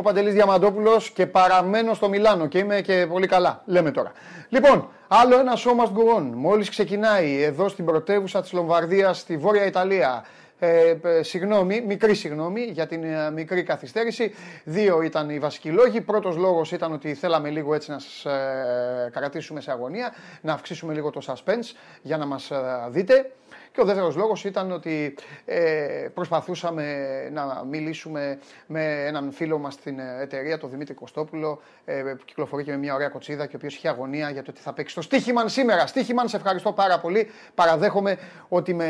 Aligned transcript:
Είμαι 0.00 0.08
ο 0.08 0.12
Παντελής 0.12 0.34
Διαμαντόπουλος 0.34 1.10
και 1.10 1.26
παραμένω 1.26 1.94
στο 1.94 2.08
Μιλάνο 2.08 2.46
και 2.46 2.58
είμαι 2.58 2.80
και 2.80 3.06
πολύ 3.08 3.26
καλά. 3.26 3.62
Λέμε 3.64 3.90
τώρα. 3.90 4.12
Λοιπόν, 4.48 4.88
άλλο 5.08 5.38
ένα 5.38 5.56
show 5.56 5.84
must 5.84 5.92
go 5.92 6.18
on. 6.18 6.30
Μόλις 6.34 6.68
ξεκινάει 6.68 7.42
εδώ 7.42 7.68
στην 7.68 7.84
πρωτεύουσα 7.84 8.40
της 8.40 8.52
Λομβαρδίας, 8.52 9.18
στη 9.18 9.36
Βόρεια 9.36 9.66
Ιταλία. 9.66 10.24
Ε, 10.58 10.94
ε, 11.02 11.22
συγγνώμη, 11.22 11.80
μικρή 11.80 12.14
συγγνώμη 12.14 12.60
για 12.60 12.86
την 12.86 13.04
ε, 13.04 13.30
μικρή 13.30 13.62
καθυστέρηση. 13.62 14.34
Δύο 14.64 15.02
ήταν 15.02 15.30
οι 15.30 15.38
βασικοί 15.38 15.70
λόγοι. 15.70 16.00
Πρώτος 16.00 16.36
λόγος 16.36 16.72
ήταν 16.72 16.92
ότι 16.92 17.14
θέλαμε 17.14 17.50
λίγο 17.50 17.74
έτσι 17.74 17.90
να 17.90 17.98
σας 17.98 18.24
ε, 18.24 19.10
κρατήσουμε 19.12 19.60
σε 19.60 19.70
αγωνία, 19.70 20.14
να 20.40 20.52
αυξήσουμε 20.52 20.94
λίγο 20.94 21.10
το 21.10 21.20
suspense 21.26 21.76
για 22.02 22.16
να 22.16 22.26
μας 22.26 22.50
ε, 22.50 22.56
δείτε. 22.88 23.30
Και 23.72 23.80
ο 23.80 23.84
δεύτερος 23.84 24.16
λόγος 24.16 24.44
ήταν 24.44 24.72
ότι 24.72 25.14
ε, 25.44 26.08
προσπαθούσαμε 26.14 26.84
να 27.32 27.64
μιλήσουμε 27.70 28.38
με 28.66 29.04
έναν 29.06 29.32
φίλο 29.32 29.58
μας 29.58 29.74
στην 29.74 29.98
εταιρεία, 30.20 30.58
τον 30.58 30.70
Δημήτρη 30.70 30.94
Κωστόπουλο, 30.94 31.62
ε, 31.84 32.02
που 32.18 32.24
κυκλοφορεί 32.24 32.64
και 32.64 32.70
με 32.70 32.76
μια 32.76 32.94
ωραία 32.94 33.08
κοτσίδα 33.08 33.46
και 33.46 33.54
ο 33.54 33.56
οποίος 33.56 33.74
είχε 33.74 33.88
αγωνία 33.88 34.30
για 34.30 34.42
το 34.42 34.52
τι 34.52 34.60
θα 34.60 34.72
παίξει 34.72 34.92
στο 34.92 35.02
Στίχημαν 35.02 35.48
σήμερα. 35.48 35.86
Στίχημαν, 35.86 36.28
σε 36.28 36.36
ευχαριστώ 36.36 36.72
πάρα 36.72 37.00
πολύ. 37.00 37.30
Παραδέχομαι 37.54 38.16
ότι 38.48 38.74
με 38.74 38.88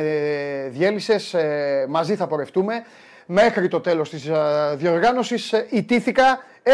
διέλυσες, 0.70 1.34
ε, 1.34 1.86
μαζί 1.88 2.16
θα 2.16 2.27
πορευτούμε. 2.27 2.84
Μέχρι 3.27 3.68
το 3.68 3.80
τέλος 3.80 4.10
της 4.10 4.27
ε, 4.27 4.74
διοργάνωσης 4.77 5.52
ε, 5.52 5.66
ιτήθηκα 5.70 6.38
1-0 6.62 6.70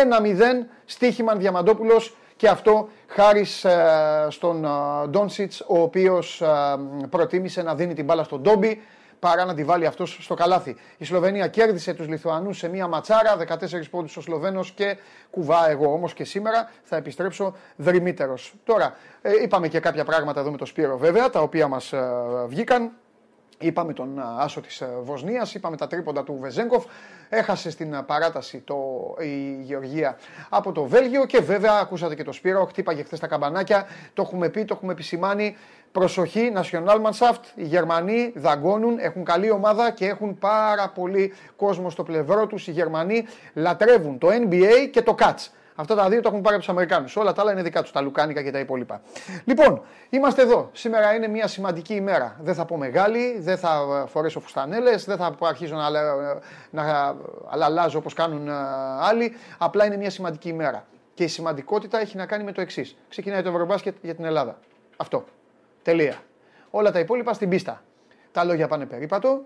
Στίχημαν 0.85 1.39
Διαμαντόπουλος 1.39 2.17
και 2.37 2.49
αυτό 2.49 2.89
χάρης 3.07 3.65
ε, 3.65 4.27
στον 4.29 4.65
ε, 4.65 4.69
Ντόνσιτς, 5.09 5.61
ο 5.61 5.81
οποίος 5.81 6.41
ε, 6.41 6.47
προτίμησε 7.11 7.63
να 7.63 7.75
δίνει 7.75 7.95
την 7.95 8.05
μπάλα 8.05 8.25
στον 8.25 8.41
Ντόμπι 8.41 8.83
παρά 9.19 9.45
να 9.45 9.55
τη 9.55 9.65
βάλει 9.65 9.87
αυτός 9.87 10.19
στο 10.21 10.35
καλάθι. 10.35 10.77
Η 10.99 11.05
Σλοβενία 11.05 11.49
κέρδισε 11.49 11.95
τους 11.95 12.09
Λιθουανούς 12.09 12.59
σε 12.59 12.69
μία 12.69 12.87
ματσάρα, 12.87 13.37
14 13.49 13.91
πόντους 13.91 14.17
ο 14.17 14.21
Σλοβαίνο 14.21 14.65
και 14.75 14.97
κουβά 15.31 15.71
εγώ 15.71 15.93
όμως 15.93 16.15
και 16.15 16.25
σήμερα 16.25 16.71
θα 16.83 16.97
επιστρέψω 16.97 17.55
δρυμύτερος. 17.77 18.55
Τώρα, 18.65 18.95
είπαμε 19.43 19.69
και 19.69 19.81
κάποια 19.81 20.05
πράγματα 20.05 20.41
εδώ 20.41 20.51
με 20.51 20.57
το 20.57 20.65
Σπύρο 20.65 20.99
βέβαια, 20.99 21.31
τα 21.31 21.41
οποία 21.41 21.69
μας 21.69 21.93
βγήκαν. 22.47 22.93
Είπαμε 23.59 23.93
τον 23.93 24.23
άσο 24.39 24.61
της 24.61 24.83
Βοσνίας, 25.03 25.55
είπαμε 25.55 25.77
τα 25.77 25.87
τρίποντα 25.87 26.23
του 26.23 26.39
Βεζέγκοφ, 26.41 26.85
έχασε 27.29 27.71
στην 27.71 28.05
παράταση 28.07 28.61
το, 28.61 28.77
η 29.21 29.63
Γεωργία 29.63 30.17
από 30.49 30.73
το 30.73 30.85
Βέλγιο 30.85 31.27
και 31.27 31.41
βέβαια 31.41 31.73
ακούσατε 31.73 32.15
και 32.15 32.25
το 32.25 32.33
Σπύρο, 32.33 32.65
χτύπαγε 32.65 33.03
χθες 33.03 33.21
τα 33.21 33.27
καμπανάκια, 33.27 33.87
το 34.15 34.23
έχουμε 34.23 34.49
πει, 34.49 34.65
το 34.65 34.75
έχουμε 34.77 34.93
επισημάνει. 34.93 35.57
Προσοχή, 35.93 36.53
Nationalmannschaft, 36.57 37.41
οι 37.55 37.65
Γερμανοί 37.65 38.33
δαγκώνουν, 38.37 38.99
έχουν 38.99 39.25
καλή 39.25 39.51
ομάδα 39.51 39.91
και 39.91 40.07
έχουν 40.07 40.39
πάρα 40.39 40.89
πολύ 40.89 41.33
κόσμο 41.57 41.91
στο 41.91 42.03
πλευρό 42.03 42.47
τους. 42.47 42.69
Οι 42.69 42.71
Γερμανοί 42.71 43.25
λατρεύουν 43.55 44.19
το 44.19 44.29
NBA 44.29 44.89
και 44.91 45.03
το 45.03 45.15
Cats. 45.19 45.51
Αυτά 45.77 45.95
τα 45.95 46.09
δύο 46.09 46.21
το 46.21 46.29
έχουν 46.29 46.41
πάρει 46.41 46.55
από 46.55 46.65
τους 46.65 46.73
Αμερικάνους. 46.73 47.17
Όλα 47.17 47.33
τα 47.33 47.43
άλλα 47.43 47.53
είναι 47.53 47.63
δικά 47.63 47.83
τους, 47.83 47.91
τα 47.93 48.01
λουκάνικα 48.01 48.43
και 48.43 48.51
τα 48.51 48.59
υπόλοιπα. 48.59 49.01
Λοιπόν, 49.45 49.83
είμαστε 50.11 50.43
εδώ. 50.43 50.71
Σήμερα 50.73 51.15
είναι 51.15 51.29
μια 51.29 51.47
σημαντική 51.47 51.95
ημέρα. 51.95 52.37
Δεν 52.41 52.55
θα 52.55 52.65
πω 52.65 52.77
μεγάλη, 52.77 53.39
δεν 53.39 53.59
θα 53.59 54.05
φορέσω 54.09 54.41
φουστανέλες, 54.41 55.05
δεν 55.05 55.17
θα 55.17 55.35
αρχίσω 55.41 55.75
να, 55.75 55.91
να 56.71 57.15
αλλάζω 57.49 57.99
όπως 57.99 58.15
κάνουν 58.15 58.49
ε, 58.49 58.53
άλλοι. 59.01 59.37
Απλά 59.59 59.87
είναι 59.87 59.97
μια 59.97 60.11
σημαντική 60.11 60.49
ημέρα. 60.49 60.87
Και 61.15 61.25
η 61.25 61.29
σημαντικότητα 61.29 62.01
έχει 62.01 62.17
να 62.17 62.27
κάνει 62.27 62.45
με 62.45 62.53
το 62.53 62.61
εξής. 62.61 62.97
Ξεκινάει 63.09 63.43
το 63.43 63.49
Ευρωμπάσκετ 63.49 63.97
για 64.03 64.15
την 64.15 64.25
Ελλάδα. 64.25 64.59
Αυτό. 64.97 65.25
Τελεία. 65.83 66.15
Όλα 66.71 66.91
τα 66.91 66.99
υπόλοιπα 66.99 67.33
στην 67.33 67.49
πίστα. 67.49 67.83
Τα 68.33 68.45
λόγια 68.45 68.69
πάνε 68.69 68.87
περίπατο. 68.87 69.43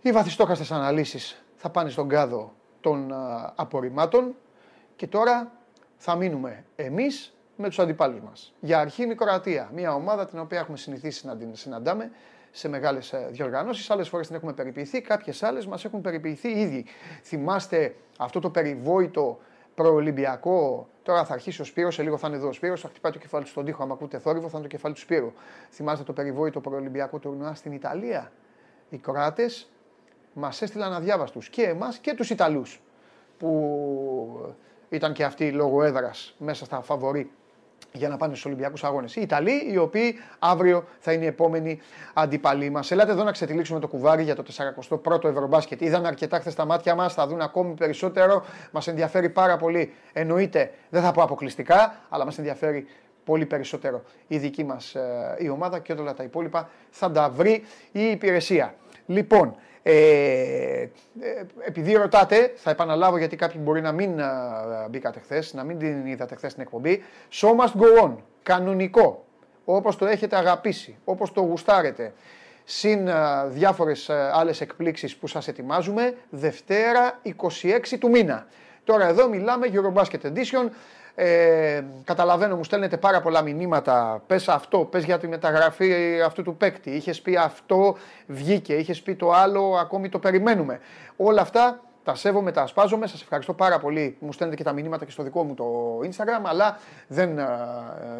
Οι 0.00 0.12
βαθιστόχαστες 0.12 0.70
αναλύσεις 0.70 1.42
θα 1.56 1.68
πάνε 1.70 1.90
στον 1.90 2.08
κάδο 2.08 2.52
των 2.80 3.10
ε, 3.10 3.14
απορριμμάτων. 3.54 4.34
Και 4.98 5.06
τώρα 5.06 5.52
θα 5.96 6.14
μείνουμε 6.16 6.64
εμείς 6.76 7.36
με 7.56 7.68
τους 7.68 7.78
αντιπάλους 7.78 8.20
μας. 8.20 8.54
Για 8.60 8.78
αρχή 8.78 9.02
είναι 9.02 9.12
η 9.12 9.16
Κροατία, 9.16 9.70
μια 9.74 9.94
ομάδα 9.94 10.26
την 10.26 10.38
οποία 10.38 10.58
έχουμε 10.58 10.76
συνηθίσει 10.76 11.26
να 11.26 11.36
την 11.36 11.56
συναντάμε 11.56 12.10
σε 12.50 12.68
μεγάλες 12.68 13.14
διοργανώσεις. 13.30 13.90
Άλλες 13.90 14.08
φορές 14.08 14.26
την 14.26 14.36
έχουμε 14.36 14.52
περιποιηθεί, 14.52 15.00
κάποιες 15.00 15.42
άλλες 15.42 15.66
μας 15.66 15.84
έχουν 15.84 16.00
περιποιηθεί 16.00 16.48
ήδη. 16.48 16.84
Θυμάστε 17.22 17.94
αυτό 18.18 18.40
το 18.40 18.50
περιβόητο 18.50 19.38
προολυμπιακό. 19.74 20.88
Τώρα 21.02 21.24
θα 21.24 21.34
αρχίσει 21.34 21.60
ο 21.60 21.64
Σπύρος, 21.64 21.94
σε 21.94 22.02
λίγο 22.02 22.16
θα 22.16 22.28
είναι 22.28 22.36
εδώ 22.36 22.48
ο 22.48 22.52
Σπύρος, 22.52 22.80
θα 22.80 22.88
χτυπάει 22.88 23.12
το 23.12 23.18
κεφάλι 23.18 23.44
του 23.44 23.50
στον 23.50 23.64
τοίχο. 23.64 23.82
Αν 23.82 23.90
ακούτε 23.90 24.18
θόρυβο, 24.18 24.48
θα 24.48 24.58
είναι 24.58 24.66
το 24.66 24.74
κεφάλι 24.74 24.94
του 24.94 25.00
Σπύρου. 25.00 25.32
Θυμάστε 25.70 26.04
το 26.04 26.12
περιβόητο 26.12 26.60
προολυμπιακό 26.60 27.18
τουρνουά 27.18 27.54
στην 27.54 27.72
Ιταλία. 27.72 28.32
Οι 28.88 28.96
Κροάτες 28.96 29.70
μας 30.32 30.62
έστειλαν 30.62 30.92
αδιάβαστους 30.92 31.48
και 31.48 31.62
εμάς 31.62 31.98
και 31.98 32.14
τους 32.14 32.30
Ιταλούς. 32.30 32.80
Που 33.38 34.54
ήταν 34.88 35.12
και 35.12 35.24
αυτοί 35.24 35.52
λόγω 35.52 35.82
έδρας 35.82 36.34
μέσα 36.38 36.64
στα 36.64 36.80
φαβορή 36.82 37.30
για 37.92 38.08
να 38.08 38.16
πάνε 38.16 38.32
στους 38.32 38.46
Ολυμπιακούς 38.46 38.84
Αγώνες. 38.84 39.16
Οι 39.16 39.20
Ιταλοί, 39.20 39.70
οι 39.72 39.76
οποίοι 39.76 40.14
αύριο 40.38 40.84
θα 40.98 41.12
είναι 41.12 41.24
οι 41.24 41.26
επόμενοι 41.26 41.80
αντίπαλοι 42.14 42.70
μας. 42.70 42.90
Ελάτε 42.90 43.10
εδώ 43.10 43.24
να 43.24 43.32
ξετυλίξουμε 43.32 43.80
το 43.80 43.88
κουβάρι 43.88 44.22
για 44.22 44.34
το 44.34 44.44
41ο 44.56 45.24
Ευρωμπάσκετ. 45.24 45.80
Είδαν 45.80 46.06
αρκετά 46.06 46.38
χθες 46.38 46.54
τα 46.54 46.64
μάτια 46.64 46.94
μας, 46.94 47.14
θα 47.14 47.26
δουν 47.26 47.40
ακόμη 47.40 47.74
περισσότερο. 47.74 48.44
Μας 48.70 48.86
ενδιαφέρει 48.86 49.28
πάρα 49.28 49.56
πολύ. 49.56 49.92
Εννοείται, 50.12 50.70
δεν 50.90 51.02
θα 51.02 51.12
πω 51.12 51.22
αποκλειστικά, 51.22 51.94
αλλά 52.08 52.24
μας 52.24 52.38
ενδιαφέρει 52.38 52.86
πολύ 53.24 53.46
περισσότερο 53.46 54.02
η 54.26 54.38
δική 54.38 54.64
μας 54.64 54.94
ε, 54.94 55.36
η 55.38 55.48
ομάδα 55.48 55.78
και 55.78 55.92
όλα 55.92 56.14
τα 56.14 56.22
υπόλοιπα 56.22 56.70
θα 56.90 57.10
τα 57.10 57.30
βρει 57.30 57.64
η 57.92 58.02
υπηρεσία. 58.02 58.74
Λοιπόν, 59.06 59.56
ε, 59.90 60.80
ε, 60.80 60.90
επειδή 61.60 61.92
ρωτάτε, 61.92 62.52
θα 62.56 62.70
επαναλάβω 62.70 63.18
γιατί 63.18 63.36
κάποιοι 63.36 63.60
μπορεί 63.64 63.80
να 63.80 63.92
μην 63.92 64.20
μπήκατε 64.90 65.20
χθες, 65.20 65.54
να 65.54 65.64
μην 65.64 65.78
την 65.78 66.06
είδατε 66.06 66.34
χθες 66.34 66.50
στην 66.50 66.62
εκπομπή. 66.62 67.02
Show 67.32 67.48
must 67.48 67.80
go 67.80 68.04
on. 68.04 68.14
Κανονικό. 68.42 69.24
Όπως 69.64 69.96
το 69.96 70.06
έχετε 70.06 70.36
αγαπήσει, 70.36 70.96
όπως 71.04 71.32
το 71.32 71.40
γουστάρετε. 71.40 72.12
Συν 72.64 73.08
διάφορες 73.46 74.10
άλλες 74.10 74.60
εκπλήξεις 74.60 75.16
που 75.16 75.26
σας 75.26 75.48
ετοιμάζουμε. 75.48 76.14
Δευτέρα 76.30 77.20
26 77.22 77.98
του 77.98 78.10
μήνα. 78.10 78.46
Τώρα 78.84 79.06
εδώ 79.06 79.28
μιλάμε 79.28 79.66
Eurobasket 79.72 80.26
Edition. 80.26 80.68
Ε, 81.20 81.84
καταλαβαίνω, 82.04 82.56
μου 82.56 82.64
στέλνετε 82.64 82.96
πάρα 82.96 83.20
πολλά 83.20 83.42
μηνύματα. 83.42 84.22
Πες 84.26 84.48
αυτό, 84.48 84.78
πες 84.78 85.04
για 85.04 85.18
τη 85.18 85.28
μεταγραφή 85.28 86.20
αυτού 86.24 86.42
του 86.42 86.56
παίκτη. 86.56 86.90
Είχες 86.90 87.20
πει 87.20 87.36
αυτό, 87.36 87.96
βγήκε. 88.26 88.74
Είχες 88.74 89.02
πει 89.02 89.14
το 89.14 89.32
άλλο, 89.32 89.76
ακόμη 89.80 90.08
το 90.08 90.18
περιμένουμε. 90.18 90.80
Όλα 91.16 91.40
αυτά 91.40 91.80
τα 92.08 92.14
σέβομαι, 92.14 92.52
τα 92.52 92.62
ασπάζομαι. 92.62 93.06
Σας 93.06 93.22
ευχαριστώ 93.22 93.52
πάρα 93.52 93.78
πολύ 93.78 94.16
που 94.18 94.26
μου 94.26 94.32
στέλνετε 94.32 94.62
και 94.62 94.68
τα 94.68 94.74
μηνύματα 94.74 95.04
και 95.04 95.10
στο 95.10 95.22
δικό 95.22 95.44
μου 95.44 95.54
το 95.54 95.98
Instagram. 96.02 96.42
Αλλά 96.44 96.78
δεν 97.06 97.38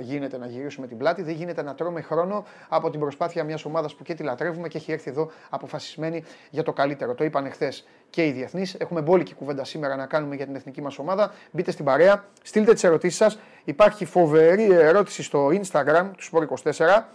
γίνεται 0.01 0.39
να 0.39 0.47
γυρίσουμε 0.47 0.87
την 0.87 0.97
πλάτη, 0.97 1.23
δεν 1.23 1.35
γίνεται 1.35 1.63
να 1.63 1.75
τρώμε 1.75 2.01
χρόνο 2.01 2.45
από 2.69 2.91
την 2.91 3.01
προσπάθεια 3.01 3.45
μιας 3.45 3.65
ομάδας 3.65 3.95
που 3.95 4.03
και 4.03 4.15
τη 4.15 4.23
λατρεύουμε 4.23 4.69
και 4.69 4.79
έχει 4.79 4.93
έρθει 4.93 5.11
εδώ 5.11 5.31
αποφασισμένη 5.51 6.25
για 6.51 6.63
το 6.63 6.73
καλύτερο. 6.73 7.15
Το 7.15 7.25
είπαν 7.25 7.47
εχθέ 7.47 7.73
και 8.11 8.27
οι 8.27 8.31
διεθνείς. 8.31 8.75
Έχουμε 8.75 9.01
μπόλικη 9.01 9.35
κουβέντα 9.35 9.65
σήμερα 9.65 9.97
να 9.97 10.07
κάνουμε 10.07 10.35
για 10.35 10.47
την 10.47 10.55
εθνική 10.55 10.83
μας 10.83 10.99
ομάδα. 10.99 11.33
Μπείτε 11.51 11.71
στην 11.71 11.85
παρέα, 11.85 12.25
στείλτε 12.43 12.73
τις 12.73 12.85
ερωτήσεις 12.85 13.19
σας. 13.19 13.39
Υπάρχει 13.65 14.05
φοβερή 14.05 14.73
ερώτηση 14.73 15.23
στο 15.23 15.49
Instagram 15.49 16.11
του 16.17 16.23
Σπορ 16.23 16.43
24. 16.43 17.09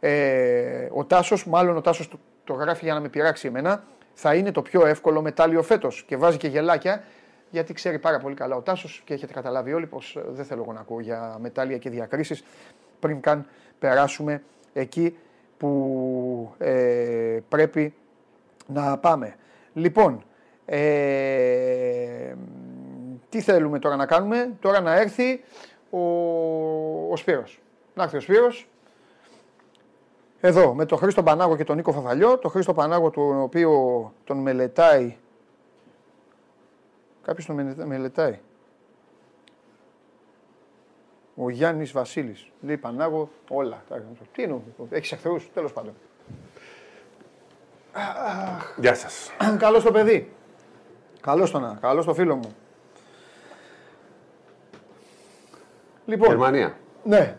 Ε, 0.00 0.88
ο 0.92 1.04
Τάσος, 1.04 1.46
μάλλον 1.46 1.76
ο 1.76 1.80
Τάσος 1.80 2.08
το, 2.08 2.18
το 2.44 2.52
γράφει 2.52 2.84
για 2.84 2.94
να 2.94 3.00
με 3.00 3.08
πειράξει 3.08 3.46
εμένα 3.46 3.82
θα 4.20 4.34
είναι 4.34 4.52
το 4.52 4.62
πιο 4.62 4.86
εύκολο 4.86 5.22
μετάλλιο 5.22 5.62
φέτος. 5.62 6.04
Και 6.06 6.16
βάζει 6.16 6.36
και 6.36 6.48
γελάκια 6.48 7.02
γιατί 7.50 7.72
ξέρει 7.72 7.98
πάρα 7.98 8.18
πολύ 8.18 8.34
καλά 8.34 8.56
ο 8.56 8.60
Τάσος 8.60 9.02
και 9.04 9.14
έχετε 9.14 9.32
καταλάβει 9.32 9.72
όλοι 9.72 9.86
πως 9.86 10.16
ε, 10.16 10.24
δεν 10.28 10.44
θέλω 10.44 10.62
εγώ 10.62 10.72
να 10.72 10.80
ακούω 10.80 11.00
για 11.00 11.36
μετάλλια 11.40 11.78
και 11.78 11.90
διακρίσεις 11.90 12.44
πριν 13.00 13.20
καν 13.20 13.46
περάσουμε 13.78 14.42
εκεί 14.72 15.16
που 15.56 16.54
ε, 16.58 17.38
πρέπει 17.48 17.94
να 18.66 18.98
πάμε. 18.98 19.34
Λοιπόν, 19.72 20.24
ε, 20.64 22.34
τι 23.28 23.40
θέλουμε 23.40 23.78
τώρα 23.78 23.96
να 23.96 24.06
κάνουμε, 24.06 24.50
τώρα 24.60 24.80
να 24.80 25.00
έρθει 25.00 25.40
ο, 25.90 26.00
ο 27.10 27.16
Σπύρος. 27.16 27.60
Να 27.94 28.02
έρθει 28.02 28.16
ο 28.16 28.20
Σπύρος, 28.20 28.67
εδώ 30.40 30.74
με 30.74 30.84
τον 30.84 30.98
Χρήστο 30.98 31.22
Πανάγο 31.22 31.56
και 31.56 31.64
τον 31.64 31.76
Νίκο 31.76 31.92
Φαφαλιό. 31.92 32.38
Το 32.38 32.48
Χρήστο 32.48 32.74
Πανάγο 32.74 33.10
του 33.10 33.38
οποίο 33.40 33.72
τον 34.24 34.38
μελετάει. 34.38 35.16
Κάποιος 37.22 37.46
τον 37.46 37.86
μελετάει. 37.86 38.38
Ο 41.34 41.50
Γιάννης 41.50 41.92
Βασίλης. 41.92 42.50
Λέει 42.60 42.76
Πανάγο 42.76 43.30
όλα. 43.48 43.82
Τι 44.32 44.42
είναι, 44.42 44.60
έχεις 44.90 45.12
εχθρούς, 45.12 45.50
τέλος 45.52 45.72
πάντων. 45.72 45.94
Γεια 48.76 48.94
σας. 48.94 49.30
Καλό 49.58 49.82
το 49.82 49.90
παιδί. 49.92 50.32
Καλό 51.20 51.50
το 51.50 51.76
καλό 51.80 52.04
το 52.04 52.14
φίλο 52.14 52.36
μου. 52.36 52.56
Λοιπόν, 56.06 56.28
Γερμανία. 56.28 56.76
Ναι, 57.04 57.36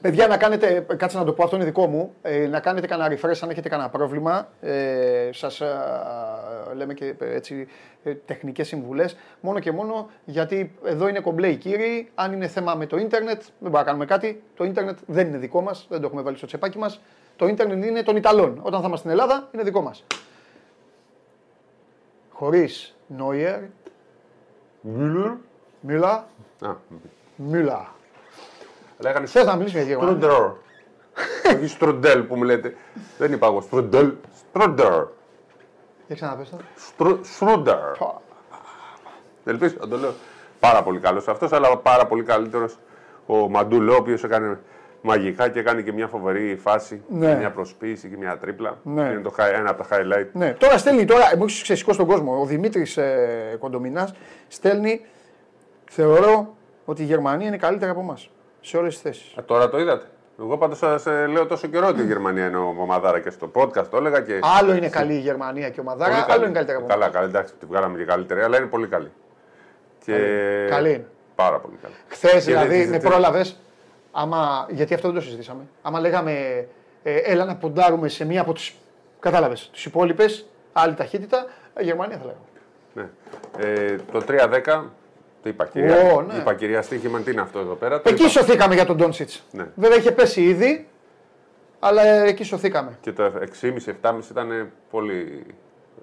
Παιδιά, 0.00 0.26
να 0.26 0.36
κάνετε, 0.36 0.86
κάτσε 0.96 1.18
να 1.18 1.24
το 1.24 1.32
πω, 1.32 1.44
αυτό 1.44 1.56
είναι 1.56 1.64
δικό 1.64 1.86
μου, 1.86 2.14
ε, 2.22 2.46
να 2.46 2.60
κάνετε 2.60 2.86
κανένα 2.86 3.14
refresh 3.14 3.38
αν 3.40 3.50
έχετε 3.50 3.68
κανένα 3.68 3.88
πρόβλημα. 3.88 4.48
Ε, 4.60 5.30
σας 5.32 5.60
ε, 5.60 5.68
λέμε 6.74 6.94
και 6.94 7.14
ε, 7.18 7.34
έτσι 7.34 7.68
ε, 8.02 8.14
τεχνικές 8.14 8.66
συμβουλές, 8.66 9.16
μόνο 9.40 9.58
και 9.58 9.72
μόνο 9.72 10.10
γιατί 10.24 10.74
εδώ 10.84 11.08
είναι 11.08 11.20
κομπλέ 11.20 11.48
οι 11.48 11.56
κύριοι, 11.56 12.10
αν 12.14 12.32
είναι 12.32 12.46
θέμα 12.46 12.74
με 12.74 12.86
το 12.86 12.96
ίντερνετ, 12.96 13.42
δεν 13.42 13.52
μπορούμε 13.58 13.78
να 13.78 13.84
κάνουμε 13.84 14.04
κάτι, 14.04 14.42
το 14.56 14.64
ίντερνετ 14.64 14.98
δεν 15.06 15.26
είναι 15.26 15.38
δικό 15.38 15.60
μας, 15.60 15.86
δεν 15.88 16.00
το 16.00 16.06
έχουμε 16.06 16.22
βάλει 16.22 16.36
στο 16.36 16.46
τσεπάκι 16.46 16.78
μας, 16.78 17.00
το 17.36 17.46
ίντερνετ 17.46 17.84
είναι 17.84 18.02
των 18.02 18.16
Ιταλών, 18.16 18.60
όταν 18.62 18.80
θα 18.80 18.86
είμαστε 18.86 19.08
στην 19.08 19.10
Ελλάδα 19.10 19.48
είναι 19.52 19.62
δικό 19.62 19.80
μας. 19.80 20.04
Χωρίς 22.32 22.96
Νόιερ, 23.06 23.60
Μιούλερ. 24.80 25.32
Μίλα, 25.80 26.26
Α, 26.60 26.74
Μίλα. 27.36 27.98
Λέγανε 29.00 29.26
Θες 29.26 29.44
να 29.44 29.56
μιλήσουμε 29.56 29.82
για 29.82 29.94
Γερμανία. 29.94 30.16
Στρούντερ. 30.20 30.40
Όχι 31.56 31.66
Στρούντελ 31.66 32.22
που 32.22 32.36
μου 32.36 32.42
λέτε. 32.42 32.74
Δεν 33.18 33.32
είπα 33.32 33.46
εγώ 33.46 33.60
Στρούντελ. 33.60 34.12
Στρούντερ. 34.48 35.04
Για 36.06 36.16
ξαναπες 36.16 36.50
το. 36.50 36.56
Στρου- 36.76 37.24
Στρούντερ. 37.24 37.76
Ελπίζω 39.44 39.74
να 39.80 39.88
το 39.88 39.96
λέω. 39.96 40.12
Πάρα 40.60 40.82
πολύ 40.82 40.98
καλός 40.98 41.28
αυτός, 41.28 41.52
αλλά 41.52 41.76
πάρα 41.76 42.06
πολύ 42.06 42.22
καλύτερος 42.22 42.78
ο 43.26 43.48
Μαντούλο, 43.48 43.92
ο 43.92 43.96
οποίος 43.96 44.24
έκανε 44.24 44.58
μαγικά 45.02 45.48
και 45.48 45.58
έκανε 45.58 45.82
και 45.82 45.92
μια 45.92 46.06
φοβερή 46.06 46.56
φάση. 46.56 47.02
Ναι. 47.08 47.28
και 47.28 47.34
Μια 47.38 47.50
προσποίηση 47.50 48.08
και 48.08 48.16
μια 48.16 48.38
τρίπλα. 48.38 48.78
Ναι. 48.82 49.02
Είναι 49.02 49.20
το, 49.20 49.34
hi- 49.38 49.52
ένα 49.54 49.70
από 49.70 49.82
τα 49.84 49.96
highlight. 49.96 50.26
Ναι, 50.32 50.50
τώρα 50.52 50.78
στέλνει, 50.78 51.04
τώρα 51.04 51.36
μου 51.36 51.44
έχεις 51.44 51.62
ξεσηκώσει 51.62 51.98
τον 51.98 52.06
κόσμο. 52.06 52.40
Ο 52.40 52.44
Δημήτρης 52.44 52.96
ε, 52.96 53.56
Κοντομινάς 53.60 54.14
στέλνει. 54.48 55.00
Θεωρώ 55.90 56.54
ότι 56.84 57.02
η 57.02 57.04
Γερμανία 57.04 57.46
είναι 57.46 57.56
καλύτερα 57.56 57.90
από 57.90 58.00
εμάς. 58.00 58.30
Σε 58.60 58.76
όλες 58.76 58.92
τις 58.92 59.02
θέσεις. 59.02 59.32
Α, 59.38 59.44
τώρα 59.44 59.68
το 59.68 59.78
είδατε. 59.78 60.06
Εγώ 60.40 60.58
πάντως 60.58 60.78
σας 60.78 61.04
λέω 61.06 61.46
τόσο 61.46 61.66
καιρό 61.66 61.86
ότι 61.86 62.00
η 62.00 62.04
Γερμανία 62.04 62.46
είναι 62.46 62.56
ομαδάρα 62.56 63.20
και 63.20 63.30
στο 63.30 63.50
podcast 63.54 63.86
το 63.90 63.96
έλεγα 63.96 64.20
και. 64.20 64.38
Άλλο 64.58 64.74
είναι 64.74 64.88
καλή 64.88 65.14
η 65.14 65.18
Γερμανία 65.18 65.70
και 65.70 65.80
ο 65.80 65.82
Μαδάρα, 65.82 66.10
Πολύ 66.10 66.22
άλλο 66.22 66.26
καλή. 66.32 66.44
είναι 66.44 66.52
καλύτερα 66.52 66.78
από 66.78 66.86
Καλά, 66.86 67.04
εμά. 67.04 67.14
καλά, 67.14 67.26
εντάξει, 67.26 67.54
τη 67.60 67.66
βγάλαμε 67.66 67.98
και 67.98 68.04
καλύτερη, 68.04 68.40
αλλά 68.42 68.56
είναι 68.56 68.66
πολύ 68.66 68.86
καλή. 68.86 69.10
Και... 70.04 70.16
Καλή 70.70 70.88
είναι. 70.92 71.06
Πάρα 71.34 71.58
πολύ 71.58 71.74
καλή. 71.82 71.94
Χθες 72.08 72.32
Και 72.32 72.38
δηλαδή 72.50 72.68
δεν 72.68 72.78
με 72.78 72.84
συζητεί- 72.84 73.08
πρόλαβες. 73.08 73.56
Άμα, 74.12 74.66
γιατί 74.70 74.94
αυτό 74.94 75.06
δεν 75.08 75.16
το 75.16 75.22
συζητήσαμε. 75.22 75.62
Άμα 75.82 76.00
λέγαμε 76.00 76.32
ε, 77.02 77.16
έλα 77.16 77.44
να 77.44 77.56
ποντάρουμε 77.56 78.08
σε 78.08 78.24
μία 78.24 78.40
από 78.40 78.52
τι. 78.52 78.70
Κατάλαβες. 79.20 79.70
Τις 79.72 79.84
υπόλοιπες, 79.84 80.46
άλλη 80.72 80.94
ταχύτητα, 80.94 81.46
ε, 81.74 81.82
Γερμανία 81.82 82.18
θα 82.18 82.24
λέγαμε. 82.24 82.44
Ναι. 82.92 83.08
Ε, 83.92 83.96
το 84.12 84.22
3-10, 84.28 84.84
το 85.42 85.48
είπα 85.48 85.66
κυρία. 85.66 86.12
Ω, 86.12 86.22
ναι. 86.22 86.34
Είπα 86.34 86.54
κυρία 86.54 86.82
Στίχημαν, 86.82 87.24
τι 87.24 87.30
είναι 87.30 87.40
αυτό 87.40 87.58
εδώ 87.58 87.74
πέρα. 87.74 88.00
το 88.00 88.08
Εκεί 88.08 88.20
είπα. 88.22 88.30
σωθήκαμε 88.30 88.74
για 88.74 88.84
τον 88.86 88.96
Ντόνσιτς. 88.96 89.44
Ναι. 89.52 89.66
Βέβαια 89.74 89.96
είχε 89.98 90.12
πέσει 90.12 90.42
ήδη, 90.42 90.88
αλλά 91.78 92.02
ε, 92.06 92.28
εκεί 92.28 92.44
σωθήκαμε. 92.44 92.98
Και 93.00 93.12
το 93.12 93.32
6,5-7,5 93.62 94.12
ήταν 94.30 94.70
πολύ. 94.90 95.46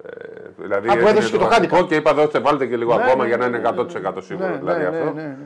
Ε, 0.04 0.10
δηλαδή, 0.56 0.88
Α, 0.88 0.92
που 0.92 0.96
έγινε 0.96 1.10
έδωσε 1.10 1.30
και 1.30 1.36
το 1.38 1.44
βασικό 1.44 1.78
handicap. 1.78 1.86
Και 1.88 1.94
είπα 1.94 2.14
δώστε 2.14 2.38
βάλτε 2.38 2.66
και 2.66 2.76
λίγο 2.76 2.96
Ναι, 2.96 3.02
ακόμα 3.02 3.22
ναι, 3.22 3.28
για 3.28 3.36
να 3.36 3.48
ναι, 3.48 3.56
είναι 3.58 3.70
ναι, 3.70 4.10
100% 4.12 4.14
σίγουρο. 4.22 4.48
Ναι, 4.48 4.56
δηλαδή 4.56 4.80
ναι, 4.80 4.86
αυτό. 4.88 5.04
ναι, 5.04 5.22
ναι, 5.22 5.36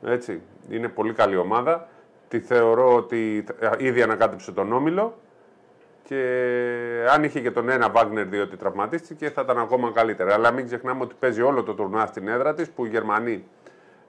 ναι. 0.00 0.12
Έτσι, 0.12 0.40
είναι 0.70 0.88
πολύ 0.88 1.12
καλή 1.12 1.36
ομάδα. 1.36 1.88
Τη 2.28 2.40
θεωρώ 2.40 2.94
ότι 2.94 3.44
ε, 3.58 3.68
ήδη 3.78 4.02
ανακάτεψε 4.02 4.52
τον 4.52 4.72
Όμιλο 4.72 5.18
και 6.02 7.06
αν 7.14 7.24
είχε 7.24 7.40
και 7.40 7.50
τον 7.50 7.68
ένα 7.68 7.90
Βάγνερ 7.90 8.26
διότι 8.26 8.56
τραυματίστηκε 8.56 9.30
θα 9.30 9.42
ήταν 9.42 9.58
ακόμα 9.58 9.90
καλύτερα. 9.90 10.34
Αλλά 10.34 10.50
μην 10.50 10.66
ξεχνάμε 10.66 11.02
ότι 11.02 11.14
παίζει 11.18 11.42
όλο 11.42 11.62
το 11.62 11.74
τουρνουά 11.74 12.06
στην 12.06 12.28
έδρα 12.28 12.54
της 12.54 12.70
που 12.70 12.84
οι 12.84 12.88
Γερμανοί 12.88 13.44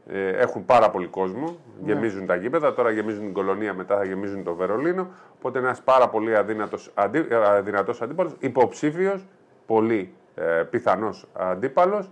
ε, 0.08 0.30
έχουν 0.30 0.66
πάρα 0.66 0.90
πολύ 0.90 1.08
κόσμο, 1.08 1.58
γεμίζουν 1.84 2.26
τα 2.26 2.36
γήπεδα, 2.36 2.74
τώρα 2.74 2.92
γεμίζουν 2.92 3.24
την 3.24 3.34
κολονία, 3.34 3.74
μετά 3.74 3.98
θα 3.98 4.04
γεμίζουν 4.04 4.44
το 4.44 4.56
Βερολίνο. 4.56 5.08
Οπότε 5.38 5.60
ένας 5.60 5.82
πάρα 5.82 6.10
πολύ 6.10 6.36
αδύνατος, 6.36 6.92
αντί, 6.94 7.26
ε, 7.30 7.36
αδυνατός 7.36 8.02
αντίπαλος, 8.02 8.36
υποψήφιος, 8.40 9.26
πολύ 9.66 10.14
ε, 10.36 10.64
πιθανός 10.70 11.28
αντίπαλος, 11.34 12.12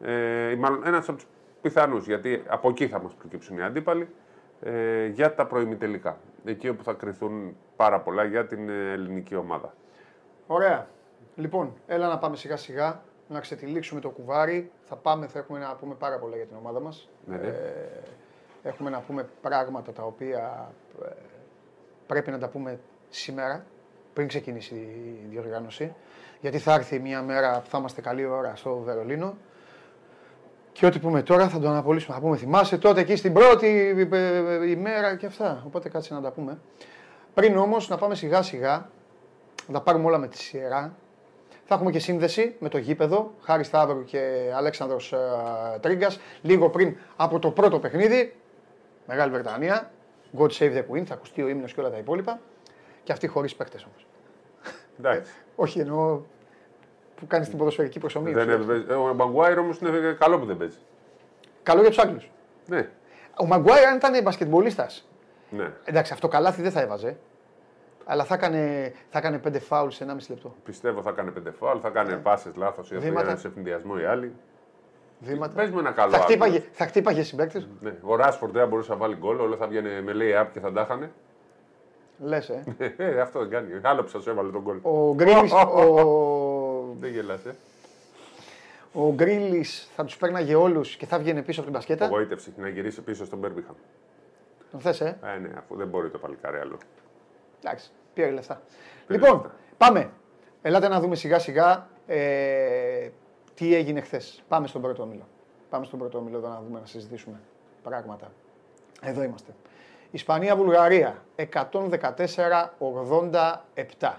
ε, 0.00 0.50
ή 0.50 0.56
μάλλον 0.56 0.82
ένας 0.84 1.08
από 1.08 1.18
τους 1.18 1.26
πιθανούς, 1.62 2.06
γιατί 2.06 2.42
από 2.46 2.68
εκεί 2.68 2.88
θα 2.88 3.00
μας 3.00 3.14
προκύψουν 3.14 3.58
οι 3.58 3.62
αντίπαλοι, 3.62 4.08
ε, 4.62 5.06
για 5.06 5.34
τα 5.34 5.46
προημιτελικά. 5.46 6.18
Εκεί 6.44 6.68
όπου 6.68 6.82
θα 6.82 6.92
κρυθούν 6.92 7.56
πάρα 7.76 8.00
πολλά 8.00 8.24
για 8.24 8.46
την 8.46 8.68
ε, 8.68 8.92
ελληνική 8.92 9.34
ομάδα. 9.34 9.74
Ωραία. 10.46 10.86
Λοιπόν, 11.36 11.74
έλα 11.86 12.08
να 12.08 12.18
πάμε 12.18 12.36
σιγά 12.36 12.56
σιγά 12.56 13.02
να 13.28 13.40
ξετυλίξουμε 13.40 14.00
το 14.00 14.10
κουβάρι. 14.10 14.70
Θα 14.84 14.96
πάμε, 14.96 15.26
θα 15.26 15.38
έχουμε 15.38 15.58
να 15.58 15.74
πούμε 15.74 15.94
πάρα 15.94 16.18
πολλά 16.18 16.36
για 16.36 16.46
την 16.46 16.56
ομάδα 16.56 16.80
μας. 16.80 17.08
Ναι, 17.26 17.36
ναι. 17.36 17.46
Ε, 17.46 17.52
έχουμε 18.62 18.90
να 18.90 19.00
πούμε 19.00 19.28
πράγματα 19.40 19.92
τα 19.92 20.02
οποία 20.02 20.72
ε, 21.04 21.08
πρέπει 22.06 22.30
να 22.30 22.38
τα 22.38 22.48
πούμε 22.48 22.78
σήμερα, 23.08 23.64
πριν 24.12 24.28
ξεκινήσει 24.28 24.74
η 24.74 25.26
διοργάνωση. 25.30 25.94
Γιατί 26.40 26.58
θα 26.58 26.74
έρθει 26.74 26.98
μια 26.98 27.22
μέρα 27.22 27.60
που 27.60 27.70
θα 27.70 27.78
είμαστε 27.78 28.00
καλή 28.00 28.24
ώρα 28.24 28.56
στο 28.56 28.76
Βερολίνο. 28.76 29.36
Και 30.72 30.86
ό,τι 30.86 30.98
πούμε 30.98 31.22
τώρα 31.22 31.48
θα 31.48 31.58
το 31.58 31.68
αναπολύσουμε. 31.68 32.14
Θα 32.14 32.20
πούμε, 32.20 32.36
θυμάσαι 32.36 32.78
τότε 32.78 33.00
εκεί 33.00 33.16
στην 33.16 33.32
πρώτη 33.32 33.94
ε, 34.10 34.70
ημέρα 34.70 35.16
και 35.16 35.26
αυτά. 35.26 35.62
Οπότε 35.66 35.88
κάτσε 35.88 36.14
να 36.14 36.20
τα 36.20 36.30
πούμε. 36.30 36.58
Πριν 37.36 37.56
όμως 37.56 37.88
να 37.88 37.96
πάμε 37.96 38.14
σιγά 38.14 38.42
σιγά, 38.42 38.88
να 39.66 39.72
τα 39.74 39.80
πάρουμε 39.80 40.06
όλα 40.06 40.18
με 40.18 40.28
τη 40.28 40.38
σειρά. 40.38 40.96
Θα 41.64 41.74
έχουμε 41.74 41.90
και 41.90 41.98
σύνδεση 41.98 42.56
με 42.58 42.68
το 42.68 42.78
γήπεδο, 42.78 43.32
Χάρη 43.40 43.64
Σταύρου 43.64 44.04
και 44.04 44.50
Αλέξανδρος 44.54 45.12
ε, 45.12 45.18
Τρίγκας, 45.80 46.20
λίγο 46.42 46.70
πριν 46.70 46.96
από 47.16 47.38
το 47.38 47.50
πρώτο 47.50 47.78
παιχνίδι, 47.78 48.36
Μεγάλη 49.06 49.30
Βρετανία, 49.32 49.90
God 50.38 50.48
Save 50.50 50.72
the 50.76 50.84
Queen, 50.90 51.04
θα 51.04 51.14
ακουστεί 51.14 51.42
ο 51.42 51.48
ύμνος 51.48 51.72
και 51.74 51.80
όλα 51.80 51.90
τα 51.90 51.96
υπόλοιπα. 51.96 52.40
Και 53.02 53.12
αυτοί 53.12 53.26
χωρίς 53.26 53.54
παίκτες 53.56 53.84
όμως. 53.84 54.06
Εντάξει. 54.98 55.32
Όχι 55.56 55.80
εννοώ 55.80 56.20
που 57.16 57.26
κάνεις 57.26 57.48
την 57.48 57.58
ποδοσφαιρική 57.58 57.98
προσωμείωση. 57.98 58.44
Δεν 58.44 58.60
είναι- 58.60 58.94
ο 58.94 59.14
Μαγκουάιρ 59.14 59.58
όμως 59.58 59.78
είναι 59.78 60.16
καλό 60.20 60.38
που 60.38 60.44
δεν 60.46 60.56
παίζει. 60.56 60.78
Καλό 61.62 61.80
για 61.80 61.88
τους 61.90 61.98
Άγγλους. 61.98 62.30
Ναι. 62.66 62.88
Ο 63.40 63.46
Μαγκουάιρ 63.46 63.86
αν 63.86 63.96
ήταν 63.96 64.22
μπασκετμπολίστας. 64.22 65.08
Ναι. 65.50 65.72
Εντάξει, 65.84 66.12
αυτό 66.12 66.28
καλάθι 66.28 66.62
δεν 66.62 66.70
θα 66.70 66.80
έβαζε. 66.80 67.16
Αλλά 68.04 68.24
θα 68.24 68.34
έκανε, 68.34 68.92
θα 69.10 69.18
έκανε 69.18 69.38
πέντε 69.38 69.58
φάουλ 69.58 69.88
σε 69.90 70.06
1,5 70.08 70.16
λεπτό. 70.28 70.54
Πιστεύω 70.64 71.02
θα 71.02 71.10
κάνει 71.10 71.30
πέντε 71.30 71.50
φάουλ, 71.50 71.78
θα 71.82 71.88
κάνει 71.90 72.16
πάσει 72.16 72.50
λάθος 72.56 72.90
ή 72.90 72.94
θα 72.94 73.00
Βήματα. 73.00 73.26
γίνει 73.26 73.38
σε 73.38 73.46
ευθυνδιασμό 73.46 73.94
οι 74.00 74.04
άλλοι. 74.04 74.32
Βήματα. 75.20 75.54
Πες 75.54 75.70
μου 75.70 75.78
ένα 75.78 75.90
καλό 75.90 76.10
Θα 76.10 76.16
άκρο. 76.16 76.28
χτύπαγε, 76.28 76.62
θα 76.72 76.86
χτύπαγε 76.86 77.22
συμπαίκτε. 77.22 77.66
Ναι. 77.80 77.94
Ο 78.02 78.16
Ράσφορντ 78.16 78.52
δεν 78.52 78.62
θα 78.62 78.68
μπορούσε 78.68 78.90
να 78.90 78.96
βάλει 78.96 79.16
γκολ, 79.16 79.40
όλα 79.40 79.56
θα 79.56 79.66
βγαίνει 79.66 80.02
με 80.02 80.12
λέει 80.12 80.32
up 80.42 80.46
και 80.52 80.60
θα 80.60 80.72
τα 80.72 80.80
είχανε. 80.80 81.10
Λες, 82.18 82.48
ε. 82.48 82.64
Ε, 82.96 83.20
αυτό 83.20 83.38
δεν 83.38 83.48
κάνει. 83.50 83.68
Άλλο 83.82 84.02
που 84.04 84.20
σα 84.20 84.30
έβαλε 84.30 84.50
τον 84.50 84.62
γκολ. 84.62 84.78
Ο 84.82 85.14
Γκρίλης, 85.14 85.52
ο, 85.82 86.94
Δεν 87.00 87.10
γελάσε. 87.10 87.54
ο 88.92 89.12
Γκρίλης 89.12 89.88
θα 89.96 90.04
τους 90.04 90.16
παίρναγε 90.16 90.54
όλους 90.54 90.96
και 90.96 91.06
θα 91.06 91.18
βγαίνει 91.18 91.42
πίσω 91.42 91.60
από 91.60 91.70
την 91.70 91.78
μπασκέτα. 91.78 92.04
Απογοήτευση 92.04 92.52
να 92.56 92.68
γυρίσει 92.68 93.00
πίσω 93.02 93.24
στον 93.24 93.38
Μπέρμπιχαμ. 93.38 93.74
Τον 94.76 94.84
θες, 94.84 95.00
ε; 95.00 95.18
Ε, 95.34 95.38
ναι, 95.38 95.48
αφού 95.58 95.76
δεν 95.76 95.88
μπορεί 95.88 96.10
το 96.10 96.18
παλικάρι 96.18 96.58
άλλο. 96.58 96.78
Εντάξει, 97.64 97.90
πήρε 98.14 98.30
λεφτά. 98.30 98.60
Πήρε 99.06 99.18
λοιπόν, 99.20 99.36
λεφτά. 99.40 99.54
πάμε. 99.76 100.10
Ελάτε 100.62 100.88
να 100.88 101.00
δούμε 101.00 101.14
σιγά 101.14 101.38
σιγά 101.38 101.86
ε, 102.06 103.08
τι 103.54 103.74
έγινε 103.74 104.00
χθες. 104.00 104.42
Πάμε 104.48 104.66
στον 104.66 104.82
πρώτο 104.82 105.02
όμιλο. 105.02 105.26
Πάμε 105.70 105.84
στον 105.84 105.98
πρώτο 105.98 106.18
όμιλο 106.18 106.36
εδώ 106.36 106.48
να 106.48 106.60
δούμε, 106.66 106.80
να 106.80 106.86
συζητήσουμε 106.86 107.40
πράγματα. 107.82 108.30
Εδώ 109.02 109.22
είμαστε. 109.22 109.52
Ισπανία-Βουλγαρία 110.10 111.22
114-87. 114.00 114.12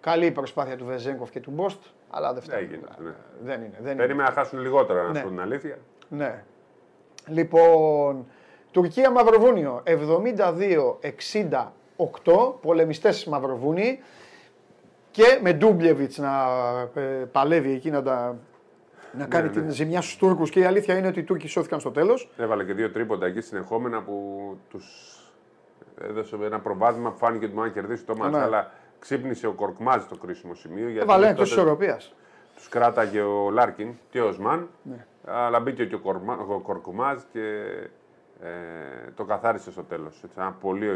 Καλή 0.00 0.26
η 0.26 0.30
προσπάθεια 0.30 0.76
του 0.76 0.84
Βεζέγκοφ 0.84 1.30
και 1.30 1.40
του 1.40 1.50
Μπόστ, 1.50 1.82
αλλά 2.10 2.32
δεν 2.32 2.42
φτάνει. 2.42 2.62
Έγινε, 2.62 2.88
ναι. 2.98 3.12
Δεν 3.42 3.60
είναι. 3.62 3.76
Δεν 3.80 3.92
είναι. 3.92 4.00
Περίμενα 4.02 4.28
να 4.28 4.34
χάσουν 4.34 4.58
λιγότερα, 4.58 5.02
να 5.02 5.08
Ναι. 5.10 5.18
σου 5.18 5.24
πω 5.24 5.30
την 5.30 5.40
αλήθεια. 5.40 5.78
Ναι. 6.08 6.44
Λοιπόν, 7.26 8.26
Τουρκία 8.74 9.10
Μαυροβούνιο 9.10 9.82
72-68, 9.84 9.96
πολεμιστές 12.60 13.24
Μαυροβούνιοι 13.24 14.02
και 15.10 15.38
με 15.42 15.52
Ντούμπλεβιτς 15.52 16.18
να 16.18 16.46
ε, 16.94 17.00
παλεύει 17.32 17.72
εκεί 17.72 17.90
να, 17.90 18.02
τα, 18.02 18.38
να 19.12 19.26
κάνει 19.26 19.46
ναι. 19.46 19.52
την 19.52 19.70
ζημιά 19.70 20.00
στους 20.00 20.16
Τούρκους 20.16 20.50
και 20.50 20.60
η 20.60 20.64
αλήθεια 20.64 20.98
είναι 20.98 21.06
ότι 21.06 21.18
οι 21.18 21.22
Τούρκοι 21.22 21.48
σώθηκαν 21.48 21.80
στο 21.80 21.90
τέλος. 21.90 22.30
Έβαλε 22.36 22.64
και 22.64 22.72
δύο 22.72 22.90
τρίποντα 22.90 23.26
εκεί 23.26 23.40
συνεχόμενα 23.40 24.02
που 24.02 24.58
τους 24.70 25.18
έδωσε 26.00 26.36
ένα 26.42 26.60
προβάδισμα 26.60 27.10
που 27.10 27.18
φάνηκε 27.18 27.44
ότι 27.44 27.54
μπορεί 27.54 27.68
να 27.68 27.74
κερδίσει 27.74 28.04
το 28.04 28.16
ματς. 28.16 28.36
Ναι. 28.36 28.42
Αλλά 28.42 28.72
ξύπνησε 28.98 29.46
ο 29.46 29.52
Κορκμάζ 29.52 30.02
στο 30.02 30.16
κρίσιμο 30.16 30.54
σημείο. 30.54 30.88
Γιατί 30.88 30.98
Έβαλε 30.98 31.20
μέχρι 31.20 31.32
εκτός 31.32 31.48
της 31.48 31.56
τότε 31.56 31.68
ισορροπίας. 31.68 32.14
Τους 32.54 32.68
κράταγε 32.68 33.20
ο 33.20 33.50
Λάρκιν 33.50 33.94
και 34.10 34.20
ο 34.20 34.28
Οσμάν. 34.28 34.68
Ναι. 34.82 35.06
Αλλά 35.24 35.60
μπήκε 35.60 35.84
και 35.84 35.94
ο, 35.94 35.98
Κορκμα, 35.98 36.38
ο 36.48 36.58
Κορκμάζ 36.58 37.20
και 37.32 37.64
ε, 38.44 39.10
το 39.14 39.24
καθάρισε 39.24 39.70
στο 39.70 39.82
τέλος. 39.82 40.22
Έτσι, 40.24 40.36
ένα 40.40 40.52
πολύ, 40.52 40.88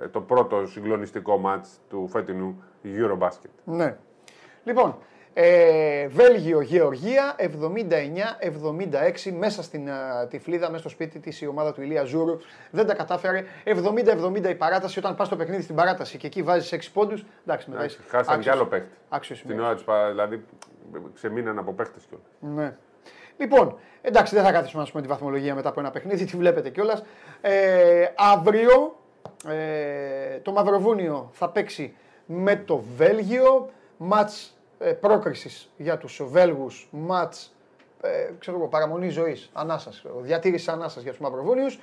ε, 0.00 0.08
το 0.08 0.20
πρώτο 0.20 0.66
συγκλονιστικό 0.66 1.38
ματς 1.38 1.80
του 1.88 2.08
φετινού 2.08 2.62
Eurobasket. 2.84 3.50
Ναι. 3.64 3.96
Λοιπόν, 4.64 4.96
Ε, 5.32 6.08
Βέλγιο, 6.08 6.60
Γεωργία 6.60 7.36
79-76 7.38 9.32
μέσα 9.38 9.62
στην 9.62 9.88
uh, 9.88 10.28
τυφλίδα, 10.28 10.66
μέσα 10.66 10.78
στο 10.78 10.88
σπίτι 10.88 11.18
της 11.18 11.40
η 11.40 11.46
ομάδα 11.46 11.72
του 11.72 11.82
Ηλία 11.82 12.04
Ζούρου. 12.04 12.38
Δεν 12.70 12.86
τα 12.86 12.94
κατάφερε. 12.94 13.44
70-70 13.64 14.48
η 14.48 14.54
παράταση 14.54 14.98
όταν 14.98 15.16
πας 15.16 15.26
στο 15.26 15.36
παιχνίδι 15.36 15.62
στην 15.62 15.74
παράταση 15.74 16.18
και 16.18 16.26
εκεί 16.26 16.42
βάζεις 16.42 16.72
6 16.72 16.90
πόντους. 16.92 17.24
Εντάξει, 17.44 17.70
μετά 17.70 17.82
Εντάξει, 17.82 18.00
Χάσαν 18.08 18.40
κι 18.40 18.50
άλλο 18.50 18.66
παίχτη. 18.66 18.88
Άξιος 19.08 19.42
Την 19.46 19.60
ώρα 19.60 19.74
του 19.74 19.84
δηλαδή 20.10 20.44
ξεμείναν 21.14 21.58
από 21.58 21.72
παίχτες 21.72 22.02
κιόλας. 22.08 22.26
Ναι. 22.40 22.76
Λοιπόν, 23.40 23.78
εντάξει, 24.02 24.34
δεν 24.34 24.44
θα 24.44 24.52
καθίσουμε 24.52 24.82
να 24.82 24.88
πούμε 24.90 25.02
τη 25.02 25.08
βαθμολογία 25.08 25.54
μετά 25.54 25.68
από 25.68 25.80
ένα 25.80 25.90
παιχνίδι, 25.90 26.24
τη 26.24 26.36
βλέπετε 26.36 26.70
κιόλας. 26.70 27.02
Ε, 27.40 28.06
αύριο 28.16 28.96
ε, 29.48 30.38
το 30.38 30.52
Μαυροβούνιο 30.52 31.30
θα 31.32 31.48
παίξει 31.48 31.96
με 32.26 32.56
το 32.56 32.84
Βέλγιο. 32.96 33.70
Μάτς 33.96 34.56
ε, 34.78 34.92
πρόκρισης 34.92 35.70
για 35.76 35.98
τους 35.98 36.22
Βέλγους, 36.24 36.88
μάτς 36.90 37.54
ε, 38.00 38.30
ξέρω 38.38 38.56
εγώ, 38.56 38.66
παραμονή 38.66 39.08
ζωής, 39.08 39.50
ανάσας, 39.52 40.04
διατήρηση 40.20 40.70
ανάσας 40.70 41.02
για 41.02 41.10
τους 41.10 41.20
Μαυροβούνιους. 41.20 41.78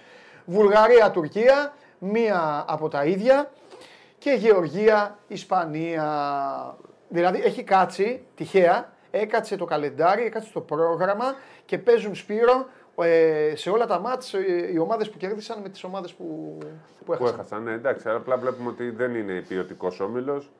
Βουλγαρία-Τουρκία, 0.46 1.74
μία 2.00 2.66
από 2.68 2.90
τα 2.90 3.06
ίδια 3.06 3.52
και 4.18 4.32
Γεωργία, 4.32 5.18
Ισπανία. 5.28 6.08
Δηλαδή 7.08 7.42
έχει 7.44 7.64
κάτσει 7.64 8.26
τυχαία, 8.36 8.92
έκατσε 9.20 9.56
το 9.56 9.66
καλεντάρι, 9.66 10.24
έκατσε 10.24 10.50
το 10.54 10.62
πρόγραμμα 10.62 11.36
και 11.66 11.78
παίζουν 11.78 12.16
Σπύρο 12.16 12.66
ε, 13.02 13.54
σε 13.56 13.70
όλα 13.70 13.86
τα 13.86 14.00
μάτς 14.00 14.34
ε, 14.34 14.70
οι 14.74 14.78
ομάδες 14.78 15.10
που 15.10 15.18
κέρδισαν 15.18 15.62
με 15.62 15.70
τις 15.70 15.84
ομάδες 15.84 16.14
που, 16.14 16.58
που 17.06 17.14
έχασαν. 17.14 17.36
Που 17.36 17.40
έχασαν, 17.40 17.64
ναι, 17.64 17.72
εντάξει, 17.72 18.10
απλά 18.10 18.38
βλέπουμε 18.38 18.70
ότι 18.70 18.90
δεν 18.90 19.16
είναι 19.16 19.42
ποιοτικός 19.48 20.00
όμιλος. 20.00 20.52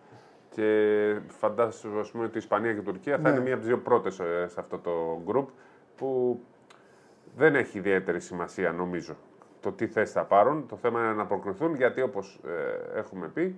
Και 0.50 1.16
φαντάζομαι 1.28 2.08
πούμε, 2.12 2.24
ότι 2.24 2.36
η 2.36 2.40
Ισπανία 2.40 2.74
και 2.74 2.80
η 2.80 2.84
Τουρκία 2.84 3.16
θα 3.16 3.22
Ναι. 3.22 3.30
είναι 3.30 3.40
μία 3.40 3.52
από 3.54 3.60
τις 3.62 3.68
δύο 3.68 3.80
πρώτες 3.80 4.14
σε 4.48 4.60
αυτό 4.60 4.78
το 4.78 5.22
γκρουπ 5.26 5.50
που 5.98 6.40
δεν 7.36 7.56
έχει 7.56 7.78
ιδιαίτερη 7.78 8.20
σημασία 8.20 8.72
νομίζω 8.72 9.16
το 9.62 9.72
τι 9.72 9.88
θέσεις 9.88 10.14
θα 10.14 10.24
πάρουν. 10.24 10.68
Το 10.68 10.76
θέμα 10.76 11.00
είναι 11.00 11.14
να 11.14 11.26
προκριθούν 11.26 11.76
γιατί 11.76 12.02
όπως 12.02 12.40
έχουμε 12.96 13.28
πει, 13.28 13.42
ε, 13.42 13.54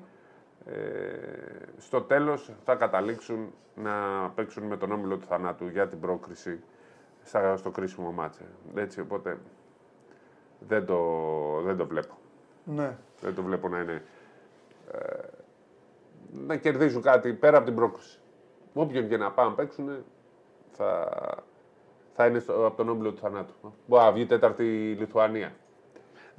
στο 1.78 2.02
τέλος 2.02 2.52
θα 2.64 2.76
καταλήξουν 2.76 3.54
να 3.76 3.92
παίξουν 4.36 4.64
με 4.64 4.78
τον 4.78 4.92
όμιλο 4.92 5.18
του 5.18 5.26
θανάτου 5.26 5.68
για 5.68 5.88
την 5.88 6.00
πρόκριση 6.00 6.64
στα- 7.24 7.58
στο 7.58 7.72
κρίσιμο 7.72 8.12
μάτσε. 8.12 8.46
Έτσι, 8.76 9.00
οπότε 9.00 9.38
δεν 10.60 10.86
το, 10.86 10.98
δεν 11.66 11.78
το 11.78 11.86
βλέπω. 11.88 12.14
Ναι. 12.64 12.98
Δεν 13.22 13.36
το 13.36 13.42
βλέπω 13.44 13.70
να 13.70 13.80
είναι. 13.80 14.04
Ε, 14.92 14.98
να 16.32 16.56
κερδίζουν 16.56 17.02
κάτι 17.02 17.34
πέρα 17.34 17.58
από 17.58 17.66
την 17.66 17.76
πρόκληση. 17.76 18.20
Όποιον 18.74 19.08
και 19.08 19.18
να 19.18 19.32
πάνε 19.32 19.56
παίξουν 19.56 20.04
θα, 20.72 21.10
θα 22.14 22.26
είναι 22.26 22.40
στο, 22.40 22.66
από 22.66 22.78
τον 22.78 22.90
όμιλο 22.90 23.12
του 23.12 23.18
θανάτου. 23.20 23.54
Μπορεί 23.88 24.04
να 24.04 24.12
βγει 24.12 24.26
τέταρτη 24.26 24.64
η 24.90 24.94
Λιθουανία. 24.94 25.52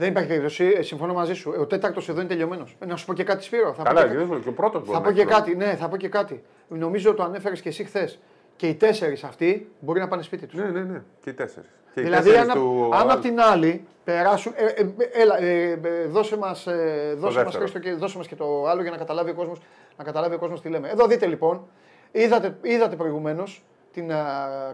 Δεν 0.00 0.08
υπάρχει 0.08 0.28
περίπτωση, 0.28 0.74
ε, 0.76 0.82
συμφωνώ 0.82 1.12
μαζί 1.12 1.34
σου. 1.34 1.52
Ε, 1.52 1.58
Ο 1.58 1.66
τέταρτος 1.66 2.08
εδώ 2.08 2.20
είναι 2.20 2.28
τελειωμένος. 2.28 2.76
Να 2.86 2.96
σου 2.96 3.06
πω 3.06 3.14
και 3.14 3.24
κάτι, 3.24 3.44
Σπύρο. 3.44 3.72
Θα 3.72 3.82
Καλά, 3.82 4.02
πω 4.02 4.08
και, 4.08 4.14
και, 4.14 4.40
και 4.42 4.48
ο 4.48 4.52
πρώτος 4.52 4.88
θα 4.90 5.00
πω 5.00 5.10
και 5.10 5.24
κάτι. 5.24 5.56
Ναι, 5.56 5.76
θα 5.76 5.88
πω 5.88 5.96
και 5.96 6.08
κάτι. 6.08 6.42
Νομίζω 6.68 7.14
το 7.14 7.22
ανέφερες 7.22 7.60
και 7.60 7.68
εσύ 7.68 7.84
χθες. 7.84 8.18
Και 8.56 8.66
οι 8.66 8.74
τέσσερις 8.74 9.24
αυτοί 9.24 9.70
μπορεί 9.80 10.00
να 10.00 10.08
πάνε 10.08 10.22
σπίτι 10.22 10.46
τους. 10.46 10.58
Ναι, 10.58 10.64
ναι, 10.64 10.80
ναι. 10.80 11.02
Και 11.22 11.30
οι 11.30 11.32
τέσσερις. 11.32 11.70
Και 11.94 12.00
οι 12.00 12.02
Δηλαδή, 12.02 12.30
τέσσερις 12.30 12.50
αν, 12.50 12.58
του... 12.58 12.90
αν 12.94 13.10
απ' 13.10 13.20
την 13.20 13.40
άλλη 13.40 13.84
περάσουν. 14.04 14.52
Ε, 14.56 14.64
ε, 14.64 14.80
ε, 14.80 15.20
έλα, 15.22 15.40
ε, 15.42 15.70
ε, 15.70 16.06
δώσε 16.06 16.36
μας 16.38 16.66
ε, 16.66 17.14
δώσε 17.16 17.24
μας, 17.24 17.34
δεύτερο. 17.34 17.58
Χρήστο, 17.58 17.78
και, 17.78 17.92
δώσε 17.94 18.16
μας 18.16 18.26
και 18.26 18.36
το 18.36 18.66
άλλο 18.68 18.82
για 18.82 18.90
να 18.90 18.96
καταλάβει 18.96 19.30
ο 19.30 19.34
κόσμο 19.34 19.52
να 19.96 20.04
καταλάβει 20.04 20.34
ο 20.34 20.38
κόσμος 20.38 20.60
τι 20.60 20.68
λέμε. 20.68 20.88
Εδώ 20.88 21.06
δείτε 21.06 21.26
λοιπόν. 21.26 21.66
Είδατε, 22.12 22.56
είδατε 22.62 22.96
προηγουμένως 22.96 23.64
την 23.92 24.12
α, 24.12 24.16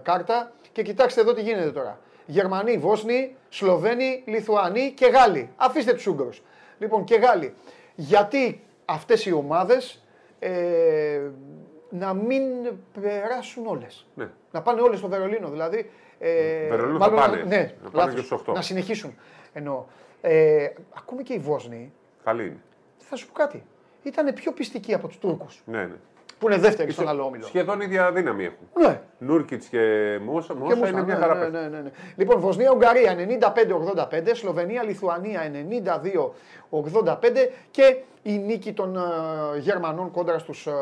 κάρτα 0.02 0.52
και 0.72 0.82
κοιτάξτε 0.82 1.20
εδώ 1.20 1.34
τι 1.34 1.42
γίνεται 1.42 1.70
τώρα. 1.70 1.98
Γερμανοί, 2.26 2.78
Βόσνοι, 2.78 3.36
Σλοβαίνοι, 3.48 4.22
Λιθουανοί 4.26 4.92
και 4.92 5.06
Γάλλοι. 5.06 5.50
Αφήστε 5.56 5.92
τους 5.92 6.06
Ούγγρους. 6.06 6.42
Λοιπόν, 6.78 7.04
και 7.04 7.14
Γάλλοι. 7.14 7.54
Γιατί 7.94 8.60
αυτές 8.84 9.26
οι 9.26 9.32
ομάδες 9.32 10.02
ε, 10.38 11.20
να 11.90 12.14
μην 12.14 12.42
περάσουν 13.00 13.66
όλες. 13.66 14.06
Ναι. 14.14 14.28
Να 14.52 14.62
πάνε 14.62 14.80
όλες 14.80 14.98
στο 14.98 15.08
Βερολίνο. 15.08 15.50
Δηλαδή. 15.50 15.90
Ε, 16.18 16.68
Βερολίνο 16.68 16.98
θα 16.98 17.10
μάλλον 17.10 17.30
πάνε. 17.38 17.42
Ναι, 17.42 17.74
Να 17.82 17.90
πάνε 17.90 17.96
λάθος. 17.96 18.14
και 18.14 18.18
στους 18.18 18.30
οκτώ. 18.30 18.52
Να 18.52 18.62
συνεχίσουν. 18.62 19.14
Εννοώ. 19.52 19.84
Ε, 20.20 20.68
ακόμη 20.96 21.22
και 21.22 21.32
οι 21.32 21.38
Βόσνοι, 21.38 21.92
Καλή 22.24 22.42
είναι. 22.42 22.60
θα 22.98 23.16
σου 23.16 23.26
πω 23.26 23.32
κάτι. 23.32 23.62
Ήταν 24.02 24.34
πιο 24.34 24.52
πιστικοί 24.52 24.94
από 24.94 25.06
τους 25.08 25.18
Τούρκους. 25.18 25.62
Ναι, 25.66 25.78
ναι. 25.84 25.94
Που 26.38 26.46
είναι 26.46 26.58
δεύτεροι 26.58 26.92
στον 26.92 27.08
άλλο 27.08 27.24
όμιλο. 27.24 27.44
Σχεδόν 27.46 27.80
ίδια 27.80 28.12
δύναμη 28.12 28.44
έχουν. 28.44 28.88
Ναι. 28.88 29.00
Νούρκιτ 29.18 29.62
και 29.70 29.78
Μόσα, 30.24 30.52
Και 30.52 30.58
Μόσα 30.58 30.76
Μούστα, 30.76 30.88
είναι 30.88 31.02
μια 31.02 31.14
ναι, 31.14 31.20
χαρά 31.20 31.34
ναι, 31.34 31.40
παίχτη. 31.40 31.56
ναι, 31.56 31.68
ναι, 31.68 31.80
ναι. 31.82 31.90
Λοιπόν, 32.16 32.40
Βοσνία-Ουγγαρία 32.40 33.16
95-85, 34.10 34.30
Σλοβενία-Λιθουανία 34.32 35.40
92-85 36.70 37.14
και 37.70 38.02
η 38.22 38.38
νίκη 38.38 38.72
των 38.72 38.96
ε, 38.96 39.00
Γερμανών 39.58 40.10
κόντρα 40.10 40.38
στους 40.38 40.66
ε, 40.66 40.72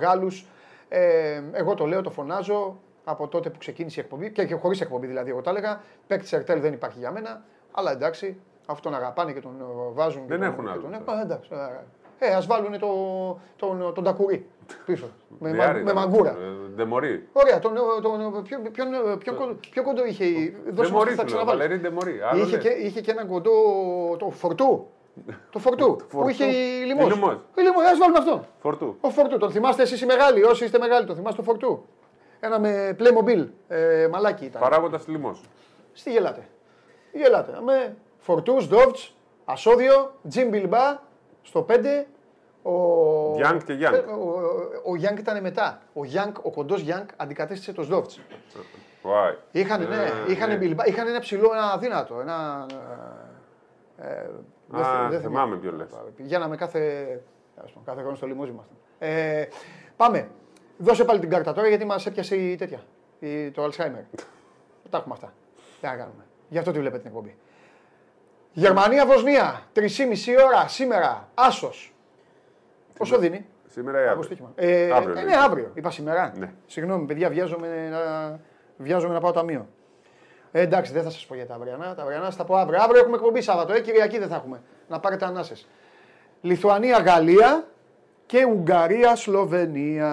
Γάλλους. 0.00 0.46
Ε, 0.88 1.42
εγώ 1.52 1.74
το 1.74 1.86
λέω, 1.86 2.00
το 2.02 2.10
φωνάζω 2.10 2.78
από 3.04 3.28
τότε 3.28 3.50
που 3.50 3.58
ξεκίνησε 3.58 4.00
η 4.00 4.02
εκπομπή 4.02 4.30
και, 4.30 4.44
και 4.44 4.54
χωρίς 4.54 4.80
εκπομπή 4.80 5.06
δηλαδή. 5.06 5.30
Εγώ 5.30 5.40
τα 5.40 5.50
έλεγα. 5.50 5.80
Παίκτης 6.06 6.32
Ερτέλ 6.32 6.60
δεν 6.60 6.72
υπάρχει 6.72 6.98
για 6.98 7.10
μένα. 7.10 7.42
Αλλά 7.72 7.92
εντάξει, 7.92 8.40
αυτόν 8.66 8.94
αγαπάνε 8.94 9.32
και 9.32 9.40
τον 9.40 9.60
ε, 9.60 9.64
βάζουν. 9.92 10.22
Δεν 10.26 10.38
και 10.38 10.44
τον, 10.44 10.52
έχουν 10.52 10.64
και 10.64 10.70
άλλο 10.70 10.80
τον, 10.80 11.04
τώρα. 11.04 11.18
ε, 11.18 11.22
εντάξει, 11.22 11.50
ε, 12.20 12.26
ε, 12.26 12.34
ας 12.34 12.46
βάλουν 12.46 12.78
το, 12.78 12.88
τον, 13.56 13.92
τον 13.94 14.04
Τακουρί 14.04 14.46
πίσω. 14.86 15.06
με, 15.38 15.48
μα- 15.48 15.54
Διάρρη 15.54 15.82
με 15.84 15.90
ήταν. 15.90 15.94
μαγκούρα. 15.96 16.30
Ε, 16.30 16.70
Ντεμορί. 16.74 17.28
Ωραία, 17.32 17.58
τον, 17.58 17.72
τον, 18.02 18.42
πιο, 18.42 18.58
ποιον, 18.72 18.88
πιο, 19.18 19.34
κοντό- 19.34 19.56
πιο 19.70 19.82
κοντό 19.82 20.04
είχε. 20.06 20.24
η- 20.24 20.56
Δώσε 20.66 20.76
μας 20.76 20.88
Ντεμορί 20.88 21.10
τι 21.10 21.16
θα 21.16 21.24
του 21.24 21.28
λέω. 21.32 21.36
ξαναβάλει. 21.38 21.58
Βαλερή 21.58 21.80
Ντεμορί. 21.80 22.20
Άλλο 22.30 22.42
Είχε 22.42 22.56
ναι. 22.56 22.62
και, 22.62 22.68
είχε 22.68 23.00
και 23.00 23.10
έναν 23.10 23.26
κοντό. 23.28 23.50
Το 24.18 24.30
φορτού. 24.30 24.86
Το 25.50 25.58
φορτού. 25.58 25.96
που 25.96 26.04
Φορτού. 26.08 26.28
είχε 26.28 26.44
η 26.44 26.80
Η 26.82 26.84
λιμός. 26.86 27.14
Λιμός. 27.14 27.34
Η 27.56 27.60
λιμός, 27.60 27.84
ας 27.84 27.98
βάλουμε 27.98 28.18
αυτόν. 28.18 28.46
Φορτού. 28.60 28.96
Ο 29.00 29.10
φορτού. 29.10 29.38
Τον 29.38 29.50
θυμάστε 29.50 29.82
εσείς 29.82 30.00
οι 30.00 30.06
μεγάλοι. 30.06 30.42
Όσοι 30.44 30.64
είστε 30.64 30.78
μεγάλοι, 30.78 31.06
τον 31.06 31.16
θυμάστε 31.16 31.36
το 31.36 31.42
φορτού. 31.42 31.84
Ένα 32.40 32.58
με 32.58 32.96
Playmobil. 32.98 33.46
Ε, 33.68 34.08
μαλάκι 34.12 34.44
ήταν. 34.44 34.60
Παράγοντας 34.62 35.06
λιμός. 35.08 35.40
Στη 35.92 36.10
γελάτε. 36.10 36.48
Γελάτε. 37.12 37.58
Με 37.64 37.96
φορτούς, 38.18 38.68
Ντόβτ, 38.68 38.96
Ασόδιο, 39.44 40.12
Τζιμ 40.28 40.48
Μπιλμπά 40.48 41.00
στο 41.42 41.66
5. 41.68 41.74
Ο... 42.62 42.72
Γιάνγκ 43.36 43.60
και 43.60 43.72
Γιάνγκ. 43.72 43.94
Ε, 43.94 43.98
Ο, 43.98 44.12
ο, 44.84 44.90
ο 44.90 44.96
Γιάνγκ 44.96 45.18
ήταν 45.18 45.40
μετά. 45.40 45.80
Ο, 45.92 46.04
Γιάνγκ, 46.04 46.34
ο 46.42 46.50
κοντός 46.50 46.80
Γιάνγκ 46.80 47.06
αντικατέστησε 47.16 47.72
το 47.72 47.82
Σδόβτ. 47.82 48.10
Βάι. 49.02 49.34
Είχαν, 49.52 49.88
ναι, 49.88 49.96
Ε, 49.96 50.32
είχαν, 50.32 50.48
ναι. 50.48 50.56
Μπιλμπά, 50.56 50.86
είχαν 50.86 51.06
ένα 51.08 51.18
ψηλό, 51.18 51.50
ένα 51.52 51.72
αδύνατο. 51.72 52.20
Ένα, 52.20 52.66
ε, 53.96 54.26
δεν 54.66 54.84
θυ- 54.84 54.94
Α, 54.94 55.08
δεν 55.08 55.20
θυμάμαι 55.20 55.56
ποιο 55.56 55.72
λες. 55.72 55.88
Πηγαίναμε 56.16 56.56
κάθε, 56.56 56.78
τέλος 57.54 57.70
πάντων, 57.70 57.84
κάθε 57.84 58.00
χρόνο 58.00 58.16
στο 58.16 58.26
λιμούζι 58.26 58.50
μας. 58.52 58.66
Ε, 58.98 59.44
πάμε. 59.96 60.28
Δώσε 60.78 61.04
πάλι 61.04 61.20
την 61.20 61.30
κάρτα 61.30 61.52
τώρα 61.52 61.68
γιατί 61.68 61.84
μας 61.84 62.06
έπιασε 62.06 62.36
η 62.36 62.56
τέτοια. 62.56 62.80
Η, 63.18 63.50
το 63.50 63.64
Alzheimer. 63.64 64.04
Τα 64.90 64.98
έχουμε 64.98 65.14
αυτά. 65.14 65.32
Τι 65.80 65.86
να 65.86 65.96
κάνουμε. 65.96 66.24
Γι' 66.48 66.58
αυτό 66.58 66.70
τη 66.72 66.78
βλέπετε 66.78 66.98
την 67.02 67.06
εκπομπή. 67.10 67.36
Γερμανία-Βοσνία. 68.52 69.60
3,5 69.74 69.82
ώρα 70.46 70.68
σήμερα. 70.68 71.28
Άσος. 71.34 71.94
Πόσο 72.98 73.18
δίνει; 73.18 73.46
Σήμερα 73.66 73.98
ή 73.98 74.02
Από 74.02 74.08
αύριο. 74.10 74.22
στοίχημα. 74.24 74.52
Ε, 74.54 74.90
Αύριο, 74.90 75.10
ε, 75.12 75.14
λέει. 75.14 75.24
ναι, 75.24 75.36
αύριο. 75.36 75.70
Είπα 75.74 75.90
σήμερα. 75.90 76.32
Ναι. 76.38 76.52
Συγγνώμη, 76.66 77.06
παιδιά, 77.06 77.28
βιάζομαι 77.28 77.88
να, 77.90 78.38
βιάζομαι 78.76 79.14
να 79.14 79.20
πάω 79.20 79.32
ταμείο. 79.32 79.66
Ε, 80.52 80.60
εντάξει, 80.60 80.92
δεν 80.92 81.02
θα 81.02 81.10
σας 81.10 81.26
πω 81.26 81.34
για 81.34 81.46
τα 81.46 81.54
αυριανά. 81.54 81.94
Τα 81.94 82.02
αυριανά 82.02 82.30
θα 82.30 82.36
τα 82.36 82.44
πω 82.44 82.56
αύριο. 82.56 82.82
Αύριο 82.82 83.00
έχουμε 83.00 83.16
εκπομπή 83.16 83.40
Σάββατο. 83.40 83.72
Ε, 83.72 83.80
Κυριακή 83.80 84.18
δεν 84.18 84.28
θα 84.28 84.34
έχουμε. 84.34 84.62
Να 84.88 85.00
πάρετε 85.00 85.24
ανάσες. 85.24 85.66
Λιθουανία-Γαλλία 86.40 87.64
και 88.26 88.44
Ουγγαρία-Σλοβενία. 88.44 90.08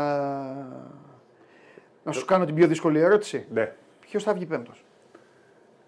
Να 2.04 2.12
σου 2.12 2.26
κάνω 2.26 2.46
την 2.46 2.56
πιο 2.56 2.68
δύσκολη 2.68 3.00
ερώτηση. 3.00 3.46
Ναι. 3.54 3.72
Ποιος 4.00 4.24
θα 4.24 4.34
βγει 4.34 4.46
πέμπτος; 4.46 4.86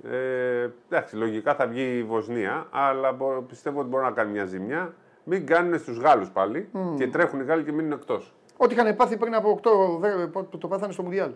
Ε, 0.04 0.70
εντάξει, 0.90 1.16
λογικά 1.16 1.56
θα 1.56 1.68
βγει 1.68 1.98
η 1.98 2.04
Βοσνία, 2.04 2.68
αλλά 2.72 3.12
μπο- 3.12 3.42
πιστεύω 3.42 3.80
ότι 3.80 3.90
μπορεί 3.90 4.04
να 4.04 4.12
κάνει 4.12 4.32
μια 4.32 4.46
ζημιά. 4.46 4.94
Μην 5.24 5.46
κάνουν 5.46 5.80
στους 5.80 5.98
Γάλλους 5.98 6.30
πάλι 6.30 6.70
και 6.98 7.08
τρέχουν 7.08 7.40
οι 7.40 7.44
Γάλλοι 7.44 7.64
και 7.64 7.72
μείνουν 7.72 7.92
εκτός. 7.92 8.34
Ό,τι 8.58 8.74
είχαν 8.74 8.96
πάθει 8.96 9.18
πριν 9.18 9.36
από 9.36 9.50
8 9.50 9.98
δε- 10.00 10.26
που 10.28 10.58
το 10.58 10.68
πάθανε 10.68 10.94
στο 10.94 11.04
Μουντιάλ. 11.04 11.30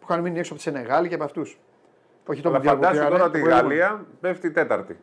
Που 0.00 0.06
είχαν 0.10 0.20
μείνει 0.20 0.38
έξω 0.38 0.52
από 0.52 0.62
τη 0.62 0.68
Σενεγάλη 0.68 1.08
και 1.08 1.14
από 1.14 1.24
αυτούς. 1.24 1.58
Όχι 2.26 2.40
το 2.42 2.48
Αλλά 2.48 2.58
Μουντιάλ 2.58 2.76
που 2.76 2.82
φαντάσου 2.82 3.04
πήρανε, 3.04 3.16
τώρα 3.18 3.30
το 3.30 3.38
ότι 3.38 3.38
η 3.38 3.42
προηγούμενο. 3.42 3.80
Γαλλία 3.80 4.06
πέφτει 4.20 4.50
τέταρτη. 4.50 4.98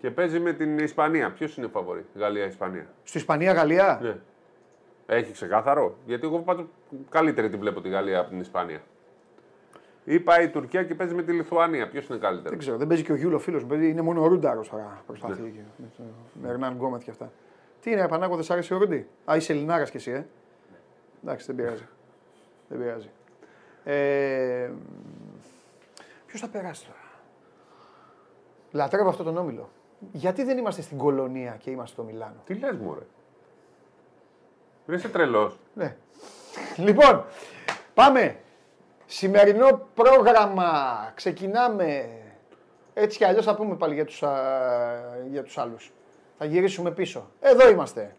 Και 0.00 0.10
παίζει 0.10 0.40
με 0.40 0.52
την 0.52 0.78
Ισπανία. 0.78 1.30
Ποιος 1.32 1.56
είναι 1.56 1.66
ο 1.66 1.68
φαβορή, 1.68 2.04
Γαλλία-Ισπανία. 2.14 2.86
Στη 3.02 3.18
Ισπανία-Γαλλία. 3.18 3.98
Ναι. 4.02 4.16
Έχει 5.06 5.32
ξεκάθαρο. 5.32 5.96
Γιατί 6.06 6.26
εγώ 6.26 6.38
πάντως 6.38 6.64
καλύτερη 7.10 7.48
την 7.48 7.58
βλέπω 7.58 7.80
τη 7.80 7.88
Γαλλία 7.88 8.18
από 8.20 8.28
την 8.28 8.40
Ισπανία. 8.40 8.80
Ή 10.10 10.20
πάει 10.20 10.44
η 10.44 10.48
Τουρκία 10.48 10.84
και 10.84 10.94
παίζει 10.94 11.14
με 11.14 11.22
τη 11.22 11.32
Λιθουανία. 11.32 11.88
Ποιος 11.88 12.06
είναι 12.08 12.18
καλύτερος; 12.18 12.50
Δεν 12.50 12.58
ξέρω, 12.58 12.76
δεν 12.76 12.86
παίζει 12.86 13.02
και 13.02 13.12
ο 13.12 13.16
Γιούλο 13.16 13.38
φίλος 13.38 13.62
μου. 13.62 13.68
παίζει- 13.68 13.88
Είναι 13.88 14.02
μόνο 14.02 14.22
ο 14.22 14.26
Ρούνταρος 14.26 14.68
τώρα. 14.68 15.02
Προσπαθεί 15.06 15.42
Ναι. 15.42 15.48
και 15.48 15.58
με, 15.76 15.86
το- 15.96 16.02
με 16.42 16.48
Ερνάν 16.48 16.74
Γκόμεθ 16.74 17.04
και 17.04 17.10
αυτά. 17.10 17.32
Τι 17.80 17.90
είναι, 17.90 18.08
Πανάκο, 18.08 18.34
δεν 18.34 18.44
σ' 18.44 18.50
άρεσε 18.50 18.74
ο 18.74 18.78
Ρούντι; 18.78 19.06
Α, 19.24 19.36
είσαι 19.36 19.52
Ελληνάρας 19.52 19.90
κι 19.90 19.96
εσύ, 19.96 20.10
ε; 20.10 20.26
Εντάξει, 21.24 21.46
δεν 21.46 21.56
πειράζει. 21.56 21.86
Δεν 22.68 22.78
πειράζει. 22.78 23.10
Ε, 23.84 24.70
Ποιος 26.26 26.40
θα 26.40 26.48
περάσει 26.48 26.84
τώρα; 26.86 26.98
Λατρεύω 28.72 29.08
αυτό 29.08 29.22
τον 29.24 29.36
όμιλο. 29.36 29.68
Γιατί 30.12 30.44
δεν 30.44 30.58
είμαστε 30.58 30.82
στην 30.82 30.98
Κολονία 30.98 31.56
και 31.58 31.70
είμαστε 31.70 31.92
στο 31.92 32.02
Μιλάνο; 32.02 32.42
Τι 32.44 32.54
λες 32.54 32.76
μου, 32.76 32.94
ρε. 32.94 33.06
Δεν 34.86 34.96
είσαι 34.96 35.08
τρελός. 35.08 35.58
Ναι. 35.74 35.96
Λοιπόν, 36.76 37.24
πάμε. 37.94 38.36
Σημερινό 39.10 39.88
πρόγραμμα. 39.94 40.72
Ξεκινάμε. 41.14 42.08
Έτσι 42.94 43.18
κι 43.18 43.24
αλλιώς 43.24 43.44
θα 43.44 43.54
πούμε 43.54 43.74
πάλι 43.74 43.94
για 43.94 44.04
τους, 44.04 44.22
α, 44.22 44.30
για 45.30 45.42
τους 45.42 45.58
άλλους. 45.58 45.92
Θα 46.38 46.44
γυρίσουμε 46.44 46.90
πίσω. 46.90 47.30
Εδώ 47.40 47.68
είμαστε. 47.70 48.16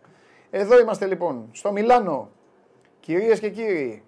Εδώ 0.50 0.80
είμαστε 0.80 1.06
λοιπόν. 1.06 1.50
Στο 1.52 1.72
Μιλάνο. 1.72 2.30
Κυρίες 3.00 3.40
και 3.40 3.50
κύριοι. 3.50 4.04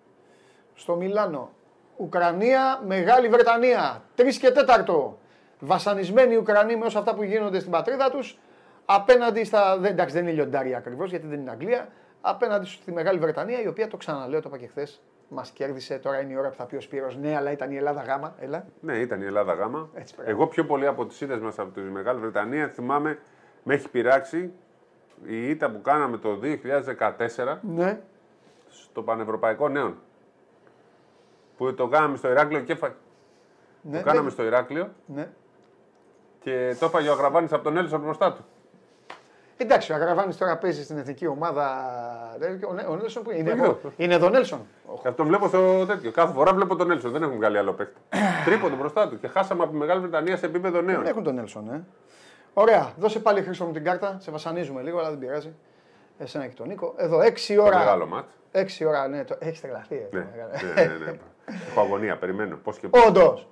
Στο 0.74 0.96
Μιλάνο. 0.96 1.52
Ουκρανία, 1.98 2.82
Μεγάλη 2.86 3.28
Βρετανία. 3.28 4.04
3 4.16 4.38
και 4.40 4.52
4. 4.52 5.18
Βασανισμένοι 5.60 6.36
Ουκρανοί 6.36 6.76
με 6.76 6.86
όσα 6.86 7.00
αυτά 7.00 7.14
που 7.14 7.24
γίνονται 7.24 7.60
στην 7.60 7.72
πατρίδα 7.72 8.10
τους. 8.10 8.38
Απέναντι 8.86 9.44
στα. 9.44 9.78
Δεν, 9.78 9.92
εντάξει, 9.92 10.14
δεν 10.14 10.24
είναι 10.24 10.32
λιοντάρια 10.32 10.78
ακριβώς 10.78 11.10
γιατί 11.10 11.28
δεν 11.28 11.40
είναι 11.40 11.52
Αγγλία. 11.52 11.88
Απέναντι 12.22 12.66
στη 12.66 12.92
Μεγάλη 12.92 13.20
Βρετανία, 13.20 13.62
η 13.62 13.68
οποία 13.68 13.88
το 13.88 13.98
ξαναλέω, 13.98 14.42
το 14.42 14.50
είπα 14.50 14.58
και 14.58 14.68
χθες, 14.68 15.02
μας 15.34 15.50
κέρδισε. 15.52 15.98
Τώρα 16.00 16.20
είναι 16.22 16.34
η 16.34 16.36
ώρα 16.36 16.50
που 16.50 16.56
θα 16.56 16.66
πει 16.66 16.76
ο 16.76 16.82
Σπύρος, 16.82 17.18
Ναι, 17.18 17.36
αλλά 17.36 17.52
ήταν 17.52 17.72
η 17.72 17.76
Ελλάδα 17.76 18.02
γάμα. 18.02 18.36
Έλα. 18.40 18.66
Ναι, 18.80 18.98
ήταν 18.98 19.22
η 19.22 19.26
Ελλάδα 19.26 19.54
γάμα. 19.54 19.90
Έτσι 19.94 20.16
πρέπει. 20.16 20.30
Εγώ 20.30 20.48
πιο 20.48 20.66
πολύ 20.66 20.88
από 20.88 21.06
τις 21.06 21.22
ήττε 21.22 21.38
μας 21.38 21.60
από 21.60 21.70
τη 21.74 21.80
Μεγάλη 21.82 22.20
Βρετανία 22.20 22.68
θυμάμαι, 22.68 23.20
με 23.64 23.74
έχει 23.74 23.90
πειράξει 23.90 24.52
η 25.26 25.50
ήττα 25.50 25.72
που 25.72 25.82
κάναμε 25.82 26.18
το 26.18 26.40
2014 26.42 27.58
Ναι. 27.62 28.02
στο 28.70 29.04
Πανευρωπαϊκό 29.04 29.70
Νέων. 29.70 29.98
Που 31.58 31.74
το 31.74 31.88
κάναμε 31.88 32.18
στο 32.18 32.30
Ηράκλειο 32.30 32.60
και 32.60 32.76
φα... 32.76 32.96
ναι. 33.82 33.98
το 33.98 34.04
κάναμε 34.04 34.26
ναι. 34.26 34.32
στο 34.32 34.44
Ηράκλειο 34.44 34.90
Ναι. 35.06 35.30
και 36.40 36.76
το 36.80 36.86
έφαγε 36.86 37.10
ο 37.10 37.12
Αγραβάνης 37.12 37.54
από 37.54 37.64
τον 37.64 37.78
Έλσον 37.78 38.02
μπροστά 38.02 38.34
του. 38.34 38.46
Εντάξει, 39.62 39.91
ο 39.91 39.96
Αγραβάνης 39.96 40.38
τώρα 40.38 40.58
παίζει 40.58 40.84
στην 40.84 40.98
εθνική 40.98 41.27
ομάδα. 41.27 41.65
Δεν- 42.38 42.60
Ο, 42.70 42.74
Νέ- 42.74 42.88
ο 42.89 42.96
Νέλσον 42.96 43.24
που 43.24 43.32
είναι. 43.32 43.39
Είναι, 43.39 43.53
Ποιο; 43.53 43.63
εδώ. 43.63 43.80
είναι 43.98 44.13
εδώ 44.13 44.30
Νέλσον. 44.30 44.60
Και 45.01 45.08
αυτό 45.08 45.24
βλέπω 45.25 45.48
στο 45.48 45.86
τέτοιο. 45.86 46.12
Κάθε 46.12 46.34
φορά 46.34 46.53
βλέπω 46.53 46.75
τον 46.75 46.91
Έλσον. 46.91 47.12
Δεν 47.12 47.22
έχουμε 47.22 47.38
βγάλει 47.38 47.58
άλλο 47.58 47.74
παίκτη. 47.74 48.00
Τρίποντο 48.46 48.75
μπροστά 48.75 49.08
του. 49.10 49.20
Και 49.20 49.27
χάσαμε 49.27 49.63
από 49.63 49.72
τη 49.72 49.77
Μεγάλη 49.77 50.00
Βρετανία 50.01 50.38
σε 50.38 50.46
επίπεδο 50.46 50.82
νέων. 50.82 51.01
Δεν 51.01 51.10
έχουν 51.12 51.24
τον 51.24 51.36
Νέλσον, 51.36 51.70
ε. 51.74 51.84
Ωραία, 52.53 52.91
δώσε 52.98 53.20
πάλι 53.20 53.41
χρήσιμο 53.41 53.68
μου 53.68 53.74
την 53.74 53.84
κάρτα. 53.84 54.18
Σε 54.20 54.32
βασανίζουμε 54.32 54.82
λίγο, 54.82 55.00
αλλά 55.00 55.10
δεν 55.10 55.20
πειράζει. 55.20 55.53
Εσένα 56.18 56.48
και 56.48 56.53
τον 56.56 56.68
Νίκο. 56.68 56.94
Εδώ 56.98 57.20
6 57.20 57.56
Το 57.56 57.63
ώρα. 57.63 57.77
Μεγάλο 57.77 58.06
μάτς. 58.06 58.34
6 58.51 58.86
ώρα, 58.88 59.08
ναι, 59.08 59.24
το... 59.24 59.36
έχεις 59.39 59.62
τρελαθεί. 59.62 59.96
Ε, 59.96 60.08
Ναι, 60.12 60.27
ναι, 60.75 60.82
ναι, 60.84 61.06
ναι. 61.12 61.18
Έχω 61.70 61.82
αγωνία, 61.82 62.18
περιμένω. 62.18 62.58
Πώς 62.63 62.77
και 62.80 62.88
πώς. 62.88 63.06
Όντως. 63.06 63.48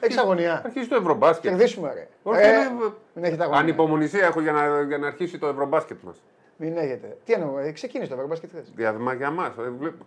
Έχεις 0.00 0.16
αγωνία. 0.18 0.62
Αρχίζει 0.64 0.88
το 0.88 0.96
Ευρωμπάσκετ. 0.96 1.50
Κερδίσουμε, 1.50 1.92
ρε. 1.94 2.08
Όχι, 2.22 2.40
Ε, 2.40 2.48
είναι- 2.48 2.92
Μην 3.14 3.24
έχετε 3.24 3.42
αγωνία. 3.42 3.60
Ανυπομονησία 3.60 4.26
έχω 4.26 4.40
για 4.40 4.52
να, 4.52 4.82
για 4.82 4.98
να 4.98 5.06
αρχίσει 5.06 5.38
το 5.38 5.46
Ευρωμπάσκετ 5.46 5.96
μας. 6.02 6.22
Μην 6.56 6.76
έχετε. 6.76 7.16
Τι 7.24 7.32
εννοώ, 7.32 7.58
ε, 7.58 7.72
ξεκίνησε 7.72 8.08
το 8.10 8.14
Ευρωμπάσκετ 8.16 8.50
χθες. 8.50 8.72
Διαδημά 8.74 9.14
για 9.14 9.30
μας. 9.30 9.52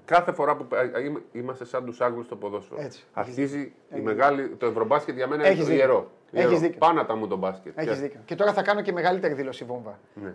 Κάθε 0.06 0.32
φορά 0.32 0.56
που 0.56 0.68
ε, 0.76 1.00
ε, 1.00 1.12
είμαστε 1.32 1.66
σαν 1.66 1.86
τους 1.86 2.02
Άγγλους 2.02 2.26
στο 2.26 2.36
ποδόσφαιρο. 2.36 2.82
Έτσι. 2.82 3.04
Αρχίζει 3.14 3.74
η 3.96 4.00
μεγάλη, 4.00 4.48
το 4.48 4.66
Ευρωμπάσκετ 4.66 5.16
για 5.16 5.28
μένα 5.28 5.44
Έχεις 5.44 5.56
είναι 5.56 5.64
το 5.64 5.70
δίκιο. 5.72 5.86
ιερό. 5.86 6.10
Έχεις 6.32 6.46
Ιερό. 6.50 6.62
δίκιο. 6.62 6.78
Πάνα 6.78 7.16
μου 7.16 7.28
το 7.28 7.36
μπάσκετ. 7.36 7.78
Έχεις 7.78 7.94
Και- 7.94 8.02
δίκιο. 8.02 8.20
Και 8.26 8.36
τώρα 8.36 8.54
θα 8.54 8.62
κάνω 8.62 8.82
και 8.82 8.92
μεγαλύτερη 8.92 9.34
δήλωση 9.34 9.64
βόμβα. 9.64 10.00
Ναι. 10.14 10.34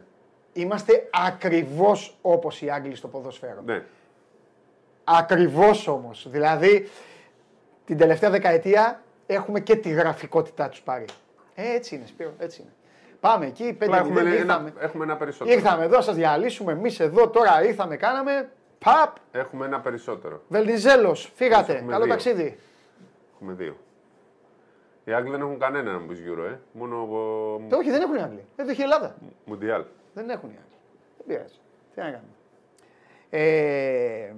Είμαστε 0.53 1.09
ακριβώς 1.29 2.19
όπως 2.23 2.63
οι 2.63 2.71
Άγγλοι 2.71 2.95
στο 2.95 3.09
ποδοσφαίρο. 3.09 3.63
ναι. 3.65 3.85
Ακριβώς 5.05 5.89
όμως. 5.89 6.27
Δηλαδή, 6.31 6.89
την 7.85 7.99
τελευταία 7.99 8.31
δεκαετία 8.31 9.03
έχουμε 9.35 9.61
και 9.61 9.77
τη 9.77 9.89
γραφικότητά 9.91 10.69
τους 10.69 10.81
πάρει. 10.81 11.05
Ε, 11.55 11.75
έτσι 11.75 11.95
είναι, 11.95 12.07
Σπύρο, 12.07 12.33
έτσι 12.39 12.61
είναι. 12.63 12.71
Πάμε 13.21 13.47
εκεί, 13.47 13.65
πέντε 13.73 13.85
Απλά 13.85 13.97
έχουμε, 13.99 14.23
μηδέν, 14.23 14.41
ένα, 14.41 14.41
ήρθαμε. 14.55 14.73
έχουμε 14.79 15.05
ένα 15.05 15.17
περισσότερο. 15.17 15.57
Ήρθαμε 15.59 15.85
εδώ, 15.85 16.01
σας 16.01 16.15
διαλύσουμε. 16.15 16.73
Εμείς 16.73 17.01
εδώ 17.01 17.29
τώρα 17.29 17.65
ήρθαμε, 17.65 17.97
κάναμε. 17.97 18.51
Παπ, 18.85 19.17
Έχουμε 19.33 19.67
ένα 19.67 19.81
περισσότερο. 19.81 20.43
Βελνιζέλο, 20.49 21.15
φύγατε. 21.15 21.73
έχουμε 21.75 21.91
Καλό 21.93 22.05
δύο. 22.05 22.13
ταξίδι. 22.13 22.59
Έχουμε 23.35 23.53
δύο. 23.53 23.77
Οι 25.05 25.13
Άγγλοι 25.13 25.31
δεν 25.31 25.41
έχουν 25.41 25.59
κανένα 25.59 25.93
να 25.93 25.99
μου 25.99 26.07
πει 26.07 26.17
Euro, 26.27 26.51
ε. 26.53 26.59
Μόνο 26.73 26.97
ο 26.97 27.61
Ε, 27.71 27.75
όχι, 27.75 27.91
δεν 27.91 28.01
έχουν 28.03 28.17
οι 28.17 28.23
Άγγλοι. 28.23 28.45
Δεν 28.57 28.65
το 28.65 28.71
έχει 28.71 28.81
η 28.81 28.85
Ελλάδα. 28.85 29.15
Μουντιάλ. 29.45 29.85
Δεν 30.15 30.31
έχουν 30.31 30.49
οι 30.49 30.53
Άγγλοι. 30.63 30.77
Δεν 31.17 31.27
πειράζει. 31.27 31.55
Τι 31.95 32.01
να 32.01 32.05
κάνουμε. 32.05 32.31
Ε, 33.31 34.33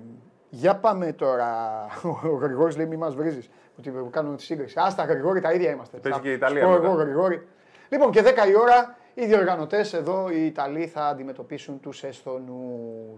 για 0.51 0.77
πάμε 0.77 1.13
τώρα. 1.13 1.51
Ο 2.33 2.37
Γρηγόρης 2.37 2.77
λέει: 2.77 2.87
Μη 2.87 2.97
μας 2.97 3.15
βρίζεις. 3.15 3.51
Ότι 3.79 3.93
κάνουμε 4.11 4.37
τη 4.37 4.43
σύγκριση. 4.43 4.75
Άστα, 4.79 5.05
Γρηγόρη, 5.05 5.41
τα 5.41 5.53
ίδια 5.53 5.71
είμαστε. 5.71 5.97
Παίζει 5.97 6.19
Θα 6.19 6.25
και 6.25 6.31
η 6.31 6.35
Ιταλία 6.35 6.61
σου 6.63 6.67
πω 6.67 6.73
μετά. 6.73 6.87
εγώ, 6.87 6.95
Γρηγόρη. 6.95 7.47
Λοιπόν, 7.89 8.11
και 8.11 8.23
10 8.23 8.49
η 8.49 8.57
ώρα 8.57 8.97
οι 9.15 9.27
διοργανωτές 9.27 9.93
εδώ, 9.93 10.29
οι 10.31 10.47
Ιταλοί, 10.47 10.87
θα 10.87 11.07
αντιμετωπίσουν 11.07 11.81
τους 11.81 12.03
Εσθονού. 12.05 13.17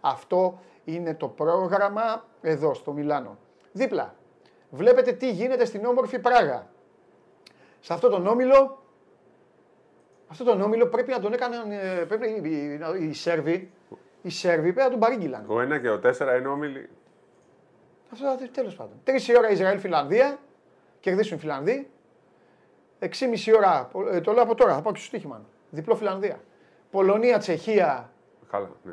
Αυτό 0.00 0.58
είναι 0.84 1.14
το 1.14 1.28
πρόγραμμα 1.28 2.24
εδώ 2.40 2.74
στο 2.74 2.92
Μιλάνο. 2.92 3.38
Δίπλα. 3.72 4.14
Βλέπετε 4.70 5.12
τι 5.12 5.30
γίνεται 5.30 5.64
στην 5.64 5.84
όμορφη 5.84 6.18
Πράγα. 6.18 6.66
Σε 7.80 7.92
αυτό 7.92 8.08
τον 8.08 8.26
όμιλο 8.26 8.82
αυτό 10.28 10.44
τον 10.44 10.60
όμιλο 10.60 10.86
πρέπει 10.86 11.10
να 11.10 11.20
τον 11.20 11.32
έκαναν. 11.32 11.70
ε, 11.70 12.04
Πρέπει 12.08 12.28
οι, 12.28 12.50
οι, 13.00 13.08
οι 13.08 13.12
Σέρβοι. 13.12 13.70
Οι 14.22 14.30
Σέρβοι 14.30 14.62
πρέπει 14.72 14.78
να 14.78 14.90
τον 14.90 14.98
παρήγγειλαν. 15.00 15.44
Ο 15.48 15.60
1 15.76 15.80
και 15.80 15.90
ο 15.90 16.00
4 16.04 16.38
είναι 16.38 16.48
όμιλοι. 16.48 16.88
Αυτό 18.12 18.36
τέλος 18.52 18.74
πάντων. 18.76 18.92
Τρεις 19.04 19.28
η 19.28 19.38
ώρα 19.38 19.50
Ισραήλ-Φιλανδία. 19.50 20.38
Κερδίσουν 21.00 21.36
οι 21.36 21.40
Φιλανδοί. 21.40 21.90
6,5 22.98 23.08
ώρα. 23.56 23.90
ε, 24.12 24.20
το 24.20 24.32
λέω 24.32 24.42
από 24.42 24.54
τώρα, 24.54 24.74
θα 24.74 24.82
πάω 24.82 24.92
και 24.92 24.98
στο 24.98 25.08
στοίχημα. 25.08 25.44
Διπλό 25.70 25.94
Φιλανδία. 25.96 26.40
Πολωνία-Τσεχία. 26.90 28.10
Καλά, 28.50 28.70
ναι. 28.82 28.92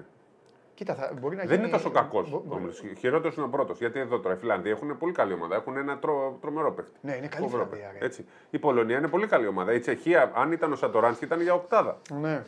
Κοίτα, 0.73 0.95
θα, 0.95 1.11
μπορεί 1.19 1.35
να 1.35 1.41
Δεν 1.43 1.51
γίνει... 1.51 1.63
είναι 1.67 1.71
τόσο 1.77 1.91
κακός. 1.91 2.29
μπο- 2.29 2.43
μπο- 2.45 2.59
Χειρότερος 2.97 3.35
είναι 3.35 3.45
ο 3.45 3.49
πρώτος. 3.49 3.77
Γιατί 3.77 3.99
εδώ 3.99 4.19
τώρα 4.19 4.35
οι 4.35 4.37
Φιλανδοί 4.37 4.69
έχουν 4.69 4.97
πολύ 4.97 5.11
καλή 5.13 5.33
ομάδα. 5.33 5.55
Έχουν 5.55 5.77
ένα 5.77 5.97
τρο, 5.97 6.37
τρομερό 6.41 6.71
παίχτη. 6.71 6.91
Ναι, 7.01 7.15
είναι 7.15 7.27
καλή 7.27 7.43
Φοβερό 7.43 7.63
Φιλανδία, 7.63 7.85
παίχτη. 7.87 7.99
ρε. 7.99 8.05
Έτσι. 8.05 8.25
Η 8.49 8.59
Πολωνία 8.59 8.97
είναι 8.97 9.07
πολύ 9.07 9.27
καλή 9.27 9.47
ομάδα. 9.47 9.73
Η 9.73 9.79
Τσεχία, 9.79 10.31
αν 10.35 10.51
ήταν 10.51 10.71
ο 10.71 10.75
Σατοράνσκι, 10.75 11.25
ήταν 11.25 11.41
για 11.41 11.53
οκτάδα. 11.53 11.97
Ναι, 12.11 12.43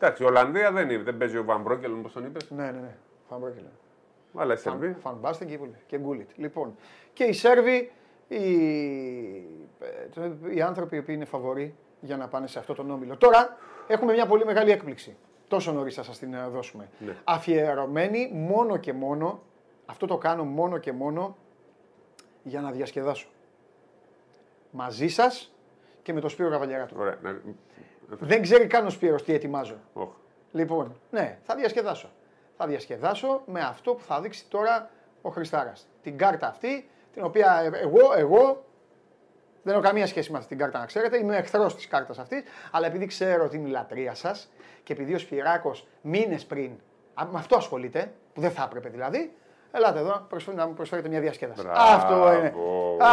Εντάξει, 0.00 0.22
η 0.22 0.26
Ολλανδία 0.26 0.72
δεν, 0.72 0.90
είναι, 0.90 1.02
δεν 1.02 1.16
παίζει 1.16 1.36
ο 1.38 1.44
Βαν 1.44 1.60
Μπρόκελ, 1.62 1.92
όπως 1.92 2.12
τον 2.12 2.24
είπες. 2.24 2.50
ναι, 2.50 2.64
ναι. 2.64 2.70
ναι. 2.70 2.94
Φαν 3.28 3.40
Αλλά 4.34 4.54
οι 4.54 4.56
Σερβοί. 4.56 4.96
Φαν 5.00 5.16
Μπάστεν 5.20 5.48
και, 5.48 5.58
και 5.86 5.98
Γκούλιτ. 5.98 6.30
Λοιπόν, 6.36 6.76
και 7.12 7.24
οι 7.24 7.32
Σέρβοι, 7.32 7.92
οι, 8.28 8.36
ε, 10.16 10.54
οι 10.54 10.60
άνθρωποι 10.60 10.96
οι 10.96 10.98
οποίοι 10.98 11.14
είναι 11.18 11.24
φαβοροί 11.24 11.74
για 12.00 12.16
να 12.16 12.28
πάνε 12.28 12.46
σε 12.46 12.58
αυτό 12.58 12.74
τον 12.74 12.90
όμιλο. 12.90 13.16
Τώρα 13.16 13.56
έχουμε 13.86 14.12
μια 14.12 14.26
πολύ 14.26 14.44
μεγάλη 14.44 14.70
έκπληξη. 14.70 15.16
Τόσο 15.48 15.72
νωρίς 15.72 15.94
θα 15.94 16.02
σας 16.02 16.18
την 16.18 16.34
ε, 16.34 16.48
δώσουμε. 16.48 16.88
Ναι. 16.98 17.16
Αφιερωμένη 17.24 18.30
μόνο 18.32 18.76
και 18.76 18.92
μόνο, 18.92 19.42
αυτό 19.86 20.06
το 20.06 20.18
κάνω 20.18 20.44
μόνο 20.44 20.78
και 20.78 20.92
μόνο 20.92 21.36
για 22.42 22.60
να 22.60 22.70
διασκεδάσω. 22.70 23.28
Μαζί 24.70 25.08
σας 25.08 25.54
και 26.02 26.12
με 26.12 26.20
τον 26.20 26.30
Σπύρο 26.30 26.50
Καβαλιαράτο. 26.50 26.94
Ωραία. 26.98 27.18
Να... 27.22 27.40
Δεν 28.08 28.42
ξέρει 28.42 28.66
καν 28.66 28.86
ο 28.86 28.90
Σπύρος 28.90 29.22
τι 29.22 29.32
ετοιμάζω. 29.32 29.76
Όχ. 29.92 30.08
Λοιπόν, 30.52 31.00
ναι, 31.10 31.38
θα 31.42 31.54
διασκεδάσω. 31.54 32.10
Θα 32.60 32.66
διασκεδάσω 32.66 33.42
με 33.46 33.60
αυτό 33.60 33.94
που 33.94 34.02
θα 34.02 34.20
δείξει 34.20 34.44
τώρα 34.48 34.90
ο 35.22 35.30
Χριστάρας. 35.30 35.86
Την 36.02 36.18
κάρτα 36.18 36.48
αυτή, 36.48 36.90
την 37.12 37.24
οποία 37.24 37.60
ε- 37.72 37.80
εγώ, 37.80 38.12
εγώ 38.16 38.64
δεν 39.62 39.74
έχω 39.74 39.82
καμία 39.82 40.06
σχέση 40.06 40.30
με 40.30 40.36
αυτή 40.36 40.48
την 40.48 40.58
κάρτα 40.58 40.78
να 40.78 40.86
ξέρετε, 40.86 41.18
είμαι 41.18 41.36
εχθρός 41.36 41.74
της 41.74 41.86
κάρτας 41.88 42.18
αυτής, 42.18 42.42
αλλά 42.70 42.86
επειδή 42.86 43.06
ξέρω 43.06 43.44
ότι 43.44 43.56
είναι 43.56 43.68
η 43.68 43.70
λατρεία 43.70 44.14
σας 44.14 44.50
και 44.82 44.92
επειδή 44.92 45.14
ο 45.14 45.18
Σπυράκος 45.18 45.86
μήνες 46.02 46.44
πριν 46.44 46.70
α, 47.14 47.26
με 47.26 47.38
αυτό 47.38 47.56
ασχολείται, 47.56 48.12
που 48.32 48.40
δεν 48.40 48.50
θα 48.50 48.62
έπρεπε 48.62 48.88
δηλαδή, 48.88 49.36
ελάτε 49.72 49.98
εδώ 49.98 50.26
προσφέρει- 50.28 50.56
να 50.58 50.66
μου 50.66 50.72
προσφέρετε 50.74 51.08
μια 51.08 51.20
διασκέδαση. 51.20 51.62
Μπράβο, 51.62 51.80
αυτό 51.80 52.32
είναι. 52.38 52.52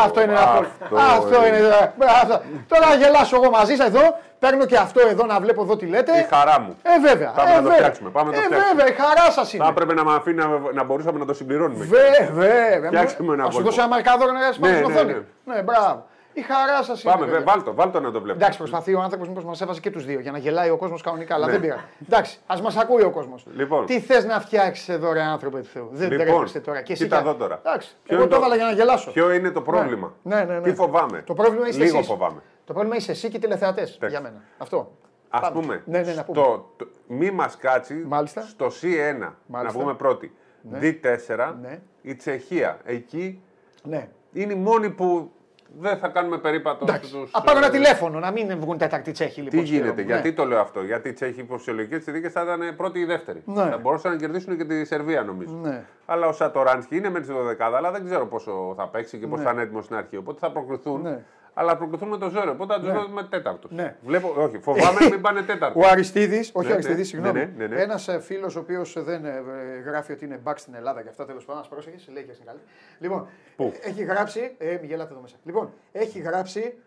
Αυτό 0.03 0.21
είναι 0.21 0.31
ένα 0.31 0.45
πολύ. 0.55 0.67
αυτό 0.79 0.95
Αυτό 0.97 1.45
είναι. 1.47 1.57
είναι. 1.57 1.93
Αυτό. 2.21 2.41
Τώρα 2.67 2.87
να 2.87 2.95
γελάσω 2.95 3.35
εγώ 3.35 3.49
μαζί 3.49 3.75
σας 3.75 3.87
εδώ, 3.87 4.17
παίρνω 4.39 4.65
και 4.65 4.77
αυτό 4.77 5.07
εδώ 5.07 5.25
να 5.25 5.39
βλέπω 5.39 5.61
εδώ 5.61 5.75
τι 5.77 5.85
λέτε. 5.85 6.11
Η 6.19 6.25
χαρά 6.33 6.59
μου. 6.59 6.77
Ε, 6.83 6.99
βέβαια. 6.99 7.31
Πάμε 7.31 7.49
ε, 7.49 7.53
να 7.53 7.57
το 7.57 7.63
βέβαια. 7.63 7.77
φτιάξουμε, 7.77 8.09
πάμε 8.09 8.29
να 8.29 8.35
το 8.35 8.41
ε, 8.41 8.45
φτιάξουμε. 8.45 8.73
βέβαια, 8.75 8.93
η 8.93 8.97
χαρά 9.01 9.31
σας 9.31 9.49
Θα 9.49 9.57
είναι. 9.57 9.67
έπρεπε 9.67 9.93
να, 9.93 10.03
με 10.03 10.13
αφήνει 10.15 10.37
να, 10.37 10.47
να 10.73 10.83
μπορούσαμε 10.83 11.19
να 11.19 11.25
το 11.25 11.33
συμπληρώνουμε. 11.33 11.85
Βέβαια. 11.85 12.87
Φτιάξουμε 12.87 13.33
ένα 13.33 13.43
Θα 13.43 13.49
σου 13.51 13.55
κόλπο. 13.55 13.69
δώσω 13.69 13.81
ένα 13.81 13.89
μαρκάδορο 13.89 14.31
να 14.31 14.39
γράψει 14.39 14.59
πάνω 14.59 14.73
Ναι, 14.73 14.79
στην 14.83 14.93
ναι, 14.93 14.99
οθόνη. 14.99 15.25
Ναι, 15.45 15.61
μπράβο. 15.61 16.05
Η 16.37 16.41
χαρά 16.41 16.83
σας 16.83 17.03
είναι. 17.03 17.13
Πάμε, 17.13 17.25
βέβαια. 17.25 17.39
βε, 17.39 17.45
βάλτο, 17.45 17.73
βάλτο 17.73 17.99
να 17.99 18.11
το 18.11 18.19
βλέπουμε. 18.21 18.33
Εντάξει, 18.43 18.57
προσπαθεί 18.57 18.93
ο 18.93 19.01
άνθρωπος 19.01 19.27
μήπως 19.27 19.43
μας 19.43 19.61
έβαζε 19.61 19.79
και 19.79 19.89
τους 19.91 20.05
δύο 20.05 20.19
για 20.19 20.31
να 20.31 20.37
γελάει 20.37 20.69
ο 20.69 20.77
κόσμος 20.77 21.01
κανονικά, 21.01 21.35
αλλά 21.35 21.45
Ναι. 21.45 21.51
δεν 21.51 21.61
πειράζει. 21.61 21.81
Εντάξει, 22.07 22.39
ας 22.47 22.61
μας 22.61 22.75
ακούει 22.77 23.03
ο 23.03 23.09
κόσμος. 23.11 23.45
Λοιπόν. 23.55 23.85
Τι 23.85 23.99
θες 23.99 24.25
να 24.25 24.39
φτιάξεις 24.39 24.89
εδώ, 24.89 25.13
ρε 25.13 25.21
άνθρωπε 25.21 25.59
του 25.59 25.65
Θεού; 25.65 25.89
Δεν 25.91 26.11
Λοιπόν, 26.11 26.25
τρέπεστε 26.27 26.59
τώρα. 26.59 26.81
Και 26.81 26.93
εσύ 26.93 27.03
κοίτα 27.03 27.17
κι- 27.21 27.25
εδώ 27.27 27.35
τώρα. 27.35 27.59
Εντάξει, 27.65 27.95
Ποιο 28.03 28.15
εγώ 28.15 28.23
είναι 28.23 28.33
το 28.33 28.39
το- 28.39 28.41
έβαλα 28.45 28.55
για 28.55 28.65
να 28.65 28.71
γελάσω. 28.71 29.11
Ποιο 29.11 29.31
είναι 29.33 29.51
το 29.51 29.61
πρόβλημα; 29.61 30.13
Ναι, 30.21 30.35
ναι, 30.35 30.53
ναι. 30.53 30.61
Τι 30.61 30.73
φοβάμαι; 30.75 31.21
Το 31.25 31.33
πρόβλημα 31.33 31.67
είστε 31.67 31.83
Λίγο 31.83 31.97
εσείς. 31.97 32.07
φοβάμαι. 32.09 32.41
Το 32.65 32.73
πρόβλημα 32.73 32.95
είσαι 32.95 33.11
εσύ 33.11 33.29
και 33.29 33.37
οι 33.37 33.39
τηλεθεατές 33.39 33.97
για 34.07 34.21
μένα. 34.21 34.41
Αυτό. 34.57 34.91
Α 35.29 35.39
Πάμε. 35.39 35.59
πούμε, 35.61 35.81
Ναι, 35.85 35.99
ναι, 36.01 36.13
να 36.13 36.23
πούμε. 36.23 36.37
στο, 36.41 36.69
το, 36.75 36.87
μη 37.07 37.31
μας 37.31 37.57
κάτσει 37.57 37.93
Μάλιστα. 38.07 38.41
στο 38.41 38.67
C1 38.81 39.17
να 39.19 39.35
Μάλιστα. 39.47 39.79
πούμε 39.79 39.93
πρώτη. 39.93 40.35
D4, 40.81 41.55
Ναι. 41.61 41.79
η 42.01 42.15
Τσεχία. 42.15 42.79
Εκεί 42.85 43.41
Ναι. 43.83 44.07
είναι 44.33 44.53
η 44.53 44.55
μόνη 44.55 44.89
που 44.89 45.31
δεν 45.79 45.97
θα 45.97 46.07
κάνουμε 46.07 46.37
περίπατο 46.37 46.85
Εντάξει. 46.87 47.09
στους, 47.09 47.33
Α 47.33 47.41
πάρω 47.41 47.57
ε, 47.57 47.61
ένα 47.61 47.69
τηλέφωνο 47.71 48.19
να 48.19 48.31
μην 48.31 48.59
βγουν 48.59 48.77
τέταρτη 48.77 49.11
Τσέχη 49.11 49.41
λοιπόν. 49.41 49.59
Τι 49.59 49.65
Σπύρο 49.65 49.83
γίνεται, 49.83 50.01
μου. 50.01 50.07
γιατί 50.07 50.29
Ναι. 50.29 50.35
το 50.35 50.45
λέω 50.45 50.59
αυτό. 50.59 50.81
Γιατί 50.83 51.09
οι 51.09 51.13
Τσέχοι 51.13 51.39
υποψιολογικέ 51.39 51.99
συνθήκες 51.99 52.31
θα 52.31 52.41
ήταν 52.41 52.75
πρώτη 52.75 52.99
ή 52.99 53.05
δεύτερη. 53.05 53.41
Ναι. 53.45 53.63
Θα 53.69 53.77
μπορούσαν 53.77 54.11
να 54.11 54.17
κερδίσουν 54.17 54.57
και 54.57 54.65
τη 54.65 54.85
Σερβία 54.85 55.23
νομίζω. 55.23 55.55
Ναι. 55.63 55.83
Αλλά 56.05 56.27
ο 56.27 56.31
Σατοράνσκι 56.31 56.95
είναι 56.97 57.09
με 57.09 57.19
τη 57.19 57.27
12 57.31 57.55
αλλά 57.75 57.91
δεν 57.91 58.05
ξέρω 58.05 58.25
πόσο 58.27 58.73
θα 58.77 58.87
παίξει 58.87 59.17
και 59.17 59.27
πώς 59.27 59.41
θα 59.41 59.51
είναι 59.51 59.61
έτοιμος 59.61 59.83
στην 59.85 59.95
αρχή. 59.95 60.17
Οπότε 60.17 60.37
θα 60.39 60.51
προκριθούν. 60.51 61.07
Ναι. 61.55 61.61
Αλλά 61.61 61.71
θα 61.71 61.77
προκριθούν 61.77 62.07
με 62.07 62.17
το 62.17 62.29
ζώρο. 62.29 62.51
Οπότε 62.51 62.73
θα 62.73 62.79
τους 62.79 63.05
δούμε 63.07 63.23
τέταρτος. 63.23 63.71
Ναι. 63.71 63.95
Βλέπω, 64.03 64.33
όχι, 64.37 64.57
φοβάμαι 64.59 64.99
μην 65.09 65.21
πάνε 65.21 65.41
τέταρτος. 65.51 65.83
Ο 65.85 65.87
Αριστίδης, 65.87 66.51
όχι 66.53 66.65
Ναι, 66.65 66.71
ο 66.71 66.73
Αριστίδης, 66.73 66.97
ναι, 66.99 67.03
συγγνώμη. 67.03 67.39
ναι, 67.39 67.53
ναι, 67.57 67.67
ναι. 67.75 67.81
Ένας 67.81 68.09
φίλος 68.21 68.55
ο 68.55 68.59
οποίος 68.59 69.03
δεν 69.03 69.25
ε, 69.25 69.43
ε, 69.75 69.79
γράφει 69.79 70.11
ότι 70.11 70.25
είναι 70.25 70.39
back 70.43 70.53
στην 70.55 70.73
Ελλάδα 70.75 71.01
και 71.01 71.09
αυτά 71.09 71.25
τέλος 71.25 71.45
πάντων, 71.45 71.61
ας 71.61 71.67
πρόσεχε, 71.67 72.11
λέει 72.11 72.23
και 72.23 72.33
στην 72.33 72.45
καλή. 72.45 72.59
Λοιπόν, 72.99 73.27
Πού; 73.55 73.73
έχει 73.81 74.03
γράψει. 74.03 74.55
Ε, 74.57 74.77
μη 74.81 74.87
γελάτε 74.87 75.11
εδώ 75.11 75.21
μέσα. 75.21 75.35
Λοιπόν, 75.45 75.73
έχει 75.91 76.19
γράψει. 76.19 76.77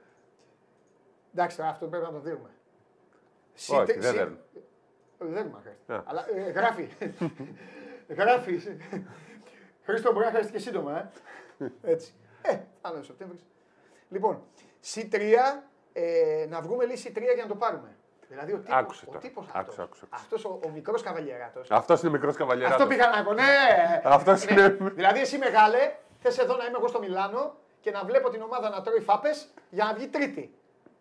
Εντάξει, 1.34 1.56
τώρα 1.56 1.68
αυτό 1.68 1.86
πρέπει 1.86 2.04
να 2.04 2.10
το 2.12 2.18
δίνουμε. 2.20 2.48
Όχι, 3.54 3.80
Συτε- 3.86 4.00
δεν 4.00 4.02
συ- 4.10 4.12
δίνουμε. 4.18 4.38
Δεν 5.18 5.46
μου 5.52 5.58
χρειάζεται. 5.62 5.92
Α. 5.94 6.02
Αλλά 6.06 6.24
ε, 6.36 6.50
γράφει. 6.50 6.88
γράφει. 8.08 8.60
Χρήστο 9.84 10.12
μπορεί 10.12 10.24
να 10.24 10.30
χρειαστεί 10.30 10.52
και 10.52 10.58
σύντομα, 10.58 10.98
ε. 10.98 11.10
Έτσι. 11.82 12.12
Ε, 12.42 12.50
θα 12.82 12.88
είναι 12.90 12.98
ο 12.98 13.02
Σεπτέμβρης. 13.02 13.40
Λοιπόν, 14.08 14.42
C3, 14.94 15.20
ε, 15.92 16.46
να 16.48 16.60
βγούμε 16.60 16.86
λέει 16.86 17.02
C3 17.04 17.20
για 17.34 17.42
να 17.42 17.46
το 17.48 17.54
πάρουμε. 17.54 17.96
Δηλαδή 18.28 18.52
ο 18.52 18.56
τύπος, 18.58 18.74
Άκουσε 18.76 19.04
ο 19.04 19.08
τώρα. 19.08 19.18
τύπος 19.20 19.44
Άκουσε, 19.52 19.58
αυτός, 19.58 19.78
άκουσε, 19.78 20.04
άκουσε. 20.04 20.24
αυτός 20.24 20.44
ο, 20.44 20.60
ο 20.64 20.68
μικρός 20.68 21.02
καβαλιεράτος. 21.02 21.70
Αυτός 21.70 22.00
είναι 22.02 22.10
μικρός 22.10 22.36
καβαλιέρα. 22.36 22.74
Αυτό 22.74 22.86
πήγα 22.86 23.08
να 23.08 23.24
πω, 23.24 23.32
ναι. 23.32 23.42
Αυτός 24.04 24.44
Ναι. 24.44 24.52
είναι- 24.52 24.68
Δηλαδή 24.90 25.20
εσύ 25.20 25.38
μεγάλε, 25.38 25.94
θες 26.18 26.38
εδώ 26.38 26.56
να 26.56 26.64
είμαι 26.64 26.76
εγώ 26.78 26.88
στο 26.88 26.98
Μιλάνο 26.98 27.54
και 27.80 27.90
να 27.90 28.04
βλέπω 28.04 28.28
την 28.30 28.42
ομάδα 28.42 28.68
να 28.68 28.82
τρώει 28.82 29.00
φάπες 29.00 29.48
για 29.70 29.84
να 29.84 29.94
βγει 29.94 30.08
τρίτη. 30.08 30.54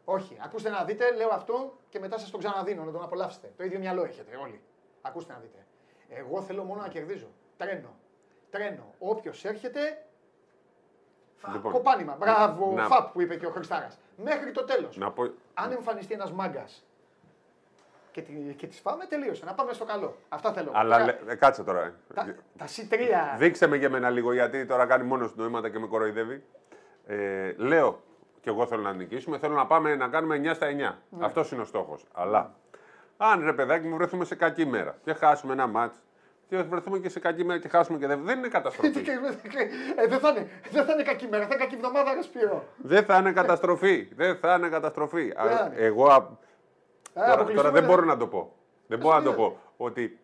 Όχι, 0.06 0.38
ακούστε 0.44 0.70
να 0.70 0.84
δείτε, 0.84 1.12
λέω 1.16 1.30
αυτό 1.32 1.78
και 1.90 2.00
μετά 2.00 2.18
σας 2.18 2.30
τον 2.30 2.40
ξαναδίνω 2.40 2.84
να 2.84 2.92
τον 2.92 3.04
απολαύσετε. 3.04 3.54
Το 3.58 3.64
ίδιο 3.64 3.80
μυαλό 3.80 4.04
έχετε 4.04 4.36
όλοι. 4.36 4.62
Ακούστε 5.02 5.34
να 5.34 5.40
δείτε. 5.40 5.66
Εγώ 6.10 6.42
θέλω 6.42 6.64
μόνο 6.64 6.82
να 6.82 6.88
κερδίζω. 6.88 7.28
Τρένο. 7.58 7.96
Τρένο. 8.50 8.94
Όποιος 9.00 9.46
έρχεται. 9.46 10.06
Λοιπόν, 11.54 11.72
κοπάνημα. 11.72 12.16
Μπράβο, 12.20 12.74
να- 12.76 12.84
φαπ 12.86 13.12
που 13.12 13.22
είπε 13.22 13.36
και 13.36 13.46
ο 13.46 13.50
Χριστάρας. 13.50 13.98
Μέχρι 14.24 14.52
το 14.52 14.64
τέλος. 14.64 14.98
Να 14.98 15.12
πω. 15.12 15.24
Αν 15.54 15.72
εμφανιστεί 15.72 16.14
ένας 16.14 16.32
μάγκας 16.32 16.86
και, 18.12 18.22
τη, 18.22 18.32
και 18.34 18.68
τις 18.68 18.80
φάμε, 18.80 19.06
τελείωσε. 19.06 19.46
Να 19.46 19.54
πάμε 19.54 19.74
στο 19.74 19.86
καλό. 19.86 20.16
Αυτά 20.30 20.52
θέλω. 20.52 20.72
Αλλά 20.74 20.98
Τώρα, 21.00 21.06
λε- 21.06 21.30
ε, 21.30 21.36
κάτσε 21.36 21.64
τώρα. 21.64 21.94
τα, 22.14 22.36
τα 22.58 22.66
C3. 22.66 23.38
Δείξε 23.38 23.68
με 23.68 23.76
για 23.78 23.90
μένα 23.90 24.10
λίγο 24.10 24.34
γιατί 24.34 24.66
τώρα 24.66 24.86
κάνει 24.86 25.04
μόνος 25.04 25.36
νοήματα 25.36 25.70
και 25.70 25.80
με 25.80 25.88
κοροϊδεύει. 25.88 26.44
Ε, 27.08 27.52
λέω 27.58 28.02
και 28.42 28.50
εγώ 28.50 28.66
θέλω 28.68 28.82
να 28.82 28.94
νικήσουμε. 28.94 29.38
Θέλω 29.38 29.56
να 29.56 29.66
πάμε 29.66 29.96
να 29.96 30.08
κάνουμε 30.08 30.36
9 30.36 30.54
στα 30.54 30.68
9. 30.68 30.72
Ναι. 31.10 31.26
Αυτός 31.26 31.52
είναι 31.52 31.62
ο 31.62 31.66
στόχος. 31.66 32.06
Αλλά 32.14 32.54
αν 33.18 33.44
ρε 33.44 33.54
παιδάκι 33.54 33.88
μου 33.88 33.96
βρεθούμε 33.96 34.26
σε 34.26 34.36
κακή 34.36 34.66
μέρα 34.66 34.98
και 35.04 35.14
χάσουμε 35.14 35.54
ένα 35.54 35.68
μάτ 35.68 35.94
και 36.50 36.58
βρεθούμε 36.58 36.98
και 37.00 37.10
σε 37.10 37.20
κακή 37.20 37.44
μέρα 37.44 37.60
και 37.60 37.68
χάσουμε 37.68 37.98
και 37.98 38.08
δεν, 38.08 38.24
δεν 38.24 38.38
είναι 38.38 38.48
καταστροφή. 38.48 38.88
ε, 39.96 40.08
δεν, 40.08 40.20
θα 40.20 40.30
είναι, 40.30 40.48
δεν 40.72 40.86
θα 40.86 40.94
είναι 40.94 41.04
κακή 41.04 41.28
μέρα, 41.28 41.44
θα 41.48 41.50
είναι 41.54 41.64
κακή 41.64 41.76
εβδομάδα, 41.76 42.14
ρε 42.14 42.22
Σπύρο. 42.22 42.64
δεν 42.78 43.04
θα 43.04 43.18
είναι 43.18 43.32
καταστροφή. 43.32 44.08
δεν 44.16 44.36
θα 44.38 44.54
είναι 44.54 44.70
καταστροφή. 44.70 45.34
Α, 45.38 45.44
Δεν 45.48 45.58
θα 45.58 45.72
είναι. 45.74 45.86
Εγώ 45.86 46.06
α, 46.08 46.16
Ε, 46.16 47.20
τώρα, 47.20 47.34
αποκλειστούμε, 47.34 47.56
τώρα 47.56 47.72
δεν 47.72 47.82
δε- 47.82 47.88
μπορώ 47.88 48.06
να 48.06 48.18
το 48.18 48.28
πω. 48.28 48.54
Δεν 48.88 49.00
μπορώ 49.00 49.16
να 49.18 49.24
το 49.24 49.30
σου 49.30 49.36
πω 49.36 49.58
ότι 49.78 50.20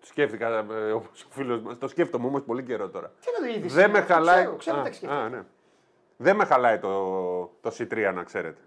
σκέφτηκα 0.00 0.48
ε, 0.70 0.92
όπως 0.92 1.22
ο 1.24 1.28
φίλος 1.30 1.60
μας. 1.60 1.78
Το 1.78 1.88
σκέφτομαι 1.88 2.26
όμως 2.26 2.42
πολύ 2.42 2.62
καιρό 2.62 2.88
τώρα. 2.88 3.12
Τι 3.20 3.26
να 3.40 3.46
το 3.48 3.54
είδηση. 3.54 3.74
Δεν 3.74 3.90
με 3.90 3.98
αυτό, 3.98 4.12
χαλάει. 4.12 4.42
Ξέρω, 4.42 4.56
ξέρω 4.56 4.80
Α, 4.80 4.82
τι 4.82 4.94
σκέφτεται. 4.94 5.20
α, 5.22 5.28
ναι. 5.28 5.42
Δεν 6.16 6.36
με 6.36 6.44
χαλάει 6.44 6.78
το, 6.78 6.90
το 7.60 7.70
C3, 7.78 8.12
να 8.14 8.22
ξέρετε. 8.22 8.60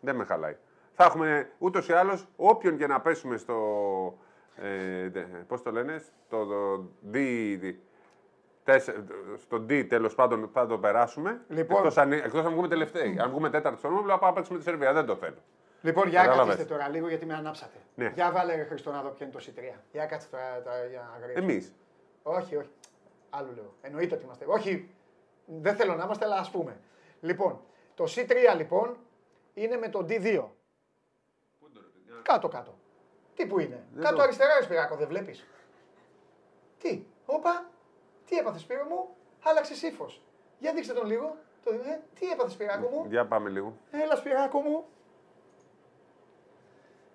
Δεν 0.00 0.16
με 0.16 0.24
χαλάει. 0.24 0.56
Θα 0.94 1.04
έχουμε 1.04 1.50
ούτως 1.58 1.88
ή 1.88 1.92
άλλως 1.92 2.26
όποιον 2.36 2.76
και 2.76 2.86
να 2.86 3.00
πέσουμε 3.00 3.36
στο. 3.36 3.54
Ε, 4.56 5.10
Πώς 5.46 5.62
το 5.62 5.70
λένε, 5.72 5.98
στο 6.26 6.46
το 6.46 6.84
D. 7.12 7.16
τέσσε- 8.64 9.04
Στο 9.36 9.56
D 9.56 9.86
τέλος 9.88 10.14
πάντων 10.14 10.48
θα 10.52 10.66
το 10.66 10.78
περάσουμε. 10.78 11.40
Λοιπόν. 11.48 11.76
Εκτός 11.76 11.96
αν, 11.98 12.12
εκτός 12.12 12.44
αν 12.44 12.52
βγούμε 12.52 12.68
τελευταίοι. 12.68 13.18
Αν 13.20 13.30
βγούμε 13.30 13.50
τέταρτο 13.50 13.78
στο 13.78 13.88
νόμο, 13.88 14.02
πάμε 14.02 14.18
να 14.26 14.32
παίξουμε 14.32 14.58
τη 14.58 14.64
Σερβία. 14.64 14.92
Δεν 14.92 15.06
το 15.06 15.16
θέλω. 15.16 15.36
Λοιπόν, 15.82 16.08
για 16.08 16.20
Κατάλαβες. 16.20 16.54
καθίστε 16.54 16.74
τώρα 16.74 16.88
λίγο 16.88 17.08
γιατί 17.08 17.26
με 17.26 17.34
ανάψατε. 17.34 17.76
Ναι. 17.94 18.12
Για 18.14 18.30
βάλε 18.32 18.54
ρε 18.54 18.64
Χριστό 18.64 18.90
να 18.92 19.02
δω 19.02 19.08
ποιο 19.08 19.24
είναι 19.26 19.34
το 19.34 19.40
C3. 19.46 19.80
Για 19.92 20.06
κάτσε 20.06 20.28
τώρα 20.30 20.62
τα- 20.62 20.86
για 20.86 21.10
να 21.12 21.18
γράψω. 21.26 21.42
Εμείς. 21.42 21.72
Όχι, 22.22 22.56
όχι. 22.56 22.70
Άλλο 23.30 23.48
λέω. 23.54 23.74
Εννοείται 23.82 24.14
ότι 24.14 24.24
είμαστε. 24.24 24.44
Όχι, 24.48 24.88
δεν 25.46 25.74
θέλω 25.76 25.94
να 25.94 26.04
είμαστε, 26.04 26.24
αλλά 26.24 26.36
ας 26.36 26.50
πούμε. 26.50 26.76
Λοιπόν, 27.20 27.60
το 27.94 28.04
C3 28.04 28.54
λοιπόν 28.56 28.96
είναι 29.54 29.76
με 29.76 29.88
το 29.88 29.98
D2. 30.08 30.44
Κάτω 32.22 32.48
κάτω. 32.48 32.74
Τι 33.34 33.46
που 33.46 33.58
είναι; 33.60 33.84
κάτω 34.00 34.16
το- 34.16 34.22
αριστερά, 34.22 34.54
ρε 34.58 34.62
Σπυράκο, 34.62 34.96
δεν 34.96 35.08
βλέπεις; 35.08 35.46
Τι, 36.78 37.02
όπα, 37.26 37.70
τι 38.26 38.36
έπαθε 38.36 38.58
Σπύρο 38.58 38.84
μου, 38.84 39.08
άλλαξε 39.44 39.86
ύφο. 39.86 40.06
Για 40.58 40.72
δείξτε 40.72 40.92
τον 40.92 41.06
λίγο. 41.06 41.36
Το, 41.64 41.70
ε, 41.72 42.00
τι 42.18 42.30
έπαθε 42.30 42.50
Σπυράκο 42.50 42.88
μου; 42.88 43.04
Για 43.08 43.26
πάμε 43.26 43.48
λίγο. 43.50 43.76
Έλα 43.90 44.16
Σπυράκο 44.16 44.60
μου. 44.60 44.84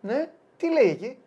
Ναι, 0.01 0.31
τι 0.57 0.69
λέει 0.71 0.89
εκεί; 0.89 1.17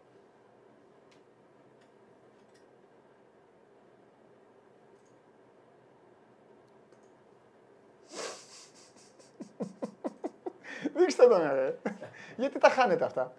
Δείξτε 10.95 11.27
τον 11.29 11.39
ρε. 11.55 11.77
Γιατί 12.37 12.59
τα 12.59 12.69
χάνετε 12.69 13.05
αυτά; 13.05 13.33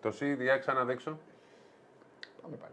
Το 0.00 0.08
C, 0.08 0.36
για 0.38 0.58
ξαναδείξω. 0.58 1.18
Πάμε 2.42 2.56
πάλι. 2.56 2.72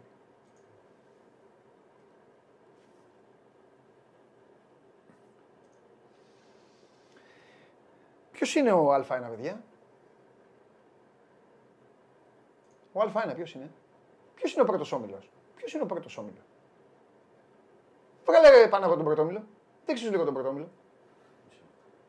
Ποιος 8.32 8.54
είναι 8.54 8.72
ο 8.72 8.94
Α1, 8.94 9.28
παιδιά; 9.30 9.62
Ο 12.92 13.00
Α1 13.00 13.32
ποιος 13.34 13.54
είναι; 13.54 13.70
Ποιος 14.34 14.52
είναι 14.52 14.62
ο 14.62 14.64
πρώτος 14.64 14.92
όμιλος; 14.92 15.30
Ποιος 15.56 15.72
είναι 15.72 15.82
ο 15.82 15.86
πρώτος 15.86 16.16
όμιλος; 16.18 16.44
Βγάλε 18.24 18.48
ρε, 18.48 18.68
πάνω 18.68 18.86
από 18.86 18.94
τον 18.94 19.04
πρώτο 19.04 19.22
όμιλο. 19.22 19.44
Δείξε 19.86 20.04
σου 20.04 20.10
λίγο 20.10 20.24
τον 20.24 20.34
πρώτο 20.34 20.48
όμιλο. 20.48 20.68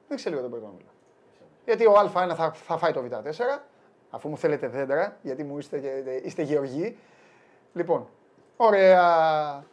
Δείξε 0.08 0.30
λίγο 0.30 0.41
τον 0.41 0.49
πρώτο 0.49 0.65
όμιλο. 0.65 0.88
Γιατί 1.65 1.86
ο 1.86 1.93
Α1 1.93 2.34
θα, 2.36 2.51
θα 2.51 2.77
φάει 2.77 2.93
το 2.93 3.03
Β4, 3.03 3.60
αφού 4.09 4.29
μου 4.29 4.37
θέλετε 4.37 4.67
δέντρα, 4.67 5.17
γιατί 5.21 5.43
μου 5.43 5.57
είστε, 5.57 5.79
και- 5.79 6.21
είστε 6.23 6.41
γεωργοί. 6.41 6.97
Λοιπόν, 7.73 8.07
ωραία. 8.57 9.65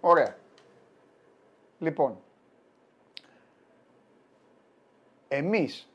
Ωραία. 0.00 0.36
Λοιπόν, 1.78 2.18
εμείς 5.28 5.88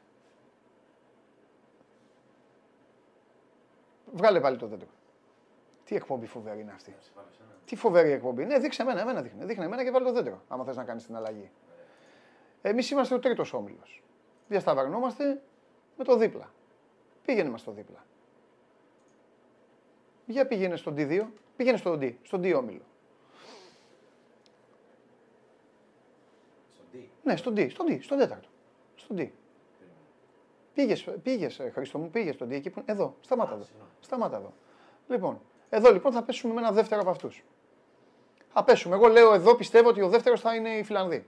Βγάλε 4.15 4.39
πάλι 4.39 4.57
το 4.57 4.67
δέντρο. 4.67 4.87
Τι 5.85 5.95
εκπομπή 5.95 6.25
φοβερή 6.25 6.59
είναι 6.59 6.71
αυτή. 6.71 6.95
Τι 7.65 7.75
φοβερή 7.75 8.11
εκπομπή. 8.11 8.45
Ναι, 8.45 8.59
δείξε 8.59 8.81
εμένα, 8.81 9.01
εμένα 9.01 9.21
δείχνε. 9.21 9.45
Δείχνε 9.45 9.65
εμένα 9.65 9.83
και 9.83 9.91
βάλει 9.91 10.05
το 10.05 10.11
δέντρο, 10.11 10.41
άμα 10.47 10.63
θες 10.63 10.75
να 10.75 10.83
κάνεις 10.83 11.05
την 11.05 11.15
αλλαγή. 11.15 11.51
Εμείς 12.61 12.89
είμαστε 12.89 13.15
ο 13.15 13.19
τρίτος 13.19 13.53
όμιλος. 13.53 14.03
Διασταυρνόμαστε 14.47 15.41
με 15.97 16.03
το 16.03 16.17
δίπλα. 16.17 16.51
Πήγαινε 17.25 17.49
μας 17.49 17.61
στο 17.61 17.71
δίπλα. 17.71 18.05
Για 20.25 20.47
πήγαινε 20.47 20.75
στον 20.75 20.95
D2, 20.97 21.25
πήγαινε 21.55 21.77
στον 21.77 21.99
D, 22.01 22.13
στον 22.23 22.41
D 22.41 22.53
όμιλο. 22.55 22.81
Στον 26.73 26.85
D. 26.93 26.97
Ναι, 27.23 27.35
στον 27.35 27.53
D, 27.57 27.69
στον 27.69 27.85
D, 27.89 27.97
στον 28.01 28.17
τέταρτο. 28.17 28.47
Στον 28.95 29.17
D. 29.19 29.29
Πήγες, 30.73 31.07
πήγες, 31.23 31.59
ε, 31.59 31.69
Χρήστο 31.69 31.97
μου, 31.97 32.09
πήγες 32.09 32.35
στον 32.35 32.47
D 32.47 32.51
εκεί 32.51 32.69
που 32.69 32.79
είναι. 32.79 32.91
Εδώ, 32.91 33.15
σταμάτα 33.21 33.53
εδώ. 33.53 33.63
συγγνώμη. 33.63 33.89
Σταμάτα 33.99 34.37
εδώ. 34.37 34.53
Λοιπόν, 35.07 35.41
εδώ 35.69 35.91
λοιπόν 35.91 36.11
θα 36.11 36.23
πέσουμε 36.23 36.53
με 36.53 36.59
ένα 36.59 36.71
δεύτερο 36.71 37.01
από 37.01 37.09
αυτούς. 37.09 37.43
Θα 38.53 38.63
πέσουμε. 38.63 38.95
Εγώ 38.95 39.07
λέω 39.07 39.33
εδώ 39.33 39.55
πιστεύω 39.55 39.89
ότι 39.89 40.01
ο 40.01 40.09
δεύτερος 40.09 40.41
θα 40.41 40.55
είναι 40.55 40.69
η 40.69 40.83
Φιλανδοί. 40.83 41.25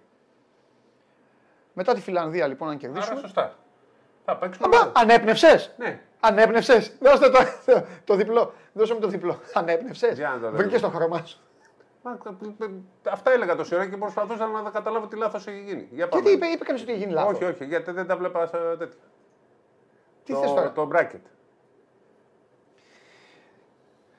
Μετά 1.77 1.93
τη 1.93 2.01
Φιλανδία 2.01 2.47
λοιπόν, 2.47 2.67
αν 2.69 2.73
Άρα 2.73 2.83
κερδίσουμε. 2.83 3.19
σωστά. 3.19 3.55
Θα 4.25 4.37
παίξουμε. 4.37 4.65
Αμπά, 4.67 4.77
μαζί. 4.77 4.91
ανέπνευσες; 4.95 5.73
Ναι. 5.77 6.01
Ανέπνευσες; 6.19 6.97
Δώστε 6.99 7.29
το, 7.29 7.39
το 8.05 8.15
διπλό. 8.15 8.53
Δώσε 8.73 8.93
μου 8.93 8.99
το 8.99 9.07
διπλό. 9.07 9.39
Ανέπνευσες; 9.53 10.17
Για 10.17 10.27
να 10.29 10.39
το 10.39 10.45
δούμε. 10.45 10.57
Βρήκες 10.57 10.81
το 10.81 10.89
χρώμα 10.89 11.25
σου. 11.25 11.39
Μα, 12.01 12.17
ε, 12.61 12.63
ε, 12.65 12.69
Αυτά 13.09 13.31
έλεγα 13.31 13.55
τόση 13.55 13.75
ώρα 13.75 13.85
και 13.85 13.97
προσπαθούσα 13.97 14.45
να 14.47 14.69
καταλάβω 14.69 15.07
τι 15.07 15.15
λάθος 15.15 15.47
έχει 15.47 15.61
γίνει. 15.61 15.87
Για 15.91 16.03
Και 16.03 16.09
πάμε. 16.09 16.23
τι 16.23 16.31
είπε, 16.31 16.45
είπε 16.45 16.63
κανείς 16.65 16.81
ότι 16.81 16.91
έχει 16.91 16.99
γίνει 16.99 17.11
λάθος. 17.13 17.33
Όχι, 17.33 17.43
όχι, 17.43 17.65
γιατί 17.65 17.91
δεν 17.91 18.07
τα 18.07 18.17
βλέπα 18.17 18.45
σε 18.45 18.57
τέτοια. 18.77 18.99
Τι 20.23 20.33
το, 20.33 20.39
θες 20.39 20.49
τώρα; 20.53 20.71
Το 20.71 20.89
bracket. 20.93 21.19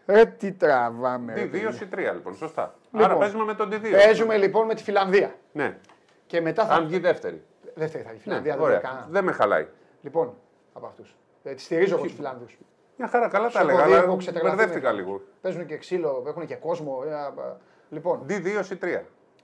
Ρε 0.06 0.24
τι 0.24 0.52
τραβάμε. 0.52 1.34
ρε, 1.34 1.42
D2 1.44 1.50
παιδιά. 1.50 1.70
ή 1.82 2.10
3 2.10 2.14
λοιπόν, 2.14 2.34
σωστά. 2.34 2.74
Λοιπόν, 2.92 3.04
Άρα 3.10 3.16
παίζουμε 3.18 3.44
με 3.44 3.54
τον 3.54 3.68
D2. 3.72 3.90
Παίζουμε 3.90 4.36
λοιπόν 4.36 4.66
με 4.66 4.74
τη 4.74 4.82
Φιλανδία. 4.82 5.34
Ναι. 5.52 5.78
Και 6.26 6.40
μετά 6.40 6.66
θα. 6.66 6.74
Αν 6.74 6.86
βγει 6.86 6.98
δεύτερη. 6.98 7.42
Δεύτερη 7.74 8.02
θα 8.04 8.08
είναι 8.10 8.18
η 8.18 8.28
Ναι, 8.28 8.32
Φιλανδία. 8.32 8.52
δεν 8.52 8.62
ωραία. 8.62 8.74
λέει 8.74 8.82
κανένα. 8.84 9.06
Δεν 9.10 9.24
με 9.24 9.32
χαλάει. 9.32 9.66
Λοιπόν, 10.02 10.34
από 10.72 10.86
αυτούς. 10.86 11.16
Ε, 11.42 11.54
τη 11.54 11.60
στηρίζω 11.60 11.94
εγώ 11.94 12.04
τους 12.04 12.12
Φιλανδούς. 12.14 12.58
Μια 12.96 13.08
χαρά 13.08 13.28
καλά 13.28 13.44
τα 13.44 13.50
Στο 13.50 13.58
έλεγα, 13.60 13.78
έχω 13.78 13.86
δει, 13.88 13.94
αλλά 13.94 14.02
έχω 14.04 14.16
ξετρελαθεί 14.16 14.56
μπερδεύτηκα 14.56 14.90
με- 14.90 14.96
λίγο. 14.96 15.20
Παίζουν 15.40 15.66
και 15.66 15.76
ξύλο, 15.76 16.24
έχουν 16.26 16.46
και 16.46 16.54
κόσμο. 16.54 17.02
ε, 17.06 17.14
α, 17.14 17.18
α. 17.26 17.56
Λοιπόν, 17.90 18.26
D2 18.28 18.70
ή 18.72 18.76
3. 18.76 19.02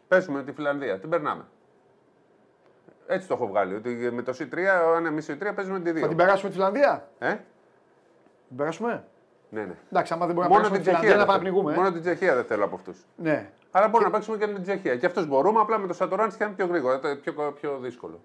Παίζουμε 0.09 0.39
με 0.39 0.45
τη 0.45 0.53
Φιλανδία. 0.53 0.99
Την 0.99 1.09
περνάμε. 1.09 1.45
Έτσι 3.07 3.29
το 3.29 3.35
έχω 3.35 3.47
βγάλει. 3.47 3.75
Ότι 3.75 3.89
με 4.13 4.23
το 4.23 4.33
C3, 4.39 4.59
αν 4.97 5.07
εμεί 5.07 5.23
C3 5.27 5.53
παίζουμε 5.55 5.79
θα 5.79 5.93
την 5.93 6.11
D2. 6.11 6.17
περάσουμε 6.17 6.51
τη 6.51 6.57
Φιλανδία; 6.57 7.09
Ε; 7.19 7.37
Την 8.49 8.57
περάσουμε; 8.57 9.05
Ναι, 9.55 9.61
ναι. 9.61 9.75
Εντάξει, 9.93 10.13
άμα 10.13 10.27
δεν 10.27 10.35
μπορούμε 10.35 10.55
να 10.55 10.61
Μόνο 10.61 10.69
περάσουμε 10.69 10.77
την 10.79 10.85
τη 10.85 10.85
Φιλανδία 10.85 10.99
να 10.99 10.99
Τσεχία. 10.99 11.17
δεν 11.17 11.27
θέλω. 11.27 11.27
παναπνιγούμε. 11.27 11.73
ε. 11.73 11.77
Μόνο 11.77 11.93
την 11.93 12.01
Τσεχία 12.01 12.35
δεν 12.35 12.45
θέλω 12.45 12.65
από 12.65 12.75
αυτούς. 12.75 12.99
Ναι. 13.17 13.51
Αλλά 13.71 13.89
μπορούμε 13.89 14.11
να 14.11 14.15
παίξουμε 14.17 14.37
και 14.37 14.47
με 14.47 14.53
την 14.53 14.63
Τσεχία. 14.63 14.97
Και 14.97 15.07
αυτούς 15.07 15.27
μπορούμε, 15.27 15.61
απλά 15.61 15.79
με 15.79 15.87
το 15.87 15.93
Σατοράντσι 15.95 16.37
θα 16.39 16.45
είναι 16.45 16.55
πιο 16.55 16.67
γρήγορα, 16.67 16.99
το- 17.01 17.17
πιο, 17.23 17.33
πιο 17.61 17.79
δύσκολο. 17.81 18.21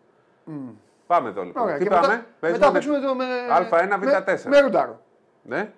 Πάμε 1.07 1.29
εδώ 1.29 1.43
λοιπόν. 1.43 1.63
Ωραία. 1.63 1.77
Τι 1.77 1.83
και 1.83 1.89
πάμε, 1.89 2.07
μετά, 2.07 2.25
Παίζουμε 2.39 2.59
μετά 2.59 2.71
με- 2.71 2.79
παίξουμε 2.79 2.99
το 3.07 3.15
με. 3.15 3.25
Α1, 3.59 3.99
Β4. 3.99 4.43
Με, 4.43 4.49
με 4.49 4.59
Ρουντάρο. 4.59 5.01
Ναι. 5.43 5.71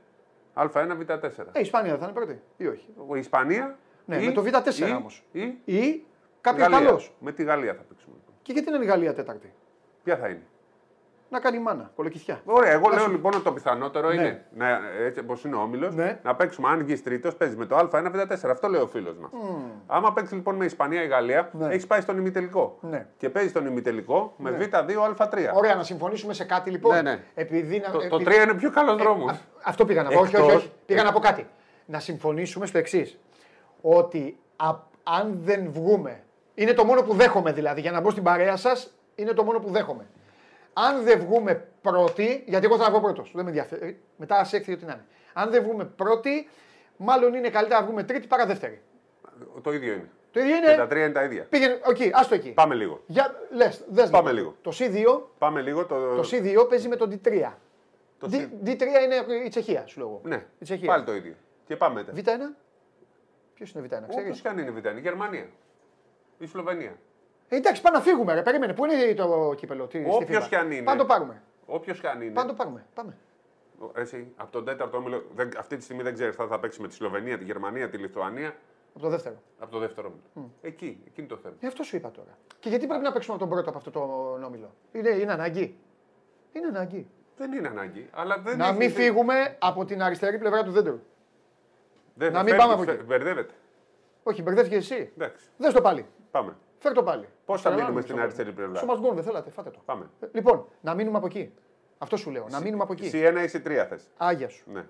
Α1, 0.53 0.97
Β4. 0.99 1.21
Ε, 1.51 1.59
η 1.59 1.61
Ισπανία 1.61 1.89
δεν 1.91 1.99
θα 1.99 2.05
είναι 2.05 2.13
πρώτη 2.13 2.41
ή 2.57 2.67
όχι; 2.67 2.87
Η 3.15 3.19
Ισπανία. 3.19 3.77
Ναι, 4.05 4.17
ή- 4.17 4.25
με 4.25 4.31
το 4.31 4.43
Β4 4.43 4.87
ή- 4.87 4.93
όμως. 4.93 5.23
Ή 5.31 5.41
Ή 5.65 6.05
κάποιος 6.41 6.67
Γαλλία. 6.67 6.87
καλό. 6.87 7.01
Με 7.19 7.31
τη 7.31 7.43
Γαλλία 7.43 7.73
θα 7.73 7.81
παίξουμε. 7.89 8.15
λοιπόν. 8.19 8.33
Και 8.41 8.51
γιατί 8.53 8.69
να 8.69 8.75
είναι 8.75 8.85
η 8.85 8.87
Γαλλία 8.87 9.13
τέταρτη; 9.13 9.53
Ποια 10.03 10.17
θα 10.17 10.27
είναι; 10.27 10.43
Να 11.31 11.39
κάνει 11.39 11.59
μάνα, 11.59 11.91
κολοκυθιά. 11.95 12.41
Ωραία, 12.45 12.71
εγώ 12.71 12.89
Να 12.89 12.95
λέω 12.95 13.03
σου- 13.03 13.11
λοιπόν 13.11 13.33
ότι 13.33 13.43
το 13.43 13.51
πιθανότερο 13.51 14.07
Ναι. 14.07 14.13
είναι 14.13 14.45
να, 14.55 14.79
έτσι 15.05 15.19
όπω 15.19 15.37
είναι 15.45 15.55
ο 15.55 15.59
όμιλος 15.61 15.95
Ναι. 15.95 16.19
να 16.23 16.35
παίξουμε. 16.35 16.67
Αν 16.69 16.83
βγεις 16.83 17.03
τρίτος, 17.03 17.35
παίζεις 17.35 17.57
με 17.57 17.65
το 17.65 17.75
Α1 17.77 18.11
Β4. 18.11 18.49
Αυτό 18.51 18.67
λέει 18.67 18.81
ο 18.81 18.87
φίλος 18.87 19.17
μας. 19.17 19.31
Άμα 19.87 20.13
παίξεις 20.13 20.35
λοιπόν 20.35 20.55
με 20.55 20.65
Ισπανία 20.65 21.03
ή 21.03 21.07
Γαλλία, 21.07 21.49
Ναι. 21.53 21.67
έχεις 21.67 21.87
πάει 21.87 22.01
στον 22.01 22.17
ημιτελικό. 22.17 22.77
Ναι. 22.81 23.05
Και 23.17 23.29
παίζεις 23.29 23.51
στον 23.51 23.65
ημιτελικό 23.65 24.33
με 24.37 24.49
Ναι. 24.49 24.57
Β2 24.57 25.03
Α3. 25.17 25.51
Ωραία, 25.53 25.75
να 25.75 25.83
συμφωνήσουμε 25.83 26.33
σε 26.33 26.43
κάτι 26.43 26.69
λοιπόν. 26.69 26.95
Ναι, 26.95 27.01
ναι. 27.01 27.19
Επειδή, 27.33 27.79
να- 27.79 27.91
Το, 27.91 27.97
το 27.97 28.05
επειδή- 28.05 28.23
3 28.23 28.43
είναι 28.43 28.53
πιο 28.53 28.71
καλός 28.71 28.95
δρόμος. 28.97 29.31
Α- 29.31 29.37
Αυτό 29.63 29.85
πήγα 29.85 30.03
να 30.03 30.09
πω. 30.09 30.19
Όχι, 30.19 30.35
όχι, 30.35 30.45
Εκτός- 30.45 30.55
όχι. 30.55 30.71
Πήγα 30.85 31.03
να 31.03 31.11
πω 31.11 31.19
κάτι. 31.19 31.47
Να 31.85 31.99
συμφωνήσουμε 31.99 32.65
στο 32.65 32.77
εξής. 32.77 33.19
Ότι 33.81 34.37
α- 34.55 34.75
αν 35.03 35.39
δεν 35.43 35.71
βγούμε. 35.71 36.23
Είναι 36.53 36.73
το 36.73 36.83
μόνο 36.85 37.01
που 37.01 37.13
δέχομαι 37.13 37.51
δηλαδή. 37.51 37.81
Για 37.81 37.91
να 37.91 38.01
μπω 38.01 38.09
στην 38.11 38.23
παρέα 38.23 38.55
σας, 38.55 38.93
είναι 39.15 39.31
το 39.33 39.43
μόνο 39.43 39.59
που 39.59 39.69
δέχομαι. 39.71 40.05
Αν 40.73 41.03
δεν 41.03 41.19
βγούμε 41.19 41.67
πρώτοι, 41.81 42.43
γιατί 42.47 42.65
εγώ 42.65 42.77
θα 42.77 42.89
βγω 42.89 43.01
πρώτος, 43.01 43.31
δεν 43.33 43.43
με 43.43 43.49
ενδιαφέρει. 43.49 43.99
Μετά 44.17 44.35
ας 44.39 44.53
έκθει 44.53 44.71
ό,τι 44.73 44.85
να 44.85 44.91
είναι. 44.93 45.05
Αν 45.33 45.49
δεν 45.51 45.63
βγούμε 45.63 45.85
πρώτοι, 45.85 46.49
μάλλον 46.97 47.33
είναι 47.33 47.49
καλύτερα 47.49 47.79
να 47.79 47.85
βγούμε 47.85 48.03
τρίτη 48.03 48.27
παρά 48.27 48.45
δεύτερη. 48.45 48.81
Το 49.61 49.73
ίδιο 49.73 49.93
είναι. 49.93 50.09
Το 50.31 50.39
ίδιο 50.39 50.55
Και 50.59 50.65
τα 50.65 50.73
είναι. 50.73 50.87
τρία 50.87 51.03
είναι 51.03 51.13
τα 51.13 51.23
ίδια. 51.23 51.43
Πήγαινε, 51.43 51.79
εκεί, 51.89 52.09
άστο 52.13 52.35
εκεί. 52.35 52.49
Πάμε 52.51 52.75
λίγο. 52.75 53.01
Για, 53.05 53.35
λες, 53.51 53.83
δες 53.89 54.09
Πάμε 54.09 54.31
λίγο. 54.31 54.55
Το 54.61 54.71
C2, 54.79 55.21
Πάμε 55.37 55.61
λίγο. 55.61 55.85
Το, 55.85 56.15
το 56.15 56.29
C2 56.31 56.69
παίζει 56.69 56.87
με 56.87 56.95
τον 56.95 57.09
D3. 57.23 57.51
το 58.19 58.27
D, 58.31 58.33
συ- 58.33 58.49
D3 58.65 58.81
είναι 58.81 59.43
η 59.45 59.49
Τσεχία, 59.49 59.87
σου 59.87 59.99
λέω. 59.99 60.07
εγώ. 60.07 60.21
Ναι, 60.23 60.45
Η 60.59 60.63
Τσεχία. 60.63 60.87
πάλι 60.87 61.03
το 61.03 61.13
ίδιο. 61.15 61.33
Και 61.67 61.75
πάμε 61.75 62.03
μετά. 62.13 62.35
Β1. 62.35 62.55
Ποιος 63.53 63.71
είναι 63.71 63.83
Β1, 63.87 63.93
Όποιο 64.03 64.07
ξέρεις; 64.17 64.41
και 64.41 64.47
αν 64.47 64.57
είναι 64.57 64.73
Β1, 64.77 64.97
η 64.97 64.99
Γερμανία. 64.99 65.49
Η 66.37 66.45
Σλοβενία. 66.45 66.95
Ε, 67.49 67.55
εντάξει, 67.55 67.81
πάμε 67.81 67.97
να 67.97 68.03
φύγουμε, 68.03 68.33
ρε. 68.33 68.41
Περίμενε. 68.41 68.73
Πού 68.73 68.85
είναι 68.85 69.13
το 69.13 69.53
κύπελο, 69.57 69.85
τι, 69.87 69.97
στη 70.01 70.09
Όποιος 70.11 70.45
FIFA? 70.45 70.47
κι 70.49 70.55
αν 70.55 70.71
είναι. 70.71 70.81
Πάμε 70.83 70.97
να 70.97 71.03
το 71.03 71.13
πάρουμε. 71.13 71.41
Όποιος 71.65 71.99
και 71.99 72.07
αν 72.07 72.21
είναι. 72.21 72.31
Πάμε 72.31 72.47
να 72.47 72.55
το 72.55 72.63
πάρουμε. 72.63 72.85
Πάμε. 72.93 73.17
Εσύ, 73.95 74.31
από 74.37 74.51
τον 74.51 74.65
τέταρτο 74.65 74.97
όμιλο, 74.97 75.23
δεν- 75.35 75.51
αυτή 75.57 75.77
τη 75.77 75.83
στιγμή 75.83 76.03
δεν 76.03 76.13
ξέρεις 76.13 76.35
θα, 76.35 76.47
θα 76.47 76.59
παίξει 76.59 76.81
με 76.81 76.87
τη 76.87 76.93
Σλοβενία, 76.93 77.37
τη 77.37 77.43
Γερμανία, 77.43 77.89
τη 77.89 77.97
Λιθουανία. 77.97 78.55
Από 78.93 78.99
το 79.03 79.09
δεύτερο. 79.09 79.35
Από 79.59 79.71
το 79.71 79.79
δεύτερο 79.79 80.07
όμιλο. 80.07 80.51
Εκεί, 80.61 81.01
εκεί 81.07 81.19
είναι 81.19 81.29
το 81.29 81.37
θέμα. 81.37 81.55
Ε, 81.59 81.67
αυτό 81.67 81.83
σου 81.83 81.95
είπα 81.95 82.11
τώρα. 82.11 82.37
Και 82.59 82.69
γιατί 82.69 82.87
πρέπει 82.87 83.03
να 83.03 83.11
παίξουμε 83.11 83.35
από 83.35 83.43
τον 83.45 83.53
πρώτο 83.53 83.69
από 83.69 83.77
αυτό 83.77 83.91
το 83.91 83.99
νόμιλο. 84.39 84.73
Είναι, 84.91 85.09
είναι 85.09 85.31
ανάγκη; 85.31 85.75
Είναι 86.53 86.67
ανάγκη. 86.67 87.07
Δεν 87.37 87.51
είναι 87.51 87.67
ανάγκη. 87.67 88.09
Αλλά 88.11 88.37
δεν 88.37 88.57
να 88.57 88.67
έχει- 88.67 88.77
μην 88.77 88.91
δεν- 88.91 88.97
φύγουμε 89.03 89.55
από 89.59 89.85
την 89.85 90.01
αριστερή 90.01 90.37
πλευρά 90.37 90.63
του 90.63 90.71
δέντρου. 90.71 90.99
δεν- 92.13 92.31
να 92.31 92.37
μην 92.43 92.47
φεύγει, 92.47 92.61
πάμε 92.61 92.73
από 92.73 92.83
φε- 92.83 92.93
εκεί. 92.95 93.03
Μπερδεύεται. 93.05 93.53
Όχι, 94.23 94.41
μπερδεύτηκες 94.41 94.91
εσύ. 94.91 95.11
Εντάξει, 95.17 95.45
Δες 95.57 95.73
το 95.73 95.81
πάλι. 95.81 96.05
πάμε. 96.31 96.55
Φέρ 96.79 96.93
το 96.93 97.03
πάλι. 97.03 97.27
Πώς 97.49 97.61
θα 97.61 97.69
Τρελάνουμε 97.69 98.01
μείνουμε 98.01 98.01
στο 98.01 98.01
στην 98.01 98.15
πάλι. 98.15 98.21
αριστερή 98.21 98.51
πλευρά; 98.55 98.77
Στο 98.77 98.85
μασγκόν 98.85 99.15
δεν 99.15 99.23
θέλατε, 99.23 99.49
φάτε 99.49 99.69
το. 99.69 99.79
Πάμε. 99.85 100.09
Ε, 100.19 100.27
Λοιπόν, 100.31 100.65
να 100.81 100.93
μείνουμε 100.93 101.17
από 101.17 101.25
εκεί. 101.25 101.53
Αυτό 101.97 102.17
σου 102.17 102.29
λέω. 102.31 102.45
Να 102.49 102.59
μείνουμε 102.61 102.83
από 102.83 102.93
εκεί. 102.93 103.09
C1 103.13 103.47
ή 103.47 103.49
C3 103.57 103.85
θες. 103.89 104.09
Άγια 104.17 104.49
σου. 104.49 104.63
Ναι. 104.71 104.85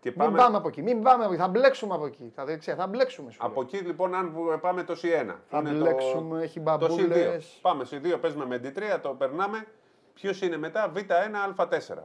Και 0.00 0.08
Μην 0.08 0.18
πάμε, 0.18 0.38
πάμε 0.38 0.56
από 0.56 0.68
εκεί. 0.68 0.82
Μην 0.82 1.02
πάμε 1.02 1.24
από 1.24 1.32
εκεί. 1.32 1.42
Θα 1.42 1.48
μπλέξουμε 1.48 1.94
από 1.94 2.06
εκεί. 2.06 2.32
Θα, 2.34 2.44
δεξιά, 2.44 2.74
θα 2.74 2.86
μπλέξουμε. 2.86 3.30
Σου 3.30 3.38
από 3.42 3.52
λέω. 3.60 3.62
εκεί 3.72 3.86
λοιπόν, 3.86 4.14
αν 4.14 4.30
βου- 4.30 4.58
πάμε 4.60 4.82
το 4.82 4.92
C1. 5.02 5.34
Θα 5.48 5.58
είναι 5.58 5.70
μπλέξουμε, 5.70 6.42
έχει 6.42 6.60
Το, 6.60 6.76
το 6.78 6.86
μπαμπούλες. 6.86 7.54
C2. 7.56 7.58
Πάμε 7.62 7.84
C2, 7.90 8.20
παίζουμε 8.20 8.46
με 8.46 8.60
D3, 8.64 8.98
το 9.02 9.08
περνάμε. 9.08 9.66
Ποιος 10.14 10.40
είναι 10.42 10.56
μετά, 10.56 10.92
Β1, 10.96 11.54
Α4. 11.56 11.96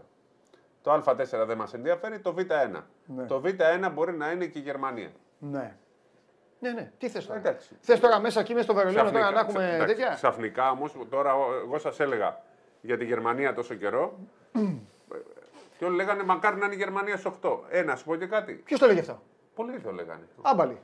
Το 0.81 0.93
Α4 0.93 1.45
δεν 1.47 1.57
μας 1.57 1.73
ενδιαφέρει, 1.73 2.19
το 2.19 2.35
Β1. 2.37 2.81
Ναι. 3.05 3.25
Το 3.25 3.41
Β1 3.45 3.91
μπορεί 3.93 4.13
να 4.13 4.31
είναι 4.31 4.45
και 4.45 4.59
η 4.59 4.61
Γερμανία. 4.61 5.11
Ναι. 5.39 5.77
Ναι, 6.67 6.73
ναι. 6.73 6.91
Τι 6.97 7.09
θες 7.09 7.25
τώρα; 7.25 7.39
Εντάξει. 7.39 7.69
Θες 7.81 7.99
τώρα 7.99 8.19
μέσα 8.19 8.39
εκεί, 8.39 8.51
μέσα 8.53 8.63
στο 8.63 8.73
Βερολίνο 8.73 9.11
τώρα 9.11 9.31
να 9.31 9.39
έχουμε 9.39 9.53
ξα- 9.59 9.73
εντάξει, 9.73 9.95
τέτοια; 9.95 10.13
Ξαφνικά 10.15 10.71
όμως, 10.71 10.95
τώρα 11.09 11.35
ο- 11.35 11.53
εγώ 11.53 11.77
σας 11.79 11.99
έλεγα 11.99 12.41
για 12.81 12.97
τη 12.97 13.05
Γερμανία 13.05 13.53
τόσο 13.53 13.73
καιρό. 13.73 14.17
και 15.77 15.85
όλοι 15.85 15.95
λέγανε 15.95 16.23
μακάρι 16.23 16.55
να 16.57 16.65
είναι 16.65 16.73
η 16.75 16.77
Γερμανία 16.77 17.17
στι 17.17 17.27
8. 17.41 17.59
Ε, 17.69 17.81
να 17.83 17.95
σου 17.95 18.05
πω 18.05 18.15
και 18.15 18.25
κάτι. 18.25 18.53
Ποιος 18.53 18.79
το 18.79 18.85
λέγε 18.87 18.99
αυτό; 18.99 19.21
Πολλοί 19.55 19.79
το 19.79 19.91
λέγανε. 19.91 20.27
Άμπαλι. 20.41 20.79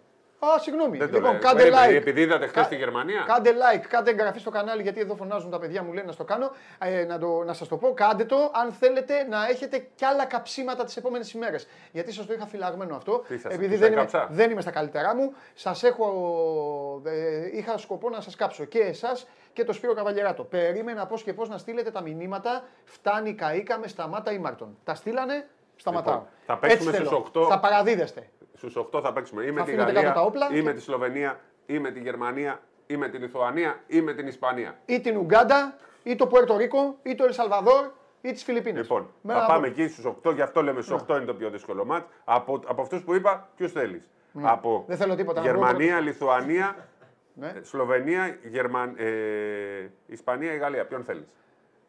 Α, 0.45 0.59
συγγνώμη. 0.59 0.97
Δεν 0.97 1.07
το 1.07 1.13
λοιπόν, 1.13 1.31
λέγανε. 1.31 1.47
κάντε 1.47 1.63
Περίμενε, 1.63 1.87
like. 1.87 1.95
Επειδή 1.95 2.21
είδατε 2.21 2.47
χθες 2.47 2.61
Κα- 2.63 2.69
τη 2.69 2.75
Γερμανία. 2.75 3.23
Κάντε 3.27 3.51
like, 3.51 3.85
κάντε 3.87 4.09
εγγραφή 4.11 4.39
στο 4.39 4.49
κανάλι 4.49 4.81
γιατί 4.81 4.99
εδώ 4.99 5.15
φωνάζουν 5.15 5.51
τα 5.51 5.59
παιδιά 5.59 5.83
μου 5.83 5.93
λένε 5.93 6.05
να 6.05 6.11
στο 6.11 6.23
κάνω. 6.23 6.51
Ε, 6.79 7.03
να, 7.03 7.19
το, 7.19 7.43
να 7.43 7.53
σας 7.53 7.67
το 7.67 7.77
πω, 7.77 7.93
κάντε 7.93 8.25
το 8.25 8.51
αν 8.53 8.71
θέλετε 8.71 9.23
να 9.29 9.47
έχετε 9.47 9.87
κι 9.95 10.05
άλλα 10.05 10.25
καψίματα 10.25 10.83
τις 10.83 10.97
επόμενες 10.97 11.31
ημέρες. 11.33 11.67
Γιατί 11.91 12.13
σας 12.13 12.25
το 12.25 12.33
είχα 12.33 12.45
φυλαγμένο 12.45 12.95
αυτό. 12.95 13.23
Τι 13.27 13.37
σας, 13.37 13.53
επειδή 13.53 13.69
τους 13.69 13.79
δεν 13.79 13.91
είμαι, 13.91 14.01
έκαψα; 14.01 14.27
δεν 14.31 14.51
είμαι 14.51 14.61
στα 14.61 14.71
καλύτερά 14.71 15.15
μου. 15.15 15.33
Σας 15.53 15.83
έχω, 15.83 17.01
ε, 17.05 17.57
είχα 17.57 17.77
σκοπό 17.77 18.09
να 18.09 18.21
σας 18.21 18.35
κάψω 18.35 18.65
και 18.65 18.79
εσάς 18.79 19.27
και 19.53 19.63
το 19.63 19.73
Σπύρο 19.73 19.93
Καβαλιεράτο. 19.93 20.43
Περίμενα 20.43 21.05
πώς 21.05 21.23
και 21.23 21.33
πώς 21.33 21.49
να 21.49 21.57
στείλετε 21.57 21.91
τα 21.91 22.01
μηνύματα. 22.01 22.63
Φτάνει, 22.85 23.33
καήκαμε, 23.33 23.87
σταμάτα 23.87 24.31
Ήμαρτον. 24.31 24.77
Τα 24.83 24.95
στείλανε, 24.95 25.47
σταματάω. 25.81 26.13
Λοιπόν, 26.13 26.27
θα 26.45 26.57
παίξουμε 26.57 26.89
Έτσι 26.91 27.05
στους 27.05 27.09
θέλω. 27.09 27.45
8. 27.45 27.47
Θα 27.49 27.59
παραδίδεστε. 27.59 28.29
Στους 28.53 28.75
8 28.75 29.01
θα 29.01 29.13
παίξουμε 29.13 29.43
ή 29.43 29.51
με 29.51 29.59
Θα 29.59 29.65
τη 29.65 29.71
αφήνετε 29.71 29.91
Γαλλία, 29.91 30.01
κάτω 30.09 30.19
τα 30.19 30.25
όπλα 30.25 30.47
ή 30.51 30.53
και- 30.53 30.61
με 30.63 30.73
τη 30.73 30.81
Σλοβενία, 30.81 31.39
ή 31.65 31.79
με 31.79 31.91
τη 31.91 31.99
Γερμανία, 31.99 32.59
ή 32.87 32.97
με 32.97 33.07
τη 33.09 33.17
Λιθουανία, 33.17 33.79
ή 33.87 34.01
με 34.01 34.13
την 34.13 34.27
Ισπανία. 34.27 34.77
ή 34.85 35.01
την 35.01 35.17
Ουγκάντα, 35.17 35.75
ή 36.03 36.15
το 36.15 36.27
Πουέρτο 36.27 36.57
Ρίκο, 36.57 36.95
ή 37.03 37.15
το 37.15 37.23
Ελσαλβαδόρ, 37.23 37.85
ή 38.21 38.31
τις 38.31 38.43
Φιλιππίνες. 38.43 38.81
Λοιπόν, 38.81 39.09
Με 39.21 39.33
θα 39.33 39.39
ένα 39.39 39.47
πάμε 39.47 39.67
από- 39.67 39.81
εκεί 39.81 39.91
στους 39.91 40.05
8, 40.05 40.31
γι' 40.31 40.41
αυτό 40.41 40.61
λέμε 40.63 40.81
στους 40.81 40.93
8 41.01 41.15
είναι 41.15 41.25
το 41.25 41.33
πιο 41.33 41.49
δύσκολο 41.49 41.85
μάτς. 41.85 42.05
Από, 42.23 42.61
από 42.67 42.81
αυτούς 42.81 43.03
που 43.03 43.13
είπα, 43.15 43.49
ποιου 43.55 43.69
θέλεις; 43.69 44.09
Από 44.41 44.77
Ναι. 44.77 44.83
Δεν 44.87 44.97
θέλω 44.97 45.15
τίποτα, 45.15 45.41
να 45.41 45.45
Γερμανία, 45.47 45.99
Λιθουανία, 45.99 46.75
Ναι. 47.33 47.53
Σλοβενία, 47.61 48.37
Γερμαν... 48.43 48.93
ε, 48.97 49.07
Ισπανία 50.07 50.53
ή 50.53 50.57
Γαλλία. 50.57 50.85
Ποιον 50.85 51.03
θέλεις; 51.03 51.27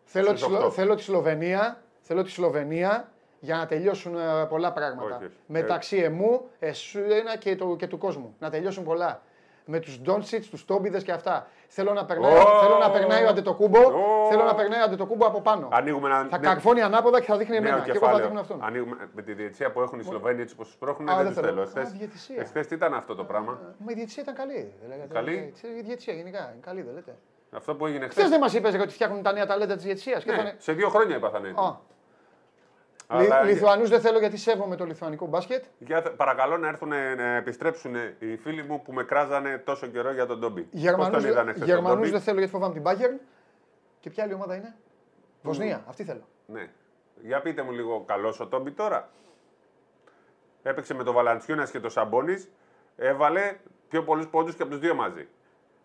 Θέλω, 0.05 0.33
τη, 0.33 0.37
στους 0.39 0.49
Σλο- 0.49 0.59
οκτώ. 0.59 0.71
θέλω 0.71 0.95
τη 0.95 1.03
Σλοβενία, 1.03 1.83
θέλω 2.01 2.23
τη 2.23 2.31
Σλοβενία 2.31 3.09
για 3.45 3.57
να 3.57 3.67
τελειώσουν 3.67 4.15
ε, 4.19 4.45
πολλά 4.49 4.73
πράγματα. 4.73 5.15
Όχι, 5.17 5.25
όχι. 5.25 5.35
Μεταξύ 5.47 5.97
εμού, 5.97 6.41
εσένα 6.59 7.37
και, 7.39 7.57
το, 7.57 7.77
και 7.77 7.87
του 7.87 7.99
κόσμου. 7.99 8.35
Να 8.39 8.51
τελειώσουν 8.51 8.85
πολλά. 8.85 9.23
Με 9.65 9.79
τους 9.79 10.01
Ντόνσιτ, 10.01 10.45
τους 10.51 10.65
Τόμπιδες 10.65 11.03
και 11.03 11.13
αυτά. 11.13 11.47
Θέλω 11.69 11.93
να 11.93 12.05
περνάει, 12.05 12.33
Ω! 12.33 12.61
θέλω 12.63 12.79
να 12.79 12.91
περνάει 12.91 13.25
ο 13.25 13.29
Αντετοκούμπο. 13.29 13.79
Ω! 13.79 14.27
Θέλω 14.31 14.45
να 14.45 14.55
περνάει 14.55 14.81
ο 14.81 14.85
Αντετοκούμπο 14.85 15.27
από 15.27 15.41
πάνω. 15.41 15.69
Ανοίγουμε 15.73 16.09
ένα 16.09 16.19
Θα 16.19 16.39
νέ- 16.39 16.41
καρφώνει 16.47 16.81
ανάποδα 16.83 17.21
και 17.21 17.27
θα 17.27 17.37
δείχνει 17.37 17.61
νέο 17.61 17.69
εμένα. 17.69 17.85
Και 17.85 17.91
εγώ 17.91 17.99
θα 17.99 18.05
κεφάλαιο. 18.07 18.27
δείχνω 18.27 18.41
αυτόν. 18.41 18.59
Ανοίγουμε, 18.63 18.97
με 19.15 19.23
τη 19.23 19.33
διαιτησία 19.33 19.71
που 19.73 19.81
έχουν 19.81 19.99
οι 19.99 20.03
Σλοβαίνοι 20.03 20.41
έτσι 20.43 20.55
όπως 20.55 20.67
τους 20.67 20.77
πρόχνουν, 20.77 21.09
Α, 21.09 21.15
δεν 21.17 21.25
δεν 21.25 21.33
τους 21.35 21.43
θέλω. 21.43 21.67
θέλω. 21.67 21.87
Α, 21.87 21.91
διαιτησία. 21.91 22.37
Εχθές 22.41 22.67
τι 22.67 22.75
ήταν 22.75 22.95
αυτό 22.95 23.15
το 23.15 23.25
πράγμα; 23.25 23.59
Μα 23.79 23.87
η 23.93 23.95
διαιτησία 23.95 24.23
ήταν 24.23 24.35
καλή. 24.35 24.73
δεν 24.81 24.89
λέγατε. 24.89 25.15
Καλή; 25.15 25.55
Ε, 25.63 25.79
Η 25.79 25.83
διαιτησία 25.83 26.15
γενικά 26.15 26.39
είναι 26.39 26.61
καλή, 26.65 26.83
δεν 26.83 26.95
λέτε. 26.95 27.15
Αυτό 27.51 27.75
που 27.75 27.87
έγινε 27.87 28.05
Χθες 28.09 28.15
χθε. 28.23 28.29
δεν 28.29 28.41
μας 28.41 28.55
είπες 28.55 28.75
ότι 28.75 28.93
φτιάχνουν 28.93 29.23
τα 29.23 29.33
νέα 29.33 29.47
ταλέντα 29.47 29.75
της 29.75 29.85
διαιτησίας. 29.85 30.25
Ναι, 30.25 30.55
σε 30.59 30.73
δύο 30.73 30.89
χρόνια 30.89 31.17
είπα 31.17 31.31
θα 31.31 31.39
είναι. 31.39 31.49
έτοιμο. 31.49 31.81
Αλλά- 33.13 33.43
Λιθουανούς 33.43 33.89
δεν 33.89 34.01
θέλω 34.01 34.19
γιατί 34.19 34.37
σέβομαι 34.37 34.77
το 34.77 34.85
λιθουανικό 34.85 35.27
μπάσκετ. 35.27 35.65
Για, 35.79 36.03
παρακαλώ 36.03 36.57
να 36.57 36.69
έρθουν 36.69 36.89
να 36.89 37.37
επιστρέψουν 37.37 37.95
οι 38.19 38.37
φίλοι 38.37 38.63
μου 38.63 38.83
που 38.83 38.93
με 38.93 39.03
κράζανε 39.05 39.59
τόσο 39.59 39.87
καιρό 39.87 40.13
για 40.13 40.27
τον 40.27 40.39
Ντόμπι. 40.39 40.63
Πώς 40.63 40.81
Γερμανούς 40.81 41.23
τον 41.23 41.31
είδανε 41.31 41.51
χθες 41.53 41.59
τον 41.59 41.69
Γερμανούς 41.69 41.97
Ντόμπι; 41.99 42.11
δεν 42.11 42.21
θέλω 42.21 42.39
γιατί 42.39 42.53
φοβάμαι 42.53 42.75
την 42.75 42.83
Bayern. 42.87 43.21
Και 44.01 44.11
ποια 44.11 44.25
άλλη 44.25 44.35
ομάδα 44.35 44.55
είναι; 44.55 44.75
Βοσνία, 45.43 45.85
αυτή 45.89 46.05
θέλω. 46.05 46.29
Ναι. 46.47 46.69
Για 47.23 47.41
πείτε 47.41 47.63
μου 47.63 47.73
λίγο 47.73 48.05
καλός 48.07 48.41
ο 48.41 48.47
Τόμπι 48.47 48.71
τώρα. 48.71 49.09
Έπαιξε 50.63 50.95
με 50.95 51.05
τον 51.05 51.15
Βαλαντσιούνας 51.15 51.71
και 51.71 51.81
τον 51.81 51.91
Σαμπόνις. 51.91 52.51
Έβαλε 52.97 53.57
πιο 53.89 54.03
πολλούς 54.03 54.29
πόντους 54.29 54.55
και 54.55 54.63
από 54.63 54.71
τους 54.71 54.81
δύο 54.81 54.95
μαζί. 54.95 55.29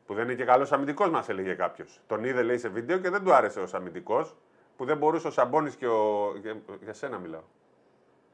Που 0.06 0.14
δεν 0.14 0.24
είναι 0.24 0.34
και 0.34 0.46
καλός 0.46 0.72
αμυντικός, 0.72 1.10
μας 1.10 1.30
έλεγε 1.30 1.54
κάποιος. 1.54 2.02
Τον 2.08 2.24
είδε, 2.24 2.42
λέει, 2.42 2.58
σε 2.58 2.70
βίντεο 2.70 2.98
και 2.98 3.10
δεν 3.10 3.24
του 3.24 3.34
άρεσε 3.34 3.60
ως 3.60 3.74
αμυντικός. 3.74 4.36
Που 4.78 4.86
δεν 4.86 4.98
μπορούσε 4.98 5.28
ο 5.28 5.32
Σαμπόνι 5.32 5.72
και 5.72 5.88
ο. 5.88 6.32
Για, 6.42 6.58
για 6.84 6.94
σένα 6.94 7.18
μιλάω. 7.18 7.42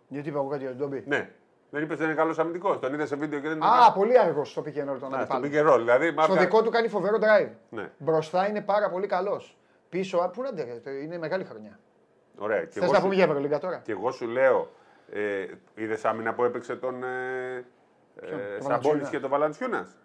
Γιατί 0.08 0.30
είπα 0.30 0.38
εγώ 0.40 0.48
κάτι 0.48 0.62
για 0.62 0.70
τον 0.70 0.80
Ντόμπι. 0.80 1.04
Ναι. 1.08 1.30
Δεν 1.70 1.84
είπες 1.84 1.98
δεν 1.98 2.08
είναι 2.08 2.16
καλός 2.16 2.40
αμυντικός. 2.40 2.80
Τον 2.80 2.94
είδες 2.94 3.08
σε 3.08 3.16
βίντεο 3.16 3.40
και 3.40 3.48
δεν 3.48 3.58
είναι. 3.58 3.66
Α, 3.66 3.92
πολύ 3.94 4.20
αργό 4.20 4.44
στο 4.46 4.64
pick 4.66 4.68
and 4.68 4.94
roll 4.94 4.98
τον 5.00 5.10
Ναι, 5.10 5.24
στο 5.26 5.36
αντιπάλο. 5.36 5.46
pick 5.46 5.68
and 5.70 5.74
roll. 5.74 5.78
Δηλαδή, 5.78 6.06
Στο 6.06 6.16
μάρκα- 6.16 6.40
δικό 6.40 6.64
του 6.64 6.70
κάνει 6.70 6.88
φοβερό 6.88 7.18
drive. 7.18 7.50
Ναι. 7.70 7.90
Μπροστά 7.98 8.48
είναι 8.48 8.62
πάρα 8.62 8.90
πολύ 8.90 9.08
καλός. 9.08 9.58
Πίσω, 9.90 10.18
α, 10.18 10.30
πού 10.30 10.42
να 10.42 10.52
ντε, 10.54 10.82
είναι 11.04 11.18
μεγάλη 11.18 11.44
χρονιά. 11.44 11.80
Ωραία. 12.38 12.60
Και 12.60 12.66
Θες 12.72 12.84
εγώ, 12.84 12.92
να 12.92 12.98
σου... 12.98 13.04
πούμε 13.04 13.16
για 13.16 13.24
Ευρωλίγκα 13.24 13.60
τώρα; 13.60 13.78
και 13.84 13.92
εγώ 13.92 14.12
σου 14.12 14.28
λέω, 14.28 14.70
ε, 15.12 15.46
είδες 15.76 16.06
άμυνα 16.06 16.34
που 16.34 16.44
έπαιξε 16.44 16.76
τον 16.76 17.04
ε, 17.04 17.66
ε, 18.22 18.30
τον 18.30 18.38
Σαμπόνιτ 18.40 18.64
Βαλαντσιούνας; 18.64 19.10
και 19.10 19.20
τον 19.20 19.30
Βαλαντσιούνας; 19.30 19.98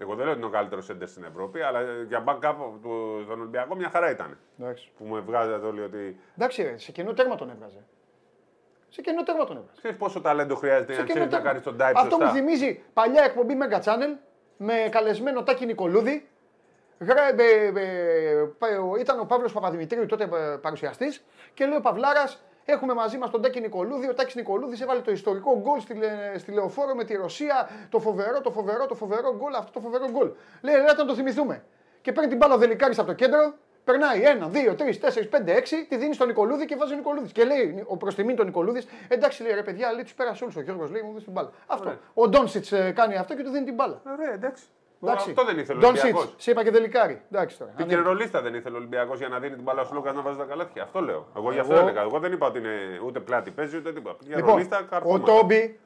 Εγώ 0.00 0.14
δεν 0.14 0.24
λέω 0.24 0.30
ότι 0.30 0.38
είναι 0.38 0.48
ο 0.48 0.52
καλύτερος 0.52 0.84
σέντερ 0.84 1.08
στην 1.08 1.24
Ευρώπη, 1.24 1.60
αλλά 1.62 1.80
για 2.08 2.24
backup 2.26 2.54
του, 2.82 3.20
στον 3.24 3.40
Ολυμπιακό 3.40 3.74
μια 3.74 3.90
χαρά 3.90 4.10
ήταν. 4.10 4.38
Εντάξει. 4.60 4.90
Που 4.98 5.04
με 5.04 5.20
βγάζατε 5.20 5.66
όλοι 5.66 5.82
ότι. 5.82 6.20
Εντάξει, 6.36 6.62
ρε, 6.62 6.78
σε 6.78 6.92
κενό 6.92 7.12
τέρμα 7.12 7.34
τον 7.34 7.50
έβγαζε. 7.50 7.84
Σε 8.88 9.00
κενό 9.00 9.22
τέρμα 9.22 9.44
τον 9.44 9.56
έβγαζε. 9.56 9.76
Ξέρεις 9.78 9.96
πόσο 9.96 10.20
ταλέντο 10.20 10.54
χρειάζεται 10.54 10.92
Σε 10.92 11.00
να 11.00 11.06
κενό 11.06 11.18
ξέρεις 11.26 11.32
να 11.32 11.36
τέρμα. 11.36 11.46
κάνεις 11.48 11.62
τον 11.62 11.76
type 11.76 11.92
Αυτό 11.96 12.10
σωστά. 12.10 12.24
μου 12.26 12.32
θυμίζει 12.32 12.82
παλιά 12.92 13.24
εκπομπή 13.24 13.56
Mega 13.60 13.80
Channel 13.84 14.16
με 14.56 14.74
καλεσμένο 14.90 15.42
Τάκη 15.42 15.66
Νικολούδη. 15.66 16.28
Γρα... 16.98 17.22
ε, 17.28 17.66
ε, 17.74 18.44
πα- 18.58 18.68
ήταν 19.00 19.20
ο 19.20 19.24
Παύλος 19.24 19.52
Παπαδημητρίου 19.52 20.06
τότε 20.06 20.28
παρουσιαστής 20.62 21.24
και 21.54 21.66
λέει 21.66 21.76
ο 21.76 21.80
Παυλάρας. 21.80 22.42
Έχουμε 22.70 22.94
μαζί 22.94 23.18
μας 23.18 23.30
τον 23.30 23.42
Τάκη 23.42 23.60
Νικολούδη. 23.60 24.08
Ο 24.08 24.14
Τάκη 24.14 24.32
Νικολούδης 24.36 24.80
έβαλε 24.80 25.00
το 25.00 25.10
ιστορικό 25.10 25.60
γκολ 25.60 25.80
στη, 25.80 25.94
Λε- 25.94 26.38
στη 26.38 26.52
Λεωφόρο 26.52 26.94
με 26.94 27.04
τη 27.04 27.14
Ρωσία. 27.16 27.68
Το 27.88 27.98
φοβερό, 27.98 28.40
το 28.40 28.50
φοβερό, 28.50 28.86
το 28.86 28.94
φοβερό 28.94 29.34
γκολ. 29.36 29.54
Αυτό 29.54 29.70
το 29.72 29.80
φοβερό 29.80 30.10
γκολ. 30.10 30.30
Λέει, 30.60 30.74
έλα 30.74 30.94
να 30.96 31.04
το 31.04 31.14
θυμηθούμε. 31.14 31.64
Και 32.02 32.12
παίρνει 32.12 32.28
την 32.28 32.38
μπάλα 32.38 32.54
ο 32.54 32.58
Δελικάρης 32.58 32.98
από 32.98 33.06
το 33.06 33.12
κέντρο. 33.14 33.54
Περνάει 33.84 34.20
1, 34.40 34.48
2, 34.52 34.74
3, 34.74 34.98
4, 35.00 35.28
5, 35.30 35.54
6, 35.56 35.86
τη 35.88 35.96
δίνει 35.96 36.14
στον 36.14 36.26
Νικολούδη 36.26 36.64
και 36.64 36.76
βάζει 36.76 36.92
ο 36.92 36.96
Νικολούδης. 36.96 37.32
Και 37.32 37.44
λέει 37.44 37.84
ο 37.86 37.96
προς 37.96 38.14
τιμήν 38.14 38.36
τον 38.36 38.46
Νικολούδης, 38.46 38.86
εντάξει 39.08 39.42
λέει 39.42 39.52
ρε 39.54 39.62
παιδιά, 39.62 39.92
λέει 39.92 40.02
τους 40.02 40.14
πέρασε 40.14 40.44
όλους. 40.44 40.56
Ο 40.56 40.60
Γιώργος 40.60 40.90
λέει 40.90 41.02
μου 41.02 41.08
δίνει 41.08 41.22
την 41.22 41.32
μπάλα. 41.32 41.50
Αυτό. 41.66 41.84
Ωραία. 41.88 41.98
Ο 42.14 42.28
Ντόνσιτς 42.28 42.72
κάνει 42.94 43.16
αυτό 43.16 43.34
και 43.36 43.42
του 43.42 43.50
δίνει 43.50 43.64
την 43.64 43.74
μπάλα. 43.74 44.00
Ωραία, 44.18 44.32
εντάξει. 44.32 44.64
Εντάξει. 45.02 45.30
Αυτό 45.30 45.44
δεν 45.44 45.58
ήθελε 45.58 45.78
ο 45.78 45.80
Ντόνσιτ, 45.82 46.04
Ολυμπιακός. 46.04 46.34
σε 46.36 46.50
είπα 46.50 46.62
και 46.64 46.70
Δελικάρη. 46.70 47.22
Εντάξει 47.30 47.58
τώρα. 47.58 47.70
Την 47.70 47.82
ανέβη. 47.84 48.00
κερολίστα 48.02 48.42
δεν 48.42 48.54
ήθελε 48.54 48.74
ο 48.74 48.78
Ολυμπιακός 48.78 49.18
για 49.18 49.28
να 49.28 49.38
δίνει 49.38 49.54
την 49.54 49.62
μπάλα 49.64 49.84
στου 49.84 49.94
Λούκας 49.94 50.14
να 50.14 50.22
βάζει 50.22 50.38
τα 50.38 50.44
καλάθια. 50.44 50.82
Αυτό 50.82 51.00
λέω. 51.00 51.26
Εγώ 51.36 51.52
γι' 51.52 51.58
αυτό 51.58 51.72
Εγώ- 51.74 51.82
έλεγα. 51.82 52.00
Εγώ 52.02 52.18
δεν 52.18 52.32
είπα 52.32 52.46
ότι 52.46 52.58
είναι 52.58 53.00
ούτε 53.04 53.20
πλάτη 53.20 53.50
παίζει 53.50 53.76
ούτε 53.76 53.92
τίποτα. 53.92 54.16
Λοιπόν, 54.26 54.44
Κερολίστα, 54.44 54.78
ο 54.78 54.84
καρφώμα. 54.84 55.20
Τόμπι, 55.24 55.78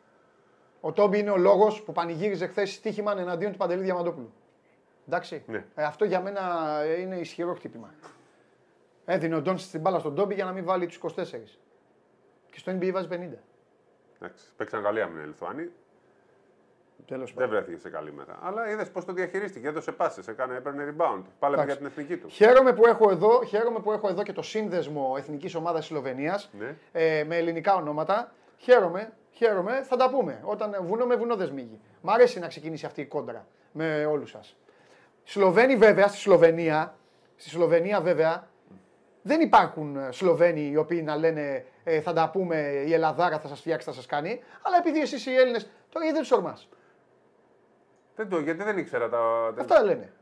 ο 0.80 0.92
Τόμπι 0.92 1.18
είναι 1.18 1.30
ο 1.30 1.36
λόγος 1.36 1.82
που 1.82 1.92
πανηγύριζε 1.92 2.46
χθες 2.46 2.72
στοίχημα 2.72 3.14
εναντίον 3.18 3.52
του 3.52 3.58
Παντελή 3.58 3.82
Διαμαντόπουλου. 3.82 4.32
Εντάξει. 5.06 5.42
Ναι. 5.46 5.64
Ε, 5.74 5.84
αυτό 5.84 6.04
για 6.04 6.20
μένα 6.20 6.40
ε, 6.82 7.00
είναι 7.00 7.16
ισχυρό 7.16 7.54
χτύπημα. 7.54 7.90
Έδινε 9.04 9.34
ο 9.36 9.40
Ντόνσιτς 9.40 9.70
την 9.70 9.80
μπάλα 9.80 9.98
στον 9.98 10.14
Τόμπι 10.14 10.34
για 10.34 10.44
να 10.44 10.52
μην 10.52 10.64
βάλει 10.64 10.86
τους 10.86 10.96
24. 10.96 11.58
Και 12.50 12.58
στο 12.58 12.72
NBA 12.72 12.90
βάζει 12.92 13.08
50. 13.10 13.38
Εντάξει, 14.20 14.44
παίξαν 14.56 14.82
καλή 14.82 15.02
άμυνα 15.02 15.22
οι 15.22 15.26
Λιθουάνοι. 15.26 15.70
Τέλος 17.06 17.32
Δεν 17.34 17.34
πάντων. 17.34 17.50
βρέθηκε 17.50 17.80
σε 17.80 17.88
καλή 17.90 18.12
μετά. 18.12 18.38
Αλλά 18.42 18.70
είδες 18.70 18.90
πώς 18.90 19.04
το 19.04 19.12
διαχειρίστηκε. 19.12 19.68
Έδωσε 19.68 19.92
πάσες, 19.92 20.28
έκανε, 20.28 20.56
έπαιρνε 20.56 20.84
rebound. 20.84 21.22
Πάλευε 21.38 21.64
για 21.64 21.72
Εντάξει. 21.72 21.76
την 21.76 21.86
εθνική 21.86 22.16
του. 22.16 22.28
Χαίρομαι 22.28 22.72
που, 22.72 22.86
έχω 22.86 23.10
εδώ, 23.10 23.44
χαίρομαι 23.44 23.78
που 23.80 23.92
έχω 23.92 24.08
εδώ 24.08 24.22
και 24.22 24.32
το 24.32 24.42
σύνδεσμο 24.42 25.14
Εθνικής 25.18 25.54
Ομάδας 25.54 25.84
Σλοβενίας 25.86 26.50
Ναι. 26.58 26.76
ε, 26.92 27.24
με 27.24 27.36
ελληνικά 27.36 27.74
ονόματα. 27.74 28.32
Χαίρομαι, 28.58 29.12
χαίρομαι, 29.30 29.82
θα 29.82 29.96
τα 29.96 30.10
πούμε. 30.10 30.40
Όταν 30.44 30.76
βουνό 30.82 31.06
με 31.06 31.16
βουνό 31.16 31.36
δεν 31.36 31.46
σμίγει. 31.46 31.80
Μ' 32.00 32.10
αρέσει 32.10 32.38
να 32.38 32.46
ξεκινήσει 32.46 32.86
αυτή 32.86 33.00
η 33.00 33.06
κόντρα 33.06 33.46
με 33.72 34.04
όλους 34.04 34.30
σας. 34.30 34.56
Σλοβαίνοι 35.24 35.76
βέβαια, 35.76 36.08
στη 36.08 36.16
Σλοβενία, 36.18 36.94
στη 37.36 37.48
Σλοβενία 37.50 38.00
βέβαια, 38.00 38.48
δεν 39.22 39.40
υπάρχουν 39.40 39.96
ε, 39.96 40.08
Σλοβαίνοι 40.12 40.70
οι 40.72 40.76
οποίοι 40.76 41.02
να 41.04 41.16
λένε 41.16 41.64
ε, 41.84 42.00
θα 42.00 42.12
τα 42.12 42.30
πούμε, 42.32 42.56
η 42.86 42.92
Ελλαδάρα 42.92 43.38
θα 43.38 43.48
σας 43.48 43.58
φτιάξει, 43.60 43.86
θα 43.86 43.92
σας 43.94 44.06
κάνει. 44.06 44.40
Αλλά 44.62 44.76
επειδή 44.76 45.00
εσείς 45.00 45.26
οι 45.26 45.34
Έλληνες, 45.34 45.62
τώρα 45.88 46.04
γιατί 46.04 46.12
δεν 46.12 46.20
τους 46.20 46.30
ορμάς. 46.30 46.68
Δεν 48.16 48.28
το, 48.28 48.38
γιατί 48.38 48.62
δεν 48.64 48.78
ήξερα 48.78 49.08
τα. 49.08 49.18
Αυτά 49.58 49.82
λένε. 49.82 50.12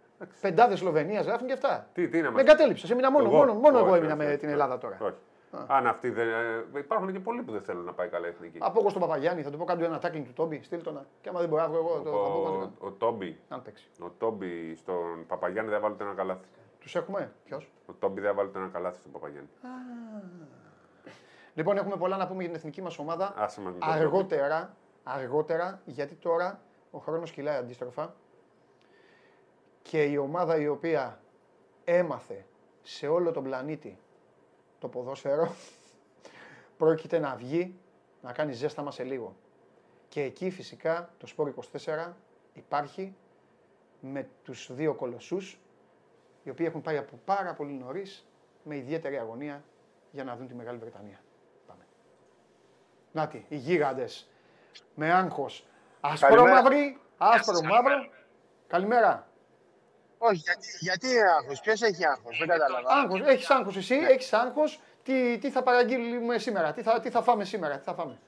Πεντάδες 0.41 0.79
Σλοβενίας 0.79 1.27
γράφουν 1.27 1.47
και 1.47 1.53
αυτά. 1.53 1.87
Τι, 1.93 2.09
τι 2.09 2.17
να 2.17 2.23
Με 2.23 2.31
μας 2.31 2.43
εγκατέλειψες. 2.43 2.91
Έμεινα 2.91 3.11
μόνο, 3.11 3.25
Εγώ; 3.29 3.37
μόνο, 3.37 3.55
μόνο 3.55 3.79
εγώ 3.79 3.87
Όχι, 3.89 3.97
έμεινα 3.97 4.13
όχι, 4.15 4.23
με 4.23 4.29
όχι, 4.29 4.37
την 4.37 4.45
όχι. 4.49 4.53
Ελλάδα 4.53 4.79
τώρα. 4.79 4.97
Όχι. 5.01 5.15
Αν 5.67 5.87
αυτοί 5.87 6.11
δεν. 6.11 6.29
ε, 6.29 6.79
υπάρχουν 6.79 7.13
και 7.13 7.21
πολλοί 7.21 7.43
που 7.43 7.53
δεν 7.53 7.61
θέλουν 7.63 7.85
να 7.85 7.93
πάει 7.93 8.09
καλά 8.09 8.27
η 8.27 8.31
εθνική. 8.31 8.59
Από 8.61 8.81
εγώ 8.81 8.89
στον 8.89 9.01
Παπαγιάννη 9.01 9.43
θα 9.43 9.51
του 9.51 9.59
πω 9.59 9.65
κάνω 9.65 9.85
ένα 9.85 9.99
τάκλινγκ 9.99 10.27
του 10.27 10.33
Τόμπι, 10.33 10.61
στείλ 10.63 10.83
το 10.83 10.93
να. 10.93 11.05
Και 11.21 11.29
άμα 11.29 11.41
δεν 11.41 11.49
μπορεί 11.49 11.63
να 11.63 11.69
βγω 11.69 11.77
εγώ, 11.79 11.89
το 11.89 12.05
θα 12.05 12.11
πω 12.11 12.17
Ο, 12.19 12.43
κάνω. 12.45 12.73
ο 12.79 12.91
Τόμπι. 12.91 13.41
Αν 13.49 13.63
παίξει. 13.63 13.89
Ο 14.01 14.11
Τόμπι 14.19 14.75
στον 14.77 15.27
Παπαγιάννη 15.27 15.71
δεν 15.71 15.81
βάλει 15.81 15.95
ούτε 15.95 16.05
ένα 16.05 16.15
καλάθι. 16.15 16.45
Τους 16.81 16.95
έχουμε, 16.95 17.33
ποιος; 17.45 17.71
Ο 17.87 17.93
Τόμπι 17.93 18.21
δεν 18.21 18.35
βάλει 18.35 18.49
ούτε 18.49 18.59
ένα 18.59 18.69
καλάθι 18.69 18.99
στον 19.01 19.13
Παπαγιάννη. 19.13 19.49
Λοιπόν, 21.55 21.77
έχουμε 21.77 21.97
πολλά 21.97 22.17
να 22.17 22.27
πούμε 22.27 22.39
για 22.41 22.49
την 22.49 22.59
εθνική 22.59 22.83
μας 22.83 22.99
ομάδα. 22.99 23.35
Άσε 23.37 23.61
μας 23.61 23.73
με 23.73 23.79
το 23.79 23.87
Αργότερα, 23.91 24.77
αργότερα, 25.03 25.81
γιατί 25.85 26.15
τώρα 26.15 26.61
ο 26.91 26.99
χρόνος 26.99 27.31
κυλάει 27.31 27.57
αντίστροφα 27.57 28.15
και 29.83 30.03
η 30.03 30.17
ομάδα 30.17 30.57
η 30.57 30.69
οποία 30.69 31.21
έμαθε 31.85 32.45
σε 32.83 33.07
όλο 33.07 33.33
τον 33.33 33.43
πλανήτη 33.43 33.99
το 34.79 34.89
ποδόσφαιρο 34.89 35.55
πρόκειται 36.79 37.19
να 37.19 37.35
βγει 37.35 37.75
να 38.23 38.33
κάνει 38.33 38.53
ζέσταμα 38.53 38.91
σε 38.91 39.05
λίγο. 39.05 39.37
Και 40.09 40.23
εκεί 40.23 40.51
φυσικά 40.51 41.15
το 41.19 41.27
Σπόρ 41.27 41.55
24 41.85 42.13
υπάρχει 42.55 43.15
με 44.01 44.29
τους 44.45 44.75
δύο 44.75 44.95
κολοσσούς 44.95 45.61
οι 46.43 46.51
οποίοι 46.51 46.67
έχουν 46.69 46.83
πάει 46.83 46.97
από 46.97 47.19
πάρα 47.25 47.55
πολύ 47.55 47.73
νωρίς 47.73 48.27
με 48.65 48.77
ιδιαίτερη 48.77 49.19
αγωνία 49.19 49.65
για 50.11 50.25
να 50.25 50.37
δουν 50.37 50.47
τη 50.47 50.55
Μεγάλη 50.55 50.79
Βρετανία. 50.79 51.21
Πάμε. 51.67 51.87
Νάτι, 53.13 53.47
οι 53.49 53.57
γίγαντες 53.57 54.29
με 54.95 55.13
άγχος. 55.13 55.65
Άσπρο 56.01 56.29
Καλημέρα. 56.29 56.63
μαύρη, 56.63 56.99
άσπρο 57.19 57.61
μαύρο. 57.63 58.09
Καλημέρα. 58.67 59.27
Όχι, 60.19 60.37
γιατί, 60.37 60.67
γιατί 60.81 61.07
άγχος, 61.39 61.61
ποιος 61.61 61.83
έχει 61.83 62.07
άγχος, 62.07 62.39
δεν 62.39 62.49
κατάλαβα. 62.49 62.91
Άγχος, 62.93 63.21
έχεις 63.21 63.51
άγχος 63.51 63.77
εσύ, 63.77 63.95
έχεις 63.95 64.33
άγχος. 64.33 64.81
Τι, 65.03 65.39
τι 65.39 65.51
θα 65.51 65.63
παραγγείλουμε 65.63 66.39
σήμερα, 66.39 66.73
τι 66.73 66.83
θα, 66.83 67.01
τι 67.01 67.11
θα 67.11 67.23
φάμε 67.23 67.45
σήμερα, 67.45 67.77
τι 67.79 67.85
θα 67.85 67.95
φάμε. 67.95 68.19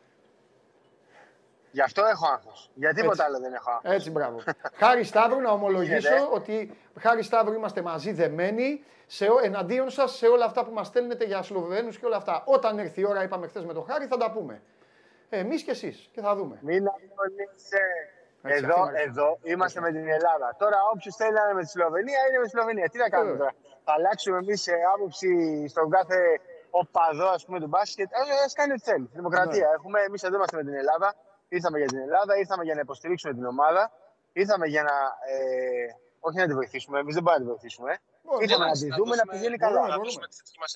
Γι' 1.70 1.80
αυτό 1.80 2.04
έχω 2.04 2.26
άγχος. 2.26 2.70
Για 2.74 2.94
τίποτα 2.94 3.12
Έτσι. 3.12 3.22
άλλο 3.24 3.40
δεν 3.40 3.52
έχω 3.54 3.70
άγχος. 3.70 3.90
Έτσι, 3.92 4.10
μπράβο. 4.10 4.38
χάρη 4.74 5.04
Σταύρου, 5.04 5.40
να 5.40 5.50
ομολογήσω 5.50 6.08
Γίνεται. 6.08 6.28
ότι 6.32 6.76
χάρη 7.00 7.22
Σταύρου 7.22 7.52
είμαστε 7.54 7.82
μαζί 7.82 8.12
δεμένοι 8.12 8.84
σε, 9.06 9.24
ό- 9.28 9.38
εναντίον 9.42 9.90
σας 9.90 10.16
σε 10.16 10.26
όλα 10.26 10.44
αυτά 10.44 10.64
που 10.64 10.72
μας 10.72 10.86
στέλνετε 10.86 11.24
για 11.24 11.42
Σλοβαίνου 11.42 11.88
και 11.90 12.06
όλα 12.06 12.16
αυτά. 12.16 12.42
Όταν 12.46 12.78
έρθει 12.78 13.00
η 13.00 13.04
ώρα, 13.06 13.22
είπαμε 13.22 13.46
χθες 13.46 13.64
με 13.64 13.72
τον 13.72 13.84
Χάρη, 13.88 14.06
θα 14.06 14.16
τα 14.16 14.30
πούμε. 14.30 14.62
Εμείς 15.40 15.62
και 15.62 15.70
εσείς 15.70 16.08
και 16.12 16.20
θα 16.20 16.34
δούμε. 16.36 16.58
Μην 16.68 16.82
αγωνίζεσαι. 16.94 17.82
Έτσι, 18.42 18.64
Εδώ, 18.64 18.78
αυτή 18.82 18.88
είναι. 18.90 19.00
εδώ 19.10 19.38
είμαστε 19.42 19.80
με 19.80 19.90
την 19.96 20.06
Ελλάδα. 20.16 20.48
Τώρα, 20.62 20.78
όποιο 20.92 21.10
θέλει 21.20 21.32
να 21.38 21.42
είναι 21.44 21.54
με 21.60 21.62
τη 21.66 21.70
Σλοβενία, 21.74 22.20
είναι 22.28 22.38
με 22.38 22.44
τη 22.48 22.50
Σλοβενία. 22.54 22.88
Τι 22.92 22.98
να 22.98 23.08
κάνουμε 23.08 23.30
Βέβαια. 23.30 23.50
τώρα; 23.62 23.80
Θα 23.86 23.92
αλλάξουμε 23.96 24.36
εμείς 24.44 24.62
άποψη 24.94 25.30
στον 25.72 25.90
κάθε 25.90 26.18
οπαδό 26.70 27.28
ας 27.36 27.44
πούμε, 27.44 27.58
του 27.60 27.66
μπάσκετ. 27.72 28.08
Α 28.14 28.20
κάνει 28.58 28.72
ό,τι 28.72 28.84
θέλει. 28.90 29.06
Δημοκρατία. 29.12 29.66
Ναι. 29.68 29.74
Έχουμε, 29.76 29.98
εμείς 30.08 30.22
εδώ 30.22 30.36
είμαστε 30.36 30.56
με 30.56 30.64
την 30.68 30.74
Ελλάδα. 30.74 31.08
Ήρθαμε 31.48 31.78
για 31.78 31.86
την 31.92 31.98
Ελλάδα, 31.98 32.32
ήρθαμε 32.42 32.62
για 32.64 32.74
να 32.74 32.80
υποστηρίξουμε 32.80 33.32
την 33.34 33.44
ομάδα. 33.44 33.82
Ήρθαμε 34.32 34.66
για 34.66 34.82
να. 34.82 34.96
Ε, 35.32 35.86
όχι 36.24 36.36
να 36.38 36.46
τη 36.46 36.54
βοηθήσουμε, 36.54 36.98
εμείς 36.98 37.14
δεν 37.14 37.22
μπορούμε 37.22 37.44
να 37.44 37.50
τη 37.50 37.58
βοηθήσουμε. 37.58 37.98
Μπορούμε, 38.24 38.44
Ήρθαμε 38.44 38.64
να 38.66 38.72
τη 38.72 38.88
δούμε 38.98 39.16
να 39.16 39.22
πηγαίνει 39.32 39.56
καλά. 39.56 39.80
μπορούμε, 39.80 39.96
μπορούμε. 39.96 40.26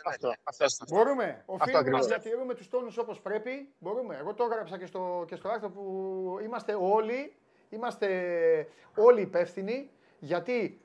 Αυτό, 0.08 0.34
αυτό, 0.44 0.64
αυτό. 0.64 0.84
Μπορούμε. 0.94 1.42
Οφείλουμε 1.46 1.72
να 1.72 1.78
ακριβώς. 1.78 2.06
διατηρούμε 2.06 2.54
τους 2.54 2.68
τόνους 2.68 2.98
όπως 2.98 3.20
πρέπει. 3.20 3.68
Μπορούμε. 3.78 4.16
Εγώ 4.16 4.34
το 4.34 4.44
έγραψα 4.44 4.78
και 4.78 4.86
στο, 4.86 5.24
και 5.28 5.36
στο 5.36 5.48
άρθρο 5.48 5.70
που 5.70 5.82
είμαστε 6.42 6.76
όλοι, 6.80 7.36
είμαστε 7.68 8.08
όλοι 8.96 9.20
υπεύθυνοι 9.20 9.90
γιατί 10.18 10.80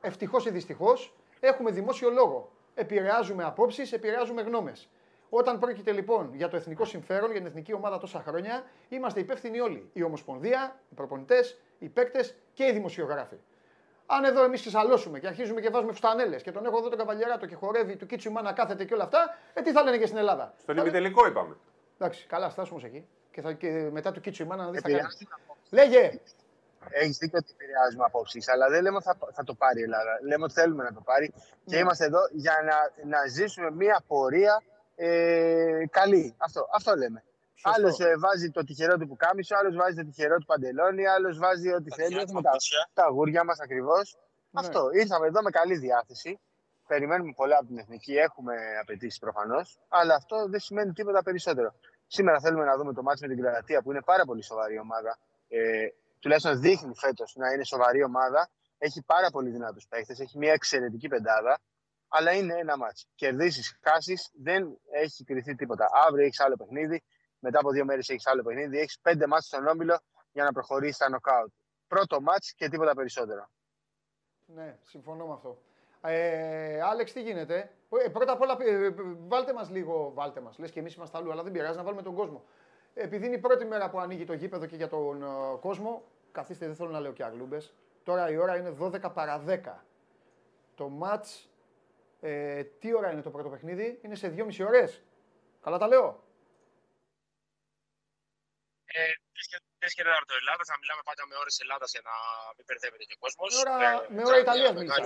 ευτυχώς 0.00 0.46
ή 0.46 0.50
δυστυχώς 0.50 1.14
έχουμε 1.40 1.70
δημόσιο 1.70 2.10
λόγο. 2.10 2.50
Επηρεάζουμε 2.74 3.44
απόψεις, 3.44 3.92
επηρεάζουμε 3.92 4.42
γνώμες. 4.42 4.88
Όταν 5.28 5.58
πρόκειται 5.58 5.92
λοιπόν 5.92 6.34
για 6.34 6.48
το 6.48 6.56
εθνικό 6.56 6.84
συμφέρον, 6.84 7.30
για 7.30 7.38
την 7.38 7.46
εθνική 7.48 7.72
ομάδα 7.72 7.98
τόσα 7.98 8.20
χρόνια, 8.20 8.64
είμαστε 8.88 9.20
υπεύθυνοι 9.20 9.60
όλοι. 9.60 9.90
Η 9.92 10.02
Ομοσπονδία, 10.02 10.80
οι 10.90 10.94
προπονητές, 10.94 11.58
οι 11.78 11.88
παίκτες 11.88 12.34
και 12.52 12.64
οι 12.64 12.72
δημοσιογράφοι. 12.72 13.36
Αν 14.06 14.24
εδώ 14.24 14.44
εμείς 14.44 14.60
ξεσαλώσουμε 14.60 15.18
και 15.18 15.26
αρχίζουμε 15.26 15.60
και 15.60 15.70
βάζουμε 15.70 15.92
φουστανέλες 15.92 16.42
και 16.42 16.52
τον 16.52 16.64
έχω 16.66 16.78
εδώ 16.78 16.88
τον 16.88 16.98
καβαλιαράτο 16.98 17.46
και 17.46 17.54
χορεύει 17.54 17.96
του 17.96 18.06
Κίτσου 18.06 18.30
Μάνα 18.32 18.52
κάθεται 18.52 18.84
και 18.84 18.94
όλα 18.94 19.02
αυτά, 19.04 19.36
ε, 19.54 19.62
τι 19.62 19.72
θα 19.72 19.82
λένε 19.82 19.98
και 19.98 20.06
στην 20.06 20.18
Ελλάδα; 20.18 20.44
Στον 20.52 20.64
Θα 20.66 20.72
λένε- 20.72 20.86
ημιτελικό 20.96 21.26
είπαμε. 21.26 21.56
Εντάξει, 21.98 22.26
καλά, 22.26 22.50
στάσουμε 22.50 22.78
όμως 22.78 22.90
εκεί. 22.90 23.06
Και, 23.30 23.40
θα, 23.40 23.52
και 23.52 23.88
μετά 23.92 24.12
του 24.12 24.20
Κίτσου 24.20 24.46
Μάνα 24.46 24.64
να 24.64 24.70
δεις 24.70 24.82
τι 24.82 24.90
θα 24.92 24.98
κάνει. 24.98 25.08
Επηρεάζει 25.70 25.90
Λέγε! 26.00 26.20
Έχεις 26.90 27.16
δίκιο 27.18 27.38
ότι 27.42 27.52
επηρεάζουμε 27.52 28.04
απόψεις, 28.04 28.48
αλλά 28.48 28.68
δεν 28.68 28.82
λέμε 28.82 28.96
ότι 28.96 29.04
θα, 29.04 29.16
θα 29.32 29.44
το 29.44 29.54
πάρει 29.54 29.80
η 29.80 29.82
Ελλάδα. 29.82 30.18
Λέμε 30.28 30.44
ότι 30.44 30.52
θέλουμε 30.52 30.82
να 30.84 30.92
το 30.92 31.00
πάρει 31.00 31.28
και 31.64 31.74
Ναι. 31.74 31.76
είμαστε 31.76 32.04
εδώ 32.04 32.18
για 32.32 32.52
να, 32.64 33.06
να 33.16 33.26
ζήσουμε 33.26 33.70
μια 33.70 34.02
πορεία 34.06 34.62
ε, 34.96 35.84
καλή. 35.90 36.34
Αυτό, 36.38 36.68
αυτό 36.72 36.94
λέμε. 36.96 37.22
Σωστό. 37.66 38.04
Άλλος 38.04 38.18
βάζει 38.18 38.50
το 38.50 38.64
τυχερό 38.64 38.96
του 38.98 39.06
πουκάμισο, 39.06 39.56
άλλος 39.56 39.76
βάζει 39.76 39.94
το 39.96 40.04
τυχερό 40.04 40.36
του 40.38 40.44
παντελόνι, 40.44 41.06
άλλος 41.06 41.38
βάζει 41.38 41.72
ό,τι 41.72 41.90
θέλει. 41.90 42.16
Έχουμε 42.16 42.42
τα, 42.42 42.50
τα 42.92 43.04
αγούρια 43.04 43.44
μας 43.44 43.60
ακριβώς. 43.60 44.16
Ναι. 44.50 44.60
Αυτό. 44.60 44.88
Ήρθαμε 44.92 45.26
εδώ 45.26 45.42
με 45.42 45.50
καλή 45.50 45.76
διάθεση. 45.76 46.40
περιμένουμε 46.86 47.32
πολλά 47.36 47.56
από 47.56 47.66
την 47.66 47.78
εθνική, 47.78 48.14
έχουμε 48.14 48.54
απαιτήσεις 48.82 49.18
προφανώς, 49.18 49.80
αλλά 49.88 50.14
αυτό 50.14 50.48
δεν 50.48 50.60
σημαίνει 50.60 50.92
τίποτα 50.92 51.22
περισσότερο. 51.22 51.74
Σήμερα 52.06 52.40
θέλουμε 52.40 52.64
να 52.64 52.76
δούμε 52.76 52.92
το 52.92 53.02
μάτι 53.02 53.26
με 53.26 53.34
την 53.34 53.42
Κροατία, 53.42 53.82
που 53.82 53.90
είναι 53.90 54.02
πάρα 54.02 54.24
πολύ 54.24 54.42
σοβαρή 54.42 54.78
ομάδα. 54.78 55.18
Ε, 55.48 55.86
τουλάχιστον 56.20 56.60
δείχνει 56.60 56.94
φέτος 56.94 57.34
να 57.36 57.52
είναι 57.52 57.64
σοβαρή 57.64 58.02
ομάδα. 58.04 58.48
Έχει 58.78 59.02
πάρα 59.06 59.30
πολύ 59.30 59.50
δυνατούς 59.50 59.86
παίχτε, 59.88 60.14
έχει 60.18 60.38
μια 60.38 60.52
εξαιρετική 60.52 61.08
πεντάδα, 61.08 61.58
αλλά 62.08 62.32
είναι 62.32 62.54
ένα 62.58 62.76
μάτσο. 62.76 63.06
Κερδίσεις, 63.14 63.78
χάσεις, 63.82 64.30
δεν 64.42 64.78
έχει 64.90 65.24
κρυθεί 65.24 65.54
τίποτα. 65.54 65.88
Αύριο 66.06 66.24
έχεις 66.24 66.40
άλλο 66.40 66.56
παιχνίδι, 66.56 67.02
μετά 67.46 67.58
από 67.58 67.70
δύο 67.70 67.84
μέρες 67.84 68.08
έχεις 68.08 68.26
άλλο 68.26 68.42
παιχνίδι, 68.42 68.78
έχεις 68.78 68.98
πέντε 69.00 69.26
μάτς 69.26 69.46
στον 69.46 69.66
όμιλο 69.66 69.98
για 70.32 70.44
να 70.44 70.52
προχωρήσεις 70.52 70.96
στα 70.96 71.08
νοκάουτ. 71.08 71.52
Πρώτο 71.86 72.20
μάτς 72.20 72.54
και 72.54 72.68
τίποτα 72.68 72.94
περισσότερο. 72.94 73.48
Ναι, 74.46 74.78
συμφωνώ 74.82 75.26
με 75.26 75.32
αυτό. 75.32 75.58
Ε, 76.00 76.80
Άλεξ, 76.80 77.12
τι 77.12 77.22
γίνεται; 77.22 77.70
Ε, 78.04 78.08
πρώτα 78.08 78.32
απ' 78.32 78.40
όλα, 78.40 78.56
ε, 78.60 78.94
βάλτε 79.26 79.52
μας 79.52 79.70
λίγο. 79.70 80.12
Βάλτε 80.14 80.40
μας. 80.40 80.58
Λες 80.58 80.70
και 80.70 80.80
εμείς 80.80 80.94
είμαστε 80.94 81.18
αλλού, 81.18 81.32
αλλά 81.32 81.42
δεν 81.42 81.52
πειράζει 81.52 81.76
να 81.76 81.82
βάλουμε 81.82 82.02
τον 82.02 82.14
κόσμο. 82.14 82.44
Επειδή 82.94 83.26
είναι 83.26 83.34
η 83.34 83.38
πρώτη 83.38 83.64
μέρα 83.64 83.90
που 83.90 84.00
ανοίγει 84.00 84.24
το 84.24 84.32
γήπεδο 84.32 84.66
και 84.66 84.76
για 84.76 84.88
τον 84.88 85.22
ε, 85.22 85.26
κόσμο, 85.60 86.04
καθίστε, 86.32 86.66
δεν 86.66 86.74
θέλω 86.74 86.90
να 86.90 87.00
λέω 87.00 87.12
και 87.12 87.24
αγλούμπες. 87.24 87.74
Τώρα 88.02 88.30
η 88.30 88.36
ώρα 88.36 88.56
είναι 88.56 88.76
12 88.80 89.12
παρα 89.14 89.42
10. 89.46 89.84
Το 90.74 90.90
match, 91.02 91.46
ε, 92.20 92.62
τι 92.62 92.94
ώρα 92.94 93.12
είναι 93.12 93.22
το 93.22 93.30
πρώτο 93.30 93.48
παιχνίδι, 93.48 93.98
είναι 94.02 94.14
σε 94.14 94.28
2,5 94.28 94.66
ώρες. 94.66 95.02
Καλά 95.62 95.78
τα 95.78 95.86
λέω; 95.86 96.25
Ε, 98.98 99.04
Τρει 99.80 99.90
και 99.96 100.04
τέταρτο 100.08 100.34
Ελλάδας, 100.40 100.66
να 100.72 100.76
μιλάμε 100.80 101.02
πάντα 101.08 101.22
με 101.30 101.34
ώρες 101.42 101.54
Ελλάδας 101.64 101.90
για 101.94 102.02
να 102.08 102.14
μην 102.56 102.64
μπερδεύεται 102.66 103.04
και 103.08 103.16
ο 103.18 103.20
κόσμος. 103.24 103.50
Με 103.54 103.60
ώρα, 103.64 103.90
ε, 103.92 104.14
με 104.14 104.22
ώρα 104.28 104.38
Ιταλίας 104.44 104.72
μίλησα. 104.78 105.02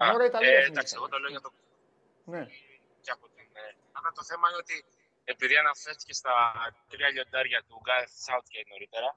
Με 0.00 0.06
ώρα 0.16 0.24
Ιταλίας. 0.30 0.64
Ε, 0.64 0.70
εντάξει, 0.72 0.92
εγώ 0.98 1.06
το 1.12 1.16
λέω 1.22 1.30
για 1.34 1.42
το. 1.44 1.50
Ναι. 2.32 2.42
Και 3.04 3.12
από 3.16 3.24
την 3.34 3.46
Ελλάδα 3.56 4.08
το 4.18 4.22
θέμα 4.30 4.44
είναι 4.48 4.60
ότι 4.64 4.76
επειδή 5.32 5.54
αναφέρθηκε 5.64 6.12
στα 6.20 6.34
τρία 6.90 7.08
λιοντάρια 7.14 7.60
του 7.66 7.76
Γκάρεθ 7.84 8.12
Southgate 8.26 8.68
νωρίτερα, 8.74 9.08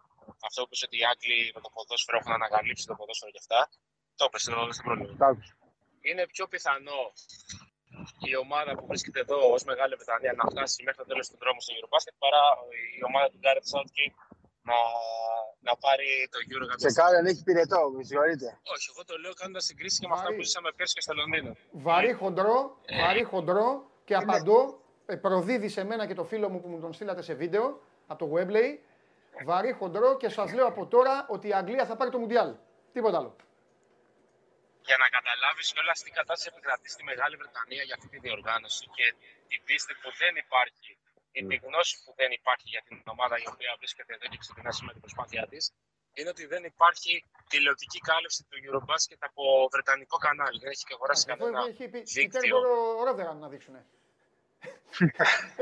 αυτό 0.47 0.59
που 0.65 0.73
είπε 0.73 0.85
ότι 0.87 0.97
οι 0.99 1.05
Άγγλοι 1.11 1.39
με 1.55 1.61
το 1.65 1.69
ποδόσφαιρο 1.75 2.17
έχουν 2.21 2.33
ανακαλύψει 2.39 2.83
το 2.91 2.95
ποδόσφαιρο 2.99 3.31
και 3.35 3.41
αυτά, 3.45 3.59
το 4.19 4.23
είπε 4.27 4.39
στο 4.39 4.83
πρόβλημα. 4.87 5.27
Είναι 6.09 6.23
πιο 6.33 6.45
πιθανό 6.53 7.01
η 8.29 8.33
ομάδα 8.45 8.71
που 8.77 8.85
βρίσκεται 8.91 9.19
εδώ 9.25 9.37
ως 9.55 9.63
Μεγάλη 9.71 9.93
Βρετανία 9.99 10.33
να 10.39 10.45
φτάσει 10.51 10.77
μέχρι 10.85 10.99
το 11.03 11.07
τέλος 11.11 11.25
του 11.29 11.37
δρόμου 11.41 11.61
στο 11.63 11.71
Eurobasket 11.77 12.15
παρά 12.23 12.43
η 12.99 13.01
ομάδα 13.09 13.27
του 13.31 13.39
Gareth 13.43 13.67
Southgate 13.71 14.15
να, 14.69 14.79
να 15.67 15.73
πάρει 15.83 16.09
το 16.33 16.37
Euro. 16.51 16.65
Σε 16.85 16.91
κάποιον 16.99 17.25
έχει 17.31 17.43
πυρετό, 17.47 17.81
με 17.95 18.03
συγχωρείτε. 18.03 18.47
Όχι, 18.73 18.85
εγώ 18.93 19.01
το 19.09 19.15
λέω 19.23 19.33
κάνοντας 19.41 19.63
συγκρίση 19.69 19.97
και 20.01 20.07
με 20.07 20.15
αυτά 20.17 20.29
που 20.35 20.41
ζήσαμε 20.47 20.69
πέρσι 20.77 20.93
και 20.97 21.03
στο 21.07 21.13
Λονδίνο. 21.19 21.51
Βαρύ 21.87 22.13
χοντρό, 22.13 22.57
βαρύ 23.01 23.23
χοντρό 23.31 23.67
και 24.07 24.15
απαντώ. 24.21 24.79
Ε, 25.05 25.15
προδίδει 25.15 25.69
σε 25.69 25.83
μένα 25.83 26.07
και 26.07 26.13
το 26.13 26.23
φίλο 26.23 26.49
μου 26.49 26.61
που 26.61 26.67
μου 26.67 26.79
τον 26.79 26.93
στείλατε 26.93 27.21
σε 27.21 27.33
βίντεο 27.33 27.65
από 28.07 28.19
το 28.25 28.31
Weblay. 28.35 28.69
Βαρύ 29.45 29.71
χοντρό 29.71 30.17
και 30.17 30.29
σας 30.29 30.53
λέω 30.53 30.67
από 30.67 30.85
τώρα 30.87 31.25
ότι 31.29 31.47
η 31.47 31.53
Αγγλία 31.53 31.85
θα 31.85 31.95
πάρει 31.95 32.11
το 32.11 32.17
Μουντιάλ. 32.17 32.55
Τίποτα 32.93 33.17
άλλο 33.17 33.35
για 34.91 34.99
να 35.03 35.09
καταλάβεις 35.17 35.67
όλα 35.81 35.93
τι 36.03 36.09
κατάσταση 36.19 36.47
επικρατεί 36.53 36.87
στη 36.95 37.03
Μεγάλη 37.11 37.35
Βρετανία 37.41 37.83
για 37.87 37.95
αυτή 37.97 38.07
τη 38.13 38.17
διοργάνωση 38.25 38.83
και 38.97 39.05
την 39.49 39.59
πίστη 39.67 39.93
που 40.01 40.09
δεν 40.21 40.33
υπάρχει, 40.43 40.91
ή 41.37 41.39
τη 41.49 41.55
γνώση 41.65 41.93
που 42.03 42.11
δεν 42.19 42.29
υπάρχει 42.39 42.67
για 42.75 42.83
την 42.87 42.97
ομάδα 43.13 43.35
η 43.45 43.47
οποία 43.53 43.71
βρίσκεται 43.79 44.11
εδώ 44.17 44.25
και 44.31 44.39
ξεκινά 44.45 44.71
σήμερα 44.77 44.93
την 44.97 45.03
προσπάθειά 45.05 45.43
της, 45.51 45.63
είναι 46.17 46.29
ότι 46.35 46.43
δεν 46.53 46.63
υπάρχει 46.71 47.13
τηλεοπτική 47.51 47.99
κάλυψη 48.09 48.41
του 48.49 48.57
Eurobasket 48.65 49.21
από 49.29 49.43
βρετανικό 49.73 50.17
κανάλι. 50.25 50.57
Δεν 50.63 50.71
έχει 50.75 50.85
και 50.87 50.95
αγοράσει 50.97 51.23
κανένα 51.29 51.59
έχει 51.71 51.85
πει, 51.93 51.99
δίκτυο. 52.17 52.57
Έχει 53.21 53.35
να 53.43 53.47
δείξουν. 53.53 53.75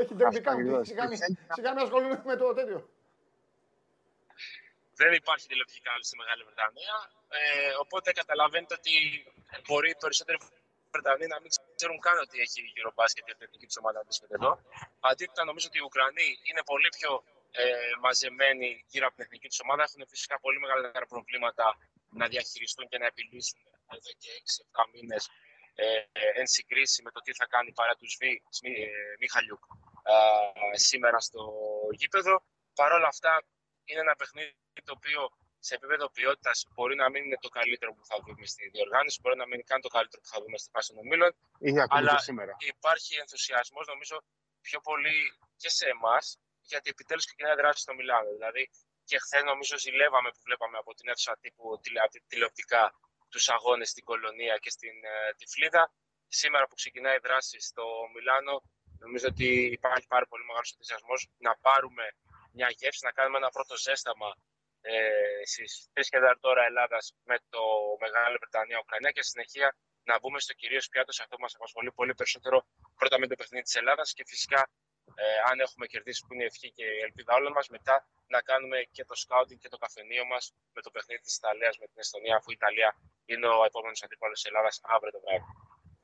έχει 0.00 0.14
τερμπικά 0.20 0.52
μου 0.58 0.84
Σιγά 1.56 1.72
να 1.76 1.82
ασχολούμαι 1.86 2.16
με 2.30 2.36
το 2.40 2.46
τέτοιο. 2.58 2.78
Δεν 5.02 5.12
υπάρχει 5.20 5.44
τηλεοπτική 5.50 5.80
κάλυψη 5.88 6.08
στη 6.10 6.16
Μεγάλη 6.22 6.42
Βρετανία. 6.48 6.96
Ε, 7.38 7.72
οπότε 7.82 8.08
καταλαβαίνετε 8.20 8.74
ότι 8.80 8.94
μπορεί 9.66 9.88
οι 9.94 9.98
περισσότεροι 10.02 10.38
Βρετανοί 10.94 11.26
να 11.34 11.38
μην 11.42 11.50
ξέρουν 11.78 11.98
καν 12.06 12.16
ότι 12.26 12.36
έχει 12.44 12.60
Eurobasket 12.78 13.22
και 13.26 13.34
η 13.40 13.44
εθνική 13.46 13.66
τη 13.70 13.76
ομάδα 13.82 13.98
βρίσκεται 14.06 14.34
εδώ. 14.40 14.52
Αντίθετα, 15.10 15.42
νομίζω 15.50 15.66
ότι 15.70 15.78
οι 15.80 15.84
Ουκρανοί 15.88 16.28
είναι 16.48 16.62
πολύ 16.72 16.88
πιο 16.96 17.10
ε, 17.60 17.64
μαζεμένοι 18.04 18.68
γύρω 18.90 19.04
από 19.06 19.14
την 19.16 19.24
εθνική 19.26 19.46
τους 19.50 19.60
ομάδα. 19.64 19.82
Έχουν 19.88 20.02
φυσικά 20.14 20.34
πολύ 20.44 20.58
μεγαλύτερα 20.64 21.06
προβλήματα 21.12 21.66
να 22.20 22.24
διαχειριστούν 22.32 22.84
και 22.90 22.98
να 23.02 23.06
επιλύσουν 23.12 23.60
εδώ 23.94 24.10
και 24.22 24.30
6-7 24.84 24.92
μήνες 24.94 25.22
ε, 25.74 25.84
εν 26.40 26.46
συγκρίση 26.46 27.02
με 27.02 27.10
το 27.10 27.20
τι 27.24 27.32
θα 27.40 27.46
κάνει 27.54 27.70
παρά 27.72 27.94
τους 27.98 28.12
Σμι, 28.56 28.72
ε, 28.72 28.88
Μιχαλιούκ 29.20 29.62
ε, 30.12 30.78
σήμερα 30.88 31.18
στο 31.20 31.42
γήπεδο. 32.00 32.34
Παρ' 32.74 32.92
όλα 32.92 33.06
αυτά, 33.14 33.32
είναι 33.90 34.00
ένα 34.06 34.14
παιχνίδι 34.20 34.54
το 34.88 34.92
οποίο 34.98 35.20
σε 35.66 35.74
επίπεδο 35.74 36.10
ποιότητας 36.16 36.58
μπορεί 36.74 36.94
να 37.02 37.06
μην 37.10 37.24
είναι 37.24 37.38
το 37.40 37.48
καλύτερο 37.48 37.90
που 37.96 38.04
θα 38.10 38.16
δούμε 38.24 38.46
στη 38.52 38.68
διοργάνωση, 38.74 39.18
μπορεί 39.22 39.36
να 39.36 39.46
μην 39.48 39.54
είναι 39.54 39.68
καν 39.70 39.80
το 39.86 39.88
καλύτερο 39.96 40.20
που 40.22 40.30
θα 40.34 40.38
δούμε 40.42 40.56
στη 40.62 40.68
φάση 40.74 40.88
των 40.88 40.98
ομίλων. 40.98 41.30
Αλλά 41.88 42.18
σήμερα. 42.18 42.52
υπάρχει 42.74 43.12
ενθουσιασμός, 43.24 43.86
νομίζω, 43.86 44.16
πιο 44.66 44.80
πολύ 44.88 45.18
και 45.56 45.70
σε 45.78 45.86
εμάς, 45.94 46.24
γιατί 46.70 46.86
επιτέλους 46.94 47.24
ξεκινάει 47.24 47.54
δράση 47.54 47.80
στο 47.84 47.94
Μιλάνο. 47.94 48.30
Δηλαδή, 48.38 48.62
και 49.08 49.18
χθες 49.18 49.42
νομίζω 49.42 49.78
ζηλεύαμε 49.78 50.28
που 50.34 50.40
βλέπαμε 50.48 50.76
από 50.82 50.90
την 50.94 51.08
αίθουσα 51.08 51.36
τύπου 51.40 51.80
τηλεοπτικά 52.30 52.84
τους 53.28 53.48
αγώνες 53.48 53.88
στην 53.88 54.04
Κολονία 54.04 54.56
και 54.62 54.70
στην 54.70 54.96
ε, 55.12 55.34
Τυφλίδα. 55.38 55.92
Σήμερα 56.28 56.64
που 56.68 56.74
ξεκινάει 56.74 57.16
η 57.16 57.24
δράση 57.26 57.60
στο 57.60 57.84
Μιλάνο, 58.14 58.62
νομίζω 58.98 59.26
ότι 59.28 59.48
υπάρχει 59.78 60.06
πάρα 60.06 60.26
πολύ 60.26 60.44
μεγάλος 60.44 60.70
ενθουσιασμός 60.72 61.20
να 61.38 61.52
πάρουμε 61.66 62.04
μια 62.52 62.68
γεύση, 62.78 63.04
να 63.04 63.12
κάνουμε 63.18 63.38
ένα 63.42 63.50
πρώτο 63.56 63.74
ζέσταμα 63.76 64.30
ε, 64.80 64.92
στις 65.50 65.90
3 65.94 66.02
και 66.10 66.18
4 66.18 66.34
ώρα 66.52 66.62
Ελλάδας 66.64 67.04
με 67.24 67.36
το 67.52 67.62
Μεγάλη 68.04 68.36
Βρετανία 68.42 68.78
Ουκρανία 68.82 69.10
και 69.10 69.22
στη 69.22 69.30
συνεχεία 69.30 69.68
να 70.10 70.18
μπούμε 70.18 70.38
στο 70.40 70.52
κυρίως 70.60 70.88
πιάτος. 70.88 71.20
Αυτό 71.20 71.36
που 71.36 71.42
μας 71.42 71.54
απασχολεί 71.54 71.92
πολύ 71.92 72.14
περισσότερο 72.14 72.58
πρώτα 73.00 73.18
με 73.18 73.26
το 73.26 73.34
παιχνίδι 73.38 73.64
της 73.64 73.74
Ελλάδας 73.80 74.12
και 74.12 74.24
φυσικά 74.26 74.60
ε, 75.14 75.24
αν 75.50 75.60
έχουμε 75.60 75.86
κερδίσει 75.86 76.20
που 76.26 76.34
είναι 76.34 76.42
η 76.42 76.46
ευχή 76.46 76.68
και 76.72 76.84
η 76.84 77.00
ελπίδα 77.06 77.34
όλων 77.34 77.52
μας, 77.52 77.68
μετά 77.68 77.96
να 78.26 78.40
κάνουμε 78.40 78.78
και 78.90 79.04
το 79.04 79.14
σκάουτινγκ 79.14 79.60
και 79.60 79.68
το 79.68 79.76
καφενείο 79.76 80.24
μας 80.32 80.54
με 80.72 80.80
το 80.82 80.90
παιχνίδι 80.90 81.20
της 81.20 81.36
Ιταλίας 81.36 81.78
με 81.78 81.86
την 81.86 81.98
Εστονία, 81.98 82.36
αφού 82.36 82.50
η 82.50 82.56
Ιταλία 82.60 82.90
είναι 83.24 83.46
ο 83.46 83.64
επόμενος 83.64 84.02
αντίπαλο 84.02 84.32
της 84.32 84.44
Ελλάδας 84.44 84.80
αύριο 84.82 85.12
το 85.12 85.20
βράδυ. 85.24 85.44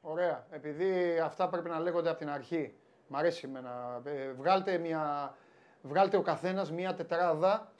Ωραία. 0.00 0.46
Επειδή 0.50 1.18
αυτά 1.18 1.48
πρέπει 1.48 1.68
να 1.68 1.80
λέγονται 1.80 2.08
από 2.08 2.18
την 2.18 2.30
αρχή, 2.30 2.74
μ' 3.08 3.16
αρέσει 3.16 3.42
εμένα. 3.44 4.02
Ε, 4.04 4.32
βγάλτε 4.32 4.78
μια 4.78 5.36
βγάλτε 5.86 6.16
ο 6.16 6.22
καθένας 6.22 6.70
μία 6.70 6.94
τετράδα 6.94 7.72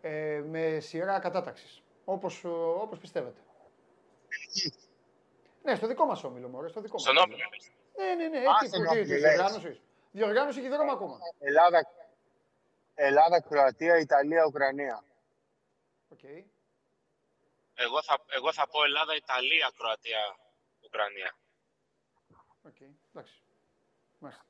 ε, 0.00 0.42
με 0.46 0.80
σειρά 0.80 1.18
κατάταξης. 1.18 1.82
Όπως, 2.04 2.44
όπως 2.80 2.98
πιστεύετε. 2.98 3.40
Ναι, 5.62 5.74
στο 5.74 5.86
δικό 5.86 6.04
μας 6.06 6.24
όμιλο, 6.24 6.48
μωρέ, 6.48 6.68
στο 6.68 6.80
δικό 6.80 6.98
Στον 6.98 7.14
μας. 7.14 7.24
όμιλο. 7.24 7.38
Ναι, 7.96 8.14
ναι, 8.14 8.28
ναι, 8.28 8.38
εκεί 8.38 8.70
που 8.70 8.92
τι, 8.92 9.02
διοργάνωσης. 9.02 9.80
Διοργάνωση 10.10 10.58
έχει 10.58 10.68
δρόμο 10.68 10.92
ακόμα. 10.92 11.18
Ελλάδα, 11.38 11.86
Ελλάδα, 12.94 13.40
Κροατία, 13.40 13.98
Ιταλία, 13.98 14.44
Ουκρανία. 14.46 15.04
Okay. 16.14 16.44
Εγώ, 17.74 18.02
θα, 18.02 18.24
εγώ 18.28 18.52
θα 18.52 18.68
πω 18.68 18.84
Ελλάδα, 18.84 19.14
Ιταλία, 19.14 19.72
Κροατία, 19.76 20.36
Ουκρανία. 20.80 21.34
OK, 22.62 22.74
okay. 22.80 22.90
εντάξει. 23.12 23.42
Μάλιστα. 24.18 24.44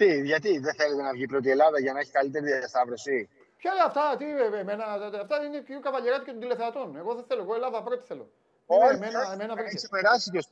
Τι, 0.00 0.20
γιατί 0.32 0.58
δεν 0.58 0.74
θέλετε 0.74 1.02
να 1.02 1.12
βγει 1.12 1.26
πρώτη 1.26 1.48
η 1.48 1.50
Ελλάδα 1.50 1.78
για 1.80 1.92
να 1.92 1.98
έχει 1.98 2.10
καλύτερη 2.10 2.44
διασταύρωση; 2.44 3.28
Ποια 3.56 3.72
είναι 3.72 3.82
αυτά, 3.86 4.16
τι, 4.18 4.26
εμένα, 4.58 4.84
αυτά 5.20 5.44
είναι 5.44 5.60
πιο 5.60 5.80
καβαλιεράτη 5.80 6.24
των 6.24 6.40
τηλεθεατών. 6.40 6.96
Εγώ 6.96 7.14
δεν 7.14 7.24
θέλω, 7.24 7.42
εγώ 7.42 7.54
Ελλάδα 7.54 7.82
πρώτη 7.82 8.06
θέλω. 8.06 8.30
Όχι, 8.66 8.94
εμένα, 8.94 9.32
εμένα 9.32 9.54
έχει 9.62 9.88
περάσει 9.90 10.30
και 10.30 10.44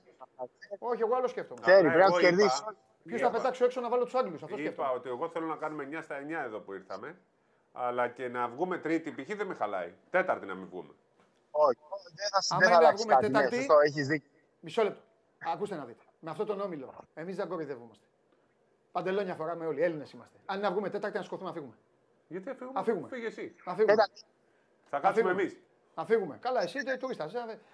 Όχι, 0.78 1.03
εγώ 1.03 1.14
άλλο 1.16 1.28
σκέφτομαι. 1.28 1.61
Ξέρει, 1.61 1.90
πρέπει 1.90 2.12
να 2.12 2.20
κερδίσει. 2.20 2.62
Ποιος 3.05 3.20
θα 3.20 3.30
πετάξω 3.30 3.64
έξω 3.64 3.80
να 3.80 3.88
βάλω 3.88 4.05
τους 4.05 4.14
Άγγλους. 4.14 4.42
Αυτό 4.42 4.59
Είπα 4.59 4.90
ότι 4.90 5.09
εγώ 5.09 5.28
θέλω 5.28 5.46
να 5.46 5.57
κάνουμε 5.57 5.88
9 5.92 5.99
στα 6.03 6.16
9 6.18 6.44
εδώ 6.44 6.59
που 6.59 6.72
ήρθαμε. 6.72 7.18
Αλλά 7.72 8.09
και 8.09 8.28
να 8.28 8.49
βγούμε 8.49 8.78
τρίτη 8.78 9.11
π.χ. 9.11 9.36
δεν 9.36 9.46
με 9.46 9.55
χαλάει. 9.55 9.92
Τέταρτη 10.11 10.46
να 10.46 10.55
μην 10.55 10.66
βγούμε. 10.66 10.92
Όχι, 11.51 11.78
δεν 12.14 12.28
θα, 12.30 12.78
δεν 12.80 12.96
βγούμε 12.96 13.14
ναι, 13.14 13.20
τέταρτη. 13.20 14.22
Μισό 14.61 14.82
λεπτό. 14.82 15.01
Ακούστε 15.53 15.74
να 15.74 15.84
δείτε. 15.84 16.03
Με 16.20 16.30
αυτό 16.30 16.44
τον 16.44 16.61
όμιλο. 16.61 16.94
Εμείς 17.14 17.36
δεν 17.36 17.49
κορυδεύομαστε. 17.49 18.07
Παντελόνια 18.99 19.34
φοράμε 19.34 19.66
όλοι. 19.66 19.82
Έλληνες 19.82 20.11
είμαστε. 20.11 20.38
Αν 20.46 20.61
να 20.61 20.70
βγούμε 20.70 20.90
τέταρτη, 20.90 21.16
να 21.16 21.22
σκοτούμε, 21.22 21.49
να 21.49 21.55
φύγουμε. 21.55 21.74
Γιατί 22.28 22.51
αφήγουμε; 22.51 22.78
Αφήγουμε. 22.80 23.09
Φύγε 23.09 23.26
εσύ. 23.26 23.55
Αφήγουμε. 23.64 23.94
Θα 24.90 24.99
κάτσουμε 24.99 25.30
εμείς. 25.30 25.57
Θα 25.94 26.05
φύγουμε. 26.05 26.38
Καλά, 26.40 26.62
εσύ 26.62 26.82
δεν 26.82 26.99
τουρίστα. 26.99 27.30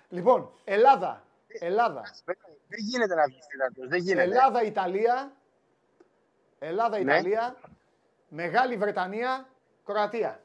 Λοιπόν, 0.08 0.52
Ελλάδα. 0.64 1.22
Ελλάδα. 1.60 2.02
Δεν 2.68 2.78
γίνεται 2.78 3.14
να 3.14 3.24
βγεις 3.24 3.46
Δεν 3.88 4.00
γίνεται. 4.00 4.22
Ελλάδα, 4.22 4.62
Ιταλία. 4.62 5.32
Ελλάδα, 6.58 6.96
ναι. 6.98 7.02
Ιταλία. 7.02 7.56
Μεγάλη 8.28 8.76
Βρετανία, 8.76 9.48
Κροατία. 9.84 10.40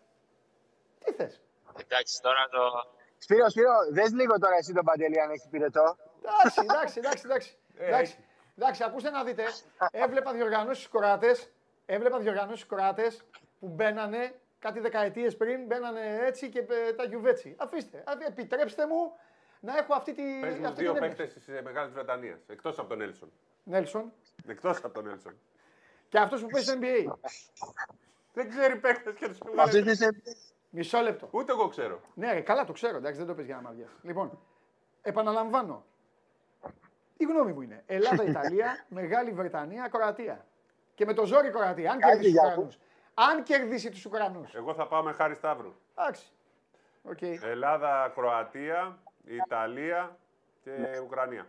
Τι 1.04 1.14
θες; 1.14 1.42
Εντάξει, 1.82 2.22
τώρα 2.22 2.48
το, 2.52 2.60
Σπύρο, 3.18 3.50
Σπύρο, 3.50 3.74
δες 3.92 4.12
λίγο 4.12 4.40
τώρα 4.40 4.56
εσύ 4.56 4.74
τον 4.74 4.86
Παντελή 4.86 5.22
αν 5.22 5.30
έχει 5.30 5.50
πυρετό. 5.50 5.98
Εντάξει, 6.22 6.60
εντάξει, 6.62 7.00
εντάξει. 7.24 7.58
εντάξει. 7.78 8.18
Ε, 8.60 8.66
εντάξει. 8.66 8.84
έχει. 8.84 8.84
εντάξει, 8.84 8.84
ακούστε 8.84 9.10
να 9.10 9.24
δείτε. 9.24 9.44
Έβλεπα 9.92 10.34
διοργανώσεις 10.34 10.88
κοράτε. 10.88 11.36
Έβλεπα 11.86 12.20
διοργανώσεις 12.20 12.66
κοράτε 12.66 13.12
που 13.60 13.68
μπαίνανε 13.68 14.36
κάτι 14.60 14.80
δεκαετίες 14.80 15.38
πριν, 15.38 15.66
μπαίνανε 15.66 16.20
έτσι 16.26 16.50
και 16.50 16.60
ε, 16.60 16.94
τα 16.94 17.04
γιουβέτσι. 17.04 17.56
Αφήστε, 17.58 17.98
α, 17.98 18.12
επιτρέψτε 18.28 18.88
μου 18.88 19.14
να 19.60 19.78
έχω 19.78 19.94
αυτή 19.94 20.14
τη. 20.14 20.24
Πες 20.42 20.58
μου 20.58 20.68
αυτή 20.68 20.82
δύο 20.82 20.92
την 20.92 21.02
παίχτε 21.02 21.26
της 21.26 21.48
Μεγάλης 21.64 21.94
Βρετανίας. 21.94 22.40
Εκτός 22.48 22.80
από 22.80 22.90
τον 22.90 23.02
Έλσον. 23.02 23.32
Νέλσον. 23.64 24.14
Εκτός 24.48 24.78
από 24.78 24.94
τον 24.94 25.08
Έλσον. 25.08 25.34
Και 26.10 26.20
αυτός 26.20 26.42
που 26.42 26.48
παίζει 26.48 26.70
στο 26.70 26.80
NBA. 26.82 27.14
Δεν 28.34 28.50
ξέρει 28.50 28.76
παίχτε 28.76 29.14
και 29.14 29.28
τους 29.28 29.38
Αυτή 29.58 29.78
έβγαλε. 29.78 30.12
τη 30.12 30.36
Μισό 30.70 31.00
λεπτό. 31.00 31.28
Ούτε 31.32 31.52
εγώ 31.52 31.68
ξέρω. 31.68 32.02
Ναι, 32.14 32.34
ρε, 32.34 32.42
καλά 32.42 32.66
το 32.66 32.72
ξέρω, 32.72 32.98
εντάξει, 32.98 33.18
δεν 33.18 33.28
το 33.28 33.34
πες 33.34 33.46
για 33.46 33.56
να 33.56 33.62
μαδιάς. 33.62 33.90
Λοιπόν, 34.02 34.40
επαναλαμβάνω. 35.02 35.86
Η 37.22 37.26
γνώμη 37.26 37.54
μου 37.54 37.62
είναι 37.62 37.84
Ελλάδα-Ιταλία, 37.86 38.86
Μεγάλη 39.00 39.32
Βρετανία, 39.32 39.88
Κροατία. 39.88 40.46
Και 40.94 41.06
με 41.06 41.14
το 41.14 41.26
ζόρι 41.26 41.50
Κροατία, 41.50 41.92
αν 41.92 42.00
Κάτι 42.00 42.12
κερδίσει 42.12 42.32
για 42.32 42.42
τους 42.42 42.50
Ουκρανούς. 42.50 42.80
Αν 43.14 43.44
κερδίσει 43.44 43.90
τους 43.90 44.06
Ουκρανούς. 44.06 44.54
Εγώ 44.56 44.74
θα 44.74 44.88
πάω 44.88 45.04
με 45.04 45.12
Χάρη 45.12 45.36
Σταύρου. 45.36 45.74
Εντάξει. 45.96 46.32
Οκ. 47.04 47.22
Ελλάδα, 47.22 48.12
Κροατία, 48.16 49.00
Ιταλία 49.26 50.18
και 50.62 50.72
Ουκρανία. 51.04 51.48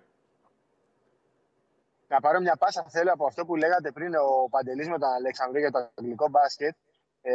Να 2.08 2.20
πάρω 2.20 2.40
μια 2.40 2.56
πάσα 2.56 2.84
θέλω 2.88 3.12
από 3.12 3.26
αυτό 3.26 3.44
που 3.44 3.56
λέγατε 3.56 3.92
πριν 3.92 4.14
ο 4.14 4.48
Παντελής 4.50 4.88
με 4.88 4.98
τον 4.98 5.08
Αλεξανδρό 5.08 5.58
για 5.58 5.70
το 5.70 5.90
αγγλικό 5.94 6.28
μπάσκετ. 6.28 6.76
Ε, 7.22 7.32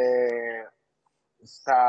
θα, 1.62 1.80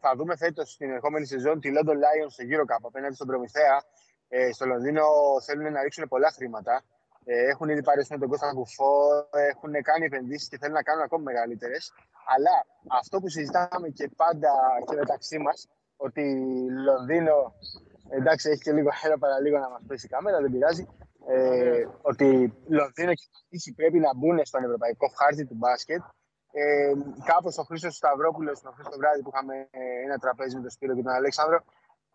θα 0.00 0.14
δούμε 0.16 0.36
φέτος 0.36 0.70
στην 0.70 0.90
ερχόμενη 0.90 1.26
σεζόν 1.26 1.60
τη 1.60 1.70
London 1.76 1.96
Lions 2.04 2.30
στο 2.30 2.44
Euro 2.52 2.64
Cup 2.72 2.82
απέναντι 2.82 3.14
στον 3.14 3.26
Προμηθέα. 3.26 3.82
Ε, 4.28 4.52
στο 4.52 4.66
Λονδίνο 4.66 5.02
θέλουν 5.46 5.72
να 5.72 5.82
ρίξουν 5.82 6.08
πολλά 6.08 6.30
χρήματα. 6.30 6.82
Ε, 7.24 7.48
έχουν 7.50 7.68
ήδη 7.68 7.82
πάρει 7.82 8.04
στον 8.04 8.18
τον 8.18 8.28
Κώστα 8.28 8.52
Κουφό, 8.54 9.28
έχουν 9.50 9.72
κάνει 9.82 10.04
επενδύσεις 10.04 10.48
και 10.48 10.58
θέλουν 10.58 10.74
να 10.74 10.82
κάνουν 10.82 11.02
ακόμη 11.02 11.22
μεγαλύτερες. 11.24 11.92
Αλλά 12.34 12.54
αυτό 13.00 13.20
που 13.20 13.28
συζητάμε 13.28 13.88
και 13.88 14.10
πάντα 14.16 14.50
και 14.86 14.96
μεταξύ 14.96 15.38
μας, 15.38 15.68
ότι 15.96 16.22
Λονδίνο 16.84 17.54
εντάξει, 18.08 18.50
έχει 18.50 18.62
και 18.62 18.72
λίγο 18.72 18.88
αέρα 19.02 19.18
παραλίγο 19.18 19.58
να 19.58 19.70
μας 19.70 19.82
πέσει 19.86 20.06
η 20.06 20.08
κάμερα, 20.08 20.40
δεν 20.40 20.50
πειράζει. 20.50 20.86
Ε, 21.26 21.86
ότι 22.02 22.26
Λονδίνο 22.78 23.12
και 23.14 23.26
Παρίσι 23.32 23.72
πρέπει 23.74 23.98
να 23.98 24.10
μπουν 24.16 24.44
στον 24.44 24.64
ευρωπαϊκό 24.64 25.06
χάρτη 25.18 25.46
του 25.46 25.54
μπάσκετ. 25.54 26.02
Ε, 26.52 26.92
Κάπως 27.24 27.58
ο 27.58 27.62
Χρήστος 27.62 27.94
Σταυρόπουλος, 27.96 28.60
το 28.60 28.70
χθες 28.70 28.86
το 28.92 28.96
βράδυ 28.98 29.22
που 29.22 29.30
είχαμε 29.32 29.56
ε, 29.70 29.80
ένα 30.06 30.16
τραπέζι 30.18 30.54
με 30.56 30.60
τον 30.60 30.70
Σπύρο 30.70 30.94
και 30.94 31.02
τον 31.02 31.12
Αλέξανδρο, 31.12 31.58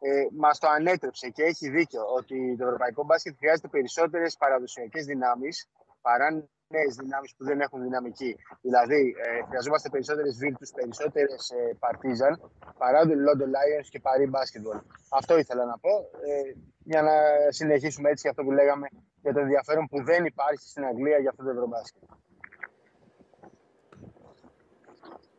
ε, 0.05 0.27
μας 0.43 0.59
το 0.59 0.67
ανέτρεψε 0.67 1.29
και 1.29 1.43
έχει 1.43 1.69
δίκιο 1.69 2.01
ότι 2.17 2.55
το 2.57 2.65
ευρωπαϊκό 2.65 3.03
μπάσκετ 3.03 3.33
χρειάζεται 3.37 3.67
περισσότερες 3.67 4.37
παραδοσιακές 4.37 5.05
δυνάμεις 5.05 5.69
παρά 6.01 6.27
νέες 6.75 6.93
δυνάμεις 7.01 7.35
που 7.35 7.43
δεν 7.43 7.59
έχουν 7.65 7.81
δυναμική. 7.87 8.31
Δηλαδή, 8.61 9.15
ε, 9.25 9.43
χρειαζόμαστε 9.47 9.89
περισσότερες 9.89 10.33
Virtus, 10.41 10.69
περισσότερες 10.79 11.49
ε, 11.49 11.77
Partizan 11.83 12.33
παρά 12.77 12.99
το 13.07 13.13
London 13.25 13.49
Lions 13.55 13.87
και 13.93 14.01
Paris 14.07 14.29
Basketball. 14.37 14.79
Αυτό 15.19 15.37
ήθελα 15.37 15.65
να 15.65 15.77
πω. 15.83 15.93
Ε, 16.29 16.53
για 16.91 17.01
να 17.01 17.15
συνεχίσουμε 17.49 18.09
έτσι 18.09 18.27
αυτό 18.27 18.43
που 18.43 18.51
λέγαμε 18.51 18.87
για 19.21 19.33
το 19.33 19.39
ενδιαφέρον 19.39 19.85
που 19.87 20.03
δεν 20.03 20.25
υπάρχει 20.25 20.69
στην 20.69 20.85
Αγγλία 20.85 21.17
για 21.17 21.29
αυτό 21.29 21.43
το 21.43 21.49
ευρωμπάσκετ. 21.49 22.03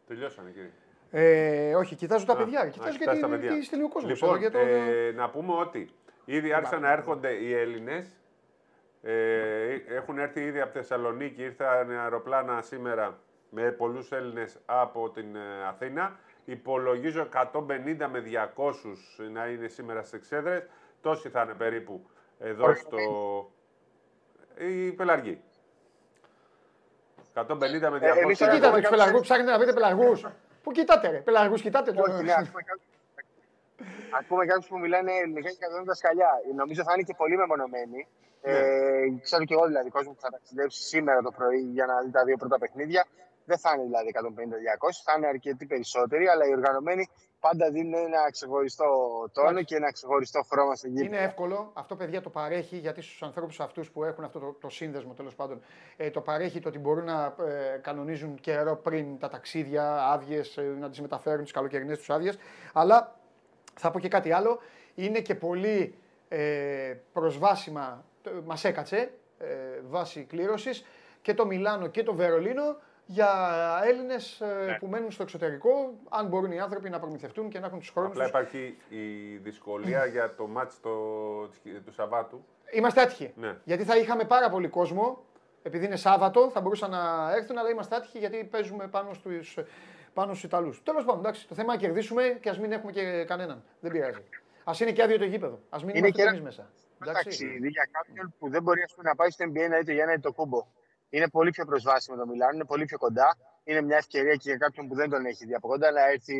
Τελειώσανε 0.06 0.50
κύριε. 0.50 0.83
Ε, 1.16 1.74
όχι, 1.74 1.94
κοιτάζω 1.94 2.24
τα 2.24 2.32
Α, 2.32 2.36
παιδιά. 2.36 2.60
α, 2.60 2.66
Κοιτάζω 2.66 2.90
και 2.90 2.98
κοιτάς 2.98 3.18
τα 3.18 3.26
τι, 3.26 3.32
παιδιά. 3.32 3.50
τι 3.54 3.64
στέλνει 3.64 3.84
ο 3.84 3.88
κόσμος. 3.88 4.12
Λοιπόν, 4.12 4.42
ε, 4.52 5.12
να 5.12 5.30
πούμε 5.30 5.52
ότι 5.54 5.90
ήδη 6.24 6.52
άρχισαν 6.52 6.80
να 6.80 6.92
έρχονται 6.92 7.30
οι 7.30 7.54
Έλληνες. 7.54 8.06
Ε, 9.02 9.74
έχουν 9.88 10.18
έρθει 10.18 10.40
ήδη 10.40 10.60
από 10.60 10.72
Θεσσαλονίκη, 10.72 11.42
ήρθαν 11.42 11.90
αεροπλάνα 11.90 12.62
σήμερα 12.62 13.18
με 13.50 13.70
πολλούς 13.70 14.12
Έλληνες 14.12 14.58
από 14.66 15.10
την 15.10 15.36
ε, 15.36 15.66
Αθήνα. 15.68 16.18
Υπολογίζω 16.44 17.28
150 17.52 17.52
με 18.10 18.22
200 18.56 19.28
να 19.32 19.46
είναι 19.46 19.68
σήμερα 19.68 20.00
στις 20.00 20.12
εξέδρες. 20.12 20.66
Τόσοι 21.00 21.28
θα 21.28 21.42
είναι 21.42 21.54
περίπου 21.54 22.06
εδώ 22.38 22.74
στο... 22.74 22.98
Η 24.58 24.92
Πελαργή. 24.92 25.40
150 27.34 27.46
με 27.46 27.68
200. 27.68 28.16
εμείς 28.16 28.38
Πού 28.38 28.44
τώρα 28.44 28.54
κοιτάτε 28.54 28.66
έχουμε 28.66 28.80
τους 28.80 28.88
πελαργού, 28.90 29.20
ψάχνετε 29.20 29.50
να 29.50 29.56
βρείτε 29.56 29.72
πελαργούς. 29.72 30.26
Πού 30.64 30.70
κοιτάτε, 30.72 31.08
ρε, 31.10 31.18
πελαργού 31.18 31.54
κοιτάτε. 31.54 31.92
το- 31.92 32.02
Όχι, 32.02 32.22
ναι, 32.22 32.32
ακούμε 32.32 32.62
κάποιους- 32.68 32.92
Ακούμε 34.18 34.44
κάποιους 34.46 34.68
που 34.68 34.78
μιλάνε 34.78 35.12
ελληνικά 35.22 35.48
και 35.50 35.56
καταλαβαίνουν 35.58 35.86
τα 35.92 35.94
σκαλιά. 35.94 36.30
Νομίζω 36.56 36.82
θα 36.82 36.92
είναι 36.94 37.02
και 37.02 37.14
πολύ 37.22 37.36
μεμονωμένοι. 37.36 38.00
Ε, 38.42 38.52
ξέρω 39.22 39.44
και 39.44 39.54
εγώ 39.54 39.66
δηλαδή 39.66 39.88
κόσμος 39.90 40.14
που 40.14 40.20
θα 40.20 40.30
ταξιδέψει 40.30 40.82
σήμερα 40.82 41.22
το 41.22 41.30
πρωί 41.38 41.60
για 41.76 41.86
να 41.86 42.00
δει 42.02 42.10
τα 42.10 42.24
δύο 42.24 42.36
πρώτα 42.36 42.58
παιχνίδια. 42.58 43.04
Δεν 43.44 43.58
θα 43.58 43.70
είναι 43.74 43.84
δηλαδή 43.84 44.08
150-200, 44.08 45.02
θα 45.04 45.12
είναι 45.16 45.26
αρκετοί 45.26 45.66
περισσότεροι, 45.66 46.28
αλλά 46.28 46.46
οι 46.46 46.52
οργανωμένοι 46.52 47.08
πάντα 47.48 47.70
δίνουν 47.70 47.94
ένα 47.94 48.30
ξεχωριστό 48.30 48.84
τόνο 49.32 49.62
και 49.62 49.76
ένα 49.76 49.92
ξεχωριστό 49.92 50.42
χρώμα 50.50 50.74
στην 50.74 50.96
γη. 50.96 51.04
Είναι 51.04 51.16
εύκολο. 51.16 51.70
Αυτό, 51.74 51.96
παιδιά, 51.96 52.20
το 52.20 52.30
παρέχει 52.30 52.76
γιατί 52.76 53.02
στους 53.02 53.22
ανθρώπους 53.22 53.60
αυτούς 53.60 53.90
που 53.90 54.04
έχουν 54.04 54.24
αυτό 54.24 54.38
το, 54.38 54.56
το 54.60 54.68
σύνδεσμο 54.68 55.12
τέλος 55.12 55.34
πάντων, 55.34 55.60
ε, 55.96 56.10
το 56.10 56.20
παρέχει 56.20 56.60
το 56.60 56.68
ότι 56.68 56.78
μπορούν 56.78 57.04
να 57.04 57.34
ε, 57.46 57.78
κανονίζουν 57.82 58.34
καιρό 58.40 58.76
πριν 58.76 59.18
τα 59.18 59.28
ταξίδια, 59.28 60.06
άδειες, 60.06 60.58
να 60.80 60.90
τις 60.90 61.00
μεταφέρουν 61.00 61.42
τις 61.42 61.52
καλοκαιρινές 61.52 61.98
τους 61.98 62.10
άδειες. 62.10 62.38
Αλλά 62.72 63.16
θα 63.74 63.90
πω 63.90 64.00
και 64.00 64.08
κάτι 64.08 64.32
άλλο. 64.32 64.58
Είναι 64.94 65.20
και 65.20 65.34
πολύ 65.34 65.98
ε, 66.28 66.94
προσβάσιμα, 67.12 68.04
μας 68.44 68.64
έκατσε 68.64 69.12
ε, 69.38 69.46
βάση 69.88 70.24
κλήρωσης 70.24 70.84
και 71.22 71.34
το 71.34 71.46
Μιλάνο 71.46 71.86
και 71.86 72.02
το 72.02 72.14
Βερολίνο 72.14 72.76
για 73.06 73.30
Έλληνες 73.84 74.42
που 74.78 74.86
μένουν 74.86 75.10
στο 75.10 75.22
εξωτερικό, 75.22 75.94
αν 76.08 76.26
μπορούν 76.26 76.52
οι 76.52 76.60
άνθρωποι 76.60 76.90
να 76.90 76.98
προμηθευτούν 77.00 77.48
και 77.48 77.58
να 77.58 77.66
έχουν 77.66 77.78
τους 77.78 77.88
χρόνους 77.90 78.10
Απλά 78.10 78.26
υπάρχει 78.26 78.76
η 78.88 79.36
δυσκολία 79.36 80.06
για 80.06 80.34
το 80.34 80.46
μάτς 80.46 80.80
το, 80.80 80.90
του 81.84 81.92
Σαββάτου. 81.92 82.44
Είμαστε 82.72 83.00
άτυχοι. 83.00 83.32
Ναι. 83.36 83.56
Γιατί 83.64 83.84
θα 83.84 83.96
είχαμε 83.96 84.24
πάρα 84.24 84.50
πολύ 84.50 84.68
κόσμο. 84.68 85.24
Επειδή 85.62 85.84
είναι 85.86 85.96
Σάββατο, 85.96 86.50
θα 86.50 86.60
μπορούσαν 86.60 86.90
να 86.90 87.32
έρθουν, 87.36 87.58
αλλά 87.58 87.68
είμαστε 87.70 87.96
άτυχοι 87.96 88.18
γιατί 88.18 88.44
παίζουμε 88.44 88.86
πάνω 88.88 89.14
στους 89.14 89.58
πάνω 90.14 90.30
στους 90.32 90.44
Ιταλούς. 90.44 90.82
Τέλος 90.82 91.04
πάντων, 91.04 91.20
εντάξει, 91.20 91.48
το 91.48 91.54
θέμα 91.54 91.72
είναι 91.72 91.82
να 91.82 91.88
κερδίσουμε 91.88 92.38
και 92.40 92.48
ας 92.48 92.58
μην 92.58 92.72
έχουμε 92.72 92.92
και 92.92 93.24
κανέναν. 93.24 93.62
Δεν 93.80 93.90
πειράζει. 93.92 94.18
Α 94.64 94.72
είναι 94.80 94.92
και 94.92 95.02
άδειο 95.02 95.18
το 95.18 95.24
γήπεδο. 95.24 95.54
Α 95.70 95.78
μην 95.80 95.88
Είναι 95.88 95.98
είμαστε 95.98 96.16
και 96.16 96.22
ένα- 96.22 96.30
εμείς 96.30 96.42
μέσα. 96.42 96.62
Ένα 96.62 97.10
Εντάξει. 97.10 97.24
ταξίδι 97.24 97.68
για 97.68 97.88
κάποιον 97.90 98.34
που 98.38 98.48
δεν 98.50 98.62
μπορεί 98.62 98.82
ας 98.82 98.94
πούμε, 98.94 99.08
να 99.08 99.14
πάει 99.14 99.30
στο 99.30 99.44
NBA 99.48 99.68
να 99.70 99.78
δει 99.78 99.84
το 99.84 99.92
Γιάννη 99.92 100.18
το 100.18 100.32
κούμπο. 100.32 100.66
Είναι 101.14 101.28
πολύ 101.28 101.50
πιο 101.50 101.64
προσβάσιμο 101.64 102.16
το 102.16 102.26
Μιλάνο, 102.26 102.52
είναι 102.54 102.64
πολύ 102.64 102.84
πιο 102.84 102.98
κοντά. 102.98 103.36
Είναι 103.64 103.80
μια 103.82 103.96
ευκαιρία 103.96 104.34
και 104.34 104.48
για 104.50 104.56
κάποιον 104.56 104.88
που 104.88 104.94
δεν 104.94 105.10
τον 105.10 105.24
έχεις 105.26 105.46
δει 105.46 105.54
από 105.54 105.68
κοντά 105.68 105.90
να 105.90 106.02
έρθει 106.10 106.36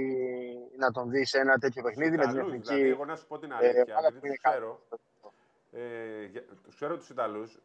να 0.79 0.91
τον 0.91 1.11
δεις 1.11 1.29
σε 1.29 1.39
ένα 1.39 1.59
τέτοιο 1.59 1.83
παιχνίδι 1.83 2.17
με 2.17 2.23
την 2.23 2.31
Ιταλούς, 2.31 2.49
εθνική. 2.53 2.69
δηλαδή, 2.75 2.91
εγώ 2.91 3.05
να 3.05 3.17
σου 3.17 3.27
πω 3.27 3.39
την 3.39 3.51
ε, 3.51 3.55
αλήθεια, 3.55 3.85
ομάδα 3.89 4.07
επειδή 4.07 4.19
που 4.21 4.27
είναι 4.27 4.35
τους 4.35 4.51
ξέρω, 4.51 4.81
ε, 5.73 6.25
για- 6.25 6.43
τους 6.65 6.75
ξέρω 6.75 6.97
τους 6.97 7.09
Ιταλούς, 7.09 7.61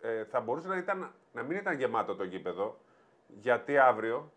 ε, 0.00 0.24
θα 0.24 0.40
μπορούσε 0.40 0.68
να, 0.68 0.76
ήταν, 0.76 1.12
να 1.32 1.42
μην 1.42 1.56
ήταν 1.56 1.76
γεμάτο 1.78 2.14
το 2.16 2.24
γήπεδο, 2.24 2.78
γιατί 3.26 3.78
αύριο, 3.78 4.32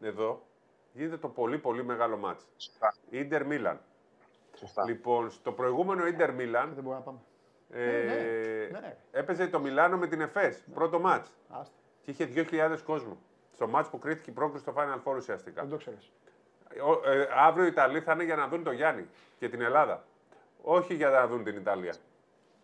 εδώ, 0.00 0.46
γίνεται 0.92 1.16
το 1.16 1.28
πολύ 1.28 1.58
πολύ 1.58 1.84
μεγάλο 1.84 2.16
μάτς. 2.16 2.46
Σωστά. 2.56 2.94
Ίντερ 3.10 3.46
Μίλαν. 3.46 3.80
Σωστά. 4.54 4.84
Λοιπόν, 4.84 5.30
στο 5.30 5.52
προηγούμενο 5.52 6.06
Ίντερ 6.06 6.26
Δεν 6.26 6.34
Μίλαν 6.34 6.68
μπορούμε 6.68 6.94
να 6.94 7.00
πάμε. 7.00 7.18
Ε, 7.70 8.68
ναι, 8.72 8.78
ναι. 8.80 8.96
έπαιζε 9.12 9.46
το 9.48 9.60
Μιλάνο 9.60 9.96
με 9.96 10.06
την 10.06 10.20
Εφές, 10.20 10.62
πρώτο 10.74 10.98
μάτς. 10.98 11.30
Άστα. 11.48 11.74
Και 12.02 12.10
είχε 12.10 12.28
2.000 12.34 12.76
κόσμο. 12.84 13.16
Στο 13.52 13.68
μάτς 13.68 13.88
που 13.88 13.98
κρίθηκε 13.98 14.30
η 14.30 14.32
πρόκριση 14.32 14.62
στο 14.62 14.74
Final 14.76 15.02
Four 15.12 15.16
ουσιαστικά. 15.16 15.60
Δεν 15.60 15.70
το 15.70 15.76
ξέρεις. 15.76 16.12
Ο- 16.86 17.10
ε, 17.10 17.28
αύριο 17.36 17.64
οι 17.64 17.68
Ιταλοί 17.68 18.00
θα 18.00 18.12
είναι 18.12 18.24
για 18.24 18.36
να 18.36 18.48
δουν 18.48 18.64
τον 18.64 18.74
Γιάννη 18.74 19.06
και 19.38 19.48
την 19.48 19.60
Ελλάδα. 19.60 20.04
Όχι 20.62 20.94
για 20.94 21.08
να 21.08 21.26
δουν 21.26 21.44
την 21.44 21.56
Ιταλία. 21.56 21.94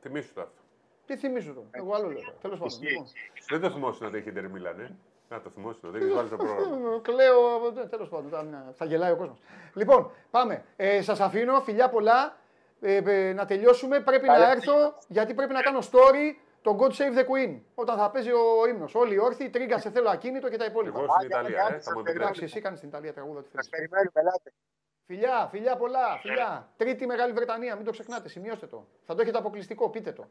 Θυμήσου 0.00 0.32
το 0.34 0.40
αυτό. 0.40 0.60
Τι 1.06 1.16
θυμίζω 1.16 1.52
το. 1.52 1.64
Εγώ 1.70 1.94
άλλο 1.94 2.06
λέω. 2.08 2.20
Τέλος 2.40 2.58
πάντων. 2.58 2.66
Ισχύει. 2.66 2.84
Λοιπόν. 2.86 3.06
Δεν 3.48 3.60
το 3.60 3.70
θυμόσουν 3.70 4.06
ότι 4.06 4.16
έχει 4.16 4.28
Ιντερ 4.28 4.48
Μίλαν, 4.48 4.80
ε. 4.80 4.96
Να 5.28 5.40
το 5.40 5.50
θυμόσουν, 5.50 5.90
δεν 5.90 6.02
έχει 6.02 6.12
βάλει 6.12 6.26
στο 6.28 6.36
πρόγραμμα. 6.36 6.94
Ε, 6.94 6.98
Κλαίω. 7.02 7.72
Τέλος 7.90 8.08
πάντων. 8.08 8.30
θα- 8.30 8.72
Θα 8.72 8.84
γελάει 8.84 9.12
ο 9.12 9.16
κόσμος. 9.16 9.38
Λοιπόν, 9.74 10.10
πάμε. 10.30 10.64
Ε, 10.76 11.02
Σας 11.02 11.20
αφήνω. 11.20 11.60
Φιλιά 11.60 11.88
πολλά. 11.88 12.36
Ε, 12.84 12.96
ε, 12.96 13.32
να 13.32 13.44
τελειώσουμε. 13.44 14.00
Πρέπει 14.00 14.26
να 14.26 14.32
Καλή 14.32 14.50
έρθω 14.50 14.94
γιατί 15.08 15.34
πρέπει 15.34 15.52
να 15.52 15.60
κάνω 15.62 15.78
story 15.78 16.34
το 16.62 16.78
God 16.80 16.90
Save 16.90 17.18
the 17.18 17.22
Queen. 17.22 17.60
Όταν 17.74 17.96
θα 17.96 18.10
παίζει 18.10 18.30
ο 18.30 18.66
ύμνος. 18.68 18.94
Όλοι 18.94 19.18
όρθιοι, 19.18 19.50
τρίγκα 19.50 19.78
σε 19.78 19.90
θέλω 19.90 20.10
ακίνητο 20.10 20.48
και 20.48 20.56
τα 20.56 20.64
υπόλοιπα. 20.64 20.98
Εγώ 20.98 21.06
στην 21.08 21.16
Άντε, 21.16 21.26
Ιταλία, 21.26 21.64
άντε, 21.64 21.76
ε, 21.76 21.80
θα 21.80 21.92
μου 21.92 22.00
άντε, 22.00 22.10
επιτρέψεις. 22.10 22.38
Εντάξει, 22.38 22.44
εσύ 22.44 22.60
κάνεις 22.60 22.78
στην 22.78 22.90
Ιταλία 22.90 23.12
τραγούδα 23.12 23.42
τι 23.42 23.48
Σας 23.54 23.68
θέλει. 23.68 23.88
περιμένουμε, 23.88 24.20
ελάτε. 24.20 24.52
Φιλιά, 25.06 25.48
φιλιά 25.50 25.76
πολλά, 25.76 26.18
φιλιά. 26.20 26.68
Τρίτη 26.76 27.06
Μεγάλη 27.06 27.32
Βρετανία, 27.32 27.76
μην 27.76 27.84
το 27.84 27.90
ξεχνάτε, 27.90 28.28
σημειώστε 28.28 28.66
το. 28.66 28.86
Θα 29.06 29.14
το 29.14 29.22
έχετε 29.22 29.38
αποκλειστικό, 29.38 29.90
πείτε 29.90 30.12
το. 30.12 30.28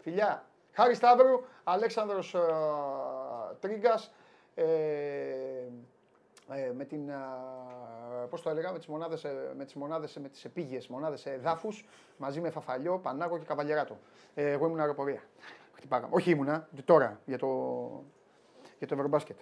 Φιλιά. 0.00 0.46
Χάρη 0.72 0.94
Σταύρου, 0.94 1.44
Αλέξανδρος 1.64 2.34
ε, 2.34 2.40
Τρίγκας, 3.60 4.14
ε, 4.54 4.64
ε, 6.50 6.72
με 6.76 6.84
την 6.84 7.08
ε, 7.08 7.14
πώς 8.30 8.42
το 8.42 8.50
έλεγα, 8.50 8.72
με 8.72 8.78
τις 8.78 8.86
μονάδες 8.86 9.26
με 9.56 9.64
τις 9.64 9.74
μονάδες, 9.74 10.16
με 10.22 10.28
τις 10.28 10.44
επίγειες 10.44 10.86
μονάδες 10.88 11.26
εδάφους 11.26 11.84
μαζί 12.16 12.40
με 12.40 12.50
Φαφαλιό, 12.50 12.98
Πανάγο 12.98 13.38
και 13.38 13.44
Καβαλιεράτο. 13.44 13.98
Ε, 14.34 14.50
εγώ 14.50 14.66
ήμουν 14.66 14.80
αεροπορία. 14.80 15.20
Χτυπάγαμε. 15.72 16.08
Όχι 16.14 16.30
ήμουνα, 16.30 16.68
τώρα 16.84 17.20
για 17.24 17.38
το, 17.38 17.46
για 18.78 18.86
το 18.86 18.94
Ευρωμπάσκετ. 18.94 19.36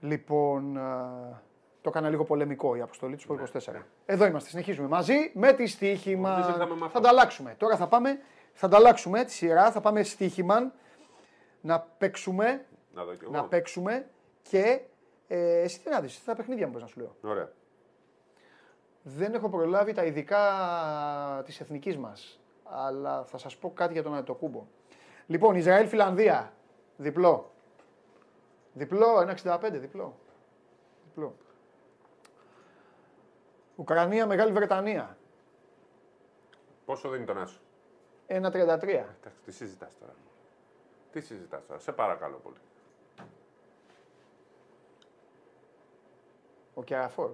Λοιπόν, 0.00 0.76
α, 0.78 1.42
το 1.80 1.88
έκανα 1.88 2.08
λίγο 2.08 2.24
πολεμικό 2.24 2.76
η 2.76 2.80
αποστολή 2.80 3.16
του 3.16 3.40
24. 3.52 3.74
Εδώ 4.06 4.26
είμαστε, 4.26 4.48
συνεχίζουμε 4.48 4.88
μαζί 4.88 5.30
με 5.34 5.52
τη 5.52 5.66
στοίχημα. 5.66 6.30
Νομίζω 6.30 6.48
ήρθαμε 6.48 6.72
με 6.72 6.78
Θα 6.80 6.86
αυτό. 6.86 6.98
ανταλλάξουμε. 6.98 7.54
Τώρα 7.58 7.76
θα 7.76 7.86
πάμε, 7.88 8.18
θα 8.52 8.66
ανταλλάξουμε 8.66 9.24
τη 9.24 9.32
σειρά, 9.32 9.70
θα 9.72 9.80
πάμε 9.80 10.02
στοίχημα 10.02 10.72
να 11.60 11.80
παίξουμε, 11.80 12.64
Να 12.94 13.04
δω 13.04 13.14
κι 13.14 13.24
εγώ. 13.24 13.32
να 13.32 13.44
παίξουμε 13.44 14.06
και 14.42 14.80
ε, 15.28 15.60
εσύ 15.60 15.80
τι 15.80 15.90
να 15.90 16.00
δεις, 16.00 16.24
τα 16.24 16.34
παιχνίδια 16.34 16.66
μου 16.66 16.72
πώς 16.72 16.82
να 16.82 16.88
σου 16.88 17.00
λέω. 17.00 17.16
Ωραία. 17.22 17.52
Δεν 19.02 19.34
έχω 19.34 19.48
προλάβει 19.48 19.92
τα 19.92 20.04
ειδικά 20.04 20.42
της 21.44 21.60
εθνικής 21.60 21.96
μας, 21.96 22.40
αλλά 22.64 23.24
θα 23.24 23.38
σας 23.38 23.56
πω 23.56 23.72
κάτι 23.72 23.92
για 23.92 24.02
τον 24.02 24.14
Αντετοκούμπο. 24.14 24.66
Λοιπόν, 25.26 25.56
Ισραήλ-Φιλανδία, 25.56 26.52
διπλό. 26.96 27.50
Διπλό, 28.72 29.18
1,65, 29.44 29.78
διπλό. 29.78 30.16
Διπλό. 31.04 31.36
Ουκρανία-Μεγάλη 33.76 34.52
Βρετανία, 34.52 35.16
Πόσο 36.86 37.08
δίνει 37.08 37.24
τον 37.24 37.38
Άσο; 37.38 37.60
1,33. 38.26 38.36
Εντάξει, 38.82 39.40
τι 39.44 39.52
συζητάς 39.52 39.98
τώρα. 39.98 40.14
Τι 41.12 41.20
συζητάς 41.20 41.66
τώρα. 41.66 41.80
Σε 41.80 41.92
παρακαλώ 41.92 42.36
πολύ. 42.36 42.56
Ο 46.78 46.82
Κεραφόρ. 46.82 47.30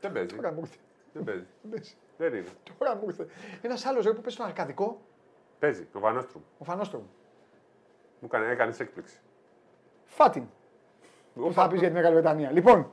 Δεν 0.00 0.12
παίζει. 0.12 0.34
Τώρα 0.36 0.52
μου 0.52 0.58
ήρθε. 0.60 0.76
Δεν 1.12 1.24
παίζει. 1.24 1.46
Λες, 1.70 1.96
Δεν 2.16 2.34
είναι. 2.34 2.48
Τώρα 2.78 2.96
μου 2.96 3.02
ήρθε. 3.06 3.26
Ένας 3.62 3.86
άλλος 3.86 4.04
που 4.04 4.12
παίζει 4.14 4.30
στον 4.30 4.46
Αρκαδικό, 4.46 5.00
Παίζει. 5.58 5.88
Ο 5.92 5.98
Βανόστρουμ. 5.98 6.42
ο 6.58 6.64
Φανόστρομ. 6.64 7.02
Μου 8.20 8.28
έκανε, 8.32 8.50
έκανες 8.50 8.80
έκπληξη. 8.80 9.18
Φάτιν. 10.04 10.44
Που 11.34 11.52
θα 11.52 11.68
πεις 11.68 11.78
για 11.78 11.88
τη 11.88 11.94
Μεγάλη 11.94 12.14
Βρετανία. 12.14 12.50
Λοιπόν, 12.50 12.92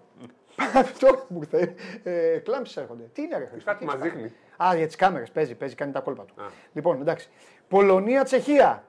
τώρα 1.00 1.26
μου 1.28 1.38
ήρθε. 1.42 1.76
Ε, 2.04 2.38
Κλάμψεις 2.40 2.78
έρχονται. 2.78 3.04
Τι 3.14 3.22
είναι, 3.22 3.38
ρε 3.38 3.46
Χριστό, 3.46 3.66
Κάτι 3.72 3.80
τι 3.80 3.86
μας 3.86 3.94
έχεις 3.96 4.06
δείχνει. 4.14 4.22
κάνει; 4.58 4.70
Α, 4.72 4.76
για 4.76 4.86
τις 4.88 4.96
κάμερες 4.96 5.32
παίζει, 5.32 5.56
παίζει, 5.56 5.76
κάνει 5.76 5.92
τα 5.92 6.00
κόλπα 6.00 6.26
του. 6.26 6.42
Α. 6.42 6.46
Λοιπόν, 6.74 7.02
εντάξει. 7.02 7.30
Πολωνία-Τσεχία. 7.68 8.84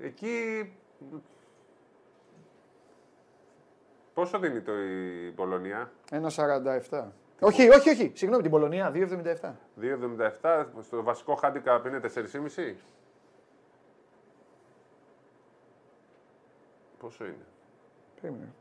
Εκεί. 0.00 0.72
Πόσο 4.14 4.38
δίνει 4.38 4.60
το 4.60 4.72
η 5.26 5.30
Πολωνία; 5.30 5.90
1,47. 6.10 7.02
Όχι, 7.40 7.68
όχι, 7.68 7.90
όχι. 7.90 8.12
Συγγνώμη, 8.14 8.42
την 8.42 8.50
Πολωνία. 8.50 8.90
2,77. 8.94 9.54
2,77. 9.80 10.64
Στο 10.82 11.02
βασικό 11.02 11.34
χάντικα 11.34 11.82
είναι 11.86 12.00
4,5. 12.00 12.74
Πόσο 16.98 17.24
είναι; 17.24 17.44
Περίμενε. 18.20 18.52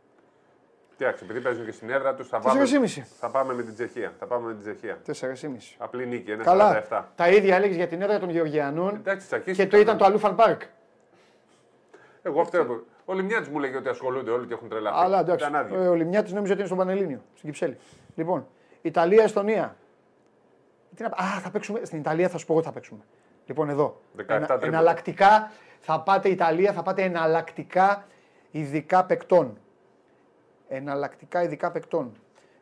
Κοιτάξτε, 0.97 1.25
επειδή 1.25 1.41
παίζουν 1.41 1.65
και 1.65 1.71
στην 1.71 1.89
έδρα 1.89 2.15
τους, 2.15 2.27
θα, 2.27 2.39
πάμε- 2.39 2.61
4,5. 2.65 3.01
θα 3.19 3.29
πάμε 3.29 3.53
με 3.53 3.63
την 3.63 3.73
Τσεχία. 3.73 4.13
Θα 4.19 4.25
πάμε 4.25 4.47
με 4.47 4.53
την 4.53 4.61
Τσεχία. 4.61 4.97
4,5. 5.05 5.75
Απλή 5.77 6.05
νίκη, 6.05 6.31
1,47. 6.31 6.43
Καλά. 6.43 6.83
Τα 7.15 7.29
ίδια 7.29 7.55
έλεγες 7.55 7.75
για 7.75 7.87
την 7.87 8.01
έδρα 8.01 8.19
των 8.19 8.29
Γεωργιανών 8.29 8.95
Εντάξει, 8.95 9.25
στις 9.25 9.37
αρχές 9.37 9.55
και 9.57 9.67
το 9.67 9.77
ήταν 9.77 9.97
το 9.97 10.05
Αλούφαν 10.05 10.35
Πάρκ. 10.35 10.61
Εγώ 12.21 12.41
αυτό. 12.41 12.83
Ο 13.09 13.13
Λιμιάτης 13.13 13.47
μου 13.49 13.59
λέγε 13.59 13.77
ότι 13.77 13.89
ασχολούνται 13.89 14.31
όλοι 14.31 14.45
και 14.47 14.53
έχουν 14.53 14.69
τρελαθεί. 14.69 14.97
Αλλά 14.99 15.19
εντάξει. 15.19 15.47
Ήταν 15.47 15.61
άδειο. 15.61 15.81
Ε, 15.81 15.87
Ο 15.87 15.93
Λιμιάτης 15.93 16.31
νόμιζε 16.33 16.51
ότι 16.51 16.61
είναι 16.61 16.69
στον 16.73 16.85
Πανελλήνιο, 16.85 17.21
στην 17.33 17.45
Κυψέλη. 17.49 17.77
Λοιπόν, 18.15 18.47
Ιταλία-Εστονία. 18.81 19.75
Τι 20.95 21.03
να... 21.03 21.07
Α, 21.09 21.39
θα 21.41 21.51
παίξουμε. 21.51 21.79
Στην 21.83 21.99
Ιταλία 21.99 22.29
θα 22.29 22.37
σου 22.37 22.45
πω 22.45 22.51
εγώ 22.53 22.61
τι 22.61 22.67
θα 22.67 22.73
παίξουμε. 22.73 22.99
Λοιπόν, 23.45 23.69
εδώ. 23.69 24.01
17 24.17 24.21
Ενα- 24.27 24.45
τρίποτα. 24.45 24.65
εναλλακτικά 24.67 25.51
θα 25.79 26.01
πάτε 26.01 26.29
Ιταλία, 26.29 26.73
θα 26.73 26.81
πάτε 26.81 27.01
εναλλακτικά 27.03 28.05
ειδικά 28.51 29.05
παικτών. 29.05 29.57
Εναλλακτικά 30.67 31.43
ειδικά 31.43 31.71
παικτών. 31.71 32.11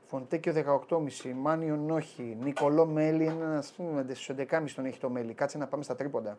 Φοντέκιο 0.05 0.53
18,5, 0.89 1.31
Μάνιον 1.35 1.89
όχι, 1.89 2.37
Νικολό 2.43 2.85
Μέλι, 2.85 3.25
ένας 3.25 3.57
ας 3.65 3.71
πούμε, 3.77 4.05
στου 4.13 4.35
11,5 4.37 4.73
τον 4.75 4.85
έχει 4.85 4.99
το 4.99 5.09
Μέλι. 5.09 5.33
Κάτσε 5.33 5.57
να 5.57 5.67
πάμε 5.67 5.83
στα 5.83 5.95
τρίποντα. 5.95 6.37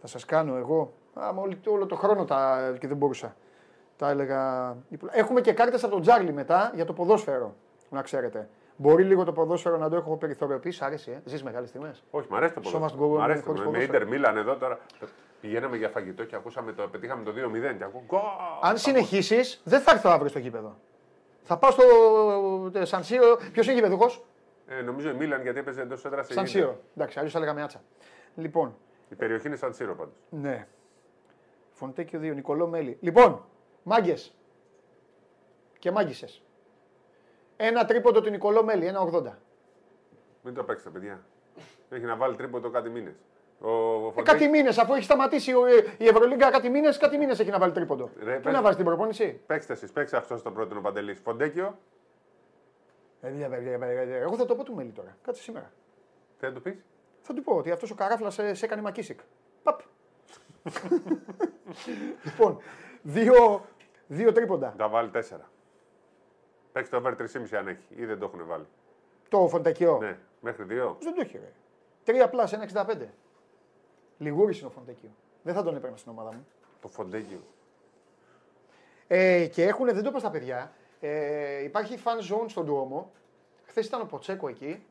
Θα 0.00 0.06
σας 0.06 0.24
κάνω 0.24 0.56
εγώ. 0.56 0.92
Α, 1.14 1.32
μα 1.32 1.42
όλη- 1.42 1.60
όλο 1.66 1.86
το 1.86 1.96
χρόνο 1.96 2.24
τα, 2.24 2.72
και 2.80 2.86
δεν 2.88 2.96
μπορούσα. 2.96 3.36
Τα 3.96 4.10
έλεγα. 4.10 4.76
Έχουμε 5.10 5.40
και 5.40 5.52
κάρτες 5.52 5.82
από 5.84 5.92
τον 5.92 6.02
Τζάρλι 6.02 6.32
μετά 6.32 6.70
για 6.74 6.84
το 6.84 6.92
ποδόσφαιρο. 6.92 7.54
Να 7.90 8.02
ξέρετε. 8.02 8.48
Μπορεί 8.76 9.04
λίγο 9.04 9.24
το 9.24 9.32
ποδόσφαιρο 9.32 9.76
να 9.76 9.88
το 9.88 9.96
έχω 9.96 10.16
περιθωριοποιήσει. 10.16 10.78
Σ' 10.78 10.82
άρεσε, 10.82 11.10
ε; 11.10 11.20
ζεις 11.24 11.42
μεγάλες 11.42 11.70
τιμέ. 11.70 11.94
Όχι, 12.10 12.26
μ' 12.30 12.34
αρέσει 12.34 12.54
το 12.54 12.60
So 12.64 12.68
must 12.68 12.72
ποδόσφαιρο. 12.72 13.12
go 13.14 13.18
Μ' 13.18 13.20
αρέσει 13.20 13.40
on 13.40 13.42
το 13.44 13.46
χωρίς 13.46 13.60
Με 13.60 13.66
ποδόσφαιρο. 13.70 13.96
Ιντερ 13.96 14.08
Μίλαν 14.08 14.36
εδώ 14.36 14.56
τώρα. 14.56 14.78
Πηγαίναμε 15.40 15.76
για 15.76 15.88
φαγητό 15.88 16.24
και 16.24 16.36
ακούσαμε 16.36 16.72
το, 16.72 16.88
πετύχαμε 16.88 17.24
το 17.24 17.32
2-0 17.32 17.74
και 17.78 17.84
ακούω. 17.84 18.02
γκολ. 18.06 18.20
Αν 18.62 18.76
συνεχίσεις, 18.78 19.60
δεν 19.64 19.80
θα 19.80 19.90
έρθω 19.90 20.10
αύριο 20.10 20.28
στο 20.28 20.38
γήπεδο. 20.38 20.76
Θα 21.42 21.56
πάω 21.58 21.70
στο 21.70 21.82
ε, 22.74 22.84
Σαν 22.84 23.04
Σύρο. 23.04 23.38
Ποιος 23.52 23.66
είναι 23.66 23.74
γήπεδο, 23.74 23.98
Ε, 24.66 24.82
νομίζω 24.82 25.10
η 25.10 25.14
Μίλαν 25.14 25.42
γιατί 25.42 25.58
έπαιζε 25.58 25.80
εντός 25.80 26.04
έδρας 26.04 26.26
σε 26.26 26.32
Σαν 26.32 26.44
Ιντερ. 26.44 26.56
Σύρο. 26.60 26.78
Εντάξει, 26.96 27.18
αλλιώς 27.18 27.32
θα 27.32 27.38
λέγαμε 27.38 27.62
άτσα. 27.62 27.80
Λοιπόν, 28.34 28.76
Η 29.10 29.14
περιοχή 29.14 29.46
είναι 29.46 29.56
σαν 29.56 29.74
Σύρο 29.74 29.94
πάντως. 29.94 30.14
ναι. 30.30 30.66
Φοντέκιο 31.70 32.20
2, 32.20 32.34
Νικολό 32.34 32.66
Μέλι. 32.66 32.98
Λοιπόν, 33.00 33.44
μάγκες. 33.82 34.34
Και 35.78 35.90
μάγκησες. 35.90 36.42
Ένα 37.56 37.84
τρίποντο 37.84 38.20
του 38.20 38.30
Νικολό 38.30 38.64
Μέλι, 38.64 38.86
ένα 38.86 39.00
80. 39.00 39.38
Μην 40.42 40.54
το 40.54 40.64
παίξετε, 40.64 40.90
παιδιά. 40.90 41.24
Έχει 41.90 42.04
να 42.04 42.16
βάλει 42.16 42.36
τρίποντο 42.36 42.70
κάτι 42.70 42.88
μήνες. 42.88 43.14
Ο 43.60 43.68
Ε, 43.68 43.98
Φοντέκη- 44.00 44.22
κάτι 44.26 44.48
μήνες, 44.48 44.78
αφού 44.78 44.94
έχει 44.94 45.02
σταματήσει 45.04 45.54
ο- 45.54 45.66
ε, 45.66 45.72
η 45.98 46.06
Ευρωλίγκα, 46.06 46.50
κάτι 46.50 46.68
μήνες, 46.68 46.96
κάτι 46.96 47.18
μήνες 47.18 47.38
έχει 47.40 47.50
να 47.50 47.58
βάλει 47.58 47.72
τρίποντο. 47.72 48.10
Ρε, 48.22 48.34
Τι 48.36 48.40
πες- 48.42 48.54
να 48.54 48.62
βάζει 48.62 48.76
την 48.76 48.84
προπόνηση; 48.84 49.40
Παίξτε 49.46 49.72
εσείς, 49.72 49.92
παίξτε 49.92 50.16
αυτό 50.16 50.36
στο 50.36 50.50
πρώτο 50.50 50.76
ο 50.78 50.80
Παντελής. 50.80 51.18
Φοντέκιο, 51.20 51.78
Ε, 53.20 53.28
παιδιά, 53.28 53.48
παιδιά, 53.48 53.78
παιδιά, 53.78 53.96
παιδιά. 53.98 54.16
Εγώ 54.16 54.36
θα 54.36 54.44
το 54.44 54.56
πω 54.56 54.62
του 54.64 54.74
Μέλι 54.74 54.90
τώρα. 54.92 55.16
Κάτσε 55.22 55.42
σήμερα. 55.42 55.72
τι 56.38 56.46
θα 56.46 56.52
του 56.52 56.62
πεις; 56.62 56.84
Θα 57.28 57.34
του 57.34 57.42
πω 57.42 57.56
ότι 57.56 57.70
αυτός 57.70 57.90
ο 57.90 57.94
καράφλας 57.94 58.34
σε, 58.34 58.54
σε 58.54 58.64
έκανε 58.64 58.82
μακίσικ. 58.82 59.20
Παπ. 59.62 59.80
λοιπόν, 62.24 62.58
δύο, 63.02 63.64
δύο 64.06 64.32
τρίποντα. 64.32 64.74
Θα 64.76 64.88
βάλει 64.88 65.10
4. 65.14 65.20
Παίξτε 66.72 66.96
over 66.96 67.14
3,5 67.18 67.24
αν 67.58 67.68
έχει 67.68 67.94
ή 67.96 68.04
δεν 68.04 68.18
το 68.18 68.24
έχουν 68.24 68.46
βάλει. 68.46 68.66
Το 69.28 69.48
Φοντεκιό. 69.48 69.98
Ναι, 69.98 70.18
μέχρι 70.40 70.64
2. 70.64 70.96
Δεν 71.00 71.14
το 71.14 71.20
έχει, 71.20 71.38
ρε. 71.38 71.52
Τρία 72.04 72.28
plus, 72.28 72.54
1,65. 72.54 73.06
Λιγούρι 74.18 74.56
είναι 74.56 74.66
ο 74.66 74.70
Φοντεκιό. 74.70 75.10
Δεν 75.42 75.54
θα 75.54 75.62
τον 75.62 75.76
έπαιρνα 75.76 75.96
στην 75.96 76.12
ομάδα 76.12 76.34
μου. 76.34 76.46
Το 76.80 76.88
Φοντέκιο. 76.88 77.40
Ε, 79.06 79.46
και 79.46 79.64
έχουν, 79.64 79.86
δεν 79.86 80.02
το 80.02 80.08
είπα 80.08 80.18
στα 80.18 80.30
παιδιά, 80.30 80.72
ε, 81.00 81.62
υπάρχει 81.64 81.98
fan 82.04 82.34
zone 82.34 82.44
στον 82.46 82.64
δρόμο. 82.64 83.12
Χθες 83.64 83.86
ήταν 83.86 84.00
ο 84.00 84.04
Ποτσέκο 84.04 84.48
εκεί. 84.48 84.82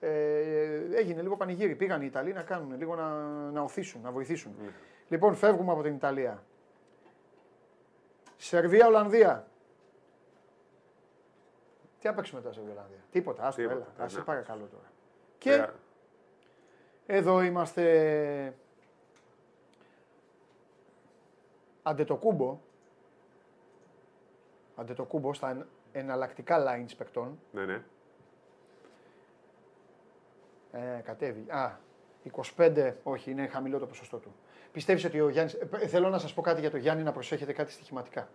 Ε, 0.00 0.96
έγινε 0.96 1.22
λίγο 1.22 1.36
πανηγύρι. 1.36 1.74
Πήγαν 1.74 2.02
οι 2.02 2.06
Ιταλοί 2.06 2.32
να 2.32 2.42
κάνουν 2.42 2.76
λίγο 2.78 2.94
να, 2.94 3.08
να 3.50 3.60
οθήσουν, 3.62 4.00
να 4.02 4.10
βοηθήσουν. 4.10 4.54
Λοιπόν, 5.08 5.34
φεύγουμε 5.34 5.72
από 5.72 5.82
την 5.82 5.94
Ιταλία. 5.94 6.44
Σερβία, 8.36 8.86
Ολλανδία. 8.86 9.46
Τι 11.98 12.06
να 12.06 12.14
παίξουμε 12.14 12.40
τώρα, 12.40 12.54
Σερβία, 12.54 12.72
Ολλανδία; 12.72 12.98
Τίποτα, 13.10 13.46
άστο, 13.46 13.60
Τίποτα, 13.62 13.80
έλα. 13.80 13.94
ναι. 13.98 14.04
Ας 14.04 14.12
σε 14.12 14.20
παρακαλώ 14.20 14.66
τώρα. 14.70 14.90
Και 15.38 15.52
Ε, 15.52 15.68
εδώ 17.06 17.42
είμαστε. 17.42 18.54
Αντετοκούμπο. 21.82 22.60
Αντετοκούμπο 24.76 25.34
στα 25.34 25.50
εν- 25.50 25.66
εναλλακτικά 25.92 26.64
lines 26.66 26.92
παικτών. 26.96 27.38
Ναι, 27.52 27.64
ναι. 27.64 27.82
Ε, 30.74 31.00
κατέβει. 31.00 31.44
Α, 31.50 31.78
25, 32.56 32.92
όχι, 33.02 33.30
είναι 33.30 33.46
χαμηλό 33.46 33.78
το 33.78 33.86
ποσοστό 33.86 34.16
του. 34.16 34.34
Πιστεύεις 34.72 35.04
ότι 35.04 35.20
ο 35.20 35.28
Γιάννης. 35.28 35.58
θέλω 35.86 36.08
να 36.08 36.18
σας 36.18 36.34
πω 36.34 36.42
κάτι 36.42 36.60
για 36.60 36.70
το 36.70 36.76
Γιάννη 36.76 37.02
να 37.02 37.12
προσέχετε 37.12 37.52
κάτι 37.52 37.72
στοιχηματικά. 37.72 38.28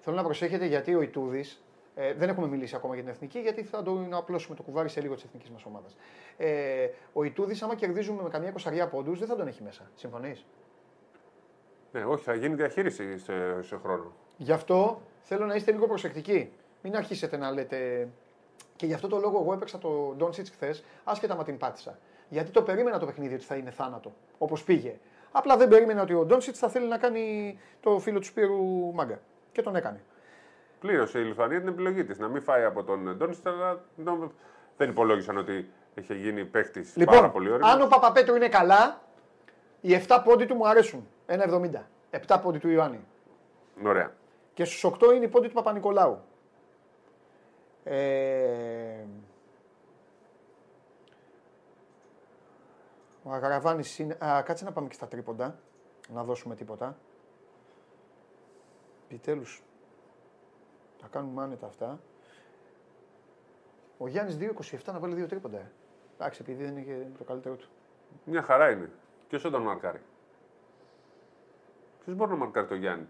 Θέλω 0.00 0.16
να 0.16 0.22
προσέχετε 0.22 0.66
γιατί 0.66 0.94
ο 0.94 1.02
Ιτούδης. 1.02 1.62
Ε, 1.94 2.14
δεν 2.14 2.28
έχουμε 2.28 2.46
μιλήσει 2.46 2.74
ακόμα 2.74 2.94
για 2.94 3.02
την 3.02 3.12
εθνική, 3.12 3.38
γιατί 3.38 3.62
θα 3.62 3.82
το 3.82 3.94
να 3.94 4.16
απλώσουμε 4.16 4.56
το 4.56 4.62
κουβάρι 4.62 4.88
σε 4.88 5.00
λίγο 5.00 5.14
της 5.14 5.24
εθνικής 5.24 5.50
μας 5.50 5.64
ομάδας. 5.64 5.96
Ε, 6.36 6.88
ο 7.12 7.24
Ιτούδης, 7.24 7.62
άμα 7.62 7.74
κερδίζουμε 7.74 8.22
με 8.22 8.28
καμιά 8.28 8.48
εικοσαριά 8.48 8.88
πόντους, 8.88 9.18
δεν 9.18 9.28
θα 9.28 9.36
τον 9.36 9.46
έχει 9.46 9.62
μέσα. 9.62 9.90
Συμφωνείς; 9.94 10.46
Ναι, 11.92 12.04
όχι, 12.04 12.24
θα 12.24 12.34
γίνει 12.34 12.54
διαχείριση 12.54 13.18
σε, 13.18 13.62
σε 13.62 13.76
χρόνο. 13.76 14.12
Γι' 14.36 14.52
αυτό 14.52 15.02
θέλω 15.20 15.46
να 15.46 15.54
είστε 15.54 15.72
λίγο 15.72 15.86
προσεκτικοί. 15.86 16.52
Μην 16.82 16.96
αρχίσετε 16.96 17.36
να 17.36 17.50
λέτε. 17.50 18.08
Και 18.76 18.86
γι' 18.86 18.94
αυτό 18.94 19.08
το 19.08 19.18
λόγο 19.18 19.40
εγώ 19.42 19.52
έπαιξα 19.52 19.78
το 19.78 20.14
Ντόνσιτ 20.16 20.46
χθες, 20.46 20.84
άσχετα 21.04 21.36
με 21.36 21.44
την 21.44 21.58
πάτησα. 21.58 21.98
Γιατί 22.28 22.50
το 22.50 22.62
περίμενα 22.62 22.98
το 22.98 23.06
παιχνίδι 23.06 23.34
ότι 23.34 23.44
θα 23.44 23.54
είναι 23.54 23.70
θάνατο, 23.70 24.12
όπως 24.38 24.64
πήγε. 24.64 24.98
Απλά 25.32 25.56
δεν 25.56 25.68
περίμενα 25.68 26.02
ότι 26.02 26.14
ο 26.14 26.24
Ντόνσιτ 26.24 26.54
θα 26.58 26.68
θέλει 26.68 26.86
να 26.86 26.98
κάνει 26.98 27.58
το 27.80 27.98
φίλο 27.98 28.18
του 28.18 28.24
Σπύρου 28.26 28.92
Μάγκα. 28.94 29.20
Και 29.52 29.62
τον 29.62 29.76
έκανε. 29.76 30.00
Πλήρωσε 30.80 31.18
η 31.18 31.22
Λιθουανία 31.24 31.58
την 31.58 31.68
επιλογή 31.68 32.04
της. 32.04 32.18
Να 32.18 32.28
μην 32.28 32.42
φάει 32.42 32.64
από 32.64 32.82
τον 32.84 33.16
Ντόνιστ, 33.16 33.46
αλλά 33.46 33.80
νο- 33.96 34.32
δεν 34.76 34.90
υπολόγισαν 34.90 35.36
ότι 35.36 35.70
είχε 35.94 36.14
γίνει 36.14 36.44
παίχτη 36.44 36.80
πάρα 36.80 36.92
Λοιπόν, 37.16 37.32
πολύ 37.32 37.50
όριμο. 37.50 37.68
αν 37.68 37.80
ο 37.82 37.86
Παπαπέτρου 37.86 38.34
είναι 38.36 38.48
καλά, 38.48 39.00
οι 39.80 39.94
7 39.94 40.22
πόντι 40.24 40.44
του 40.46 40.54
μου 40.54 40.68
αρέσουν. 40.68 41.06
1,70. 41.26 41.88
7 42.10 42.38
πόντι 42.42 42.58
του 42.58 42.68
Ιωάννη. 42.68 43.00
Ωραία. 43.86 44.12
Και 44.54 44.64
στους 44.64 44.84
8 44.84 45.12
είναι 45.14 45.24
οι 45.24 45.28
πόντι 45.28 45.46
του 45.48 45.54
Παπα-Νικολάου. 45.54 46.18
Ε... 47.84 49.04
Ο 53.22 53.32
Αγραβάνης 53.32 53.98
είναι... 53.98 54.16
Α, 54.24 54.42
κάτσε 54.42 54.64
να 54.64 54.72
πάμε 54.72 54.88
και 54.88 54.94
στα 54.94 55.08
τρίποντα. 55.08 55.58
Να 56.08 56.24
δώσουμε 56.24 56.54
τίποτα. 56.54 56.98
Επιτέλους. 59.04 59.62
Θα 61.00 61.06
κάνουμε 61.06 61.42
άνετα 61.42 61.66
αυτά. 61.66 62.00
Ο 63.98 64.08
Γιάννης 64.08 64.36
2,27 64.40 64.78
να 64.92 64.98
βάλει 64.98 65.14
δύο 65.14 65.26
τρίποντα. 65.26 65.58
ε. 65.58 65.70
Εντάξει, 66.14 66.40
επειδή 66.42 66.64
δεν 66.64 66.76
είναι 66.76 66.82
και 66.82 67.18
το 67.18 67.24
καλύτερο 67.24 67.54
του. 67.56 67.68
Μια 68.24 68.42
χαρά 68.42 68.70
είναι. 68.70 68.90
Ποιος 69.28 69.44
όταν 69.44 69.62
μαρκάρει; 69.62 70.00
Ποιος 72.04 72.16
μπορεί 72.16 72.30
να 72.30 72.36
μαρκάρει 72.36 72.66
το 72.66 72.74
Γιάννη; 72.74 73.06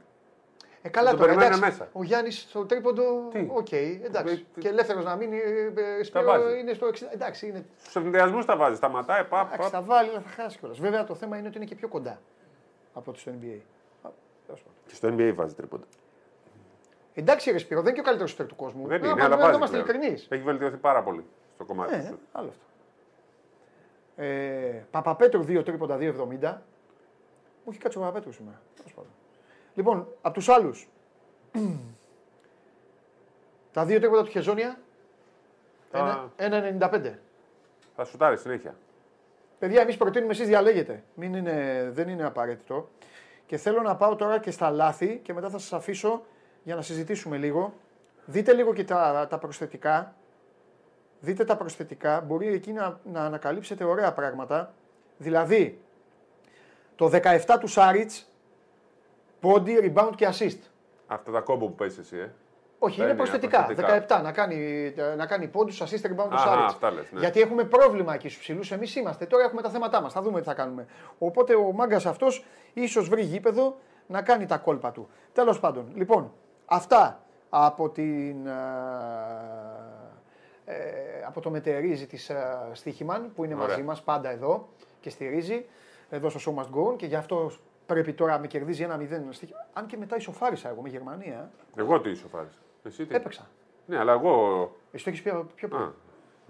Ε, 0.84 0.88
καλά 0.88 1.10
τον 1.10 1.18
τώρα, 1.18 1.32
περιμένει 1.34 1.56
εντάξει. 1.56 1.78
μέσα. 1.78 1.90
Ο 1.92 2.02
Γιάννης 2.02 2.40
στο 2.40 2.64
τρίποντο. 2.66 3.28
Τι; 3.30 3.48
Οκ, 3.52 3.72
εντάξει. 3.72 4.46
Ε, 4.56 4.60
Και 4.60 4.68
ελεύθερος 4.68 5.04
να 5.04 5.16
μείνει. 5.16 5.36
ε, 5.38 5.72
ε, 5.98 6.02
Σπύρο 6.02 6.24
βάζει. 6.24 6.58
είναι 6.58 6.72
στο 6.72 6.86
60. 6.86 7.06
Εντάξει, 7.12 7.46
είναι. 7.46 7.64
Στους 7.80 7.96
ευνηδιασμούς 7.96 8.44
τα 8.44 8.56
βάζει. 8.56 8.76
Σταματάει. 8.76 9.24
Παπ, 9.24 9.52
Εντάξει, 9.52 9.70
παπ. 9.70 9.70
θα 9.72 9.82
βάλει, 9.82 10.08
αλλά 10.08 10.20
θα 10.20 10.28
χάσει 10.42 10.58
κιόλας. 10.58 10.78
Βέβαια 10.78 11.04
το 11.04 11.14
θέμα 11.14 11.36
είναι 11.38 11.48
ότι 11.48 11.56
είναι 11.56 11.66
και 11.66 11.74
πιο 11.74 11.88
κοντά 11.88 12.20
από 12.94 13.10
ότι 13.10 13.20
στο 13.20 13.30
NBA. 13.30 13.58
Α, 14.02 14.10
τέλος 14.46 14.60
πάντων. 14.62 14.76
Και 14.86 14.94
στο 14.94 15.08
NBA 15.08 15.32
βάζει 15.34 15.54
τρίποντα. 15.54 15.84
Εντάξει, 17.14 17.50
ρε 17.50 17.58
Σπύρο, 17.58 17.80
δεν 17.80 17.86
είναι 17.88 17.94
και 17.94 18.00
ο 18.00 18.04
καλύτερος 18.04 18.30
σουτέρ 18.30 18.46
του 18.46 18.56
κόσμου. 18.56 18.86
Δεν 18.86 19.00
Να, 19.00 19.06
είναι, 19.06 19.16
μα- 19.16 19.24
αλλά 19.24 19.36
να 19.36 19.42
βάζει. 19.42 19.56
είμαστε 19.56 19.76
πλέον. 19.82 19.88
ειλικρινείς. 19.96 20.26
Έχει 20.30 20.42
βελτιωθεί 20.42 20.76
πάρα 20.76 21.02
πολύ 21.02 21.24
στο 21.54 21.64
κομμάτι 21.64 21.94
Ε, 21.94 22.06
του. 22.10 22.18
άλλο 22.32 22.48
αυτό. 22.48 22.64
Ε, 24.16 24.84
Παπαπέτρου 24.90 25.42
2 25.44 25.62
τρίποντα 25.64 25.96
2,70. 25.96 26.62
Μου 27.64 27.70
έχει 27.70 27.78
κάτσει 27.78 27.98
ο 27.98 28.00
Παπαπέτρου 28.00 28.32
σήμερα. 28.32 28.60
Τέλος 28.76 28.92
πάντων. 28.94 29.10
Λοιπόν, 29.74 30.06
από 30.22 30.34
τους 30.34 30.48
άλλους. 30.48 30.88
Τα 33.72 33.84
δύο 33.84 33.98
τρίποντα 34.00 34.22
του 34.22 34.30
Χεζόνια. 34.30 34.78
Τα- 35.90 36.30
ένα- 36.36 36.58
1,95. 36.58 37.18
Θα 37.96 38.04
σουτάρει 38.04 38.36
συνέχεια. 38.36 38.74
Παιδιά, 39.58 39.80
εμείς 39.80 39.96
προτείνουμε, 39.96 40.32
εσείς 40.32 40.46
διαλέγετε. 40.46 41.02
Μην 41.14 41.34
είναι, 41.34 41.88
δεν 41.92 42.08
είναι 42.08 42.24
απαραίτητο. 42.24 42.88
Και 43.46 43.56
θέλω 43.56 43.82
να 43.82 43.96
πάω 43.96 44.16
τώρα 44.16 44.38
και 44.38 44.50
στα 44.50 44.70
λάθη 44.70 45.20
και 45.22 45.32
μετά 45.32 45.48
θα 45.50 45.58
σας 45.58 45.72
αφήσω 45.72 46.22
για 46.62 46.74
να 46.74 46.82
συζητήσουμε 46.82 47.36
λίγο. 47.36 47.74
Δείτε 48.24 48.52
λίγο 48.52 48.72
και 48.72 48.84
τα, 48.84 49.26
τα 49.30 49.38
προσθετικά. 49.38 50.14
Δείτε 51.20 51.44
τα 51.44 51.56
προσθετικά. 51.56 52.20
Μπορεί 52.20 52.46
εκεί 52.46 52.72
να, 52.72 53.00
να 53.04 53.24
ανακαλύψετε 53.24 53.84
ωραία 53.84 54.12
πράγματα. 54.12 54.74
Δηλαδή, 55.18 55.80
το 56.96 57.10
17 57.12 57.38
του 57.60 57.66
Σάριτς, 57.66 58.31
πόντι, 59.42 59.92
rebound 59.94 60.10
και 60.16 60.28
assist. 60.32 60.58
Αυτά 61.06 61.30
τα 61.32 61.40
κόμπο 61.40 61.66
που 61.66 61.74
παίζει 61.74 62.00
εσύ, 62.00 62.16
ε. 62.16 62.30
Όχι, 62.78 62.96
Τα 62.96 63.02
είναι 63.02 63.12
είναι 63.12 63.22
προσθετικά. 63.22 63.64
προσθετικά. 63.64 64.18
17 64.20 64.22
να 64.22 64.32
κάνει, 64.32 64.92
να 65.16 65.26
κάνει 65.26 65.48
πόντους, 65.48 65.82
assist, 65.82 66.06
rebound 66.06 66.28
του 66.28 66.34
Αχα, 66.34 66.38
Σάριτς. 66.48 66.72
αυτά 66.72 66.90
λες, 66.90 67.12
ναι. 67.12 67.20
Γιατί 67.20 67.40
έχουμε 67.40 67.64
πρόβλημα 67.64 68.14
εκεί 68.14 68.28
στους 68.28 68.40
ψηλούς. 68.40 68.70
Εμείς 68.72 68.96
είμαστε. 68.96 69.26
Τώρα 69.26 69.44
έχουμε 69.44 69.62
τα 69.62 69.68
θέματά 69.70 70.00
μας. 70.00 70.12
Θα 70.12 70.22
δούμε 70.22 70.40
τι 70.40 70.46
θα 70.46 70.54
κάνουμε. 70.54 70.86
Οπότε 71.18 71.54
ο 71.54 71.72
μάγκας 71.72 72.06
αυτός 72.06 72.44
ίσως 72.72 73.08
βρει 73.08 73.22
γήπεδο 73.22 73.76
να 74.06 74.22
κάνει 74.22 74.46
τα 74.46 74.56
κόλπα 74.58 74.90
του. 74.92 75.08
Τέλος 75.32 75.60
πάντων, 75.60 75.90
λοιπόν, 75.94 76.32
αυτά 76.66 77.22
από 77.48 77.88
την. 77.90 78.46
Ε, 80.64 80.74
από 81.26 81.40
το 81.40 81.50
μετερίζει 81.50 82.06
της 82.06 82.30
Στίχημαν 82.72 83.32
που 83.34 83.44
είναι 83.44 83.54
Ωραία. 83.54 83.66
μαζί 83.68 83.82
μας 83.82 84.02
πάντα 84.02 84.30
εδώ 84.30 84.68
και 85.00 85.10
στηρίζει 85.10 85.66
εδώ 86.10 86.28
στο 86.30 86.40
Show 86.56 86.60
Must 86.62 86.66
Go 86.66 86.92
On 86.92 86.96
και 86.96 87.06
γι' 87.06 87.14
αυτό 87.14 87.50
πρέπει 87.92 88.12
τώρα 88.12 88.38
με 88.38 88.46
κερδίζει 88.46 88.82
ένα 88.82 88.96
0 88.96 89.02
στοίχημα. 89.30 89.66
Αν 89.72 89.86
και 89.86 89.96
μετά 89.96 90.16
ισοφάρισα 90.16 90.68
εγώ 90.68 90.82
με 90.82 90.88
Γερμανία. 90.88 91.50
Εγώ 91.76 92.00
τι 92.00 92.10
ισοφάρισα. 92.10 92.58
Εσύ 92.82 93.06
τι; 93.06 93.14
Έπαιξα. 93.14 93.48
Ναι, 93.86 93.98
αλλά 93.98 94.12
εγώ. 94.12 94.32
Εσύ 94.92 95.04
το 95.04 95.10
έχεις 95.10 95.22
πει 95.22 95.30
από 95.30 95.46
πιο 95.54 95.68
πριν. 95.68 95.82
Α, 95.82 95.92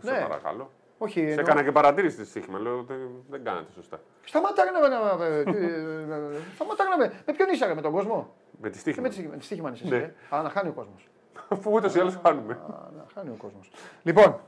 σε 0.03 0.11
Ναι. 0.13 0.21
παρακαλώ. 0.21 0.71
Όχι, 0.99 1.21
Σε 1.21 1.27
εννοώ- 1.27 1.39
έκανα 1.47 1.63
και 1.63 1.73
παρατήρηση 1.73 2.15
στη 2.17 2.25
στοίχημα. 2.25 2.59
Λέω 2.59 2.79
ότι 2.79 2.95
δεν 3.31 3.45
κάνατε 3.45 3.73
σωστά. 3.73 4.01
Σταμάτα 4.25 4.65
ρε 4.65 4.71
να. 4.71 4.89
να- 4.89 5.17
να- 5.17 5.25
ε, 5.25 5.43
τι, 5.53 5.57
ε, 5.57 6.41
Σταμάτα 6.55 6.85
ρε 6.85 6.89
να. 6.91 6.97
με- 6.97 7.13
Με 7.27 7.33
ποιον 7.33 7.49
είσαι 7.49 7.67
ρε, 7.67 7.75
με 7.75 7.81
τον 7.81 7.93
κόσμο; 7.93 8.35
Με 8.61 8.69
τη 8.69 8.75
Και 8.75 8.79
στοίχημα. 8.81 9.09
με 9.09 9.15
τη 9.15 9.23
με 9.29 9.37
τη 9.37 9.45
στοίχημα 9.45 9.71
είσαι. 9.73 9.85
Ναι. 9.89 9.97
εσύ, 9.97 10.13
ε. 10.31 10.37
Α, 10.37 10.43
να 10.43 10.49
χάνει 10.51 10.69
ο 10.69 10.73
κόσμος. 10.73 11.09
Αφού 11.49 11.73
ούτως 11.73 11.95
ή 11.95 12.01
άλλως 12.01 12.19
χάνουμε. 12.25 12.59
Να 12.97 13.07
χάνει 13.15 13.31
ο 13.31 13.35
κόσμος. 13.39 13.71
Λοιπόν. 14.03 14.41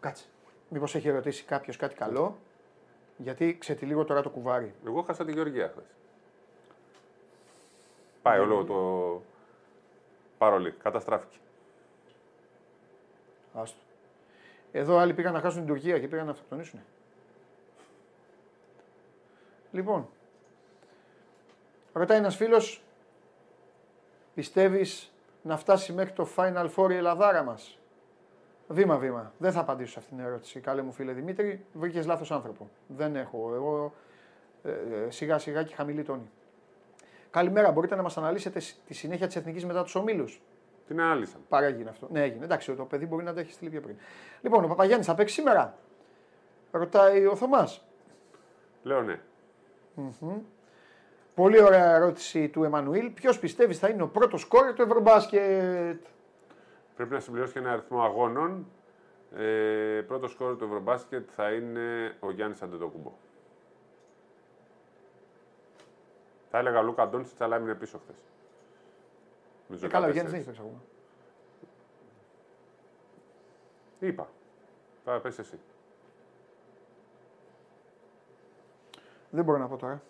Κάτσε. 0.00 0.24
Μήπως 0.68 0.94
έχει 0.94 1.10
ρωτήσει 1.10 1.44
κάποιος 1.44 1.76
κάτι 1.76 1.94
καλό; 1.94 2.36
Γιατί 3.22 3.58
ξετυλίγω 3.58 4.04
τώρα 4.04 4.22
το 4.22 4.30
κουβάρι. 4.30 4.74
Εγώ 4.86 5.02
χάσα 5.02 5.24
τη 5.24 5.32
Γεωργία 5.32 5.68
χθες. 5.68 5.84
Πάει 8.22 8.38
όλο 8.38 8.64
το. 8.64 9.22
Παρόλη. 10.38 10.70
Καταστράφηκε. 10.72 11.36
Άστο. 13.54 13.78
Εδώ 14.72 14.96
άλλοι 14.96 15.14
πήγαν 15.14 15.32
να 15.32 15.40
χάσουν 15.40 15.58
την 15.58 15.68
Τουρκία 15.68 15.98
και 15.98 16.08
πήγαν 16.08 16.24
να 16.24 16.30
αυτοκτονήσουν. 16.30 16.80
Λοιπόν, 19.72 20.08
ρωτάει 21.92 22.18
ένας 22.18 22.36
φίλος, 22.36 22.82
πιστεύεις 24.34 25.12
να 25.42 25.56
φτάσει 25.56 25.92
μέχρι 25.92 26.12
το 26.12 26.28
Final 26.36 26.70
Four 26.76 26.90
η 26.90 26.94
Ελλαδάρα 26.94 27.42
μας; 27.42 27.78
Βήμα, 28.72 28.96
βήμα. 28.98 29.32
Δεν 29.38 29.52
θα 29.52 29.60
απαντήσω 29.60 29.92
σε 29.92 29.98
αυτήν 29.98 30.16
την 30.16 30.26
ερώτηση. 30.26 30.60
Καλέ 30.60 30.82
μου 30.82 30.92
φίλε 30.92 31.12
Δημήτρη, 31.12 31.64
βρήκες 31.72 32.06
λάθος 32.06 32.30
άνθρωπο. 32.30 32.70
Δεν 32.86 33.16
έχω. 33.16 33.52
Εγώ 33.54 33.92
ε, 34.64 34.70
ε, 34.70 35.10
σιγά 35.10 35.38
σιγά 35.38 35.62
και 35.62 35.74
χαμηλή 35.74 36.02
τόνη. 36.02 36.30
Καλημέρα, 37.30 37.70
μπορείτε 37.70 37.94
να 37.96 38.02
μας 38.02 38.16
αναλύσετε 38.16 38.60
σ- 38.60 38.76
τη 38.86 38.94
συνέχεια 38.94 39.26
της 39.26 39.36
Εθνικής 39.36 39.64
μετά 39.66 39.82
τους 39.82 39.94
ομίλους; 39.94 40.42
Την 40.86 41.00
ανάλυσαν. 41.00 41.40
Παρά 41.48 41.66
έγινε 41.66 41.90
αυτό. 41.90 42.08
Ναι, 42.10 42.22
έγινε. 42.22 42.44
Εντάξει, 42.44 42.74
το 42.74 42.84
παιδί 42.84 43.06
μπορεί 43.06 43.24
να 43.24 43.34
τα 43.34 43.40
έχει 43.40 43.52
στείλει 43.52 43.70
πιο 43.70 43.80
πριν. 43.80 43.96
Λοιπόν, 44.40 44.64
ο 44.64 44.68
Παπαγιάννης 44.68 45.06
θα 45.06 45.14
παίξει 45.14 45.34
σήμερα; 45.34 45.78
Ρωτάει 46.70 47.26
ο 47.26 47.36
Θωμάς. 47.36 47.84
Λέω 48.82 49.02
ναι. 49.02 49.20
Πολύ 51.34 51.62
ωραία 51.62 51.94
ερώτηση 51.94 52.48
του 52.48 52.64
Εμμανουήλ. 52.64 53.10
Ποιος 53.10 53.38
πιστεύεις 53.38 53.78
θα 53.78 53.88
είναι 53.88 54.02
ο 54.02 54.08
πρώτος 54.08 54.44
κόρη 54.44 54.72
του 54.72 54.82
Ευρωμπάσκετ; 54.82 56.04
Πρέπει 57.02 57.16
να 57.16 57.20
συμπληρώσει 57.26 57.52
και 57.52 57.58
ένα 57.58 57.72
αριθμό 57.72 58.02
αγώνων. 58.02 58.66
Ε, 59.36 60.04
πρώτο 60.06 60.28
σκόρ 60.28 60.56
του 60.56 60.64
Ευρωμπάσκετ 60.64 61.28
θα 61.34 61.52
είναι 61.52 62.16
ο 62.20 62.30
Γιάννης 62.30 62.62
Αντετοκούμπο. 62.62 63.12
Θα 66.50 66.58
έλεγα 66.58 66.78
ο 66.78 66.82
Λούκα 66.82 67.08
Ντόντσιτ, 67.08 67.42
αλλά 67.42 67.56
έμεινε 67.56 67.74
πίσω 67.74 67.98
χθες. 67.98 68.16
Ε, 69.84 69.88
καλά, 69.88 70.06
ο 70.06 70.10
Γιάννης 70.10 70.32
δεν 70.32 70.40
έχει 70.40 70.48
παίξει 70.48 70.60
ακόμα. 70.60 70.82
Είπα. 73.98 74.28
Θα 75.04 75.20
πες 75.20 75.38
εσύ. 75.38 75.58
Δεν 79.30 79.44
μπορώ 79.44 79.58
να 79.58 79.68
πω 79.68 79.76
τώρα. 79.76 80.02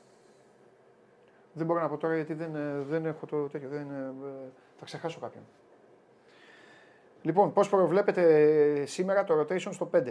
Δεν 1.53 1.67
μπορώ 1.67 1.81
να 1.81 1.89
πω 1.89 1.97
τώρα 1.97 2.15
γιατί 2.15 2.35
δεν, 2.35 2.55
ε, 2.55 2.81
δεν 2.81 3.07
έχω 3.07 3.27
το 3.27 3.49
τέτοιο. 3.49 3.69
Δεν, 3.69 3.91
ε, 3.91 4.15
ε, 4.27 4.49
θα 4.79 4.85
ξεχάσω 4.85 5.21
κάποιον. 5.21 5.43
Λοιπόν, 7.23 7.53
πώς 7.53 7.69
προβλέπετε 7.69 8.23
ε, 8.81 8.87
σήμερα 8.87 9.25
το 9.25 9.41
rotation 9.41 9.73
στο 9.73 9.91
5. 9.95 10.03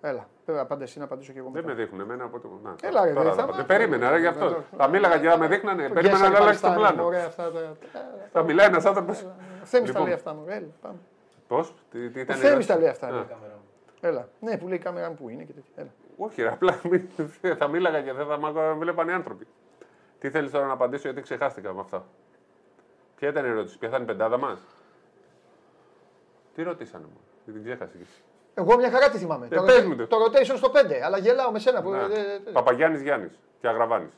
Έλα, 0.00 0.28
πέρα 0.44 0.60
απάντα 0.60 0.82
εσύ 0.82 0.98
να 0.98 1.04
απαντήσω 1.04 1.32
και 1.32 1.38
εγώ 1.38 1.50
Δεν 1.52 1.62
μετά. 1.64 1.74
με 1.76 1.82
δείχνουν 1.82 2.00
εμένα, 2.00 2.24
οπότε. 2.24 2.48
Να, 2.62 2.74
Έλα, 2.82 3.04
ρε, 3.04 3.12
τώρα 3.12 3.22
δεν 3.24 3.32
θα 3.32 3.40
θα 3.40 3.46
πάτε. 3.46 3.52
μάθω. 3.52 3.64
Περίμενα, 3.66 4.10
ρε, 4.10 4.18
γι' 4.18 4.26
αυτό. 4.26 4.48
Δεν 4.48 4.54
το- 4.56 4.76
Θα 4.76 4.88
μίλαγα 4.88 5.18
και 5.18 5.28
θα 5.28 5.38
με 5.38 5.46
δείχνανε. 5.46 5.88
Το 5.88 5.94
Περίμενα 5.94 6.18
Γκέσσερ 6.18 6.32
να 6.38 6.38
αλλάξει 6.44 6.60
το 6.62 6.66
Παλαιστάνι, 6.68 6.94
πλάνο. 6.94 7.04
Ωραία, 7.08 7.24
αυτά 7.26 7.50
τα. 7.52 7.72
Θα 8.32 8.42
μιλάει 8.42 8.66
ένας 8.66 8.84
άνθρωπος. 8.84 9.26
Θέμη 9.64 9.84
τα 9.84 9.90
Λοιπόν. 9.90 10.04
λέει 10.04 10.12
αυτά 10.14 10.34
μου. 10.34 10.44
Έλα, 10.46 10.66
πάμε. 10.80 10.96
Πώς, 11.48 11.74
τι, 11.90 12.10
τι 12.10 12.18
Ο 12.18 12.22
ήταν. 12.22 12.36
η 12.36 12.38
Θέμης 12.40 12.44
ερώτηση; 12.44 12.68
τα 12.68 12.78
λέει 12.78 12.88
αυτά. 12.88 13.06
Α, 13.06 13.10
ρε. 13.10 14.08
Έλα. 14.08 14.28
Ναι, 14.40 14.58
που 14.58 14.68
λέει 14.68 14.76
η 14.76 14.80
κάμερα 14.80 15.08
μου 15.08 15.14
που 15.14 15.28
είναι 15.28 15.42
και 15.42 15.52
τέτοια. 15.52 15.72
Έλα. 15.76 15.90
Όχι, 16.16 16.42
ρε, 16.42 16.48
απλά 16.48 16.80
μην- 16.90 17.08
θα 17.58 17.68
μίλαγα 17.68 18.00
και 18.02 18.12
δεν 18.12 18.26
θα 18.26 18.38
με 18.38 18.72
βλέπανε 18.72 19.10
οι 19.10 19.14
άνθρωποι. 19.14 19.46
Τι 20.18 20.30
θέλεις 20.30 20.50
τώρα 20.50 20.66
να 20.66 20.72
απαντήσω, 20.72 21.02
γιατί 21.08 21.20
ξεχάστηκα 21.22 21.72
με 21.74 21.80
αυτά. 21.80 22.04
Ποια 23.16 23.28
ήταν 23.28 23.44
η 23.44 23.48
ερώτηση, 23.48 23.78
ποια 23.78 23.88
θα 23.88 23.94
είναι 23.96 24.04
η 24.04 24.08
πεντάδα 24.08 24.38
μας; 24.38 24.60
Τι 26.54 26.62
ρωτήσανε 26.62 27.04
μου, 27.04 27.20
δεν 27.44 27.54
την 27.54 27.64
ξέχασες 27.64 27.94
κι 27.96 28.02
εσύ; 28.02 28.22
Εγώ 28.54 28.76
μια 28.76 28.90
χαρά 28.90 29.10
τη 29.10 29.18
θυμάμαι. 29.18 29.46
Ε, 29.50 29.56
το, 29.56 29.62
πες 29.62 29.76
rotation- 29.80 29.86
μου 29.86 29.96
το. 29.96 30.06
το 30.06 30.16
rotation 30.24 30.56
στο 30.56 30.70
5, 30.74 30.92
αλλά 31.04 31.18
γελάω 31.18 31.50
με 31.52 31.58
σένα. 31.58 31.82
Που, 31.82 31.90
Να. 31.90 31.98
ε, 32.00 32.04
ε, 32.04 32.34
ε, 32.46 32.50
Παπαγιάννης 32.52 33.02
Γιάννης 33.02 33.38
και 33.60 33.68
Αγραβάνης. 33.68 34.12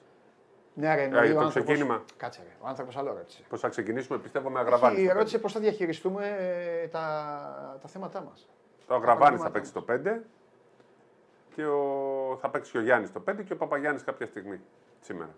Ναι, 0.74 0.94
ρε, 0.94 1.02
εννοεί 1.02 1.26
Ε, 1.28 1.30
ο 1.30 1.34
το 1.34 1.40
άνθρωπος- 1.40 1.64
ξεκίνημα. 1.64 2.02
Κάτσε, 2.16 2.40
ρε. 2.44 2.50
Ο 2.60 2.66
άνθρωπος 2.68 2.96
άλλο 2.96 3.12
ρώτησε. 3.12 3.42
Πώς 3.48 3.60
θα 3.60 3.68
ξεκινήσουμε, 3.68 4.18
πιστεύω 4.18 4.48
με 4.50 4.58
Όχι, 4.58 4.66
Αγραβάνη. 4.66 5.00
Η 5.02 5.08
ερώτηση 5.08 5.38
πώς 5.38 5.52
θα 5.52 5.60
διαχειριστούμε 5.60 6.36
ε, 6.82 6.86
τα, 6.86 7.78
τα 7.82 7.88
θέματά 7.88 8.20
μας. 8.22 8.48
Το 8.86 8.94
Αγραβάνης 8.94 9.40
θα 9.40 9.50
προβλήματα. 9.50 9.94
παίξει 9.94 10.12
το 10.12 10.20
5 10.20 10.22
και 11.54 11.64
ο... 11.66 12.38
θα 12.40 12.48
παίξει 12.50 12.70
και 12.72 12.78
ο 12.78 12.80
Γιάννης 12.80 13.12
το 13.12 13.22
5 13.30 13.44
και 13.44 13.52
ο 13.52 13.56
Παπαγιάννης 13.56 14.04
κάποια 14.04 14.26
στιγμή 14.26 14.60
σήμερα. 15.00 15.30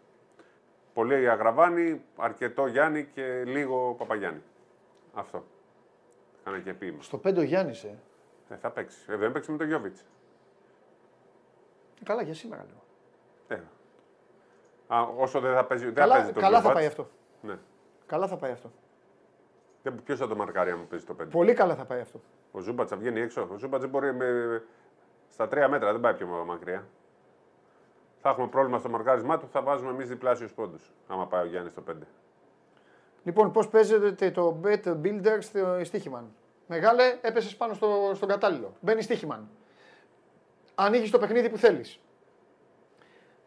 Πολύ 0.94 1.30
Αγραβάνη, 1.30 2.00
αρκετό 2.16 2.66
Γιάννη 2.66 3.04
και 3.04 3.42
λίγο 3.46 3.94
Παπαγιάννη. 3.98 4.42
Αυτό. 5.14 5.44
Κάνα 6.48 6.60
και 6.60 6.74
ποίημα. 6.74 7.02
Στο 7.02 7.20
5 7.24 7.36
ο 7.36 7.42
Γιάννης. 7.42 7.84
Ε. 7.84 7.98
Ε, 8.48 8.56
θα 8.56 8.70
παίξεις. 8.70 9.08
Ε, 9.08 9.16
δεν 9.16 9.32
παίξει 9.32 9.50
με 9.50 9.56
τον 9.56 9.66
Γιώβιτς. 9.66 10.04
Καλά 12.04 12.22
για 12.22 12.34
σήμερα 12.34 12.64
λέω. 12.68 12.82
Ε. 13.58 13.62
Α, 14.94 15.02
όσο 15.02 15.40
δεν 15.40 15.54
θα 15.54 15.64
παίζει, 15.64 15.84
δεν 15.84 15.94
Καλά, 15.94 16.14
παίζει 16.14 16.32
τον 16.32 16.42
καλά 16.42 16.60
θα 16.60 16.60
Γιώβατς. 16.60 16.78
πάει 16.80 16.86
αυτό. 16.86 17.08
Ναι. 17.42 17.58
Καλά 18.06 18.26
θα 18.26 18.36
πάει 18.36 18.52
αυτό. 18.52 18.70
Ποιος 20.04 20.18
θα 20.18 20.28
το 20.28 20.36
μαρκάρει 20.36 20.70
αν 20.70 20.88
παίζει 20.88 21.04
το 21.04 21.16
5. 21.22 21.26
Πολύ 21.30 21.54
καλά 21.54 21.74
θα 21.74 21.84
πάει 21.84 22.00
αυτό. 22.00 22.20
Ο 22.52 22.60
Ζούμπατς 22.60 22.90
θα 22.90 22.96
βγαίνει 22.96 23.20
έξω. 23.20 23.48
Ο 23.52 23.56
Ζούμπατς 23.56 23.82
δεν 23.82 23.90
μπορεί 23.90 24.14
με... 24.14 24.62
στα 25.28 25.48
τρία 25.48 25.68
μέτρα, 25.68 25.92
δεν 25.92 26.00
πάει 26.00 26.14
πιο 26.14 26.26
μακριά. 26.26 26.88
Θα 28.20 28.28
έχουμε 28.28 28.46
πρόβλημα 28.48 28.78
στο 28.78 28.88
μαρκάρισμά 28.88 29.38
του, 29.38 29.48
θα 29.48 29.62
βάζουμε 29.62 29.90
εμείς 29.90 30.08
διπλάσιους 30.08 30.52
πόντους. 30.52 30.92
Άμα 31.06 31.26
πάει 31.26 31.42
ο 31.42 31.48
Γιάννης 31.48 31.72
στο 31.72 31.82
5. 31.88 31.92
Λοιπόν, 33.28 33.52
πώς 33.52 33.68
παίζεται 33.68 34.30
το 34.30 34.60
bet 34.64 34.96
builder 35.02 35.38
στο 35.40 35.80
στοίχημαν. 35.84 36.34
Μεγάλε, 36.66 37.18
έπεσες 37.20 37.56
πάνω 37.56 37.74
στο, 37.74 38.12
στον 38.14 38.28
κατάλληλο. 38.28 38.74
Μπαίνει 38.80 39.02
στοίχημαν. 39.02 39.48
Ανοίγεις 40.74 41.10
το 41.10 41.18
παιχνίδι 41.18 41.48
που 41.48 41.56
θέλεις. 41.56 42.00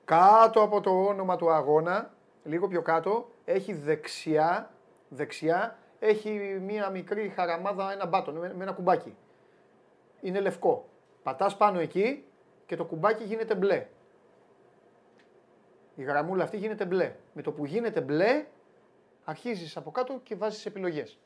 Κάτω 0.06 0.62
από 0.62 0.82
το 0.82 0.90
όνομα 0.90 1.36
του 1.36 1.52
αγώνα, 1.52 2.14
λίγο 2.44 2.68
πιο 2.68 2.82
κάτω, 2.82 3.30
έχει 3.46 3.74
δεξιά, 3.74 4.72
δεξιά 5.10 5.78
έχει 6.00 6.30
μία 6.66 6.90
μικρή 6.90 7.30
χαραμάδα, 7.36 7.92
ένα 7.92 8.06
μπάτον 8.06 8.36
με, 8.36 8.54
με 8.56 8.64
ένα 8.64 8.72
κουμπάκι. 8.72 9.16
Είναι 10.22 10.40
λευκό. 10.40 10.90
Πατάς 11.24 11.58
πάνω 11.58 11.80
εκεί 11.80 12.26
και 12.66 12.76
το 12.76 12.86
κουμπάκι 12.86 13.24
γίνεται 13.24 13.56
μπλε. 13.56 13.88
Η 15.96 16.04
γραμμούλα 16.04 16.44
αυτή 16.44 16.58
γίνεται 16.58 16.86
μπλε. 16.86 17.16
Με 17.34 17.42
το 17.42 17.52
που 17.52 17.66
γίνεται 17.66 18.02
μπλε, 18.02 18.46
αρχίζεις 19.32 19.78
από 19.78 19.92
κάτω 19.92 20.20
και 20.24 20.36
βάζεις 20.36 20.66
επιλογές. 20.66 21.20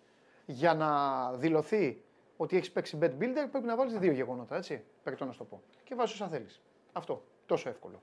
Για 0.45 0.73
να 0.73 1.31
δηλωθεί 1.33 2.03
ότι 2.37 2.57
έχεις 2.57 2.71
παίξει 2.71 2.97
bet 3.01 3.11
builder 3.19 3.47
πρέπει 3.51 3.65
να 3.65 3.75
βάλεις 3.75 3.97
δύο 3.97 4.11
γεγονότα, 4.11 4.55
έτσι. 4.55 4.83
Περιττώ 5.03 5.25
να 5.25 5.31
σου 5.31 5.37
το 5.37 5.43
πω. 5.43 5.61
Και 5.83 5.95
βάζεις 5.95 6.13
όσα 6.13 6.27
θέλεις. 6.27 6.61
Αυτό. 6.93 7.23
Τόσο 7.45 7.69
εύκολο. 7.69 8.01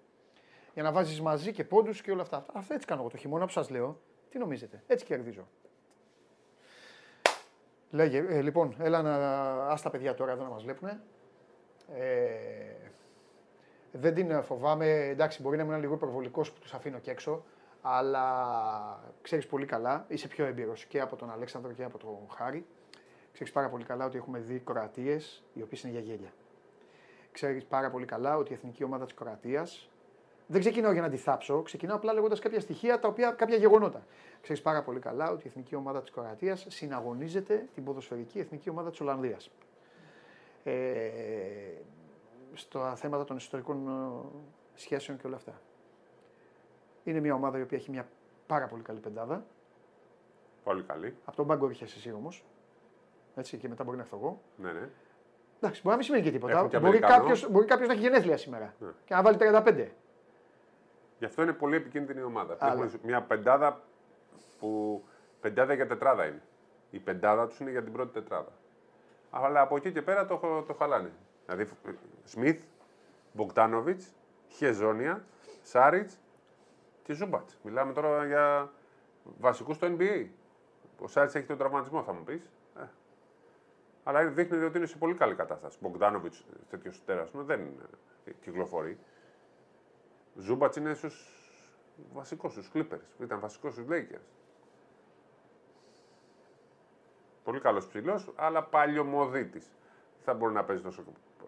Για 0.74 0.82
να 0.82 0.92
βάζεις 0.92 1.20
μαζί 1.20 1.52
και 1.52 1.64
πόντους 1.64 2.02
και 2.02 2.10
όλα 2.10 2.22
αυτά. 2.22 2.46
Αυτό 2.52 2.74
έτσι 2.74 2.86
κάνω 2.86 3.00
εγώ 3.00 3.10
το 3.10 3.16
χειμώνα 3.16 3.44
που 3.44 3.52
σας 3.52 3.70
λέω. 3.70 4.00
Τι 4.30 4.38
νομίζετε. 4.38 4.82
Έτσι 4.86 5.04
κερδίζω. 5.04 5.48
Λέγε, 7.90 8.18
ε, 8.18 8.42
λοιπόν, 8.42 8.76
έλα 8.78 9.02
να 9.02 9.16
ας 9.66 9.82
τα 9.82 9.90
παιδιά 9.90 10.14
τώρα 10.14 10.32
εδώ 10.32 10.42
να 10.42 10.48
μας 10.48 10.62
βλέπουν. 10.62 10.88
Ε, 11.94 12.72
δεν 13.92 14.14
την 14.14 14.42
φοβάμαι, 14.42 14.86
εντάξει 14.86 15.42
μπορεί 15.42 15.56
να 15.56 15.62
είμαι 15.62 15.78
λίγο 15.78 15.94
υπερβολικός 15.94 16.52
που 16.52 16.60
τους 16.60 16.74
αφήνω 16.74 16.98
και 16.98 17.10
έξω, 17.10 17.44
αλλά 17.82 19.14
ξέρεις 19.22 19.46
πολύ 19.46 19.66
καλά, 19.66 20.04
είσαι 20.08 20.28
πιο 20.28 20.44
έμπειρος 20.44 20.84
και 20.84 21.00
από 21.00 21.16
τον 21.16 21.30
Αλέξανδρο 21.30 21.72
και 21.72 21.84
από 21.84 21.98
τον 21.98 22.16
Χάρη. 22.30 22.66
Ξέρεις 23.32 23.52
πάρα 23.52 23.68
πολύ 23.68 23.84
καλά 23.84 24.04
ότι 24.04 24.16
έχουμε 24.16 24.38
δει 24.38 24.58
Κροατίες 24.58 25.42
οι 25.52 25.62
οποίες 25.62 25.82
είναι 25.82 25.92
για 25.92 26.00
γέλια. 26.00 26.32
Ξέρεις 27.32 27.64
πάρα 27.64 27.90
πολύ 27.90 28.04
καλά 28.04 28.36
ότι 28.36 28.52
η 28.52 28.54
εθνική 28.54 28.84
ομάδα 28.84 29.04
της 29.04 29.14
Κροατίας 29.14 29.90
δεν 30.46 30.60
ξεκινάω 30.60 30.92
για 30.92 31.02
να 31.02 31.08
τη 31.08 31.16
θάψω, 31.16 31.62
ξεκινάω 31.62 31.96
απλά 31.96 32.12
λέγοντας 32.12 32.38
κάποια 32.40 32.60
στοιχεία, 32.60 32.98
τα 32.98 33.08
οποία, 33.08 33.30
κάποια 33.30 33.56
γεγονότα. 33.56 34.06
Ξέρεις 34.42 34.62
πάρα 34.62 34.82
πολύ 34.82 35.00
καλά 35.00 35.30
ότι 35.30 35.42
η 35.44 35.48
εθνική 35.48 35.74
ομάδα 35.74 36.00
της 36.00 36.10
Κροατίας 36.10 36.66
συναγωνίζεται 36.68 37.68
την 37.74 37.84
ποδοσφαιρική 37.84 38.38
εθνική 38.38 38.70
ομάδα 38.70 38.90
της 38.90 39.00
Ολλανδίας. 39.00 39.50
Ε, 40.64 41.10
στα 42.54 42.94
θέματα 42.96 43.24
των 43.24 43.36
ιστορικών 43.36 43.88
ε, 43.88 44.38
σχέσεων 44.74 45.18
και 45.18 45.26
όλα 45.26 45.36
αυτά. 45.36 45.60
Είναι 47.04 47.20
μια 47.20 47.34
ομάδα 47.34 47.58
η 47.58 47.62
οποία 47.62 47.78
έχει 47.78 47.90
μια 47.90 48.08
πάρα 48.46 48.66
πολύ 48.66 48.82
καλή 48.82 48.98
πεντάδα. 48.98 49.44
Πολύ 50.64 50.82
καλή. 50.82 51.16
Από 51.24 51.36
τον 51.36 51.46
πάγκο 51.46 51.66
έρχεσαι 51.68 51.98
εσύ 51.98 52.12
όμως. 52.12 52.44
Έτσι 53.34 53.56
και 53.56 53.68
μετά 53.68 53.84
μπορεί 53.84 53.96
να 53.96 54.02
έρθω 54.02 54.16
εγώ. 54.16 54.40
Ναι, 54.56 54.72
ναι. 54.72 54.88
Εντάξει, 55.60 55.80
μπορεί 55.82 55.88
να 55.90 55.94
μην 55.96 56.02
σημαίνει 56.02 56.22
και 56.24 56.30
τίποτα. 56.30 56.52
Έχουν 56.52 56.68
και 56.68 56.78
μπορεί 56.78 56.96
Αμερικανό. 56.96 57.28
κάποιο 57.28 57.48
μπορεί 57.48 57.66
κάποιος 57.66 57.88
να 57.88 57.94
έχει 57.94 58.02
γενέθλια 58.02 58.36
σήμερα 58.36 58.74
Ναι. 58.78 58.88
και 59.04 59.14
να 59.14 59.22
βάλει 59.22 59.36
35. 59.40 59.88
Γι' 61.18 61.24
αυτό 61.24 61.42
είναι 61.42 61.52
πολύ 61.52 61.76
επικίνδυνη 61.76 62.20
η 62.20 62.22
ομάδα. 62.22 62.56
Άλλο. 62.58 62.82
Έχουν 62.82 63.00
μια 63.02 63.22
πεντάδα 63.22 63.80
που 64.58 65.02
πεντάδα 65.40 65.74
για 65.74 65.86
τετράδα 65.86 66.26
είναι. 66.26 66.42
Η 66.90 66.98
πεντάδα 66.98 67.46
τους 67.46 67.58
είναι 67.58 67.70
για 67.70 67.82
την 67.82 67.92
πρώτη 67.92 68.12
τετράδα. 68.12 68.52
Αλλά 69.30 69.60
από 69.60 69.76
εκεί 69.76 69.92
και 69.92 70.02
πέρα 70.02 70.26
το, 70.26 70.64
το 70.66 70.74
χαλάνε. 70.74 71.12
Δηλαδή 71.46 71.68
Σμιθ, 72.24 72.62
Μπογκντάνοβιτς, 73.32 74.02
Χεζόνια, 74.48 75.24
Σάριτς 75.62 76.18
και 77.02 77.12
Ζούμπατς. 77.12 77.50
Μιλάμε 77.62 77.92
τώρα 77.92 78.26
για 78.26 78.72
βασικούς 79.38 79.76
στο 79.76 79.96
NBA. 79.98 80.26
Ο 80.98 81.06
Σάριτς 81.06 81.34
έχει 81.34 81.46
τον 81.46 81.58
τραυματισμό, 81.58 82.02
θα 82.02 82.12
μου 82.12 82.24
πεις. 82.24 82.50
Ε. 82.76 82.84
Αλλά 84.02 84.24
δείχνει 84.28 84.64
ότι 84.64 84.76
είναι 84.76 84.86
σε 84.86 84.96
πολύ 84.96 85.14
καλή 85.14 85.34
κατάσταση. 85.34 85.78
Μπογκντάνοβιτς, 85.80 86.46
τέτοιος 86.70 87.04
τέρασμα, 87.04 87.42
δεν 87.42 87.60
ε, 88.24 88.30
κυκλοφορεί. 88.40 88.98
Ζούμπατς 90.36 90.76
είναι 90.76 90.94
στους 90.94 91.30
βασικούς, 92.12 92.52
στους 92.52 92.70
Clippers. 92.74 93.20
Ήταν 93.20 93.40
βασικός 93.40 93.72
στους 93.72 93.86
Lakers. 93.88 94.26
Πολύ 97.44 97.60
καλός 97.60 97.86
ψηλός, 97.86 98.32
αλλά 98.36 98.62
παλιωμοδίτης. 98.62 99.64
Δεν 100.16 100.24
θα 100.24 100.34
μπορεί 100.34 100.52
να 100.52 100.64
παίζει 100.64 100.82
τόσο 100.82 101.04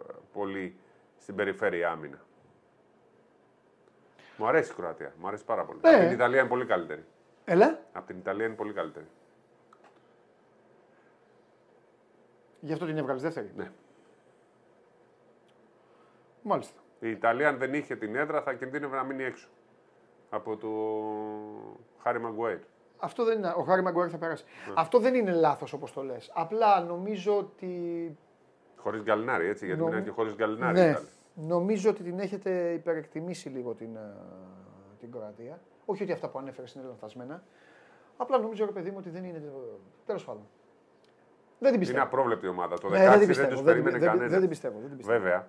ε, 0.09 0.12
πολύ 0.32 0.76
στην 1.18 1.34
περιφέρεια 1.34 1.90
άμυνα. 1.90 2.20
Μου 4.37 4.47
αρέσει 4.47 4.70
η 4.70 4.74
Κροατία. 4.74 5.12
Μου 5.20 5.28
αρέσει 5.28 5.45
πάρα 5.45 5.64
πολύ. 5.64 5.78
Ναι. 5.82 5.91
Από 5.91 6.01
την 6.05 6.11
Ιταλία 6.12 6.41
είναι 6.41 6.49
πολύ 6.49 6.64
καλύτερη. 6.66 7.05
Έλα. 7.45 7.78
Από 7.93 8.07
την 8.07 8.16
Ιταλία 8.18 8.47
είναι 8.47 8.55
πολύ 8.55 8.72
καλύτερη. 8.72 9.07
Γι' 12.61 12.72
αυτό 12.72 12.87
την 12.87 12.97
έβγαλες 12.99 13.22
δεύτερη. 13.22 13.51
Ναι. 13.57 13.70
Μάλιστα. 16.43 16.80
Η 17.01 17.11
Ιταλία, 17.11 17.49
αν 17.49 17.59
δεν 17.59 17.74
είχε 17.74 17.97
την 17.97 18.16
έδρα, 18.16 18.43
θα 18.43 18.55
κινδύνευε 18.55 18.97
να 18.97 19.03
μείνει 19.03 19.22
έξω. 19.24 19.49
Από 20.30 20.57
το 20.57 20.68
Χάρι 22.03 22.20
Μαγκουέιτ. 22.20 22.62
Αυτό 22.99 23.24
δεν 23.24 23.39
είναι. 23.39 23.53
Ο 23.57 23.62
Χάρη 23.62 23.82
Μαγκουάρ 23.82 24.09
θα 24.11 24.18
περάσει. 24.18 24.45
Αυτό 24.74 24.99
δεν 24.99 25.14
είναι 25.14 25.32
λάθος 25.32 25.72
όπως 25.72 25.93
το 25.93 26.03
λες. 26.03 26.30
Απλά 26.35 26.80
νομίζω 26.80 27.39
ότι. 27.39 28.16
Χωρίς 28.76 29.03
γκαλινάρι, 29.03 29.47
έτσι, 29.47 29.66
γιατί 29.66 29.80
Νομ- 29.80 29.91
μιλάει 29.91 30.05
και 30.07 30.11
χωρίς 30.14 30.35
γκαλινάρι. 30.35 30.72
ναι, 30.78 30.87
η 30.87 30.91
Ιταλία. 30.91 31.09
Νομίζω 31.35 31.91
ότι 31.91 32.03
την 32.03 32.18
έχετε 32.18 32.70
υπερεκτιμήσει 32.72 33.49
λίγο 33.49 33.74
την, 33.74 33.97
ε, 33.97 34.12
την 35.01 35.12
Κροατία. 35.12 35.61
Όχι 35.85 36.03
ότι 36.03 36.12
αυτά 36.12 36.28
που 36.28 36.39
ανέφερες 36.39 36.74
είναι 36.74 36.85
λανθασμένα. 36.87 37.43
Απλά 38.16 38.39
νομίζω, 38.39 38.64
ρε 38.64 38.72
παιδί 38.72 38.91
μου, 38.91 38.97
ότι 38.99 39.11
δεν 39.11 39.24
είναι. 39.24 39.43
Τέλος 40.07 40.24
πάντων. 40.24 40.43
Δεν 41.59 41.72
την 41.72 41.74
Είναι 41.74 41.78
πιστεύω. 41.78 42.05
απρόβλεπτη 42.05 42.47
ομάδα. 42.49 42.78
Το 42.78 42.89
16 42.89 42.91
Ναι, 42.91 42.99
δεν 42.99 43.11
την 43.11 43.18
δεν, 43.18 43.26
πιστεύω. 43.28 43.49
τους 43.51 43.57
Δεν, 43.62 43.64
περίμενε 43.72 43.99
δεν, 43.99 44.09
κανένας. 44.09 44.30
δεν 44.30 44.41
την 44.41 44.49
πιστεύω. 44.49 44.78
Δεν 44.78 44.89
την 44.89 44.97
πιστεύω. 44.97 45.18
Βέβαια, 45.18 45.47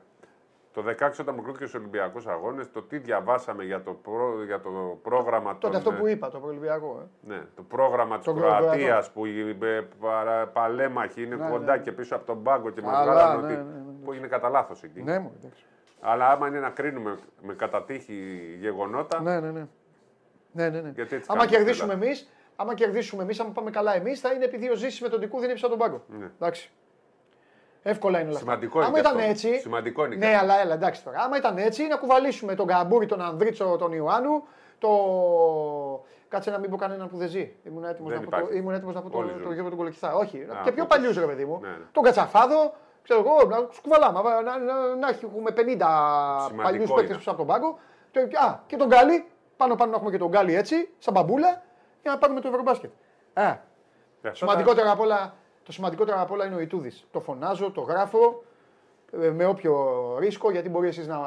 το 0.74 0.82
16 0.82 1.20
όταν 1.20 1.36
προκρίθηκε 1.36 1.66
στους 1.66 1.80
Ολυμπιακούς 1.80 2.28
Αγώνες, 2.28 2.72
το 2.72 2.82
τι 2.82 2.98
διαβάσαμε 2.98 3.64
για 3.64 3.82
το, 3.84 3.94
προ, 3.94 4.44
για 4.44 4.62
το 4.62 5.00
πρόγραμμα 5.02 5.52
Τότε 5.58 5.68
των, 5.68 5.76
αυτό 5.76 5.92
ε, 5.92 5.94
που 6.00 6.08
είπα, 6.08 6.30
το 6.30 6.40
προελπιακό. 6.40 7.00
Ε. 7.02 7.28
Ναι, 7.34 7.42
το 7.56 7.62
πρόγραμμα 7.64 8.16
της 8.16 8.26
Τον 8.26 8.36
Κροατία 8.36 8.60
Κροατίας. 8.60 9.12
που 9.12 9.26
οι 9.26 9.58
ε, 9.62 9.82
παρα- 10.00 10.48
παλέμαχοι 10.48 11.24
είναι 11.24 11.36
Ναι, 11.36 11.50
κοντά 11.50 11.76
ναι. 11.76 11.82
και 11.84 11.92
πίσω 11.92 12.16
από 12.16 12.26
τον 12.26 12.44
πάγκο 12.44 12.70
και 12.70 12.82
μας 12.82 12.96
Αλλά, 12.96 13.12
βγάλανε 13.12 13.42
ναι, 13.42 13.54
ότι. 13.54 13.56
ναι, 13.56 13.62
ναι, 13.62 13.78
ναι. 13.80 14.06
που 14.06 14.14
είναι 14.14 14.28
κατά 14.28 14.50
λάθος 14.50 14.84
εκεί. 14.84 15.02
Ναι, 15.02 15.20
μου, 15.20 15.32
εντάξει. 15.40 15.66
Αλλά 16.02 16.30
άμα 16.30 16.48
είναι 16.48 16.60
να 16.60 16.70
κρίνουμε 16.70 17.18
με 17.42 17.54
κατατύχει 17.54 18.38
γεγονότα. 18.60 19.22
Ναι, 19.22 19.40
ναι, 19.40 19.52
ναι. 19.52 19.68
ναι, 20.52 20.70
ναι, 20.70 20.82
ναι. 20.82 20.90
Γιατί 20.96 21.16
έτσι 21.16 21.30
άμα 21.32 21.40
κάνουμε, 21.40 21.46
κερδίσουμε 21.58 21.88
δηλαδή. 21.94 22.06
εμείς, 22.06 22.30
άμα 22.56 22.74
κερδίσουμε 22.74 23.24
εμείς, 23.24 23.40
άμα 23.40 23.50
πάμε 23.52 23.72
καλά 23.72 23.96
εμείς, 23.96 24.20
θα 24.20 24.32
είναι 24.34 24.46
επειδή 24.46 24.70
ο 24.70 24.76
Ζήσης 24.76 25.02
με 25.02 25.10
τον 25.10 25.20
Τικούδη 25.20 25.46
είναι 25.46 25.54
ψηλά 25.54 25.70
τον 25.70 25.78
πάγκο. 25.78 26.04
Ναι. 26.20 26.30
Εντάξει. 26.40 26.72
Εύκολα 27.84 28.20
είναι 28.20 28.30
όλα 28.30 28.38
Σημαντικό 28.40 28.80
αυτά. 28.80 28.90
είναι 28.90 29.00
Άμα 29.00 29.10
και 29.10 29.16
ήταν 29.18 29.32
αυτό. 29.34 29.48
έτσι. 29.50 29.60
Σημαντικό 29.62 30.06
είναι 30.06 30.16
και 30.16 30.26
Ναι, 30.26 30.34
αυτό. 30.34 30.44
αλλά 30.44 30.60
έλα, 30.62 30.74
εντάξει 30.74 31.04
τώρα. 31.04 31.20
Άμα 31.20 31.38
ήταν 31.38 31.58
έτσι, 31.58 31.88
να 31.88 31.96
κουβαλήσουμε 31.98 32.56
τον 32.56 32.68
Καμπούρη, 32.68 33.06
τον 33.06 33.22
Ανδρίτσο, 33.22 33.76
τον 33.78 33.92
Ιωάννου, 33.92 34.44
το. 34.80 34.90
Κάτσε 36.28 36.52
να 36.52 36.58
μην 36.60 36.70
πω 36.70 36.76
κανέναν 36.78 37.10
που 37.10 37.18
δεν 37.18 37.28
ζει. 37.28 37.52
Ήμουν 37.64 37.84
έτοιμος 37.84 38.12
Δεν 38.12 38.20
να, 38.20 38.26
πω 38.26 38.32
το- 38.32 38.38
υπάρχει. 38.38 38.58
ήμουν 38.58 38.74
έτοιμος 38.74 38.94
να 38.96 39.02
πω 39.02 39.10
το, 39.10 39.18
Όλοι 39.18 39.32
το 39.32 39.38
ζουν. 39.38 39.52
Γιώργο 39.52 39.70
τον 39.70 39.78
Κολοκυθά. 39.78 40.16
Όχι, 40.16 40.38
Α, 40.42 40.62
και 40.64 40.72
πιο 40.72 40.84
από 40.84 40.96
παλιούς 40.96 41.18
τους- 43.08 43.18
ρε 43.18 43.24
παιδί 43.24 43.30
μου. 43.30 43.42
Ναι, 43.42 43.44
ναι. 43.44 43.44
Τον 43.44 43.44
Κατσαφάδο, 43.44 43.44
ξέρω 43.44 43.50
εγώ, 43.56 43.62
να 43.62 43.68
του 43.68 43.82
κουβαλάμε. 43.82 44.20
Να, 44.30 44.42
να, 44.42 44.58
να, 44.58 44.96
να 44.96 45.08
έχουμε 45.08 45.52
50 45.52 46.64
παλιούς 46.64 46.90
είναι. 46.90 47.00
παίκτε 47.00 47.16
πίσω 47.16 47.30
από 47.30 47.38
τον 47.38 47.48
πάγκο. 47.48 47.80
Το- 48.12 48.20
Α, 48.20 48.60
και 48.68 48.76
τον 48.76 48.88
Γκάλι, 48.88 49.28
πάνω 49.58 49.76
πάνω 49.76 49.90
να 49.92 49.96
έχουμε 49.98 50.12
και 50.12 50.18
τον 50.18 50.28
Γκάλι 50.30 50.56
έτσι, 50.56 50.90
σαν 50.98 51.14
μπαμπούλα, 51.14 51.62
για 52.02 52.12
να 52.12 52.18
πάρουμε 52.18 52.40
το 52.42 52.48
Ευρωμπάσκετ. 52.48 52.92
Α, 53.34 53.44
Ε, 53.44 53.48
αυτά 54.24 54.34
σημαντικότερο 54.34 54.92
απ' 54.92 55.00
όλα, 55.00 55.34
το 55.64 55.72
σημαντικότερο 55.72 56.22
απ' 56.22 56.32
όλα 56.32 56.46
είναι 56.46 56.56
ο 56.56 56.60
Ιτούδης. 56.60 57.08
Το 57.12 57.20
φωνάζω, 57.20 57.72
το 57.72 57.82
γράφω 57.82 58.20
ε, 58.20 58.55
με 59.34 59.46
όποιο 59.46 59.76
ρίσκο, 60.20 60.52
γιατί 60.52 60.70
μπορεί 60.70 60.88
εσείς 60.88 61.08
να, 61.08 61.18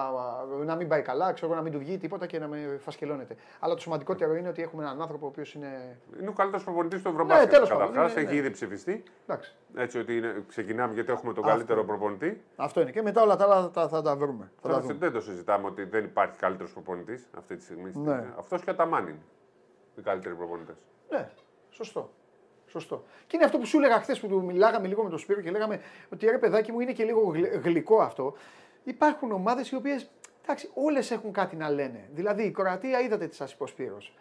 να 0.64 0.74
μην 0.74 0.88
πάει 0.88 1.02
καλά, 1.02 1.32
ξέρω 1.32 1.46
εγώ, 1.46 1.54
να 1.54 1.62
μην 1.62 1.72
του 1.72 1.78
βγει 1.78 1.98
τίποτα 1.98 2.26
και 2.26 2.38
να 2.38 2.46
με 2.48 2.78
φασκελώνετε. 2.80 3.36
Αλλά 3.60 3.74
το 3.74 3.80
σημαντικότερο 3.80 4.34
είναι 4.36 4.48
ότι 4.48 4.62
έχουμε 4.62 4.82
έναν 4.82 5.00
άνθρωπο 5.02 5.26
ο 5.26 5.28
οποίος 5.28 5.54
είναι. 5.54 5.96
τα- 6.10 6.18
Είναι 6.20 6.28
ο 6.28 6.32
καλύτερος 6.32 6.64
προπονητής 6.64 7.02
του 7.02 7.08
Ευρωμπάσκετ. 7.08 7.50
τέλος 7.50 7.68
πάντων, 7.68 7.86
Καταρχάς, 7.86 8.12
είναι, 8.12 8.20
έχει 8.20 8.32
ναι. 8.32 8.38
ήδη 8.38 8.50
ψηφιστεί. 8.50 9.02
Εντάξει. 9.26 9.54
Έτσι 9.74 9.98
ότι 9.98 10.16
είναι, 10.16 10.44
ξεκινάμε 10.48 10.94
γιατί 10.94 11.12
έχουμε 11.12 11.32
τον 11.32 11.42
Αυτό. 11.44 11.56
καλύτερο 11.56 11.84
προπονητή. 11.84 12.42
Αυτό 12.56 12.80
είναι. 12.80 12.90
Και 12.90 13.02
μετά 13.02 13.22
όλα 13.22 13.36
τα 13.36 13.44
άλλα 13.44 13.70
θα, 13.72 13.88
θα 13.88 14.02
τα 14.02 14.16
βρούμε. 14.16 14.50
Θα 14.54 14.60
τα 14.62 14.68
Τώρα 14.68 14.80
δούμε. 14.80 14.94
δεν 14.94 15.12
το 15.12 15.20
συζητάμε 15.20 15.66
ότι 15.66 15.84
δεν 15.84 16.04
υπάρχει 16.04 16.38
καλύτερος 16.38 16.72
προπονητής 16.72 17.28
αυτή 17.38 17.56
τη 17.56 17.62
στιγμή. 17.62 17.90
Ναι. 17.94 18.24
Αυτός 18.38 18.62
και 18.64 18.70
ο 18.70 18.72
Αταμάν 18.72 19.06
είναι. 19.06 19.18
οι 19.96 20.02
καλύτεροι 20.02 20.34
προπονητές. 20.34 20.76
Ναι, 21.10 21.28
σωστό. 21.70 22.10
Σωστό. 22.68 23.04
Και 23.26 23.36
είναι 23.36 23.44
αυτό 23.44 23.58
που 23.58 23.66
σου 23.66 23.78
έλεγα 23.78 24.00
χθες 24.00 24.20
που 24.20 24.26
του 24.26 24.44
μιλάγαμε 24.44 24.88
λίγο 24.88 25.02
με 25.02 25.10
τον 25.10 25.18
Σπύρο 25.18 25.40
και 25.40 25.50
λέγαμε 25.50 25.80
ότι 26.12 26.26
ρε 26.26 26.38
παιδάκι 26.38 26.72
μου 26.72 26.80
είναι 26.80 26.92
και 26.92 27.04
λίγο 27.04 27.20
γλυ- 27.20 27.54
γλυκό 27.64 28.00
αυτό. 28.00 28.34
Υπάρχουν 28.84 29.32
ομάδες 29.32 29.70
οι 29.70 29.74
οποίες. 29.76 30.10
Εντάξει, 30.42 30.70
όλες 30.74 31.10
έχουν 31.10 31.32
κάτι 31.32 31.56
να 31.56 31.70
λένε. 31.70 32.08
Δηλαδή 32.12 32.42
η 32.42 32.50
Κροατία, 32.50 33.00
είδατε 33.00 33.26
τι 33.26 33.34
σας 33.34 33.52
είπε 33.52 33.62
ο 33.62 33.66
Σπύρος. 33.66 34.14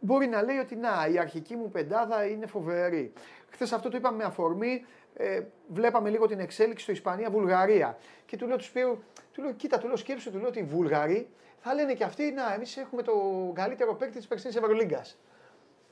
Μπορεί 0.00 0.26
να 0.26 0.42
λέει 0.42 0.58
ότι 0.58 0.76
να, 0.76 1.08
η 1.12 1.18
αρχική 1.18 1.56
μου 1.56 1.70
πεντάδα 1.70 2.24
είναι 2.26 2.46
φοβερή. 2.46 3.12
Χθες 3.50 3.72
αυτό 3.72 3.88
το 3.88 3.96
είπαμε 3.96 4.16
με 4.16 4.24
αφορμή. 4.24 4.84
Ε, 5.16 5.40
βλέπαμε 5.68 6.10
λίγο 6.10 6.26
την 6.26 6.38
εξέλιξη 6.40 6.82
στο 6.82 6.92
Ισπανία-Βουλγαρία. 6.92 7.98
Και 8.26 8.36
του 8.36 8.46
λέω 8.46 8.56
του 8.56 8.64
Σπύρου, 8.64 8.98
του 9.32 9.42
λέω, 9.42 9.52
κοίτα, 9.52 9.78
του 9.78 9.86
λέω 9.86 9.96
σκέψου, 9.96 10.30
του 10.30 10.38
λέω 10.38 10.48
ότι 10.48 10.58
οι 10.58 10.62
Βούλγαροι 10.62 11.28
θα 11.60 11.74
λένε 11.74 11.94
και 11.94 12.04
αυτοί, 12.04 12.30
να, 12.32 12.52
εμείς 12.54 12.76
έχουμε 12.76 13.02
το 13.02 13.12
καλύτερο 13.54 13.94
παίκτη 13.94 14.16
της 14.16 14.26
περσινή 14.26 14.54
Ευρωλίγκας. 14.56 15.18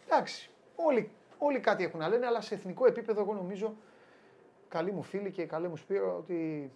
Εντάξει, 0.06 0.50
όλοι, 0.76 1.10
όλοι 1.44 1.60
κάτι 1.60 1.84
έχουν 1.84 2.00
να 2.00 2.08
λένε, 2.08 2.26
αλλά 2.26 2.40
σε 2.40 2.54
εθνικό 2.54 2.86
επίπεδο 2.86 3.20
εγώ 3.20 3.34
νομίζω, 3.34 3.76
καλή 4.68 4.92
μου 4.92 5.02
φίλη 5.02 5.30
και 5.30 5.46
καλή 5.46 5.68
μου 5.68 5.76
Σπύρο, 5.76 6.16
ότι 6.16 6.70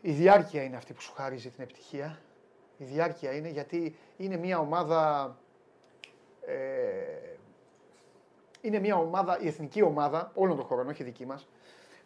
η 0.00 0.12
διάρκεια 0.12 0.62
είναι 0.62 0.76
αυτή 0.76 0.92
που 0.92 1.00
σου 1.00 1.12
χαρίζει 1.12 1.50
την 1.50 1.62
επιτυχία. 1.62 2.18
Η 2.76 2.84
διάρκεια 2.84 3.32
είναι 3.32 3.48
γιατί 3.48 3.96
είναι 4.16 4.36
μια 4.36 4.58
ομάδα. 4.58 5.36
Ε, 6.46 6.54
είναι 8.62 8.78
μια 8.78 8.96
ομάδα, 8.96 9.40
η 9.40 9.46
εθνική 9.46 9.82
ομάδα 9.82 10.30
όλων 10.34 10.56
των 10.56 10.64
χωρών, 10.64 10.88
όχι 10.88 11.02
δική 11.02 11.26
μας. 11.26 11.48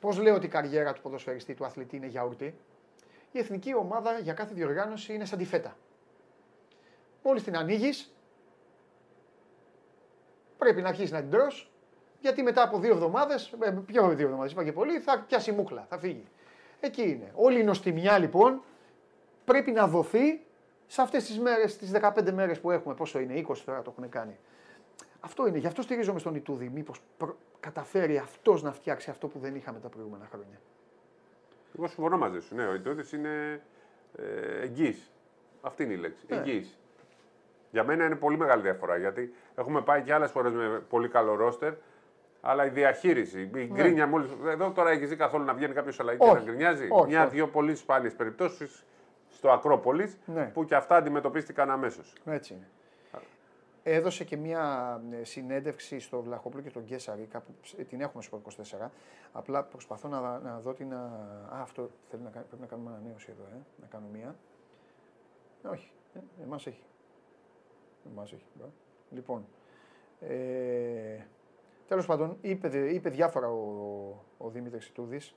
Πώς 0.00 0.18
λέω 0.18 0.34
ότι 0.34 0.46
η 0.46 0.48
καριέρα 0.48 0.92
του 0.92 1.00
ποδοσφαιριστή, 1.00 1.54
του 1.54 1.64
αθλητή 1.64 1.96
είναι 1.96 2.06
γιαούρτι. 2.06 2.54
Η 3.32 3.38
εθνική 3.38 3.74
ομάδα 3.74 4.18
για 4.18 4.32
κάθε 4.32 4.54
διοργάνωση 4.54 5.14
είναι 5.14 5.24
σαν 5.24 5.38
τη 5.38 5.44
φέτα. 5.44 5.76
Μόλις 7.22 7.42
την 7.42 7.56
ανοίγεις, 7.56 8.13
πρέπει 10.64 10.82
να 10.82 10.88
αρχίσεις 10.88 11.10
να 11.10 11.20
την 11.20 11.30
τρως, 11.30 11.70
γιατί 12.20 12.42
μετά 12.42 12.62
από 12.62 12.78
δύο 12.78 12.92
εβδομάδες, 12.92 13.54
πιο 13.86 14.08
δύο 14.08 14.26
εβδομάδες, 14.26 14.52
είπα 14.52 14.64
και 14.64 14.72
πολύ, 14.72 14.98
θα 14.98 15.24
πιάσει 15.26 15.52
μούκλα, 15.52 15.86
θα 15.88 15.98
φύγει. 15.98 16.24
Εκεί 16.80 17.02
είναι. 17.02 17.32
Όλη 17.34 17.60
η 17.60 17.64
νοστιμιά 17.64 18.18
λοιπόν 18.18 18.62
πρέπει 19.44 19.70
να 19.70 19.86
δοθεί 19.86 20.40
σε 20.86 21.02
αυτές 21.02 21.24
τις 21.24 21.38
μέρες, 21.38 21.76
τις 21.76 21.90
15 21.90 22.32
μέρες 22.32 22.60
που 22.60 22.70
έχουμε. 22.70 22.94
Πόσο 22.94 23.18
είναι, 23.18 23.44
20 23.48 23.56
τώρα 23.64 23.82
το 23.82 23.94
έχουν 23.96 24.08
κάνει. 24.08 24.38
Αυτό 25.20 25.46
είναι. 25.46 25.58
Γι' 25.58 25.66
αυτό 25.66 25.82
στηρίζομαι 25.82 26.18
στον 26.18 26.34
Ιτούδη. 26.34 26.70
Μήπως 26.74 27.00
καταφέρει 27.60 28.18
αυτός 28.18 28.62
να 28.62 28.72
φτιάξει 28.72 29.10
αυτό 29.10 29.28
που 29.28 29.38
δεν 29.38 29.54
είχαμε 29.54 29.78
τα 29.78 29.88
προηγούμενα 29.88 30.26
χρόνια. 30.30 30.60
Εγώ 31.76 31.86
συμφωνώ 31.86 32.18
μαζί 32.18 32.40
σου. 32.40 32.54
Ναι, 32.54 32.66
ο 32.66 32.74
Ιτούδης 32.74 33.12
είναι 33.12 33.62
ε, 34.16 34.62
εγγύης. 34.62 35.12
Αυτή 35.60 35.82
είναι 35.82 35.92
η 35.92 35.96
λέξη. 35.96 36.24
Ναι. 36.28 36.36
Εγγύης. 36.36 36.78
Για 37.74 37.84
μένα 37.84 38.04
είναι 38.04 38.14
πολύ 38.16 38.36
μεγάλη 38.36 38.62
διαφορά 38.62 38.96
γιατί 38.96 39.34
έχουμε 39.54 39.80
πάει 39.80 40.02
και 40.02 40.12
άλλες 40.14 40.30
φορέ 40.30 40.48
με 40.50 40.82
πολύ 40.88 41.08
καλό 41.08 41.34
ρόστερ. 41.34 41.72
Αλλά 42.40 42.64
η 42.66 42.68
διαχείριση, 42.68 43.40
η 43.54 43.70
γκρίνια 43.72 44.06
μόλι. 44.06 44.28
Εδώ 44.46 44.70
τώρα 44.70 44.90
έχει 44.90 45.06
δει 45.06 45.16
καθόλου 45.16 45.44
να 45.44 45.54
βγαίνει 45.54 45.74
κάποιος 45.74 46.00
αλλαγή 46.00 46.18
και 46.18 46.24
Όχι. 46.24 46.34
να 46.34 46.40
γκρινιάζει. 46.42 46.88
Όχι, 46.90 47.06
Μια-δύο 47.06 47.48
πολύ 47.48 47.74
σπάνιες 47.74 48.14
περιπτώσεις 48.14 48.84
στο 49.30 49.50
Ακρόπολης 49.50 50.18
Ναι. 50.26 50.50
που 50.54 50.64
και 50.64 50.74
αυτά 50.74 50.96
αντιμετωπίστηκαν 50.96 51.70
αμέσως. 51.70 52.12
Έτσι 52.24 52.52
είναι. 52.54 52.68
Έδωσε 53.82 54.24
και 54.24 54.36
μια 54.36 55.00
ε, 55.20 55.24
συνέντευξη 55.24 56.00
στο 56.00 56.22
Βλαχόπουλο 56.22 56.62
και 56.62 56.70
τον 56.70 56.82
Γκέσαρη, 56.82 57.28
κάπου 57.32 57.50
ε, 57.76 57.82
την 57.82 58.00
έχουμε 58.00 58.22
στο 58.22 58.42
24. 58.80 58.88
Απλά 59.32 59.62
προσπαθώ 59.62 60.08
να, 60.08 60.20
να 60.38 60.60
δω 60.64 60.72
την. 60.72 60.92
Α, 60.94 60.96
α, 61.52 61.60
αυτό 61.62 61.90
θέλει 62.10 62.22
να 62.22 62.30
κάνει, 62.30 62.44
πρέπει 62.44 62.62
να 62.62 62.68
κάνουμε 62.68 62.90
ανανέωση 62.90 63.28
εδώ, 63.30 63.44
ε, 63.52 63.58
να 63.80 63.86
κάνω 63.86 64.06
μία. 64.12 64.34
Ε, 65.64 65.68
όχι, 65.68 65.90
ε, 66.14 66.42
εμάς 66.44 66.66
έχει. 66.66 66.82
Εμάς 68.10 68.32
έχει. 68.32 68.46
μπράβο. 68.54 68.72
Λοιπόν, 69.10 69.46
ε, 70.20 71.18
τέλος 71.88 72.06
πάντων, 72.06 72.36
είπε, 72.40 72.88
είπε 72.92 73.08
διάφορα 73.10 73.48
ο, 73.48 73.58
ο 74.38 74.48
Δήμητρης 74.50 74.86
Ιτούδης. 74.86 75.34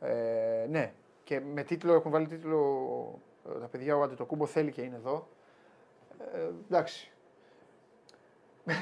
Ε, 0.00 0.66
ναι, 0.70 0.92
και 1.24 1.40
με 1.40 1.62
τίτλο, 1.62 1.92
έχουν 1.94 2.10
βάλει 2.10 2.26
τίτλο 2.26 3.20
ε, 3.48 3.58
τα 3.58 3.66
παιδιά, 3.66 3.96
ο 3.96 4.02
Αντετοκούμπο 4.02 4.46
θέλει 4.46 4.70
και 4.70 4.82
είναι 4.82 4.96
εδώ. 4.96 5.28
Ε, 6.34 6.48
εντάξει. 6.66 7.12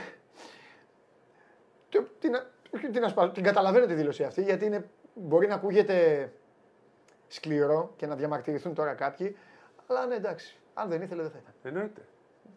Τι- 1.88 2.02
τι 2.18 2.28
να- 2.28 2.46
τι 2.92 3.00
να 3.00 3.08
σπάσω, 3.08 3.30
την 3.32 3.42
καταλαβαίνω 3.42 3.86
τη 3.86 3.94
δήλωση 3.94 4.24
αυτή, 4.24 4.42
γιατί 4.42 4.64
είναι, 4.64 4.88
μπορεί 5.14 5.46
να 5.46 5.54
ακούγεται 5.54 6.32
σκληρό 7.28 7.92
και 7.96 8.06
να 8.06 8.16
διαμαρτυρηθούν 8.16 8.74
τώρα 8.74 8.94
κάποιοι, 8.94 9.36
αλλά 9.86 10.06
ναι 10.06 10.14
εντάξει, 10.14 10.58
αν 10.74 10.88
δεν 10.88 11.02
ήθελε 11.02 11.22
δεν 11.22 11.30
θα 11.30 11.38
ήταν. 11.38 11.54
Εννοείται. 11.62 12.02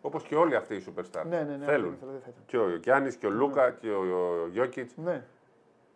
Όπως 0.02 0.24
και 0.24 0.36
όλοι 0.36 0.56
αυτοί 0.56 0.76
οι 0.76 0.84
superstar. 0.88 1.24
Ναι, 1.30 1.38
ναι, 1.38 1.44
ναι, 1.44 1.54
αν 1.54 1.60
δεν 1.60 1.68
Θέλουν. 1.70 1.94
ήθελε 1.94 2.12
δεν 2.12 2.22
θα 2.22 2.28
ήταν. 2.30 2.44
Και 2.46 2.58
ο 2.58 2.76
Γιάννης 2.76 3.16
και 3.16 3.28
ο 3.28 3.30
Λούκα 3.30 3.72
και 3.72 3.90
ο, 3.90 4.02
ο 4.44 4.48
Γιώκητς 4.52 4.94
Ναι. 4.98 5.24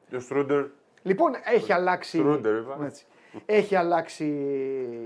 και 0.10 0.16
ο 0.16 0.20
Στρούντερ. 0.20 0.66
Λοιπόν, 1.04 1.32
έχει 1.46 1.74
αλλάξει, 1.74 2.18
Στρούντερ, 2.18 2.56
είπα. 2.58 2.86
έτσι, 2.86 3.06
έχει 3.46 3.76
αλλάξει 3.76 4.26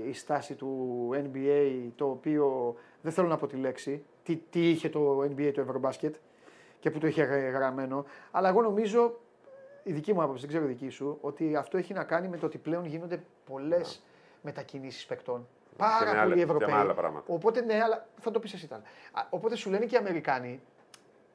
η 0.06 0.12
στάση 0.12 0.54
του 0.54 1.08
NBA, 1.14 1.88
το 1.96 2.10
οποίο 2.10 2.74
δεν 3.02 3.12
θέλω 3.12 3.28
να 3.28 3.36
πω 3.36 3.46
τη 3.46 3.56
λέξη, 3.56 4.04
τι, 4.22 4.36
τι 4.50 4.70
είχε 4.70 4.88
το 4.88 5.20
NBA 5.22 5.50
το 5.54 5.60
Ευρωμπάσκετ 5.60 6.14
και 6.80 6.90
που 6.90 6.98
το 6.98 7.06
είχε 7.06 7.22
γρα- 7.22 7.50
γραμμένο, 7.50 8.04
αλλά 8.30 8.48
εγώ 8.48 8.62
νομίζω, 8.62 9.18
η 9.82 9.92
δική 9.92 10.12
μου 10.12 10.22
άποψη, 10.22 10.40
δεν 10.40 10.48
ξέρω 10.48 10.64
η 10.64 10.68
δική 10.68 10.88
σου, 10.88 11.18
ότι 11.20 11.56
αυτό 11.56 11.76
έχει 11.76 11.92
να 11.94 12.04
κάνει 12.04 12.28
με 12.28 12.36
το 12.36 12.46
ότι 12.46 12.58
πλέον 12.58 12.84
γίνονται 12.84 13.22
πολλές 13.50 14.02
μετακινήσεις 14.42 15.06
παικτών. 15.06 15.46
Πάρα 15.76 16.04
με 16.04 16.10
άλλα- 16.10 16.22
πολλοί 16.22 16.34
και 16.38 16.46
με 16.46 16.52
Ευρωπαίοι. 16.52 16.74
άλλα 16.74 16.94
πράγματα. 16.94 17.24
Οπότε 17.34 17.60
ναι, 17.60 17.82
αλλά 17.82 18.06
θα 18.20 18.30
το 18.30 18.38
πεις 18.40 18.52
εσύ 18.52 18.68
τώρα. 18.68 18.82
Α, 19.12 19.22
Οπότε 19.30 19.56
σου 19.56 19.70
λένε 19.70 19.84
και 19.84 19.94
οι 19.94 19.98
Αμερικάνοι, 19.98 20.60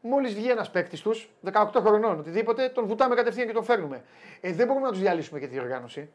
Μόλις 0.04 0.34
βγει 0.34 0.50
ένας 0.50 0.72
παίκτης 0.72 1.02
τους, 1.02 1.30
18 1.42 1.82
χρονών, 1.82 2.20
οτιδήποτε, 2.20 2.70
τον 2.70 2.86
βουτάμε 2.88 3.16
κατευθείαν 3.16 3.48
και 3.48 3.54
τον 3.54 3.64
φέρνουμε. 3.64 4.04
Ε, 4.42 4.54
δεν 4.54 4.68
μπορούμε 4.68 4.86
να 4.86 4.92
τους 4.92 5.02
διαλύσουμε 5.02 5.40
και 5.40 5.48
τη 5.48 5.54
διοργάνωση. 5.54 6.10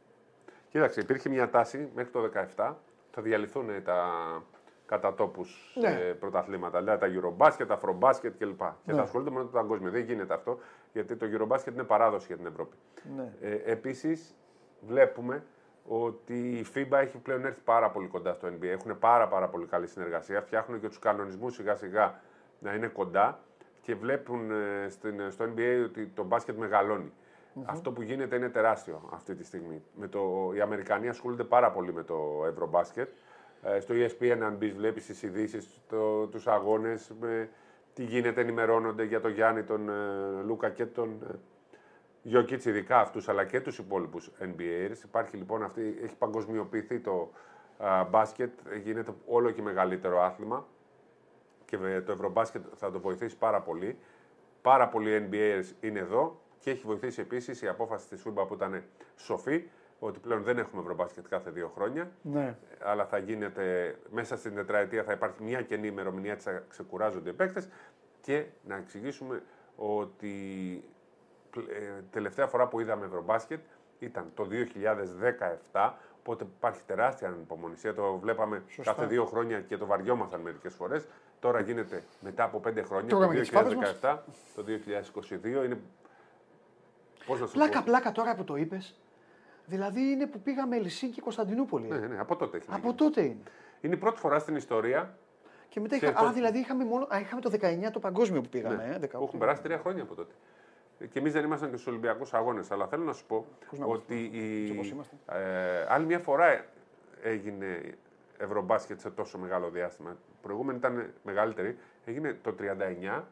Κοίταξε, 0.68 1.00
υπήρχε 1.00 1.28
μια 1.28 1.50
τάση 1.50 1.88
μέχρι 1.94 2.10
το 2.10 2.20
17 2.56 2.74
θα 3.10 3.22
διαλυθούν 3.22 3.66
τα 3.84 4.06
κατά 4.86 5.14
τόπου 5.14 5.46
Ναι. 5.74 5.90
πρωταθλήματα. 6.20 6.78
Δηλαδή 6.78 7.00
τα 7.00 7.20
Eurobasket, 7.36 7.66
τα 7.66 7.80
Afrobasket 7.80 8.30
κλπ. 8.38 8.58
Και 8.58 8.64
Ναι. 8.84 8.94
θα 8.94 9.02
ασχολούνται 9.02 9.30
μόνο 9.30 9.44
με 9.44 9.50
το 9.50 9.56
παγκόσμιο. 9.58 9.90
Δεν 9.90 10.02
γίνεται 10.04 10.34
αυτό 10.34 10.58
γιατί 10.92 11.16
το 11.16 11.26
Eurobasket 11.32 11.72
είναι 11.72 11.82
παράδοση 11.82 12.26
για 12.26 12.36
την 12.36 12.46
Ευρώπη. 12.46 12.76
Ναι. 13.16 13.32
Ε, 13.40 13.54
Επίσης, 13.64 14.34
βλέπουμε 14.80 15.44
ότι 15.88 16.34
η 16.34 16.66
FIBA 16.74 16.98
έχει 17.00 17.18
πλέον 17.18 17.44
έρθει 17.44 17.60
πάρα 17.60 17.90
πολύ 17.90 18.06
κοντά 18.06 18.34
στο 18.34 18.48
NBA. 18.48 18.64
Έχουν 18.64 18.98
πάρα, 18.98 19.28
πάρα 19.28 19.48
πολύ 19.48 19.66
καλή 19.66 19.86
συνεργασία. 19.86 20.40
Φτιάχνουν 20.42 20.80
και 20.80 20.88
τους 20.88 20.98
κανονισμούς 20.98 21.54
σιγά 21.54 21.74
σιγά 21.74 22.20
να 22.58 22.74
είναι 22.74 22.86
κοντά 22.86 23.38
και 23.82 23.94
βλέπουν 23.94 24.50
ε, 24.50 24.88
στην, 24.88 25.30
στο 25.30 25.44
NBA 25.44 25.84
ότι 25.84 26.06
το 26.06 26.24
μπάσκετ 26.24 26.56
μεγαλώνει. 26.56 27.12
Αυτό 27.64 27.92
που 27.92 28.02
γίνεται 28.02 28.36
είναι 28.36 28.48
τεράστιο 28.48 29.08
αυτή 29.12 29.34
τη 29.34 29.44
στιγμή. 29.44 29.82
Με 29.94 30.08
το, 30.08 30.52
οι 30.54 30.60
Αμερικανοί 30.60 31.08
ασχολούνται 31.08 31.44
πάρα 31.44 31.70
πολύ 31.70 31.92
με 31.92 32.02
το 32.02 32.44
Ευρωμπάσκετ. 32.48 33.08
Ε, 33.62 33.80
στο 33.80 33.94
ESPN, 33.94 34.38
αν 34.42 34.54
μπεις, 34.56 34.74
βλέπεις 34.74 35.06
τις 35.06 35.22
ειδήσεις, 35.22 35.80
τους 36.30 36.46
αγώνες, 36.46 37.12
τι 37.94 38.04
γίνεται, 38.04 38.40
ενημερώνονται 38.40 39.04
για 39.04 39.20
τον 39.20 39.30
Γιάννη, 39.30 39.62
τον 39.62 39.88
ε, 39.88 39.92
Λούκα 40.44 40.70
και 40.70 40.86
τον 40.86 41.22
ε, 41.30 41.34
Γιώκητ, 42.26 42.64
ειδικά 42.64 42.98
αυτούς, 43.00 43.28
αλλά 43.28 43.44
και 43.44 43.60
τους 43.60 43.78
υπόλοιπους 43.78 44.30
NBAers. 44.40 45.04
Υπάρχει 45.04 45.36
λοιπόν 45.36 45.62
αυτή, 45.62 45.98
έχει 46.02 46.16
παγκοσμιοποιηθεί 46.16 47.00
το 47.00 47.30
α, 47.78 48.04
μπάσκετ, 48.04 48.50
γίνεται 48.82 49.12
όλο 49.26 49.50
και 49.50 49.62
μεγαλύτερο 49.62 50.22
άθλημα 50.22 50.66
και 51.64 51.78
με 51.78 52.00
το 52.06 52.12
Ευρωμπάσκετ 52.12 52.64
θα 52.74 52.90
το 52.90 53.00
βοηθήσει 53.00 53.36
πάρα 53.36 53.60
πολύ. 53.60 53.98
Πάρα 54.62 54.88
πολλοί 54.88 55.28
NBAers 55.30 55.64
είναι 55.80 55.98
εδώ 55.98 56.40
και 56.58 56.70
έχει 56.70 56.86
βοηθήσει 56.86 57.20
επίσης 57.20 57.62
η 57.62 57.68
απόφαση 57.68 58.08
της 58.08 58.22
FIBA 58.26 58.46
που 58.48 58.54
ήταν 58.54 58.82
σοφή, 59.16 59.68
ότι 59.98 60.18
πλέον 60.18 60.42
δεν 60.42 60.58
έχουμε 60.58 60.80
Ευρωμπάσκετ 60.82 61.26
κάθε 61.28 61.50
δύο 61.50 61.68
χρόνια, 61.74 62.10
Ναι. 62.22 62.56
αλλά 62.82 63.06
θα 63.06 63.18
γίνεται 63.18 63.96
μέσα 64.10 64.36
στην 64.36 64.54
τετραετία 64.54 65.02
θα 65.04 65.12
υπάρχει 65.12 65.42
μια 65.42 65.62
καινή 65.62 65.86
ημερομηνία, 65.86 66.32
έτσι 66.32 66.50
θα 66.50 66.64
ξεκουράζονται 66.68 67.30
οι 67.30 67.32
παίκτες 67.32 67.68
και 68.20 68.44
να 68.64 68.76
εξηγήσουμε 68.76 69.42
ότι 69.76 70.34
ε, 70.84 70.95
τελευταία 72.10 72.46
φορά 72.46 72.66
που 72.66 72.80
είδαμε 72.80 73.04
Ευρωμπάσκετ 73.06 73.60
ήταν 73.98 74.30
το 74.34 74.46
2017, 75.72 75.90
οπότε 76.18 76.44
υπάρχει 76.56 76.80
τεράστια 76.86 77.28
ανυπομονησία. 77.28 77.94
Το 77.94 78.18
βλέπαμε 78.18 78.62
Σωστά. 78.68 78.92
κάθε 78.92 79.06
δύο 79.06 79.24
χρόνια 79.24 79.60
και 79.60 79.76
το 79.76 79.86
βαριόμασταν 79.86 80.40
μερικές 80.40 80.74
φορές. 80.74 81.06
Τώρα 81.40 81.60
γίνεται 81.60 82.02
μετά 82.20 82.44
από 82.44 82.58
πέντε 82.60 82.82
χρόνια, 82.82 83.08
Τρώγαμε 83.08 83.32
το 83.34 83.40
και 83.40 83.40
τις 83.40 83.50
φάπες 83.50 83.74
μας. 83.74 83.98
2017, 84.02 84.18
το 84.54 84.64
2022. 85.62 85.64
Είναι... 85.64 85.80
Πώς 87.26 87.40
να 87.40 87.46
σου 87.46 87.52
Πλάκα, 87.52 87.78
πω; 87.78 87.84
πλάκα 87.84 88.12
τώρα 88.12 88.34
που 88.34 88.44
το 88.44 88.56
είπες. 88.56 89.00
Δηλαδή 89.66 90.00
είναι 90.00 90.26
που 90.26 90.40
πήγαμε 90.40 90.76
Ελσίνκη 90.76 91.20
Κωνσταντινούπολη. 91.20 91.86
Ναι, 91.88 91.96
ναι, 91.98 92.18
από 92.20 92.36
τότε 92.36 92.56
έχει 92.56 92.66
Από 92.70 92.80
γίνει. 92.82 92.94
τότε 92.94 93.20
είναι. 93.22 93.36
Είναι 93.80 93.94
η 93.94 93.98
πρώτη 93.98 94.18
φορά 94.20 94.38
στην 94.38 94.56
ιστορία 94.56 95.18
Και 95.68 95.80
μετά 95.80 95.96
Σε 95.96 96.06
είχα, 96.06 96.20
το- 96.20 96.26
Α, 96.26 96.32
δηλαδή 96.32 96.58
είχαμε, 96.58 96.84
μόνο, 96.84 97.06
α, 97.10 97.18
είχαμε 97.20 97.40
το 97.40 97.50
19 97.50 97.90
το 97.92 97.98
παγκόσμιο 97.98 98.40
που 98.40 98.48
πήγαμε. 98.48 98.76
Ναι, 98.76 98.94
ε, 98.94 98.98
18. 98.98 99.18
που 99.18 99.24
έχουν 99.24 99.38
περάσει 99.38 99.62
τρία 99.62 99.78
χρόνια 99.78 100.02
από 100.02 100.14
τότε. 100.14 100.32
Και 101.10 101.18
εμείς 101.18 101.32
δεν 101.32 101.44
ήμασταν 101.44 101.68
και 101.70 101.74
στους 101.76 101.86
Ολυμπιακούς 101.88 102.34
Αγώνες. 102.34 102.70
Αλλά 102.70 102.86
θέλω 102.86 103.04
να 103.04 103.12
σου 103.12 103.26
πω 103.26 103.46
Πώς 103.70 103.78
να 103.78 103.86
ότι 103.86 104.30
η... 104.32 104.60
Έτσι 104.60 104.72
όπως 104.72 104.90
είμαστε. 104.90 105.16
ε, 105.32 105.86
άλλη 105.88 106.06
μια 106.06 106.18
φορά 106.18 106.64
έγινε 107.22 107.80
Ευρωμπάσκετ 108.38 109.00
σε 109.00 109.10
τόσο 109.10 109.38
μεγάλο 109.38 109.70
διάστημα. 109.70 110.16
προηγούμενη 110.42 110.78
ήταν 110.78 111.12
μεγαλύτερη. 111.24 111.78
Έγινε 112.04 112.38
το 112.42 112.54
39 113.18 113.22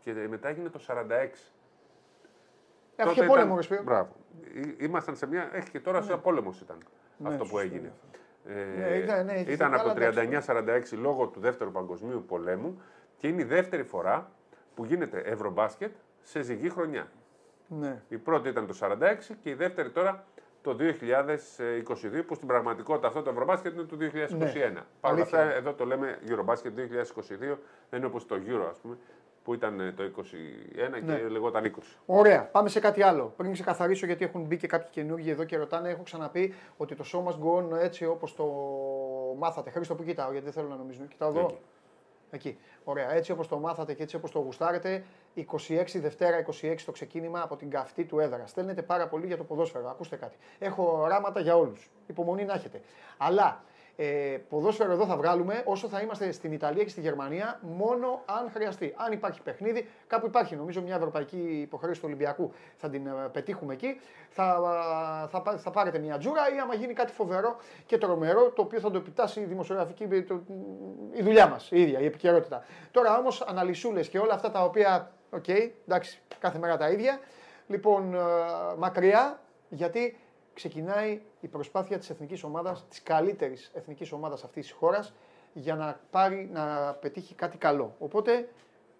και 0.00 0.12
μετά 0.28 0.48
έγινε 0.48 0.68
το 0.68 0.80
46. 0.88 0.94
Έχει 1.10 3.08
Τότε 3.08 3.20
και 3.20 3.26
πόλεμο, 3.26 3.44
ήταν- 3.44 3.56
ρε 3.56 3.62
Σπύρο. 3.62 3.82
Μπράβο. 3.82 4.12
Ή- 4.54 4.76
Ήμασταν 4.84 5.16
σε 5.16 5.26
μια. 5.26 5.50
Έχει 5.52 5.70
και 5.70 5.80
τώρα 5.80 6.02
σε 6.02 6.16
πόλεμος 6.16 6.60
ήταν 6.60 6.76
Ναι, 7.16 7.28
αυτό 7.28 7.38
που 7.44 7.48
σωστό. 7.50 7.58
έγινε. 7.58 7.92
Ε, 8.46 8.52
Ναι, 8.78 8.96
ήταν- 8.96 9.24
ναι, 9.26 9.32
είχε 9.40 9.52
ήταν 9.52 9.72
άλλα 9.74 9.82
από 9.82 9.94
το 10.00 10.04
εντάξει. 10.04 10.18
39-46 10.92 10.96
λόγω 10.96 11.26
του 11.26 11.40
δεύτερου 11.40 11.70
παγκοσμίου 11.72 12.24
πολέμου 12.28 12.80
και 13.16 13.28
είναι 13.28 13.40
η 13.42 13.44
δεύτερη 13.44 13.82
φορά 13.84 14.30
που 14.74 14.84
γίνεται 14.84 15.18
Ευρωμπάσκετ 15.20 15.92
σε 16.28 16.42
ζυγή 16.42 16.68
χρονιά. 16.70 17.08
Ναι. 17.68 18.02
Η 18.08 18.16
πρώτη 18.16 18.48
ήταν 18.48 18.66
το 18.66 18.74
46 18.80 18.94
και 19.42 19.50
η 19.50 19.54
δεύτερη 19.54 19.90
τώρα 19.90 20.24
το 20.62 20.76
2022 20.80 22.22
που 22.26 22.34
στην 22.34 22.46
πραγματικότητα 22.48 23.06
αυτό 23.06 23.22
το 23.22 23.30
Ευρωμπάσκετ 23.30 23.72
είναι 23.74 23.82
το 23.82 23.96
2021. 24.00 24.82
Παρ' 25.00 25.12
όλα 25.12 25.22
αυτά 25.22 25.36
Ναι. 25.36 25.42
Αλήθεια. 25.42 25.58
εδώ 25.58 25.72
το 25.72 25.84
λέμε 25.84 26.18
Eurobasket 26.28 26.72
2022, 26.76 27.58
δεν 27.90 27.98
είναι 27.98 28.06
όπως 28.06 28.26
το 28.26 28.34
Euro 28.46 28.66
ας 28.70 28.78
πούμε 28.78 28.96
που 29.42 29.54
ήταν 29.54 29.80
ε, 29.80 29.92
το 29.92 30.02
21 30.02 30.90
Ναι. 30.90 31.00
και 31.16 31.28
λεγόταν 31.28 31.64
20. 31.64 31.78
Ωραία, 32.06 32.44
πάμε 32.44 32.68
σε 32.68 32.80
κάτι 32.80 33.02
άλλο. 33.02 33.32
Πριν 33.36 33.52
ξεκαθαρίσω, 33.52 34.06
γιατί 34.06 34.24
έχουν 34.24 34.42
μπει 34.42 34.56
και 34.56 34.66
κάποιοι 34.66 34.88
καινούργοι 34.90 35.30
εδώ 35.30 35.44
και 35.44 35.56
ρωτάνε, 35.56 35.88
έχω 35.90 36.02
ξαναπεί 36.02 36.54
ότι 36.76 36.94
το 36.94 37.04
show 37.12 37.24
must 37.24 37.38
go 37.44 37.58
on 37.74 37.78
έτσι 37.80 38.04
όπως 38.06 38.34
το 38.34 38.44
μάθατε. 39.38 39.70
Χρήστο 39.70 39.94
που 39.94 40.02
κοιτάω, 40.04 40.30
γιατί 40.30 40.44
δεν 40.44 40.54
θέλω 40.54 40.68
να 40.68 40.76
νομίζουν. 40.76 41.08
Κοιτάω 41.08 41.28
εδώ. 41.28 41.40
Εκεί. 41.40 41.58
Εκεί. 42.30 42.58
Ωραία. 42.84 43.12
Έτσι 43.12 43.32
όπως 43.32 43.48
το 43.48 43.58
μάθατε 43.58 43.94
και 43.94 44.02
έτσι 44.02 44.16
όπως 44.16 44.30
το 44.30 44.38
γουστάρετε, 44.38 45.04
26 45.34 45.44
Δευτέρα 45.94 46.44
26 46.62 46.76
το 46.84 46.92
ξεκίνημα 46.92 47.42
από 47.42 47.56
την 47.56 47.70
καυτή 47.70 48.04
του 48.04 48.18
έδρα. 48.18 48.46
Στέλνετε 48.46 48.82
πάρα 48.82 49.08
πολύ 49.08 49.26
για 49.26 49.36
το 49.36 49.44
ποδόσφαιρο. 49.44 49.90
Ακούστε 49.90 50.16
κάτι. 50.16 50.36
Έχω 50.58 50.98
οράματα 51.00 51.40
για 51.40 51.56
όλους. 51.56 51.90
Υπομονή 52.06 52.44
να 52.44 52.54
έχετε. 52.54 52.80
Αλλά 53.16 53.64
ε, 54.00 54.38
ποδόσφαιρο 54.48 54.92
εδώ 54.92 55.06
θα 55.06 55.16
βγάλουμε 55.16 55.62
όσο 55.64 55.88
θα 55.88 56.00
είμαστε 56.00 56.32
στην 56.32 56.52
Ιταλία 56.52 56.82
και 56.82 56.88
στη 56.88 57.00
Γερμανία, 57.00 57.60
μόνο 57.62 58.22
αν 58.24 58.50
χρειαστεί. 58.52 58.94
Αν 58.96 59.12
υπάρχει 59.12 59.42
παιχνίδι, 59.42 59.88
κάπου 60.06 60.26
υπάρχει 60.26 60.56
νομίζω 60.56 60.82
μια 60.82 60.94
ευρωπαϊκή 60.94 61.58
υποχρέωση 61.60 62.00
του 62.00 62.06
Ολυμπιακού, 62.06 62.52
θα 62.76 62.88
την 62.90 63.06
ε, 63.06 63.10
πετύχουμε 63.32 63.72
εκεί. 63.72 64.00
Θα, 64.30 64.60
ε, 65.24 65.28
θα, 65.28 65.42
πά- 65.42 65.60
θα 65.60 65.70
πάρετε 65.70 65.98
μια 65.98 66.18
τζούρα 66.18 66.54
ή 66.54 66.58
άμα 66.58 66.74
γίνει 66.74 66.92
κάτι 66.92 67.12
φοβερό 67.12 67.56
και 67.86 67.98
τρομερό, 67.98 68.50
το 68.50 68.62
οποίο 68.62 68.80
θα 68.80 68.90
το 68.90 68.96
επιτάσσει 68.96 69.40
η 69.40 69.44
δημοσιογραφική, 69.44 70.22
το, 70.22 70.40
η 71.12 71.22
δουλειά 71.22 71.48
μας, 71.48 71.70
η 71.70 71.80
ίδια, 71.80 72.00
η 72.00 72.04
επικαιρότητα. 72.04 72.64
Τώρα 72.90 73.18
όμως 73.18 73.42
αναλυσούλες 73.42 74.08
και 74.08 74.18
όλα 74.18 74.34
αυτά 74.34 74.50
τα 74.50 74.64
οποία, 74.64 75.10
οκ, 75.30 75.48
εντάξει, 75.48 76.20
κάθε 76.38 76.58
μέρα 76.58 76.76
τα 76.76 76.90
ίδια. 76.90 77.18
Λοιπόν, 77.66 78.14
ε, 78.14 78.18
μακριά, 78.78 79.40
γιατί 79.68 80.18
ξεκινάει 80.54 81.20
η 81.40 81.48
προσπάθεια 81.48 81.98
της 81.98 82.10
εθνικής 82.10 82.42
ομάδας, 82.42 82.86
της 82.88 83.02
καλύτερης 83.02 83.70
εθνικής 83.74 84.12
ομάδας 84.12 84.44
αυτής 84.44 84.66
της 84.66 84.74
χώρας, 84.74 85.14
για 85.52 85.74
να 85.74 86.00
πάρει, 86.10 86.48
να 86.52 86.92
πετύχει 87.00 87.34
κάτι 87.34 87.56
καλό. 87.56 87.94
Οπότε, 87.98 88.48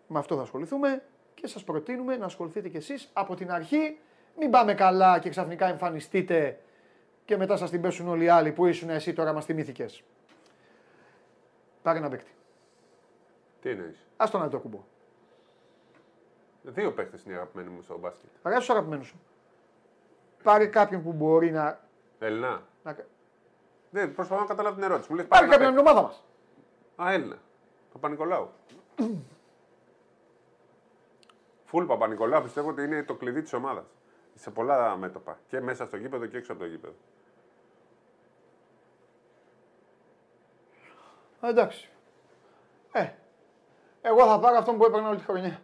με 0.07 0.19
αυτό 0.19 0.37
θα 0.37 0.43
ασχοληθούμε 0.43 1.03
και 1.35 1.47
σας 1.47 1.65
προτείνουμε 1.65 2.17
να 2.17 2.25
ασχοληθείτε 2.25 2.69
κι 2.69 2.77
εσείς 2.77 3.11
από 3.13 3.35
την 3.35 3.51
αρχή. 3.51 3.99
Μην 4.39 4.51
πάμε 4.51 4.75
καλά 4.75 5.19
και 5.19 5.29
ξαφνικά 5.29 5.67
εμφανιστείτε 5.67 6.59
και 7.25 7.37
μετά 7.37 7.57
σας 7.57 7.71
την 7.71 7.81
πέσουν 7.81 8.09
όλοι 8.09 8.25
οι 8.25 8.29
άλλοι 8.29 8.53
που 8.53 8.67
ήσουν 8.67 8.91
εσύ 8.91 9.13
τώρα 9.13 9.33
μας 9.33 9.45
θυμήθηκες. 9.45 10.03
Πάρε 11.83 11.99
ένα 11.99 12.09
παίκτη. 12.09 12.31
Τι 13.61 13.71
εννοείς; 13.71 14.07
Ας 14.17 14.31
τον 14.31 14.41
να 14.41 14.49
το 14.49 14.59
κουμπώ. 14.59 14.85
Δύο 16.63 16.93
παίχτες 16.93 17.25
είναι 17.25 17.33
οι 17.33 17.37
αγαπημένοι 17.37 17.69
μου 17.69 17.83
στο 17.83 17.99
μπάσκετ. 17.99 18.29
Αγάπη 18.43 18.63
στους 18.63 18.75
αγαπημένους 18.75 19.07
σου. 19.07 19.21
Πάρε 20.43 20.67
κάποιον 20.67 21.03
που 21.03 21.13
μπορεί 21.13 21.51
να... 21.51 21.81
Έλληνα; 22.19 22.63
να... 22.83 22.97
Δεν 23.91 24.15
προσπαθώ 24.15 24.41
να 24.41 24.47
καταλάβω 24.47 24.75
την 24.75 24.85
ερώτηση. 24.85 25.11
Μου 25.11 25.17
λες 25.17 25.27
Πάρε 25.27 25.45
ένα 25.45 25.53
κάποιον 25.53 25.71
από 25.71 25.79
την 25.81 25.89
ομάδα 25.89 26.07
μας. 26.07 26.25
παίκτη. 26.97 27.11
Α, 27.11 27.13
Έλληνα. 27.13 27.37
Παπα-Νικολάου. 27.93 28.51
Φουλ 31.65 31.85
Παπα-Νικολάου 31.85 32.43
πιστεύω 32.43 32.69
ότι 32.69 32.83
είναι 32.83 33.03
το 33.03 33.15
κλειδί 33.15 33.43
της 33.43 33.53
ομάδας. 33.53 33.85
Σε 34.35 34.51
πολλά 34.51 34.97
μέτωπα. 34.97 35.39
Και 35.49 35.61
μέσα 35.61 35.87
στο 35.87 35.97
γήπεδο 35.97 36.27
και 36.27 36.37
έξω 36.37 36.53
από 36.53 36.61
το 36.61 36.67
γήπεδο. 36.67 36.95
Α, 41.41 41.49
εντάξει. 41.49 41.89
Ε, 42.93 43.09
εγώ 44.03 44.27
θα 44.27 44.39
πάρω 44.41 44.57
αυτόν 44.59 44.77
που 44.79 44.85
έπαιρνα 44.85 45.09
όλη 45.09 45.19
τη 45.19 45.25
χρονιά. 45.25 45.61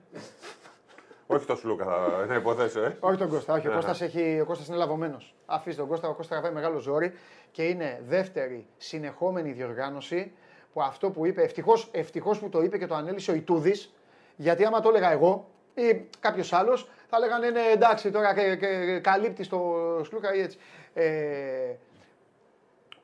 Όχι 1.35 1.47
το 1.47 1.57
Σλούκα 1.57 1.85
θα 1.85 2.24
να 2.28 2.35
υποθέσω, 2.35 2.80
ε. 2.80 2.97
όχι 3.01 3.18
τον 3.18 3.28
Κώστα, 3.28 3.55
όχι. 3.55 3.66
Ο 3.66 3.70
Αχα. 3.70 3.78
Κώστας, 3.80 4.01
έχει, 4.01 4.41
ο 4.41 4.45
Κώστας 4.45 4.66
είναι 4.68 4.76
λαβωμένος. 4.76 5.35
Αφήστε 5.47 5.80
τον 5.80 5.91
Κώστα, 5.91 6.09
ο 6.09 6.14
Κώστας 6.14 6.28
τραβάει 6.28 6.53
μεγάλο 6.53 6.78
ζόρι 6.78 7.14
και 7.51 7.62
είναι 7.62 8.03
δεύτερη 8.07 8.66
συνεχόμενη 8.76 9.53
διοργάνωση 9.53 10.32
που 10.72 10.82
αυτό 10.82 11.11
που 11.11 11.26
είπε, 11.26 11.43
ευτυχώς, 11.43 11.89
ευτυχώς 11.93 12.39
που 12.39 12.49
το 12.49 12.62
είπε 12.62 12.78
και 12.78 12.87
το 12.87 12.95
ανέλησε 12.95 13.30
ο 13.30 13.35
Ιτούδης, 13.35 13.95
γιατί 14.37 14.64
άμα 14.64 14.80
το 14.80 14.89
έλεγα 14.89 15.12
εγώ 15.12 15.49
ή 15.74 16.07
κάποιος 16.20 16.53
άλλος, 16.53 16.89
θα 17.09 17.18
λέγανε 17.18 17.51
ναι 17.51 17.70
εντάξει 17.72 18.11
τώρα 18.11 18.35
και, 18.35 18.57
και, 18.57 18.99
καλύπτει 19.03 19.49
το 19.49 19.61
Σλούκα 20.05 20.35
ή 20.35 20.41
έτσι. 20.41 20.59
Ε, 20.95 21.74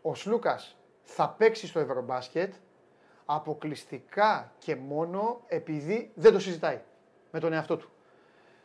ο 0.02 0.14
Σλούκας 0.14 0.76
θα 1.02 1.34
παίξει 1.38 1.66
στο 1.66 1.80
Ευρωμπάσκετ 1.80 2.52
αποκλειστικά 3.24 4.52
και 4.58 4.76
μόνο 4.76 5.40
επειδή 5.46 6.10
δεν 6.14 6.32
το 6.32 6.38
συζητάει 6.38 6.80
με 7.30 7.40
τον 7.40 7.52
εαυτό 7.52 7.76
του. 7.76 7.90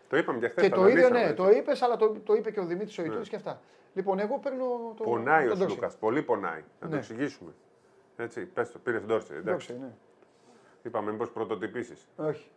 Το 0.10 0.18
είπαμε 0.18 0.40
και 0.40 0.48
χθες. 0.48 0.64
Και 0.64 0.70
το 0.70 0.88
ίδιο, 0.88 1.10
ναι, 1.10 1.34
το 1.34 1.50
είπες, 1.50 1.82
αλλά 1.82 1.96
το, 1.96 2.10
το 2.10 2.34
είπε 2.34 2.52
και 2.52 2.60
ο 2.60 2.66
Δημήτρης 2.66 2.98
ο 2.98 3.04
Ιτούδης 3.04 3.30
και 3.30 3.36
αυτά. 3.36 3.62
Λοιπόν, 3.94 4.20
εγώ 4.20 4.38
παίρνω 4.40 4.94
το. 4.98 5.04
Πονάει 5.04 5.46
ο 5.46 5.50
τον 5.50 5.58
Ντόρση. 5.58 5.74
Σλούκας. 5.74 5.96
Πολύ 5.98 6.22
πονάει. 6.22 6.64
Να 6.80 6.88
το 6.88 6.94
Ναι. 6.94 6.98
εξηγήσουμε. 7.00 7.52
Έτσι, 8.18 8.46
πες 8.46 8.72
το, 8.72 8.80
πήρε 8.80 8.98
τον 8.98 9.08
Ντόρση. 9.08 9.34
Εντάξει. 9.34 9.74
Ντόρση, 9.74 9.86
ναι. 9.86 9.92
Είπαμε 10.84 11.12
μήπως 11.12 11.32
πρωτοτυπήσεις. 11.32 12.08
Όχι. 12.16 12.50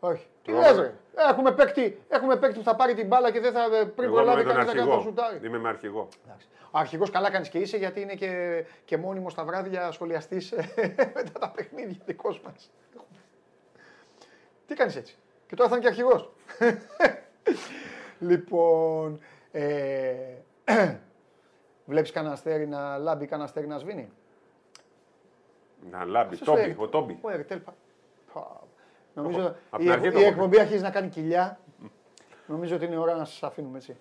Όχι. 0.00 0.26
Τι 0.42 0.52
Εγώ- 0.52 0.60
λες 0.60 0.76
ρε. 0.78 0.94
Έχουμε 1.30 1.52
παίκτη, 1.52 2.00
έχουμε 2.08 2.36
παίκτη 2.36 2.58
που 2.58 2.64
θα 2.64 2.76
πάρει 2.76 2.94
την 2.94 3.06
μπάλα 3.06 3.30
και 3.32 3.40
δεν 3.40 3.52
θα 3.52 3.68
πριν 3.68 3.80
Εγώ 3.80 4.02
είμαι 4.04 4.12
προλάβει 4.12 4.36
με 4.36 4.42
τον 4.42 4.52
κανείς 4.52 4.66
να 4.66 4.74
κάνει 4.74 4.86
το 4.88 4.94
αρχηγό. 4.94 5.00
σουτάρι. 5.10 5.46
Είμαι 5.46 5.58
με 5.58 5.68
αρχηγό. 5.68 6.08
Εντάξει. 6.26 6.48
Ο 6.70 6.78
αρχηγός 6.78 7.10
καλά 7.10 7.30
κάνεις 7.30 7.48
και 7.48 7.58
είσαι 7.58 7.76
γιατί 7.76 8.00
είναι 8.00 8.14
και, 8.14 8.64
και 8.84 8.96
μόνιμος 8.96 9.32
στα 9.32 9.44
βράδια 9.44 9.90
σχολιαστής 9.90 10.52
μετά 11.14 11.38
τα 11.40 11.50
παιχνίδια 11.50 12.02
δικός 12.06 12.40
μας. 12.40 12.70
Τι 14.66 14.74
κάνεις 14.74 14.96
έτσι; 14.96 15.16
Και 15.50 15.56
τώρα 15.56 15.68
θα 15.68 15.76
είναι 15.76 15.84
και 15.84 15.90
αρχηγός. 15.90 16.30
λοιπόν. 18.18 19.20
Ε, 19.52 20.14
Βλέπεις 21.84 22.10
κανένα 22.12 22.32
αστέρι 22.34 22.66
να 22.66 22.98
λάμπει, 22.98 23.26
κανένα 23.26 23.48
αστέρι 23.48 23.66
να 23.66 23.78
σβήνει; 23.78 24.12
Να 25.90 26.04
λάμπει. 26.04 26.34
Αυτός 26.34 26.46
Τόμπι, 26.48 26.70
ο- 26.78 26.82
ο 26.82 26.88
Τόμπι. 26.88 27.18
Ο 27.22 27.30
Ερτέλ. 27.30 27.58
πα- 27.58 27.74
πα- 28.32 28.60
Νομίζω 29.14 29.54
Απ' 29.70 29.80
η, 29.80 29.82
την 29.84 29.92
αρχή 29.92 30.06
η 30.06 30.10
το 30.10 30.18
έχω 30.18 30.28
εκπομπή 30.28 30.60
αρχίζει 30.60 30.82
να 30.82 30.90
κάνει 30.90 31.08
κοιλιά. 31.08 31.60
Νομίζω 32.46 32.76
ότι 32.76 32.84
είναι 32.84 32.96
ώρα 32.98 33.14
να 33.16 33.24
σας 33.24 33.42
αφήνουμε 33.42 33.78
έτσι. 33.78 33.96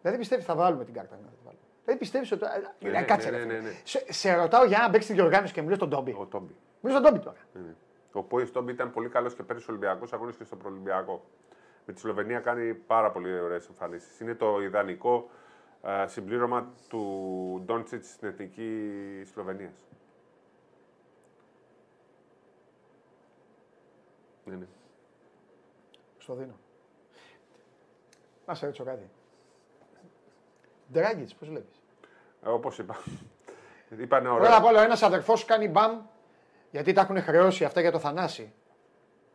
Δηλαδή 0.00 0.18
πιστεύει 0.18 0.42
θα 0.42 0.54
βάλουμε 0.54 0.84
την 0.84 0.94
κάρτα. 0.94 1.14
να 1.22 1.28
τη 1.30 1.36
βάλουμε. 1.44 1.62
Δηλαδή 1.84 2.00
πιστεύεις 2.00 2.32
ότι. 2.32 2.44
Ναι, 2.80 2.88
Ε, 2.88 2.92
ναι, 2.92 3.02
κάτσε, 3.02 3.30
ναι, 3.30 3.36
ρε, 3.36 3.44
ναι, 3.44 3.54
φίλε. 3.54 3.68
ναι. 3.68 3.74
Σε, 3.84 4.04
σε 4.12 4.34
ρωτάω 4.34 4.64
για 4.64 4.78
να 4.78 4.90
παίξει 4.90 5.08
τη 5.08 5.14
διοργάνωση 5.14 5.52
και 5.52 5.62
μου 5.62 5.68
λε 5.68 5.76
τον 5.76 5.90
Τόμπι. 5.90 6.16
Ο 6.18 6.26
Τόμπι. 6.26 6.54
Μου 6.80 6.88
λε 6.88 6.92
τον 6.94 7.02
Τόμπι 7.02 7.18
τώρα. 7.18 7.36
Ναι, 8.16 8.22
ναι. 8.22 8.26
Ο 8.26 8.28
Πόη 8.28 8.50
Τόμπι 8.50 8.72
ήταν 8.72 8.90
πολύ 8.92 9.08
καλός 9.08 9.34
και 9.34 9.42
πέρυσι 9.42 9.70
Ολυμπιακός 9.70 10.12
αγώνε 10.12 10.32
και 10.38 10.44
στο 10.44 10.56
Προολυμπιακό. 10.56 11.24
Με 11.86 11.92
τη 11.92 12.00
Σλοβενία 12.00 12.40
κάνει 12.40 12.74
πάρα 12.74 13.10
πολύ 13.10 13.40
ωραίες 13.40 13.66
εμφανίσεις. 13.66 14.20
Είναι 14.20 14.34
το 14.34 14.60
ιδανικό 14.62 15.30
α, 15.88 16.06
συμπλήρωμα 16.08 16.72
του 16.88 17.62
Ντόντσιτς 17.64 18.08
στην 18.12 18.28
εθνική 18.28 19.22
Σλοβενίας. 19.32 19.74
Ναι, 24.44 24.54
ναι. 24.54 24.66
Στο 26.18 26.34
δίνω. 26.34 26.58
Να 28.46 28.54
σε 28.54 28.64
ρωτήσω 28.64 28.84
κάτι. 28.84 29.10
Ντράγκητς, 30.92 31.34
πώς 31.34 31.48
βλέπεις; 31.48 31.82
Όπως 32.42 32.78
είπα. 32.78 32.96
Είπανε 33.98 34.28
Πρώτα 34.28 34.40
ωραία. 34.40 34.56
απ' 34.56 34.64
όλα, 34.64 34.82
ένας 34.82 35.02
αδερφός 35.02 35.40
σου 35.40 35.46
κάνει 35.46 35.68
μπαμ 35.68 36.00
γιατί 36.76 36.92
τα 36.92 37.00
έχουν 37.00 37.22
χρεώσει 37.22 37.64
αυτά 37.64 37.80
για 37.80 37.90
το 37.92 37.98
Θανάση. 37.98 38.52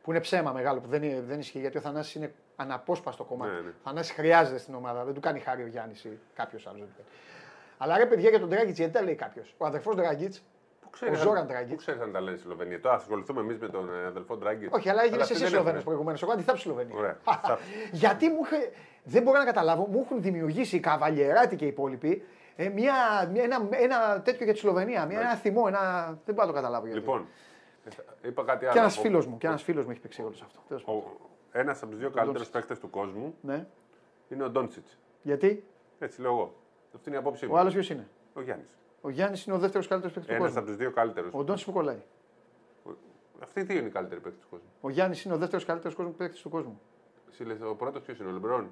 Που 0.04 0.12
είναι 0.12 0.20
ψέμα 0.20 0.52
μεγάλο, 0.52 0.80
που 0.80 0.88
δεν, 0.90 1.04
είναι- 1.04 1.22
δεν 1.22 1.40
ισχύει 1.40 1.60
γιατί 1.60 1.78
ο 1.78 1.82
Θανάσης 1.82 2.16
είναι 2.16 2.34
αναπόσπαστο 2.56 3.24
κομμάτι. 3.24 3.52
Ναι, 3.54 3.60
ναι. 3.60 3.70
Ο 3.70 3.74
Θανάσης 3.84 4.12
χρειάζεται 4.14 4.58
στην 4.58 4.74
ομάδα, 4.76 5.04
δεν 5.04 5.14
του 5.14 5.20
κάνει 5.20 5.40
χάρη 5.40 5.64
ο 5.64 5.68
Γιάννης 5.68 6.04
ή 6.04 6.20
κάποιος 6.36 6.68
άλλος. 6.68 6.88
Αλλά 7.78 7.98
ρε 7.98 8.06
παιδιά 8.06 8.30
για 8.30 8.40
τον 8.40 8.50
Ντράγκητ, 8.50 8.76
γιατί 8.76 8.94
τα 8.94 9.02
λέει 9.02 9.16
κάποιος; 9.16 9.54
Ο 9.58 9.66
αδερφός 9.66 9.96
Ντράγκητ, 9.96 10.36
Πού 10.82 10.90
ξέρεις 10.90 11.16
ο 11.18 11.22
αν- 11.22 11.28
Ζόραν 11.28 11.46
Πού 11.46 11.52
Ντράγκητ. 11.52 11.78
ξέρει 11.78 12.00
αν 12.00 12.12
τα 12.12 12.22
λένε 12.22 12.38
στη 12.38 12.46
Σλοβενία. 12.46 12.80
Τώρα 12.82 12.96
ασχοληθούμε 12.96 13.42
εμείς 13.42 13.58
με 13.58 13.68
τον 13.70 13.90
ε, 14.04 14.06
αδελφό 14.06 14.36
Ντράγκητ. 14.38 14.74
Όχι, 14.74 14.90
αλλά 14.90 15.02
έγινες 15.04 15.22
αυτοί 15.22 15.34
εσύ 15.34 15.42
δεν 15.44 15.52
Σλοβαίνο 15.52 15.72
έχουν. 15.74 15.84
προηγουμένως. 15.86 16.22
Εγώ 16.22 16.32
αντιθέτω 16.32 16.58
Σλοβενία. 16.58 16.96
Ωραία. 16.98 17.18
Γιατί 17.92 18.30
μου 18.30 18.40
είχε, 18.46 18.72
δεν 19.04 19.24
μπορώ 19.24 19.38
να 19.38 19.46
καταλάβω, 19.46 19.88
μου 19.88 20.02
έχουν 20.06 20.22
δημιουργήσει 20.22 20.76
οι 20.76 20.80
Καβαλιεράτη 20.80 21.56
και 21.56 21.66
οι 21.66 21.68
υπόλοιποι 21.68 22.24
ε, 22.56 22.70
μια, 22.70 22.94
μια, 23.32 23.44
ένα, 23.44 23.68
ένα 23.72 24.22
τέτοιο 24.22 24.44
για 24.46 24.54
τη 24.54 24.60
Σλοβενία. 24.60 25.06
Μια, 25.06 25.20
ένα 25.20 25.36
θυμό, 25.36 25.64
ένα. 25.68 26.06
Δεν 26.26 26.36
μπορώ 26.36 26.48
να 26.48 26.54
το 26.54 26.60
καταλάβω 26.60 26.86
γιατί. 26.86 27.00
Λοιπόν, 27.00 27.26
είπα 28.22 28.44
κάτι 28.44 28.66
άλλο. 28.66 28.74
και 28.74 28.80
ένας 28.80 28.98
Ο- 28.98 29.02
φίλος 29.02 29.26
μου, 29.28 29.38
και 29.38 29.48
ένας 29.48 29.64
φίλος 29.64 29.86
μου 29.86 29.92
έχει 29.92 30.00
παίξει 30.00 30.22
όλο 30.22 30.36
αυτό. 30.44 30.60
Τέλος 30.68 30.84
πάντων. 30.84 31.04
Ένας 31.52 31.82
από 31.82 31.92
τους 31.92 32.00
δύο 32.00 32.10
καλύτερους 32.10 32.34
Ντόντσιτς. 32.50 32.50
παίκτες 32.68 32.80
του 32.80 32.90
κόσμου 32.90 33.36
Ναι. 33.42 33.68
είναι 34.30 34.44
ο 34.44 34.50
Ντόντσιτς. 34.50 34.98
Γιατί; 35.22 35.66
Έτσι 36.00 36.22
λέω 36.22 36.32
εγώ. 36.32 36.56
Αυτή 36.96 37.08
είναι 37.10 37.18
η 37.18 37.20
απόψη 37.20 37.46
ο 37.46 37.48
μου. 37.48 37.58
άλλος 37.58 37.74
ποιος 37.74 37.90
είναι; 37.90 38.08
Ο 38.34 38.42
Γιάννης. 38.42 38.68
Ο 39.02 39.10
Γιάννης 39.10 39.46
είναι 39.46 39.56
ο 39.56 39.60
δεύτερος 39.60 39.88
καλύτερος 39.88 40.14
παίκτης 40.16 40.32
του 40.32 40.36
Ένας 40.42 40.48
κόσμου. 40.48 40.60
από 40.64 40.70
τους 40.70 40.78
δύο 40.86 40.92
καλύτερους. 40.92 41.34
Ο 41.34 41.44
Ντόντσι 41.44 41.66
που 41.66 41.72
κολλάει. 41.72 42.02
Αυτοί 43.44 43.62
δύο 43.62 43.78
είναι 43.78 43.88
οι 43.88 43.92
καλύτεροι 43.92 44.22
παίκτες 44.22 44.42
του 44.42 44.48
κόσμου. 44.50 44.68
Ο 44.82 44.90
Γιάννης 44.90 45.24
είναι 45.24 45.34
ο 45.34 45.38
δεύτερος 45.38 45.66
καλύτερος 45.66 45.96
κόσμο 45.96 46.12
παίκτης 46.12 46.42
του 46.42 46.50
κόσμου. 46.50 46.82
Εσύ 47.32 47.44
λες, 47.44 47.62
ο 47.62 47.76
πρώτος 47.76 48.02
ποιος 48.02 48.20
είναι, 48.20 48.30
ο 48.30 48.32
Λεμπρόν; 48.32 48.72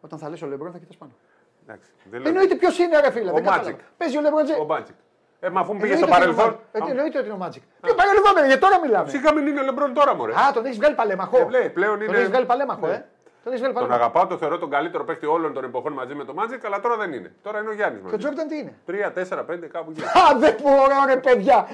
Όταν 0.00 0.18
θα 0.18 0.28
λες 0.28 0.42
ο 0.42 0.46
Λεμπρόν 0.46 0.72
θα 0.72 0.78
κοιτάς 0.78 0.96
πάνω. 0.96 1.12
Εντάξει, 1.66 1.88
δεν 2.10 2.20
λέω. 2.20 2.28
Εννοείται 2.28 2.54
ποιος 2.54 2.78
είναι, 2.78 3.00
ρε 3.00 3.10
φίλε. 3.10 3.30
Ο 3.30 3.34
δεν 3.34 3.44
κατάλαβα. 3.44 3.70
Magic. 3.70 3.76
Παίζει 3.96 4.16
ο 4.18 4.20
Λεμπρόν 4.20 4.44
Τζέιμς. 4.44 4.62
Ο 4.62 4.66
Μάτζικ. 4.66 4.96
Ε, 5.40 5.48
μα 5.50 5.60
αφού 5.60 5.72
μου 5.74 5.80
πήγε 5.80 5.92
Εννοείται 5.92 6.12
στο 6.14 6.22
ότι 6.22 6.30
είναι 6.30 6.40
ο 6.40 6.44
παρελθόν. 6.44 6.60
Magic. 6.72 6.86
Ε, 6.88 6.90
Εννοείται 6.90 7.18
ότι 7.18 7.26
είναι 7.28 7.36
ο 7.38 7.46
Magic. 7.46 7.62
Ποιο 7.84 7.94
παρελθόν, 7.94 8.32
ρε, 8.40 8.46
για 8.46 8.58
τώρα 8.58 8.76
μιλάμε. 8.84 9.08
Σιγά 9.08 9.32
μην 9.34 9.46
είναι 9.46 9.60
ο 9.60 9.64
Λεμπρόν 9.64 9.94
τώρα, 9.94 10.14
μωρέ. 10.14 10.32
Α, 10.32 10.52
τον 10.56 10.64
έχεις 10.64 10.76
βγάλει 10.80 10.94
παλαίμαχο. 10.94 11.36
Ε, 11.38 11.46
λέει, 11.56 11.68
πλέον 11.78 11.96
Τον 11.98 12.06
είναι- 12.06 12.16
έχεις 12.16 12.28
βγάλει 12.28 12.46
παλαίμαχο, 12.46 12.86
Ναι. 12.86 12.92
ε. 12.92 13.04
Τον 13.44 13.52
έχεις 13.52 13.60
βγάλει 13.62 13.74
Τον 13.74 13.82
παλαίμαχο. 13.88 14.00
αγαπάω, 14.02 14.26
το 14.26 14.36
θεωρώ 14.42 14.58
τον 14.58 14.70
καλύτερο 14.70 15.04
παίκτη 15.04 15.26
όλων 15.26 15.52
των 15.52 15.64
εποχών 15.64 15.92
μαζί 15.92 16.14
με 16.14 16.24
τον 16.24 16.34
Μάτζικ, 16.34 16.64
αλλά 16.64 16.80
τώρα 16.80 16.96
δεν 16.96 17.12
είναι. 17.12 17.34
Τώρα 17.42 17.58
είναι 17.60 17.68
ο 17.68 17.72
Γιάννης. 17.72 18.02
Και 18.08 18.14
ο 18.14 18.18
Τζόρνταν 18.18 18.48
τι 18.48 18.56
είναι; 18.58 18.74
3, 18.86 19.10
4, 19.10 19.44
5, 19.44 19.66
κάπου 19.74 19.90
εκεί. 19.90 20.02
Α, 20.02 20.38
δεν 20.38 20.54
μπορώ, 20.62 20.96
ρε 21.06 21.16
παιδιά. 21.16 21.68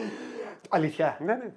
Αλήθεια. 0.69 1.17
ναι, 1.21 1.33
ναι. 1.35 1.51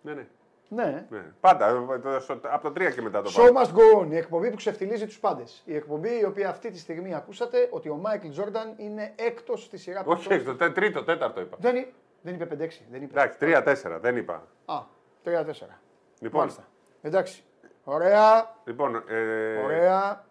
ναι, 0.00 0.12
ναι. 0.12 0.26
Ναι. 0.74 1.06
ναι. 1.10 1.22
Πάντα, 1.40 1.68
ε, 1.94 1.98
το- 1.98 2.20
στο- 2.20 2.40
από 2.42 2.62
το 2.62 2.70
3 2.72 2.90
και 2.94 3.02
μετά 3.02 3.22
το 3.22 3.30
Show 3.36 3.52
πάμε. 3.52 3.60
must 3.60 3.74
go 3.76 4.00
on. 4.02 4.10
Η 4.12 4.16
εκπομπή 4.16 4.50
που 4.50 4.56
ξεφτιλίζει 4.56 5.06
τους 5.06 5.18
πάντες. 5.20 5.62
Η 5.64 5.74
εκπομπή 5.76 6.18
η 6.20 6.24
οποία 6.24 6.48
αυτή 6.48 6.70
τη 6.70 6.78
στιγμή 6.78 7.14
ακούσατε 7.14 7.68
ότι 7.70 7.88
ο 7.88 7.96
Μάικλ 7.96 8.28
Τζόρνταν 8.28 8.74
είναι 8.76 9.12
έκτος 9.16 9.62
στη 9.62 9.76
σειρά 9.76 10.02
Όχι, 10.06 10.28
παιχτών. 10.28 10.56
το 10.58 10.64
τε- 10.64 10.74
τρίτο, 10.74 11.04
τέταρτο 11.04 11.40
είπα. 11.40 11.56
Δεν, 11.60 11.76
εί- 11.76 11.92
δεν 12.22 12.34
είπε 12.34 12.44
5-6. 12.46 12.86
Δεν 12.90 13.02
είπε. 13.02 13.20
Εντάξει, 13.20 13.38
3-4, 13.38 13.98
δεν 14.00 14.16
είπα. 14.16 14.46
Α, 14.64 14.74
3-4. 15.22 15.80
Λοιπόν, 16.18 16.40
Μάλιστα. 16.40 16.64
Εντάξει. 17.02 17.44
Ωραία. 17.84 18.54
λοιπόν 18.64 18.96
ε, 19.08 19.56
Ωραία. 19.64 20.24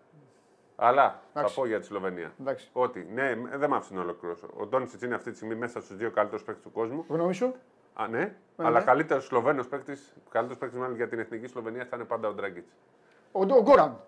αλλά 0.76 1.22
θα 1.34 1.40
Εντάξει. 1.40 1.56
πω 1.56 1.66
για 1.66 1.80
τη 1.80 1.86
Σλοβενία. 1.86 2.34
Εντάξει. 2.42 2.70
Ότι 2.74 3.08
ναι, 3.14 3.36
δεν 3.56 3.70
μ' 3.70 3.74
άφησε 3.74 3.94
να 3.94 4.02
ολοκληρώσω. 4.02 4.48
Ο 4.60 4.66
Ντόνσιτ 4.66 5.02
είναι 5.02 5.16
αυτή 5.16 5.30
τη 5.30 5.36
στιγμή 5.36 5.56
μέσα 5.56 5.82
στους 5.82 5.98
δύο 5.98 6.12
καλύτερους 6.12 6.44
παίκτες 6.44 6.64
του 6.64 6.72
κόσμου. 6.72 7.06
Γνώμη 7.08 7.34
σου; 7.34 7.56
Α, 7.94 8.08
ναι, 8.08 8.18
ναι. 8.18 8.34
αλλά 8.58 8.82
καλύτερος 8.82 9.26
Σλοβαίνος 9.26 9.68
παίκτης, 9.68 10.14
καλύτερος 10.30 10.58
παίκτης 10.60 10.80
μάλλον 10.80 10.96
για 10.96 11.08
την 11.08 11.20
εθνική 11.20 11.48
Σλοβενία 11.48 11.86
θα 11.90 11.96
είναι 11.96 12.06
πάντα 12.06 12.28
ο 12.28 12.34
Ντράγκητ. 12.34 12.66
Ο, 13.32 13.40
ο 13.42 13.62
Γκόραν. 13.62 14.00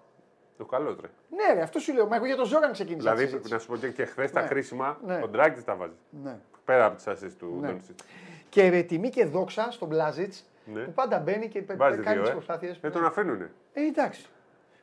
Το 0.57 0.65
καλό 0.65 0.95
τρε. 0.95 1.07
Ναι, 1.29 1.53
ρε, 1.53 1.61
αυτό 1.61 1.79
σου 1.79 1.93
λέω. 1.93 2.07
Μα 2.07 2.15
εγώ 2.15 2.25
για 2.25 2.35
τον 2.35 2.45
Ζόραν 2.45 2.71
ξεκίνησα. 2.71 3.09
τη 3.09 3.15
Δηλαδή, 3.15 3.25
συζήτηση. 3.31 3.53
να 3.53 3.59
σου 3.59 3.67
πω 3.67 3.77
και, 3.77 3.89
και 3.91 4.05
χθες 4.05 4.31
τα 4.31 4.41
Ναι. 4.41 4.47
χρήσιμα, 4.47 4.99
Ναι. 5.05 5.19
ο 5.23 5.27
Ντράγκητ 5.27 5.65
τα 5.65 5.75
βάζει. 5.75 5.93
Ναι. 6.23 6.39
Πέρα 6.65 6.85
από 6.85 6.95
τις 6.95 7.07
ασεί 7.07 7.27
του 7.35 7.57
Ναι. 7.61 7.67
Ντόνσιτς. 7.67 8.03
Και 8.49 8.69
ρε, 8.69 8.81
τιμή 8.81 9.09
και 9.09 9.25
δόξα 9.25 9.71
στον 9.71 9.87
Μπλάζιτ 9.87 10.33
Ναι. 10.65 10.81
που 10.83 10.91
πάντα 10.93 11.19
μπαίνει 11.19 11.47
και 11.47 11.61
πε- 11.61 11.77
Βάζει 11.77 11.97
κάνει 12.01 12.13
δύο, 12.13 12.21
τις 12.21 12.29
ε. 12.29 12.33
προσπάθειες. 12.33 12.79
Δεν 12.79 12.91
τον 12.91 13.05
αφαίνουνε. 13.05 13.51
Ε, 13.73 13.81
εντάξει. 13.81 14.25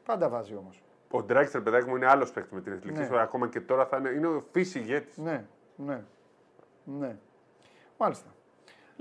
Πάντα 0.04 0.28
βάζει 0.28 0.54
όμως. 0.54 0.82
Ο 1.10 1.22
Ντράγκητ, 1.22 1.52
ρε 1.54 1.60
παιδάκι 1.60 1.88
μου, 1.88 1.96
είναι 1.96 2.06
άλλος 2.06 2.32
παίκτης 2.32 2.52
με 2.52 2.60
την 2.60 2.72
εθνική 2.72 2.90
Ναι. 2.90 3.04
Σλοβενία. 3.04 3.22
Ακόμα 3.22 3.48
και 3.48 3.60
τώρα 3.60 3.86
θα 3.86 3.96
είναι, 3.96 4.08
είναι 4.10 4.26
ο 4.26 4.44
φύση 4.52 4.78
ηγέτης. 4.78 5.16
Ναι, 5.16 5.44
ναι. 5.76 6.02
Ναι. 6.84 7.16
Μάλιστα. 7.98 8.28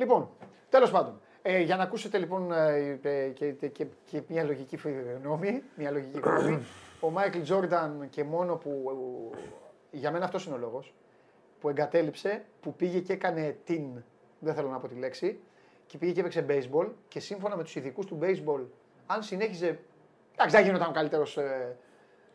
Λοιπόν, 0.02 0.30
τέλος 0.70 0.92
πάντων. 0.92 1.22
Ε, 1.42 1.60
για 1.60 1.76
να 1.76 1.84
ακούσετε 1.84 2.18
λοιπόν 2.18 2.52
ε, 2.52 3.00
ε, 3.02 3.28
και, 3.28 3.52
και, 3.52 3.68
και, 3.68 3.86
και 4.06 4.22
μια 4.28 4.44
λογική 4.44 4.78
γνώμη, 5.22 5.64
μια 5.76 5.92
λογική 5.92 6.20
γνώμη, 6.20 6.66
ο 7.00 7.10
Μάικλ 7.10 7.42
Τζόρνταν 7.42 8.08
και 8.10 8.24
μόνο 8.24 8.56
που, 8.56 8.92
ε, 9.92 9.98
για 9.98 10.12
μένα 10.12 10.26
αυτός 10.26 10.46
είναι 10.46 10.56
ο 10.56 10.58
λόγος, 10.58 10.94
που 11.60 11.70
εγκατέλειψε, 11.70 12.44
που 12.62 12.74
πήγε 12.74 13.00
και 13.00 13.14
έκανε 13.14 13.58
την, 13.64 14.04
δεν 14.40 14.54
θέλω 14.54 14.70
να 14.70 14.78
πω 14.78 14.88
τη 14.88 14.96
λέξη, 14.96 15.40
και 15.86 15.98
πήγε 15.98 16.12
και 16.12 16.20
έπαιξε 16.20 16.46
baseball 16.50 16.88
και 17.08 17.20
σύμφωνα 17.20 17.56
με 17.56 17.64
τους 17.64 17.76
ειδικούς 17.76 18.06
του 18.06 18.20
baseball, 18.22 18.66
αν 19.06 19.24
συνέχιζε, 19.24 19.80
εντάξει 20.34 20.56
δεν 20.56 20.66
γινόταν 20.66 20.90
ο 20.90 20.92
καλύτερος 20.94 21.38
ε, 21.38 21.78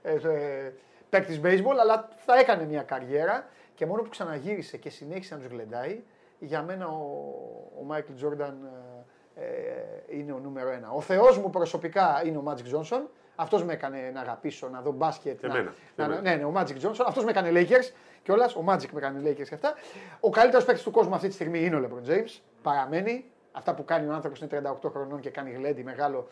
ε, 0.03 0.13
ε, 0.13 0.73
παίκτης 1.11 1.41
baseball, 1.45 1.77
αλλά 1.81 2.09
θα 2.17 2.39
έκανε 2.39 2.65
μια 2.65 2.83
καριέρα 2.83 3.49
και 3.75 3.87
μόνο 3.87 4.03
που 4.03 4.09
ξαναγύρισε 4.09 4.77
και 4.77 4.91
συνέχισε 4.91 5.35
να 5.35 5.41
τους 5.41 5.51
γλεντάει, 5.51 6.03
για 6.39 6.63
μένα 6.63 6.89
ο, 6.89 7.01
ο 7.81 7.85
Μάικλ 7.85 8.13
Τζόρνταν 8.15 8.57
ε, 9.35 9.41
ε, 9.41 10.19
είναι 10.19 10.33
ο 10.33 10.39
νούμερο 10.39 10.71
ένα. 10.71 10.91
Ο 10.91 11.01
Θεός 11.01 11.39
μου 11.39 11.51
προσωπικά 11.51 12.23
είναι 12.25 12.39
ο 12.39 12.43
Μάτζικ 12.43 12.67
Τζόνσον. 12.67 13.09
Αυτός 13.37 13.65
με 13.65 13.73
έκανε 13.73 14.11
να 14.15 14.21
αγαπήσω, 14.21 14.69
να 14.69 14.81
δω 14.81 14.91
μπάσκετ. 14.91 15.41
Και 15.41 15.47
να, 15.47 15.55
εμένα, 15.55 15.71
και 15.71 15.77
να, 15.97 16.05
εμένα. 16.05 16.21
ναι, 16.21 16.35
ναι, 16.35 16.45
ο 16.45 16.51
Μάτζικ 16.51 16.77
Τζόνσον. 16.77 17.07
Αυτός 17.07 17.25
με 17.25 17.31
έκανε 17.31 17.51
Lakers 17.53 17.93
κιόλας. 18.23 18.57
Ο 18.57 18.63
Μάτζικ 18.63 18.91
με 18.93 18.99
έκανε 18.99 19.31
Lakers 19.31 19.47
και 19.49 19.55
αυτά. 19.55 19.75
Ο 20.21 20.31
καλύτερος 20.31 20.65
παίκτης 20.65 20.85
του 20.85 20.91
κόσμου 20.91 21.15
αυτή 21.15 21.29
τη 21.29 21.35
στιγμή 21.35 21.65
είναι 21.65 21.77
ο 21.77 21.81
LeBron 21.85 22.11
James. 22.11 22.41
Παραμένει. 22.63 23.25
Αυτά 23.53 23.75
που 23.75 23.85
κάνει 23.85 24.09
ο 24.09 24.13
άνθρωπος 24.13 24.41
είναι 24.41 24.63
38 24.85 24.91
χρονών 24.91 25.21
και 25.21 25.31
κάνει 25.31 25.51
γλέντι 25.51 25.83
μεγάλο. 25.83 26.29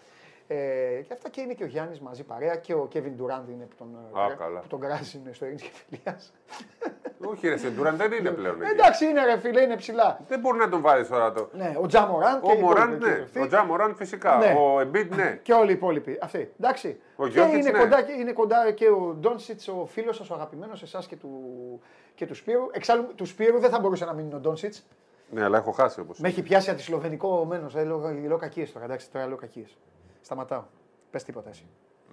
Ε, 0.46 0.56
και 1.06 1.12
αυτά 1.12 1.28
και 1.28 1.40
είναι 1.40 1.52
και 1.52 1.64
ο 1.64 1.66
Γιάννης 1.66 2.00
μαζί 2.00 2.22
παρέα 2.22 2.56
και 2.56 2.74
ο 2.74 2.88
Kevin 2.94 2.98
Durant 3.20 3.48
είναι 3.48 3.64
που 3.64 3.76
τον, 3.78 3.96
Α, 4.20 4.30
ε, 4.32 4.34
καλά. 4.34 4.60
που 4.60 4.66
τον 4.66 4.80
κράζει 4.80 5.18
είναι 5.18 5.32
στο 5.32 5.44
ειρήνης 5.44 5.62
και 5.62 5.70
φιλία. 5.72 6.20
Όχι, 7.20 7.48
ρε, 7.48 7.56
Σεντούραν 7.56 7.96
δεν 7.96 8.12
είναι 8.12 8.30
πλέον 8.30 8.62
εκεί. 8.62 8.70
Εντάξει, 8.70 9.04
είναι 9.06 9.24
ρε 9.24 9.38
φίλε, 9.38 9.60
είναι 9.60 9.76
ψηλά. 9.76 10.20
Δεν 10.28 10.40
μπορεί 10.40 10.58
να 10.58 10.68
τον 10.68 10.80
βάλεις 10.80 11.08
τώρα 11.08 11.32
το. 11.32 11.48
Ναι, 11.52 11.74
ο 11.80 11.86
Τζα 11.86 12.06
Μωράν 12.06 12.40
και 12.40 12.50
Ο 12.50 12.54
οι 12.54 12.60
Μωράν, 12.60 12.92
υπόλοιποι 12.92 13.16
ναι. 13.16 13.22
αυτοί. 13.22 13.40
Ο 13.40 13.46
Τζα 13.46 13.64
Μωράν 13.64 13.94
φυσικά. 13.94 14.36
Ναι. 14.36 14.54
Ο 14.58 14.80
Εμπίτ, 14.80 15.14
ναι. 15.14 15.38
Και 15.42 15.52
όλοι 15.52 15.70
οι 15.70 15.74
υπόλοιποι. 15.74 16.18
Αυτοί. 16.22 16.52
Εντάξει. 16.60 17.00
Ο 17.16 17.26
και 17.26 17.32
Γιώκητς, 17.32 17.56
είναι, 17.66 17.70
ναι. 17.70 17.78
κοντά, 17.78 18.02
και- 18.02 18.12
είναι 18.12 18.32
κοντά 18.32 18.70
και 18.72 18.88
ο 18.88 19.16
Ντόνσιτς, 19.20 19.68
ο 19.68 19.86
φίλος 19.86 20.16
σας, 20.16 20.30
ο 20.30 20.34
αγαπημένος 20.34 20.82
εσάς 20.82 21.06
και 21.06 21.16
του, 21.16 21.30
και 22.14 22.26
του 22.26 22.34
Σπύρου. 22.34 22.68
Εξάλλου 22.72 23.14
του 23.14 23.26
Σπύρου 23.26 23.58
δεν 23.58 23.70
θα 23.70 23.78
μπορούσε 23.80 24.04
να 24.04 24.12
μείνει 24.12 24.34
ο 24.34 24.38
Ντόνσιτς. 24.38 24.86
Ναι, 25.30 25.42
αλλά 25.44 25.58
έχω 25.58 25.70
χάσει 25.70 26.00
όπως. 26.00 26.18
Με 26.18 26.28
έχει 26.28 26.42
πιάσει 26.42 26.70
αντισλοβενικό 26.70 27.44
μένος. 27.44 27.74
Ε, 27.74 27.84
λέω, 27.84 28.12
λέω 28.26 28.36
κακίες 28.36 28.72
τώρα. 28.72 28.84
Εντάξει, 28.84 29.10
τώρα 29.10 29.26
λέω 29.26 29.36
κακίες. 29.36 29.76
Σταματάω. 30.20 30.62
Πες 31.10 31.24
τίποτα 31.24 31.48
εσύ. 31.50 31.66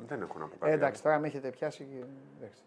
Δεν 0.07 0.21
έχω 0.21 0.39
να 0.39 0.45
πω 0.45 0.51
Ε, 0.55 0.57
κάτι. 0.59 0.71
εντάξει, 0.73 1.03
τώρα 1.03 1.19
με 1.19 1.27
έχετε 1.27 1.47
πιάσει. 1.49 1.87
και- 1.91 2.05
Εντάξει. 2.39 2.61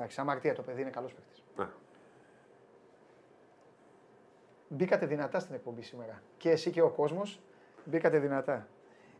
Εντάξει, 0.00 0.20
αμαρτία 0.20 0.54
το 0.54 0.62
παιδί 0.62 0.80
είναι 0.80 0.90
καλός 0.90 1.14
παίκτης. 1.14 1.44
άλλο. 1.56 1.70
Μπήκατε 4.68 5.06
δυνατά 5.06 5.38
στην 5.40 5.54
εκπομπή 5.54 5.82
σήμερα. 5.82 6.22
Και 6.36 6.50
εσύ 6.50 6.70
και 6.70 6.82
ο 6.82 6.90
κόσμος 6.90 7.40
μπήκατε 7.84 8.18
δυνατά. 8.18 8.68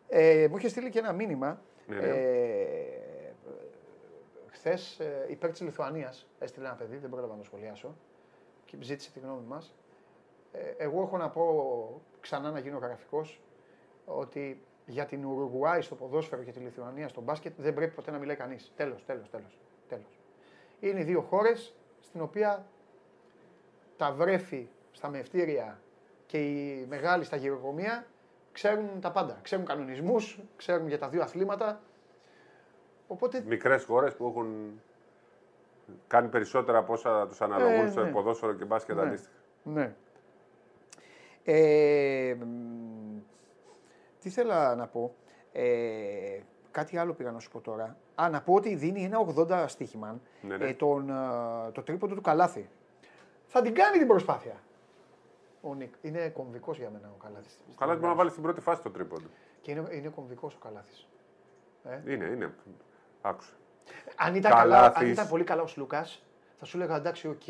Ε, 0.09 0.47
μου 0.51 0.57
είχε 0.57 0.69
στείλει 0.69 0.91
και 0.91 0.99
ένα 0.99 1.13
μήνυμα. 1.13 1.63
Ναι, 1.87 1.97
ναι. 1.97 2.07
Ε, 2.07 3.33
Χθες 4.47 5.01
ε, 5.01 5.27
υπέρ 5.29 5.51
της 5.51 5.61
Λιθουανίας 5.61 6.29
έστειλε 6.39 6.67
ένα 6.67 6.75
παιδί, 6.75 6.97
δεν 6.97 7.11
πρόλαβα 7.11 7.33
να 7.33 7.39
το 7.39 7.45
σχολιάσω 7.45 7.97
και 8.65 8.77
ζήτησε 8.81 9.11
τη 9.11 9.21
γνώμη 9.21 9.47
μας. 9.47 9.75
Ε, 10.53 10.75
εγώ 10.77 11.03
έχω 11.03 11.17
να 11.17 11.31
πω 11.31 12.03
ξανά 12.21 12.51
να 12.51 12.59
γίνω 12.59 12.79
γραφικός 12.79 13.41
ότι 14.05 14.63
για 14.87 15.07
την 15.07 15.25
Ουρουγουάη 15.25 15.81
στο 15.81 15.95
ποδόσφαιρο 15.95 16.43
και 16.43 16.53
τη 16.53 16.59
Λιθουανία 16.59 17.09
στο 17.09 17.21
μπάσκετ 17.21 17.53
δεν 17.57 17.75
πρέπει 17.75 17.95
ποτέ 17.95 18.11
να 18.11 18.19
μιλάει 18.19 18.37
κανείς. 18.37 18.73
Τέλος, 18.77 19.05
τέλος, 19.05 19.31
τέλος. 19.31 19.59
Τέλος. 20.81 20.93
Είναι 20.95 21.01
οι 21.01 21.05
δύο 21.05 21.21
χώρες 21.21 21.75
στην 22.01 22.21
οποία 22.21 22.67
τα 23.97 24.13
βρέφη 24.13 24.69
στα 24.93 25.09
μευτήρια 25.09 25.81
και 26.27 26.39
οι 26.39 26.87
μεγάλοι 26.89 27.25
στα 27.25 27.37
γυροκομεία 27.37 28.07
ξέρουν 28.53 29.01
τα 29.01 29.11
πάντα. 29.11 29.39
Ξέρουν 29.43 29.65
κανονισμούς, 29.65 30.41
ξέρουν 30.57 30.89
για 30.89 30.99
τα 30.99 31.09
δύο 31.09 31.23
αθλήματα. 31.23 31.81
Οπότε 33.07 33.45
Μικρές 33.47 33.85
χώρες 33.85 34.15
που 34.15 34.27
έχουν 34.27 34.81
κάνει 36.07 36.29
περισσότερα 36.29 36.79
από 36.79 36.93
όσα 36.93 37.27
τους 37.27 37.41
αναλογούν 37.41 37.87
Ε, 37.87 37.91
στο 37.91 38.05
ναι. 38.05 38.11
ποδόσφαιρο 38.11 38.53
και 38.55 38.65
μπάσκετ 38.65 38.97
Ναι. 38.97 39.03
αντίστοιχα. 39.03 39.35
Ναι. 39.63 39.95
Ε, 41.45 42.35
μ, 42.41 43.19
τι 44.21 44.31
θέλω 44.31 44.53
να 44.77 44.87
πω. 44.87 45.15
Ε, 45.53 46.41
κάτι 46.71 46.97
άλλο 46.97 47.13
πήγα 47.13 47.31
να 47.31 47.39
σου 47.39 47.51
πω 47.51 47.61
τώρα. 47.61 47.97
Α, 48.23 48.29
να 48.29 48.41
πω 48.41 48.55
ότι 48.55 48.75
δίνει 48.75 49.05
ένα 49.05 49.19
80 49.37 49.65
στοίχημα 49.67 50.21
Ναι, 50.41 50.57
ναι. 50.57 50.65
ε, 50.69 50.73
τον, 50.75 51.11
ε, 51.11 51.71
το 51.73 51.83
τρίποντο 51.83 52.15
του 52.15 52.21
Καλάθι. 52.21 52.69
Θα 53.47 53.63
την 53.63 53.75
κάνει 53.75 53.99
την 53.99 54.07
προσπάθεια. 54.07 54.55
Ο 55.61 55.75
Νίκ. 55.75 55.95
Είναι 56.01 56.29
κομβικός 56.29 56.79
για 56.79 56.91
μένα 56.91 57.11
ο 57.19 57.23
Καλάθης. 57.23 57.59
Καλά, 57.79 57.95
μπορεί 57.95 58.07
να 58.07 58.15
βάλει 58.15 58.31
στην 58.31 58.43
πρώτη 58.43 58.61
φάση 58.61 58.83
το 58.83 58.91
τρίποντο. 58.91 59.27
Και 59.61 59.71
είναι, 59.71 59.85
είναι 59.91 60.09
κομβικός 60.09 60.55
ο 60.55 60.59
Καλάθης. 60.59 61.09
Ε. 61.85 62.13
Είναι, 62.13 62.25
είναι. 62.25 62.55
Άκουσα. 63.21 63.53
Αν 64.17 64.35
ήταν, 64.35 64.53
καλά, 64.53 64.77
αν 64.77 64.93
Καλάθης. 64.93 65.13
ήταν 65.13 65.29
πολύ 65.29 65.45
καλά 65.45 65.63
ο 65.63 65.67
Σλούκας, 65.67 66.23
θα 66.59 66.65
σου 66.65 66.77
έλεγα 66.77 66.97
εντάξει, 66.97 67.29
οκ, 67.29 67.43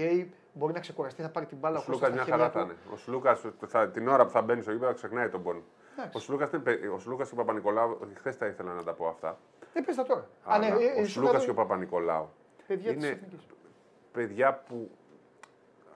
μπορεί 0.53 0.73
να 0.73 0.81
ξεκουραστεί, 0.81 1.23
θα 1.23 1.29
πάρει 1.29 1.47
την 1.47 1.59
μπάλα 1.59 1.79
Ο 1.79 1.83
Κώστας 1.83 1.97
Σλούκας 1.97 2.25
στα 2.27 2.35
μια 2.35 2.39
χέρια 2.39 2.51
χαρά 2.51 2.67
θα 2.67 2.75
του. 2.75 2.79
είναι. 2.87 2.95
Ο 2.95 2.97
Σλούκας 2.97 3.93
την 3.93 4.09
ώρα 4.09 4.25
που 4.25 4.31
θα 4.31 4.43
μπαίνει 4.43 4.63
στο 4.63 4.73
γήπεδο 4.73 4.93
ξεχνάει 4.95 5.29
τον 5.29 5.43
πόνο. 5.43 5.63
Εντάξει. 5.93 6.17
Ο 6.17 6.21
Σλούκας 6.21 6.51
ο 6.95 6.99
Σλούκας 6.99 7.29
και 7.29 7.35
ο 7.35 7.37
Παπανικολάου, 7.37 7.99
χθες 8.15 8.37
τα 8.39 8.47
ήθελα 8.47 8.73
να 8.73 8.83
τα 8.83 8.93
πω 8.93 9.07
αυτά. 9.07 9.39
Ε, 9.73 9.81
πες 9.81 9.97
τα 9.97 10.03
τώρα. 10.05 10.29
Αλλά 10.45 10.67
ε, 10.67 10.69
ε, 10.71 11.01
ο 11.01 11.05
σου 11.05 11.11
Σλούκας 11.11 11.33
λέω- 11.35 11.45
και 11.45 11.51
ο 11.51 11.55
Παπανικολάου 11.55 12.31
Παιδιά 12.67 12.93
της 12.95 13.05
είναι 13.05 13.13
Εθνικής. 13.13 13.47
παιδιά 14.13 14.55
που. 14.55 14.91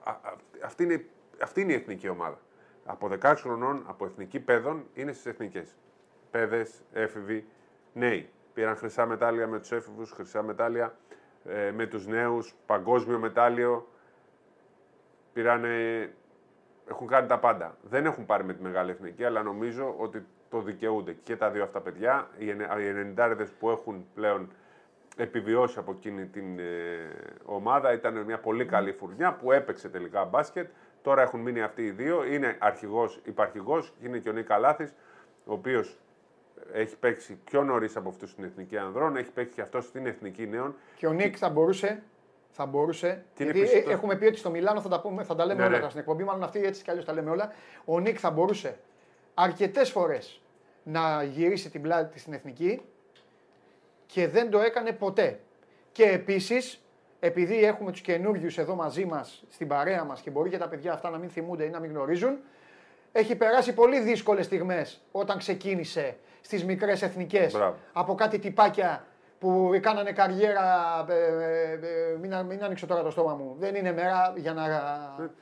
α- 0.03 0.09
α- 0.11 0.35
αυτή, 0.63 0.83
είναι, 0.83 1.05
αυτή 1.41 1.61
είναι 1.61 1.71
η 1.71 1.75
εθνική 1.75 2.09
ομάδα. 2.09 2.39
Από 2.85 3.07
16 3.07 3.33
χρονών, 3.41 3.83
από 3.87 4.05
εθνική 4.05 4.39
παιδών, 4.39 4.85
είναι 4.93 5.11
στις 5.11 5.25
εθνικές. 5.25 5.75
Παιδες, 6.31 6.83
έφηβοι, 6.93 7.47
νέοι. 7.93 8.29
Πήραν 8.53 8.75
χρυσά 8.75 9.05
μετάλλια 9.05 9.47
με 9.47 9.59
τους 9.59 9.71
έφηβους, 9.71 10.11
χρυσά 10.11 10.43
μετάλλια 10.43 10.95
ε, 11.45 11.71
με 11.71 11.85
τους 11.85 12.07
νέους, 12.07 12.55
παγκόσμιο 12.65 13.19
μετάλλιο. 13.19 13.87
Πήρανε, 15.33 16.13
έχουν 16.89 17.07
κάνει 17.07 17.27
τα 17.27 17.39
πάντα. 17.39 17.77
Δεν 17.81 18.05
έχουν 18.05 18.25
πάρει 18.25 18.43
με 18.43 18.53
τη 18.53 18.61
μεγάλη 18.61 18.91
εθνική, 18.91 19.23
αλλά 19.23 19.43
νομίζω 19.43 19.95
ότι 19.97 20.25
το 20.49 20.61
δικαιούνται 20.61 21.15
και 21.23 21.35
τα 21.35 21.49
δύο 21.49 21.63
αυτά 21.63 21.81
παιδιά. 21.81 22.27
Οι 22.37 22.49
ενε- 22.49 22.79
οι 22.79 22.87
ενενηντάριδες 22.87 23.49
που 23.49 23.69
έχουν 23.69 24.05
πλέον 24.13 24.49
επιβιώσει 25.17 25.79
από 25.79 25.91
εκείνη 25.91 26.25
την 26.25 26.59
ε, 26.59 26.63
ομάδα 27.45 27.93
ήταν 27.93 28.17
μια 28.17 28.39
πολύ 28.39 28.65
καλή 28.65 28.91
φουρνιά 28.91 29.33
που 29.33 29.51
έπαιξε 29.51 29.89
τελικά 29.89 30.25
μπάσκετ 30.25 30.69
Τώρα 31.05 31.21
έχουν 31.21 31.39
μείνει 31.39 31.61
αυτοί 31.61 31.81
οι 31.85 31.91
δύο. 31.91 32.25
Είναι 32.25 32.57
αρχηγός, 32.59 33.19
υπαρχηγός, 33.23 33.93
είναι 34.01 34.17
και 34.17 34.29
ο 34.29 34.31
Νίκα 34.31 34.57
Λάθη, 34.57 34.83
ο 35.45 35.53
οποίος 35.53 35.99
έχει 36.71 36.97
παίξει 36.97 37.39
πιο 37.43 37.63
νωρίς 37.63 37.95
από 37.95 38.09
αυτούς 38.09 38.29
στην 38.29 38.43
εθνική 38.43 38.77
ανδρών, 38.77 39.15
έχει 39.15 39.31
παίξει 39.31 39.53
και 39.53 39.61
αυτός 39.61 39.85
στην 39.85 40.05
εθνική 40.05 40.47
νέων. 40.47 40.75
Και 40.95 41.07
ο 41.07 41.11
Νίκ 41.11 41.35
θα 41.39 41.49
μπορούσε. 41.49 42.03
Θα 42.57 42.65
μπορούσε. 42.65 43.25
Τι 43.35 43.43
είναι 43.43 43.53
γιατί 43.53 43.71
πιστό. 43.73 43.89
ε, 43.89 43.93
έχουμε 43.93 44.15
πει 44.15 44.25
ότι 44.25 44.37
στο 44.37 44.49
Μιλάνο 44.49 44.81
θα 44.81 44.89
τα, 44.89 45.01
πούμε, 45.01 45.23
θα 45.23 45.35
τα 45.35 45.45
λέμε 45.45 45.59
Ναι, 45.59 45.61
όλα 45.65 45.69
ναι. 45.71 45.77
τώρα 45.77 45.89
στην 45.89 45.99
εκπομπή. 46.01 46.23
Μάλλον 46.23 46.43
αυτή 46.43 46.63
έτσι 46.63 46.83
κι 46.83 46.89
αλλιώς 46.89 47.05
τα 47.05 47.13
λέμε 47.13 47.29
όλα. 47.29 47.51
Ο 47.85 47.99
Νίκ 47.99 48.17
θα 48.19 48.29
μπορούσε 48.31 48.77
αρκετές 49.33 49.89
φορές 49.91 50.41
να 50.83 51.23
γυρίσει 51.23 51.69
την 51.69 51.81
πλάτη 51.81 52.11
της 52.13 52.21
στην 52.21 52.33
εθνική 52.33 52.81
και 54.05 54.27
δεν 54.27 54.49
το 54.49 54.59
έκανε 54.59 54.91
ποτέ. 54.91 55.39
Και 55.91 56.03
επίσης, 56.03 56.83
επειδή 57.19 57.63
έχουμε 57.63 57.91
τους 57.91 58.01
καινούριου 58.01 58.49
εδώ 58.55 58.75
μαζί 58.75 59.05
μας 59.05 59.43
στην 59.49 59.67
παρέα 59.67 60.03
μας 60.03 60.21
και 60.21 60.29
μπορεί 60.29 60.49
και 60.49 60.57
τα 60.57 60.67
παιδιά 60.67 60.93
αυτά 60.93 61.09
να 61.09 61.17
μην 61.17 61.29
θυμούνται 61.29 61.63
ή 61.63 61.69
να 61.69 61.79
μην 61.79 61.91
γνωρίζουν, 61.91 62.37
έχει 63.11 63.35
περάσει 63.35 63.73
πολύ 63.73 63.99
δύσκολες 63.99 64.45
στιγμές 64.45 65.01
όταν 65.11 65.37
ξεκίνησε 65.37 66.17
στις 66.41 66.63
μικρές 66.65 67.01
εθνικές 67.01 67.53
Μπράβο. 67.53 67.75
από 67.93 68.15
κάτι 68.15 68.39
τυπάκια 68.39 69.05
που 69.39 69.79
κάνανε 69.81 70.11
καριέρα. 70.11 71.05
Ε, 71.09 71.13
ε, 71.13 71.71
ε, 71.71 72.17
μην, 72.21 72.33
α- 72.33 72.43
μην 72.43 72.63
ανοίξω 72.63 72.85
τώρα 72.85 73.03
το 73.03 73.09
στόμα 73.09 73.33
μου. 73.33 73.55
Δεν 73.59 73.75
είναι 73.75 73.93
μέρα 73.93 74.33
για 74.35 74.53
να. 74.53 74.63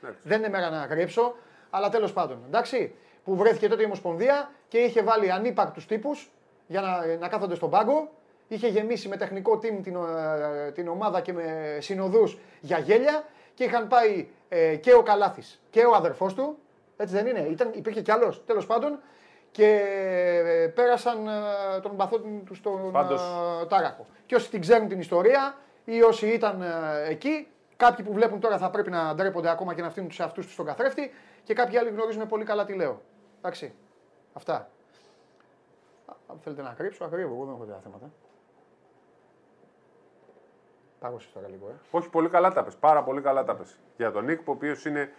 εντάξει. 0.00 0.20
δεν 0.22 0.38
είναι 0.38 0.48
μέρα 0.48 0.70
να 0.70 0.84
γρέψω. 0.84 1.34
Αλλά 1.70 1.88
τέλος 1.88 2.12
πάντων. 2.12 2.38
Εντάξει. 2.46 2.94
Που 3.24 3.36
βρέθηκε 3.36 3.68
τότε 3.68 3.82
η 3.82 3.84
Ομοσπονδία 3.84 4.50
και 4.68 4.78
είχε 4.78 5.02
βάλει 5.02 5.32
ανύπαρκτους 5.32 5.86
τύπους 5.86 6.30
για 6.66 6.80
να, 6.80 7.16
να 7.16 7.28
κάθονται 7.28 7.54
στον 7.54 7.70
πάγκο. 7.70 8.10
Είχε 8.48 8.68
γεμίσει 8.68 9.08
με 9.08 9.16
τεχνικό 9.16 9.52
team 9.52 9.82
την, 9.82 9.96
ε, 9.96 10.70
την 10.70 10.88
ομάδα 10.88 11.20
και 11.20 11.32
με 11.32 11.76
συνοδούς 11.80 12.38
για 12.60 12.78
γέλια 12.78 13.24
και 13.54 13.64
είχαν 13.64 13.88
πάει 13.88 14.28
ε, 14.48 14.76
και 14.76 14.94
ο 14.94 15.02
Καλάθης 15.02 15.60
και 15.70 15.84
ο 15.84 15.94
αδερφός 15.94 16.34
του. 16.34 16.58
Έτσι 16.96 17.14
δεν 17.14 17.26
είναι. 17.26 17.40
Ήταν, 17.40 17.70
υπήρχε 17.74 18.00
κι 18.00 18.10
άλλος 18.10 18.42
τέλος 18.46 18.66
πάντων. 18.66 18.98
Και 19.54 19.66
ε, 20.44 20.66
πέρασαν 20.68 21.26
ε, 21.28 21.80
τον 21.82 21.94
μπαθό 21.94 22.18
τους 22.18 22.56
στον 22.56 22.92
Πάντως- 22.92 23.22
ε, 23.62 23.66
Τάρακο. 23.66 24.06
Και 24.26 24.34
όσοι 24.34 24.50
την 24.50 24.60
ξέρουν 24.60 24.88
την 24.88 25.00
ιστορία 25.00 25.56
ή 25.84 26.02
όσοι 26.02 26.28
ήταν 26.28 26.62
ε, 26.62 26.68
εκεί, 27.08 27.48
κάποιοι 27.76 28.04
που 28.04 28.12
βλέπουν 28.12 28.40
τώρα 28.40 28.58
θα 28.58 28.70
πρέπει 28.70 28.90
να 28.90 29.14
ντρέπονται 29.14 29.50
ακόμα 29.50 29.74
και 29.74 29.82
να 29.82 29.90
φτύνουν 29.90 30.08
τους 30.08 30.20
εαυτούς 30.20 30.44
τους 30.44 30.54
στον 30.54 30.66
καθρέφτη 30.66 31.10
και 31.44 31.54
κάποιοι 31.54 31.78
άλλοι 31.78 31.90
γνωρίζουν 31.90 32.26
πολύ 32.26 32.44
καλά 32.44 32.64
τι 32.64 32.72
λέω. 32.74 33.00
Εντάξει. 33.38 33.74
Αυτά. 34.32 34.54
Α, 34.54 36.12
Αν 36.26 36.38
θέλετε 36.42 36.62
να 36.62 36.74
κρύψω, 36.76 37.04
ακρίβω. 37.04 37.34
Εγώ 37.34 37.44
δεν 37.44 37.54
έχω 37.54 37.64
τέτοια 37.64 37.80
θέματα. 37.84 38.10
Πάγωσες 40.98 41.32
τώρα 41.32 41.48
λίγο, 41.48 41.68
ε. 41.68 41.72
Όχι, 41.90 42.08
πολύ 42.08 42.28
καλά 42.28 42.52
τα 42.52 42.64
πες. 42.64 42.76
Πάρα 42.76 43.02
πολύ 43.02 43.20
καλά 43.20 43.44
τα 43.44 43.54
πες. 43.54 43.78
Για 43.96 44.10
τον 44.12 44.24
Νίκ, 44.24 44.48
ο 44.48 44.50
οποίος 44.50 44.84
είναι 44.84 45.12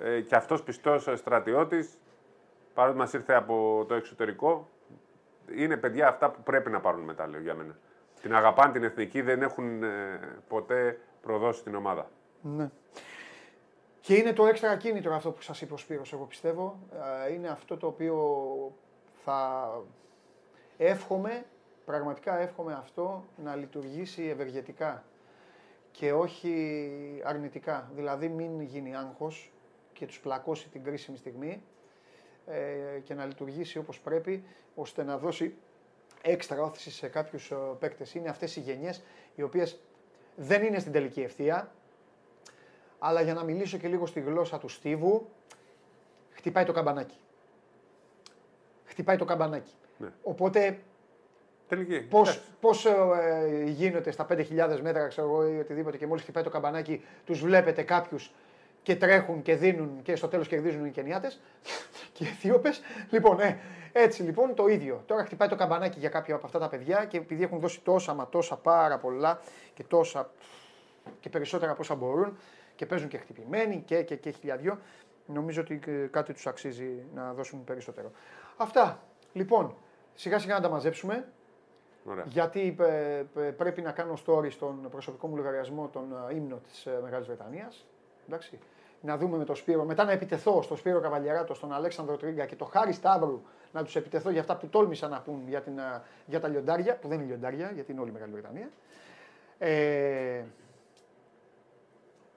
ε, 0.00 0.20
και 0.20 0.36
αυτός 0.36 0.62
πιστός 0.62 1.08
στρατιώτης, 1.14 1.98
παρότι 2.74 2.96
μας 2.96 3.12
ήρθε 3.12 3.34
από 3.34 3.84
το 3.88 3.94
εξωτερικό, 3.94 4.68
είναι 5.56 5.76
παιδιά 5.76 6.08
αυτά 6.08 6.30
που 6.30 6.42
πρέπει 6.42 6.70
να 6.70 6.80
πάρουν 6.80 7.00
μετάλλιο 7.02 7.40
για 7.40 7.54
μένα. 7.54 7.78
Την 8.20 8.34
αγαπάνε 8.34 8.72
την 8.72 8.84
εθνική, 8.84 9.20
δεν 9.20 9.42
έχουν 9.42 9.82
ε, 9.82 9.88
ποτέ 10.48 11.00
προδώσει 11.22 11.62
την 11.62 11.74
ομάδα. 11.74 12.10
Ναι. 12.42 12.70
Και 14.00 14.14
είναι 14.14 14.32
το 14.32 14.46
έξτρα 14.46 14.76
κίνητρο 14.76 15.14
αυτό 15.14 15.30
που 15.30 15.42
σας 15.42 15.60
είπε 15.60 15.72
ο 15.72 15.76
Σπύρος, 15.76 16.12
εγώ 16.12 16.24
πιστεύω. 16.24 16.78
Ε, 17.26 17.32
Είναι 17.32 17.48
αυτό 17.48 17.76
το 17.76 17.86
οποίο 17.86 18.16
θα 19.24 19.70
εύχομαι, 20.76 21.44
πραγματικά 21.84 22.38
εύχομαι 22.38 22.72
αυτό 22.72 23.24
να 23.44 23.56
λειτουργήσει 23.56 24.22
ευεργετικά 24.28 25.04
και 25.90 26.12
όχι 26.12 27.22
αρνητικά. 27.24 27.90
Δηλαδή 27.94 28.28
μην 28.28 28.60
γίνει 28.60 28.96
άγχος 28.96 29.52
και 29.92 30.06
τους 30.06 30.20
πλακώσει 30.20 30.68
την 30.68 30.84
κρίσιμη 30.84 31.16
στιγμή 31.16 31.50
ε, 31.50 31.73
και 33.04 33.14
να 33.14 33.24
λειτουργήσει 33.24 33.78
όπως 33.78 34.00
πρέπει 34.00 34.44
ώστε 34.74 35.02
να 35.02 35.18
δώσει 35.18 35.54
έξτρα 36.22 36.62
όθηση 36.62 36.90
σε 36.90 37.08
κάποιους 37.08 37.50
ε, 37.50 37.56
παίκτες. 37.78 38.14
Είναι 38.14 38.28
αυτές 38.28 38.56
οι 38.56 38.60
γενιές 38.60 39.02
οι 39.34 39.42
οποίες 39.42 39.80
δεν 40.36 40.62
είναι 40.62 40.78
στην 40.78 40.92
τελική 40.92 41.20
ευθεία, 41.20 41.72
αλλά 42.98 43.20
για 43.20 43.34
να 43.34 43.44
μιλήσω 43.44 43.78
και 43.78 43.88
λίγο 43.88 44.06
στη 44.06 44.20
γλώσσα 44.20 44.58
του 44.58 44.68
Στίβου, 44.68 45.28
χτυπάει 46.30 46.64
το 46.64 46.72
καμπανάκι. 46.72 47.16
Χτυπάει 48.84 49.16
το 49.16 49.24
καμπανάκι. 49.24 49.72
Ναι. 49.98 50.08
Οπότε 50.22 50.78
Τελική. 51.68 52.00
πώς, 52.00 52.28
Εντάξει. 52.28 52.50
πώς 52.60 52.84
ε, 52.84 53.64
γίνεται 53.66 54.10
στα 54.10 54.26
5.000 54.30 54.78
μέτρα 54.82 55.08
ξέρω 55.08 55.28
εγώ, 55.28 55.48
ή 55.48 55.58
οτιδήποτε 55.58 55.96
και 55.96 56.06
μόλις 56.06 56.22
χτυπάει 56.22 56.42
το 56.44 56.50
καμπανάκι 56.50 57.04
τους 57.26 57.40
βλέπετε 57.40 57.82
κάποιους 57.82 58.32
και 58.84 58.96
τρέχουν 58.96 59.42
και 59.42 59.54
δίνουν 59.54 60.02
και 60.02 60.16
στο 60.16 60.28
τέλος 60.28 60.48
κερδίζουν 60.48 60.84
οι 60.84 60.90
Κενιάτες 60.90 61.40
και 62.12 62.24
οι 62.24 62.26
Αιθίωπες. 62.26 62.80
Λοιπόν, 63.10 63.40
ε, 63.40 63.58
έτσι 63.92 64.22
λοιπόν 64.22 64.54
το 64.54 64.66
ίδιο. 64.66 65.02
Τώρα 65.06 65.24
χτυπάει 65.24 65.48
το 65.48 65.56
καμπανάκι 65.56 65.98
για 65.98 66.08
κάποια 66.08 66.34
από 66.34 66.46
αυτά 66.46 66.58
τα 66.58 66.68
παιδιά 66.68 67.04
και 67.04 67.16
επειδή 67.16 67.42
έχουν 67.42 67.58
δώσει 67.58 67.80
τόσα 67.80 68.14
μα 68.14 68.28
τόσα 68.28 68.56
πάρα 68.56 68.98
πολλά 68.98 69.40
και 69.74 69.82
τόσα 69.82 70.30
και 71.20 71.28
περισσότερα 71.28 71.72
από 71.72 71.80
όσα 71.80 71.94
μπορούν 71.94 72.38
και 72.76 72.86
παίζουν 72.86 73.08
και 73.08 73.18
χτυπημένοι 73.18 73.82
και, 73.86 74.02
και, 74.02 74.16
και 74.16 74.30
χιλιαδιό. 74.30 74.78
Νομίζω 75.26 75.60
ότι 75.60 75.80
ε, 75.86 76.06
κάτι 76.10 76.32
τους 76.32 76.46
αξίζει 76.46 77.04
να 77.14 77.32
δώσουν 77.32 77.64
περισσότερο. 77.64 78.10
Αυτά. 78.56 79.02
Λοιπόν, 79.32 79.76
σιγά 80.14 80.38
σιγά 80.38 80.54
να 80.54 80.60
τα 80.60 80.68
μαζέψουμε. 80.68 81.28
Ωραία. 82.04 82.24
Γιατί 82.28 82.76
ε, 82.80 83.18
ε, 83.18 83.50
πρέπει 83.50 83.82
να 83.82 83.92
κάνω 83.92 84.18
story 84.26 84.50
στον 84.50 84.88
προσωπικό 84.90 85.26
μου 85.26 85.36
λογαριασμό 85.36 85.88
τον 85.88 86.04
ε, 86.30 86.34
ύμνο 86.34 86.56
της 86.56 86.86
ε, 86.86 87.00
Μεγάλης 87.02 87.26
Βρετανίας. 87.26 87.86
Εντάξει. 88.28 88.58
Να 89.00 89.16
δούμε 89.16 89.36
με 89.36 89.44
τον 89.44 89.56
Σπύρο, 89.56 89.84
μετά 89.84 90.04
να 90.04 90.12
επιτεθώ 90.12 90.62
στον 90.62 90.76
Σπύρο 90.76 91.00
Καβαλιαράτο, 91.00 91.54
στον 91.54 91.72
Αλέξανδρο 91.72 92.16
Τρίγκα 92.16 92.46
και 92.46 92.54
τον 92.54 92.68
Χάρη 92.68 92.92
Σταύρου 92.92 93.42
να 93.72 93.82
τους 93.84 93.96
επιτεθώ 93.96 94.30
για 94.30 94.40
αυτά 94.40 94.56
που 94.56 94.66
τόλμησαν 94.66 95.10
να 95.10 95.20
πούν 95.20 95.42
για, 95.48 95.60
την, 95.60 95.78
ε, 95.78 96.02
για 96.26 96.40
τα 96.40 96.48
λιοντάρια, 96.48 96.96
που 96.96 97.08
δεν 97.08 97.18
είναι 97.18 97.26
λιοντάρια, 97.26 97.70
γιατί 97.74 97.92
είναι 97.92 98.00
όλη 98.00 98.10
η 98.10 98.12
Μεγάλη 98.12 98.32
Βρετανία. 98.32 98.68
Ε, 99.58 100.42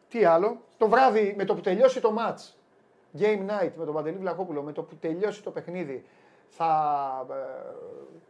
τι 0.10 0.26
άλλο; 0.26 0.58
Το 0.78 0.88
βράδυ 0.88 1.34
με 1.38 1.46
το 1.46 1.56
που 1.56 1.62
τελειώσει 1.62 2.02
το 2.02 2.14
match, 2.18 2.54
game 3.20 3.40
night 3.50 3.72
με 3.76 3.86
τον 3.86 3.94
Παντελή 3.94 4.18
Βλαχόπουλο, 4.18 4.62
με 4.62 4.72
το 4.72 4.84
που 4.84 4.96
τελειώσει 4.96 5.44
το 5.44 5.52
παιχνίδι, 5.52 6.06
θα, 6.50 7.26
ε, 7.30 7.34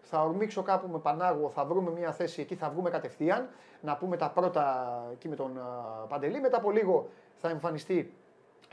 θα 0.02 0.24
ορμήξω 0.24 0.62
κάπου 0.62 0.88
με 0.88 0.98
Πανάγο, 0.98 1.50
θα 1.50 1.66
βρούμε 1.66 1.92
μια 1.92 2.12
θέση 2.12 2.42
εκεί, 2.42 2.56
θα 2.56 2.70
βγούμε 2.70 2.90
κατευθείαν, 2.90 3.50
να 3.82 3.96
πούμε 3.98 4.18
τα 4.18 4.30
πρώτα 4.30 4.88
εκεί 5.12 5.28
με 5.28 5.36
τον 5.36 5.58
ε, 5.58 5.62
Παντελή. 6.08 6.40
Μετά 6.40 6.58
από 6.58 6.72
λίγο 6.72 7.10
θα 7.40 7.50
εμφανιστεί 7.50 8.14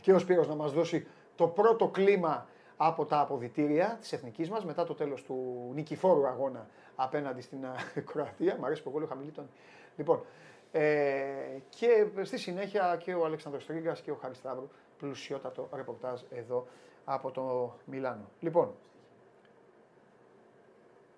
και 0.02 0.12
ο 0.12 0.18
Σπύρος 0.18 0.48
να 0.48 0.54
μας 0.54 0.72
δώσει 0.72 1.06
το 1.36 1.46
πρώτο 1.46 1.88
κλίμα 1.88 2.46
από 2.76 3.04
τα 3.04 3.20
αποδητήρια 3.20 3.96
της 4.00 4.12
εθνικής 4.12 4.50
μας 4.50 4.64
μετά 4.64 4.84
το 4.84 4.94
τέλος 4.94 5.22
του 5.22 5.70
νικηφόρου 5.74 6.26
αγώνα 6.26 6.66
απέναντι 6.96 7.40
στην 7.40 7.64
ε, 7.64 8.00
Κροατία. 8.12 8.56
Μ' 8.60 8.64
αρέσει 8.64 8.82
που 8.82 8.88
εγώ 8.88 8.98
λέω 8.98 9.08
χαμηλή 9.08 9.30
τόνη. 9.30 9.48
Λοιπόν, 9.96 10.24
ε, 10.72 11.58
και 11.68 12.06
στη 12.22 12.38
συνέχεια 12.38 12.96
και 13.04 13.14
ο 13.14 13.24
Αλέξανδρος 13.24 13.66
Τρίγκας 13.66 14.00
και 14.00 14.10
ο 14.10 14.14
Χάρης 14.14 14.36
Σταύρου 14.36 14.68
πλουσιότατο 14.98 15.68
ρεπορτάζ 15.72 16.20
εδώ 16.30 16.66
από 17.04 17.30
το 17.30 17.74
Μιλάνο. 17.84 18.30
Λοιπόν, 18.40 18.74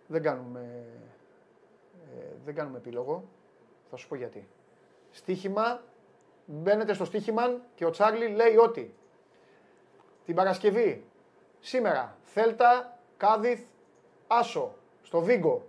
δεν 0.07 0.23
κάνουμε, 0.23 0.85
ε, 2.17 2.25
δεν 2.45 2.55
κάνουμε 2.55 2.79
επίλογο. 2.79 3.25
Θα 3.91 3.97
σου 3.97 4.09
πω 4.09 4.15
γιατί. 4.15 4.49
Στίχημα, 5.11 5.83
μπαίνετε 6.47 6.93
στο 6.93 7.05
στίχημα 7.05 7.61
και 7.75 7.85
ο 7.85 7.91
Τσάρλι 7.91 8.29
λέει 8.29 8.57
ότι 8.57 8.95
την 10.25 10.35
Παρασκευή, 10.35 11.05
σήμερα, 11.61 12.17
Θέλτα, 12.23 12.99
Κάδιθ, 13.17 13.61
Άσο, 14.27 14.75
στο 15.03 15.21
Βίγκο. 15.21 15.67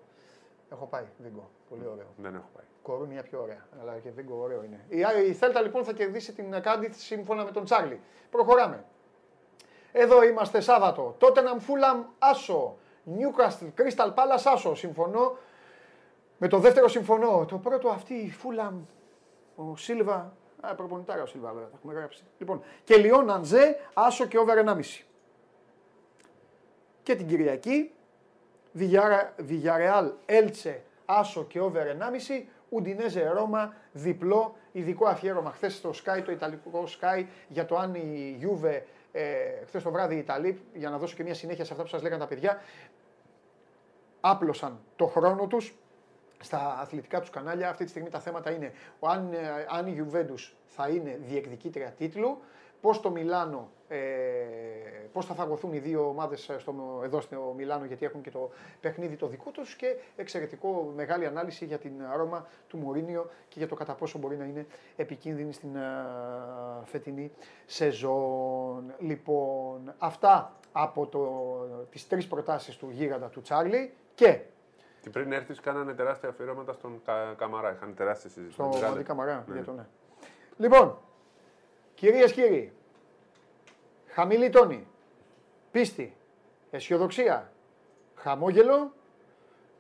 Έχω 0.72 0.86
πάει, 0.86 1.06
Βίγκο. 1.18 1.50
Πολύ 1.70 1.86
ωραίο. 1.86 2.08
Δεν 2.18 2.36
έχω 2.36 2.50
πάει. 2.56 2.66
Κορούνια 2.82 3.24
πιο 3.24 3.42
ωραία. 3.42 3.66
Αλλά 3.82 3.98
και 3.98 4.10
Βίγκο 4.10 4.40
ωραίο 4.42 4.64
είναι. 4.64 4.86
Η, 4.88 5.30
η 5.30 5.34
Θέλτα 5.34 5.62
λοιπόν 5.62 5.84
θα 5.84 5.94
κερδίσει 5.94 6.34
την 6.34 6.62
Κάδιθ 6.62 6.96
σύμφωνα 6.98 7.44
με 7.44 7.52
τον 7.52 7.64
Τσάρλι. 7.64 8.02
Προχωράμε. 8.32 8.86
Εδώ 9.92 10.24
είμαστε 10.24 10.60
Σάββατο. 10.60 11.16
Τότεναμ 11.18 11.60
Φούλαμ 11.60 12.04
Άσο. 12.20 12.78
Newcastle 13.06 13.72
Crystal 13.78 14.14
Palace 14.14 14.52
Άσο. 14.54 14.76
Συμφωνώ. 14.76 15.38
Με 16.38 16.48
το 16.48 16.58
δεύτερο 16.60 16.88
συμφωνώ. 16.88 17.46
Το 17.46 17.58
πρώτο 17.58 17.90
αυτή 17.90 18.14
η 18.14 18.32
Φούλαμ. 18.32 18.82
Ο 19.56 19.76
Σίλβα. 19.76 20.36
Α, 20.62 20.76
προπονητάρα 20.76 21.22
ο 21.22 21.26
Σίλβα 21.26 21.52
βέβαια. 21.52 21.68
Τα 21.68 21.76
έχουμε 21.78 21.94
γράψει. 21.94 22.24
Λοιπόν. 22.38 22.62
Και 22.84 22.96
Λιόν 22.96 23.30
Αντζέ 23.32 23.80
Άσο 23.94 24.26
και 24.26 24.38
over 24.38 24.58
1,5. 24.58 25.06
Και 27.04 27.16
την 27.16 27.28
Κυριακή. 27.28 27.92
Βιγιαρεάλ 29.38 30.12
Έλτσε 30.26 30.84
Άσο 31.06 31.44
και 31.44 31.60
over 31.60 31.86
1,5. 31.86 32.46
Ουντινέζε 32.70 33.30
Ρώμα, 33.30 33.74
διπλό, 33.92 34.56
ειδικό 34.72 35.08
αφιέρωμα 35.08 35.52
χθες 35.52 35.74
στο 35.74 35.90
Sky, 35.90 36.22
το 36.26 36.32
Ιταλικό 36.32 36.84
Sky, 37.00 37.26
για 37.48 37.66
το 37.66 37.78
αν 37.78 37.96
η 37.96 38.40
Juve, 38.42 38.82
ε, 39.12 39.26
χθες 39.66 39.84
το 39.84 39.92
βράδυ 39.92 40.16
οι 40.16 40.18
Ιταλοί, 40.18 40.62
για 40.74 40.90
να 40.90 40.98
δώσω 40.98 41.16
και 41.16 41.24
μια 41.24 41.34
συνέχεια 41.34 41.66
σε 41.66 41.72
αυτά 41.72 41.84
που 41.84 41.90
σας 41.90 42.02
λέγανε 42.02 42.22
τα 42.22 42.28
παιδιά, 42.28 42.62
άπλωσαν 44.22 44.80
το 44.96 45.06
χρόνο 45.06 45.48
τους 45.48 45.76
στα 46.40 46.80
αθλητικά 46.80 47.20
τους 47.20 47.30
κανάλια. 47.30 47.70
Αυτή 47.70 47.84
τη 47.84 47.90
στιγμή 47.90 48.10
τα 48.10 48.20
θέματα 48.20 48.52
είναι 48.52 48.72
ο, 49.00 49.08
αν, 49.08 49.34
ε, 49.34 49.66
αν 49.70 49.88
η 49.88 50.04
Juventus 50.04 50.52
θα 50.66 50.90
είναι 50.90 51.20
διεκδικήτρια 51.22 51.92
τίτλου, 51.92 52.38
πώς 52.82 53.02
το 53.02 53.10
Μιλάνο, 53.10 53.70
ε, 53.88 53.98
πώς 55.14 55.26
θα 55.26 55.34
φαγωθούν 55.34 55.74
οι 55.74 55.80
δύο 55.80 56.08
ομάδες 56.08 56.50
εδώ 57.04 57.22
στο 57.22 57.54
Μιλάνο, 57.58 57.86
γιατί 57.86 58.06
έχουν 58.06 58.22
και 58.22 58.32
το 58.32 58.50
παιχνίδι 58.82 59.16
το 59.16 59.28
δικό 59.28 59.52
τους 59.52 59.76
και 59.76 59.96
εξαιρετικό 60.16 60.92
μεγάλη 60.96 61.26
ανάλυση 61.26 61.66
για 61.66 61.78
την 61.78 61.92
Ρώμα 62.16 62.48
του 62.68 62.78
Μωρίνιο 62.78 63.30
και 63.48 63.56
για 63.58 63.68
το 63.68 63.76
κατά 63.76 63.94
πόσο 63.94 64.18
μπορεί 64.18 64.38
να 64.38 64.46
είναι 64.46 64.66
επικίνδυνη 64.96 65.54
στην 65.54 65.76
ε, 65.76 65.82
φετινή 66.84 67.32
σεζόν. 67.66 68.94
Λοιπόν, 69.00 69.94
αυτά 69.98 70.56
από 70.72 71.06
το, 71.08 71.28
τις 71.92 72.08
τρεις 72.08 72.28
προτάσεις 72.28 72.76
του 72.76 72.90
γίγαντα 72.92 73.28
του 73.28 73.42
Τσάρλι 73.42 73.94
και 74.16 74.40
και 75.08 75.14
πριν 75.20 75.32
έρθεις, 75.32 75.60
κάνανε 75.60 75.94
τεράστια 75.94 76.30
αφιερώματα 76.30 76.74
στον 76.74 77.02
Κα... 77.06 77.34
Καμαρά. 77.38 77.72
Είχαν 77.72 77.96
τεράστια 77.96 78.30
συζήτηση. 78.30 78.54
Στον 78.54 78.90
Μαντί 78.90 79.04
Καμαρά, 79.04 79.44
ναι. 79.48 79.54
για 79.54 79.64
το 79.64 79.72
ναι. 79.72 79.86
Λοιπόν, 80.58 80.98
κυρίες 81.94 82.32
κύριοι, 82.32 82.74
χαμηλή 84.08 84.50
τόνη, 84.50 84.88
πίστη, 85.72 86.16
αισιοδοξία, 86.72 87.52
χαμόγελο 88.16 88.94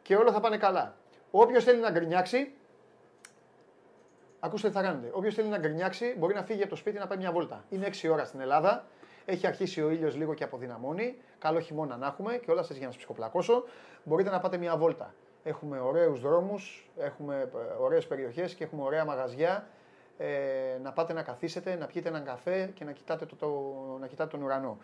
και 0.01 0.15
όλα 0.15 0.31
θα 0.31 0.39
πάνε 0.39 0.57
καλά. 0.57 0.95
Όποιος 1.31 1.63
θέλει 1.63 1.81
να 1.81 1.89
γκρινιάξει, 1.89 2.53
ακούστε 4.39 4.67
τι 4.67 4.73
θα 4.73 4.81
κάνετε. 4.81 5.09
Όποιος 5.13 5.35
θέλει 5.35 5.47
να 5.47 5.57
γκρινιάξει 5.57 6.15
μπορεί 6.17 6.33
να 6.33 6.43
φύγει 6.43 6.61
από 6.61 6.69
το 6.69 6.75
σπίτι 6.75 6.97
να 6.97 7.07
πάει 7.07 7.17
μια 7.17 7.31
βόλτα. 7.31 7.63
Είναι 7.69 7.89
6 8.01 8.09
ώρα 8.11 8.25
στην 8.25 8.39
Ελλάδα. 8.39 8.85
Έχει 9.29 9.47
αρχίσει 9.47 9.81
ο 9.81 9.89
ήλιος 9.89 10.15
λίγο 10.15 10.33
και 10.33 10.43
αποδυναμώνει. 10.43 11.15
Καλό 11.39 11.59
χειμώνα 11.59 11.97
να 11.97 12.07
έχουμε 12.07 12.37
και 12.37 12.51
όλα 12.51 12.63
σας 12.63 12.77
για 12.77 12.85
να 12.85 12.91
σας 12.91 12.97
ψυχοπλακώσω. 12.97 13.63
Μπορείτε 14.03 14.29
να 14.29 14.39
πάτε 14.39 14.57
μια 14.57 14.77
βόλτα. 14.77 15.13
Έχουμε 15.43 15.79
ωραίους 15.79 16.21
δρόμους, 16.21 16.89
έχουμε 16.97 17.49
ε, 17.55 17.81
ωραίες 17.81 18.07
περιοχές 18.07 18.53
και 18.53 18.63
έχουμε 18.63 18.83
ωραία 18.83 19.05
μαγαζιά. 19.05 19.67
Ε, 20.17 20.77
να 20.83 20.91
πάτε 20.91 21.13
να 21.13 21.21
καθίσετε, 21.21 21.75
να 21.75 21.85
πιείτε 21.85 22.09
έναν 22.09 22.23
καφέ 22.23 22.71
και 22.73 22.83
να 22.83 22.91
κοιτάτε, 22.91 23.25
το, 23.25 23.35
το, 23.35 23.47
να 23.99 24.07
κοιτάτε 24.07 24.29
τον 24.29 24.41
ουρανό. 24.41 24.77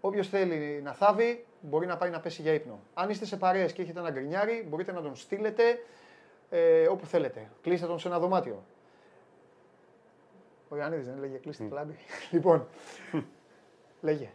Όποιος 0.00 0.28
θέλει 0.28 0.80
να 0.82 0.92
θάβει, 0.92 1.46
μπορεί 1.60 1.86
να 1.86 1.96
πάει 1.96 2.10
να 2.10 2.20
πέσει 2.20 2.42
για 2.42 2.52
ύπνο. 2.52 2.80
Αν 2.94 3.10
είστε 3.10 3.24
σε 3.24 3.36
παρέες 3.36 3.72
και 3.72 3.82
έχετε 3.82 3.98
ένα 3.98 4.10
γκρινιάρι, 4.10 4.66
μπορείτε 4.68 4.92
να 4.92 5.02
τον 5.02 5.16
στείλετε 5.16 5.62
ε, 6.50 6.86
όπου 6.88 7.06
θέλετε. 7.06 7.50
Κλείστε 7.62 7.86
τον 7.86 7.98
σε 7.98 8.08
ένα 8.08 8.18
δωμάτιο. 8.18 8.64
Ο 10.68 10.76
Ιωαννίδης 10.76 11.06
δεν 11.06 11.16
έλεγε 11.16 11.36
κλείστε 11.36 11.64
το 11.64 11.74
λάμπι. 11.74 11.96
λοιπόν, 12.32 12.66
λέγε. 14.06 14.28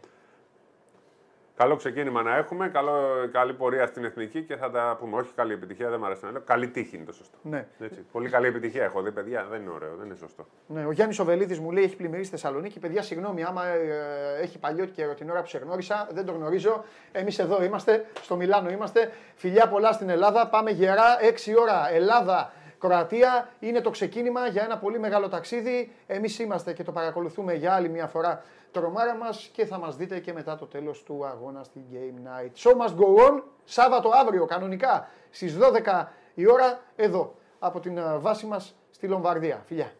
Καλό 1.56 1.76
ξεκίνημα 1.76 2.22
να 2.22 2.36
έχουμε, 2.36 2.68
καλό, 2.68 2.92
καλή 3.32 3.52
πορεία 3.52 3.86
στην 3.86 4.04
εθνική 4.04 4.42
και 4.42 4.56
θα 4.56 4.70
τα 4.70 4.96
πούμε. 5.00 5.16
Όχι 5.16 5.30
καλή 5.34 5.52
επιτυχία, 5.52 5.88
δεν 5.90 5.98
μου 5.98 6.06
αρέσει 6.06 6.24
να 6.24 6.30
λέω. 6.30 6.40
Καλή 6.40 6.68
τύχη 6.68 6.96
είναι 6.96 7.04
το 7.04 7.12
σωστό. 7.12 7.38
Ναι. 7.42 7.66
Έτσι. 7.80 8.04
Πολύ 8.12 8.28
καλή 8.28 8.46
επιτυχία 8.46 8.84
έχω 8.84 9.02
δει, 9.02 9.12
παιδιά. 9.12 9.46
Δεν 9.50 9.60
είναι 9.60 9.70
ωραίο, 9.70 9.94
δεν 9.96 10.06
είναι 10.06 10.14
σωστό. 10.14 10.46
Ναι, 10.66 10.86
ο 10.86 10.92
Γιάννης 10.92 11.18
Οβελίδης 11.18 11.58
μου 11.58 11.70
λέει: 11.70 11.84
Έχει 11.84 11.96
πλημμυρίσει 11.96 12.30
Θεσσαλονίκη. 12.30 12.78
Παιδιά, 12.78 13.02
συγγνώμη, 13.02 13.44
άμα 13.44 13.66
ε, 13.66 14.40
έχει 14.40 14.58
παλιό 14.58 14.84
καιρό 14.84 15.14
την 15.14 15.30
ώρα 15.30 15.40
που 15.40 15.48
σε 15.48 15.58
γνώρισα, 15.58 16.08
δεν 16.12 16.24
το 16.26 16.32
γνωρίζω. 16.32 16.84
Εμείς 17.12 17.38
εδώ 17.38 17.62
είμαστε, 17.62 18.04
στο 18.22 18.36
Μιλάνο 18.36 18.70
είμαστε. 18.70 19.12
Φιλιά 19.34 19.68
πολλά 19.68 19.92
στην 19.92 20.08
Ελλάδα. 20.08 20.48
Πάμε 20.48 20.70
γερά, 20.70 21.18
6 21.46 21.52
ώρα 21.60 21.92
Ελλάδα. 21.92 22.52
Κροατία 22.82 23.48
είναι 23.58 23.80
το 23.80 23.90
ξεκίνημα 23.90 24.46
για 24.46 24.62
ένα 24.62 24.78
πολύ 24.78 24.98
μεγάλο 24.98 25.28
ταξίδι. 25.28 25.92
Εμείς 26.06 26.38
είμαστε 26.38 26.72
και 26.72 26.82
το 26.82 26.92
παρακολουθούμε 26.92 27.54
για 27.54 27.74
άλλη 27.74 27.88
μια 27.88 28.06
φορά 28.06 28.42
τρομάρα 28.70 29.14
μας 29.14 29.50
και 29.52 29.66
θα 29.66 29.78
μας 29.78 29.96
δείτε 29.96 30.18
και 30.18 30.32
μετά 30.32 30.56
το 30.56 30.66
τέλος 30.66 31.02
του 31.02 31.26
αγώνα 31.26 31.62
στην 31.62 31.82
Game 31.92 32.28
Night. 32.28 32.50
Show 32.62 32.72
must 32.72 32.94
go 32.94 33.28
on, 33.28 33.42
Σάββατο 33.64 34.10
αύριο 34.14 34.46
κανονικά 34.46 35.08
στις 35.30 35.58
12 35.58 36.06
η 36.34 36.50
ώρα 36.50 36.80
εδώ 36.96 37.34
από 37.58 37.80
την 37.80 37.98
ε, 37.98 38.18
βάση 38.18 38.46
μας 38.46 38.74
στη 38.90 39.06
Λομβαρδία. 39.06 39.62
Φιλιά. 39.66 39.92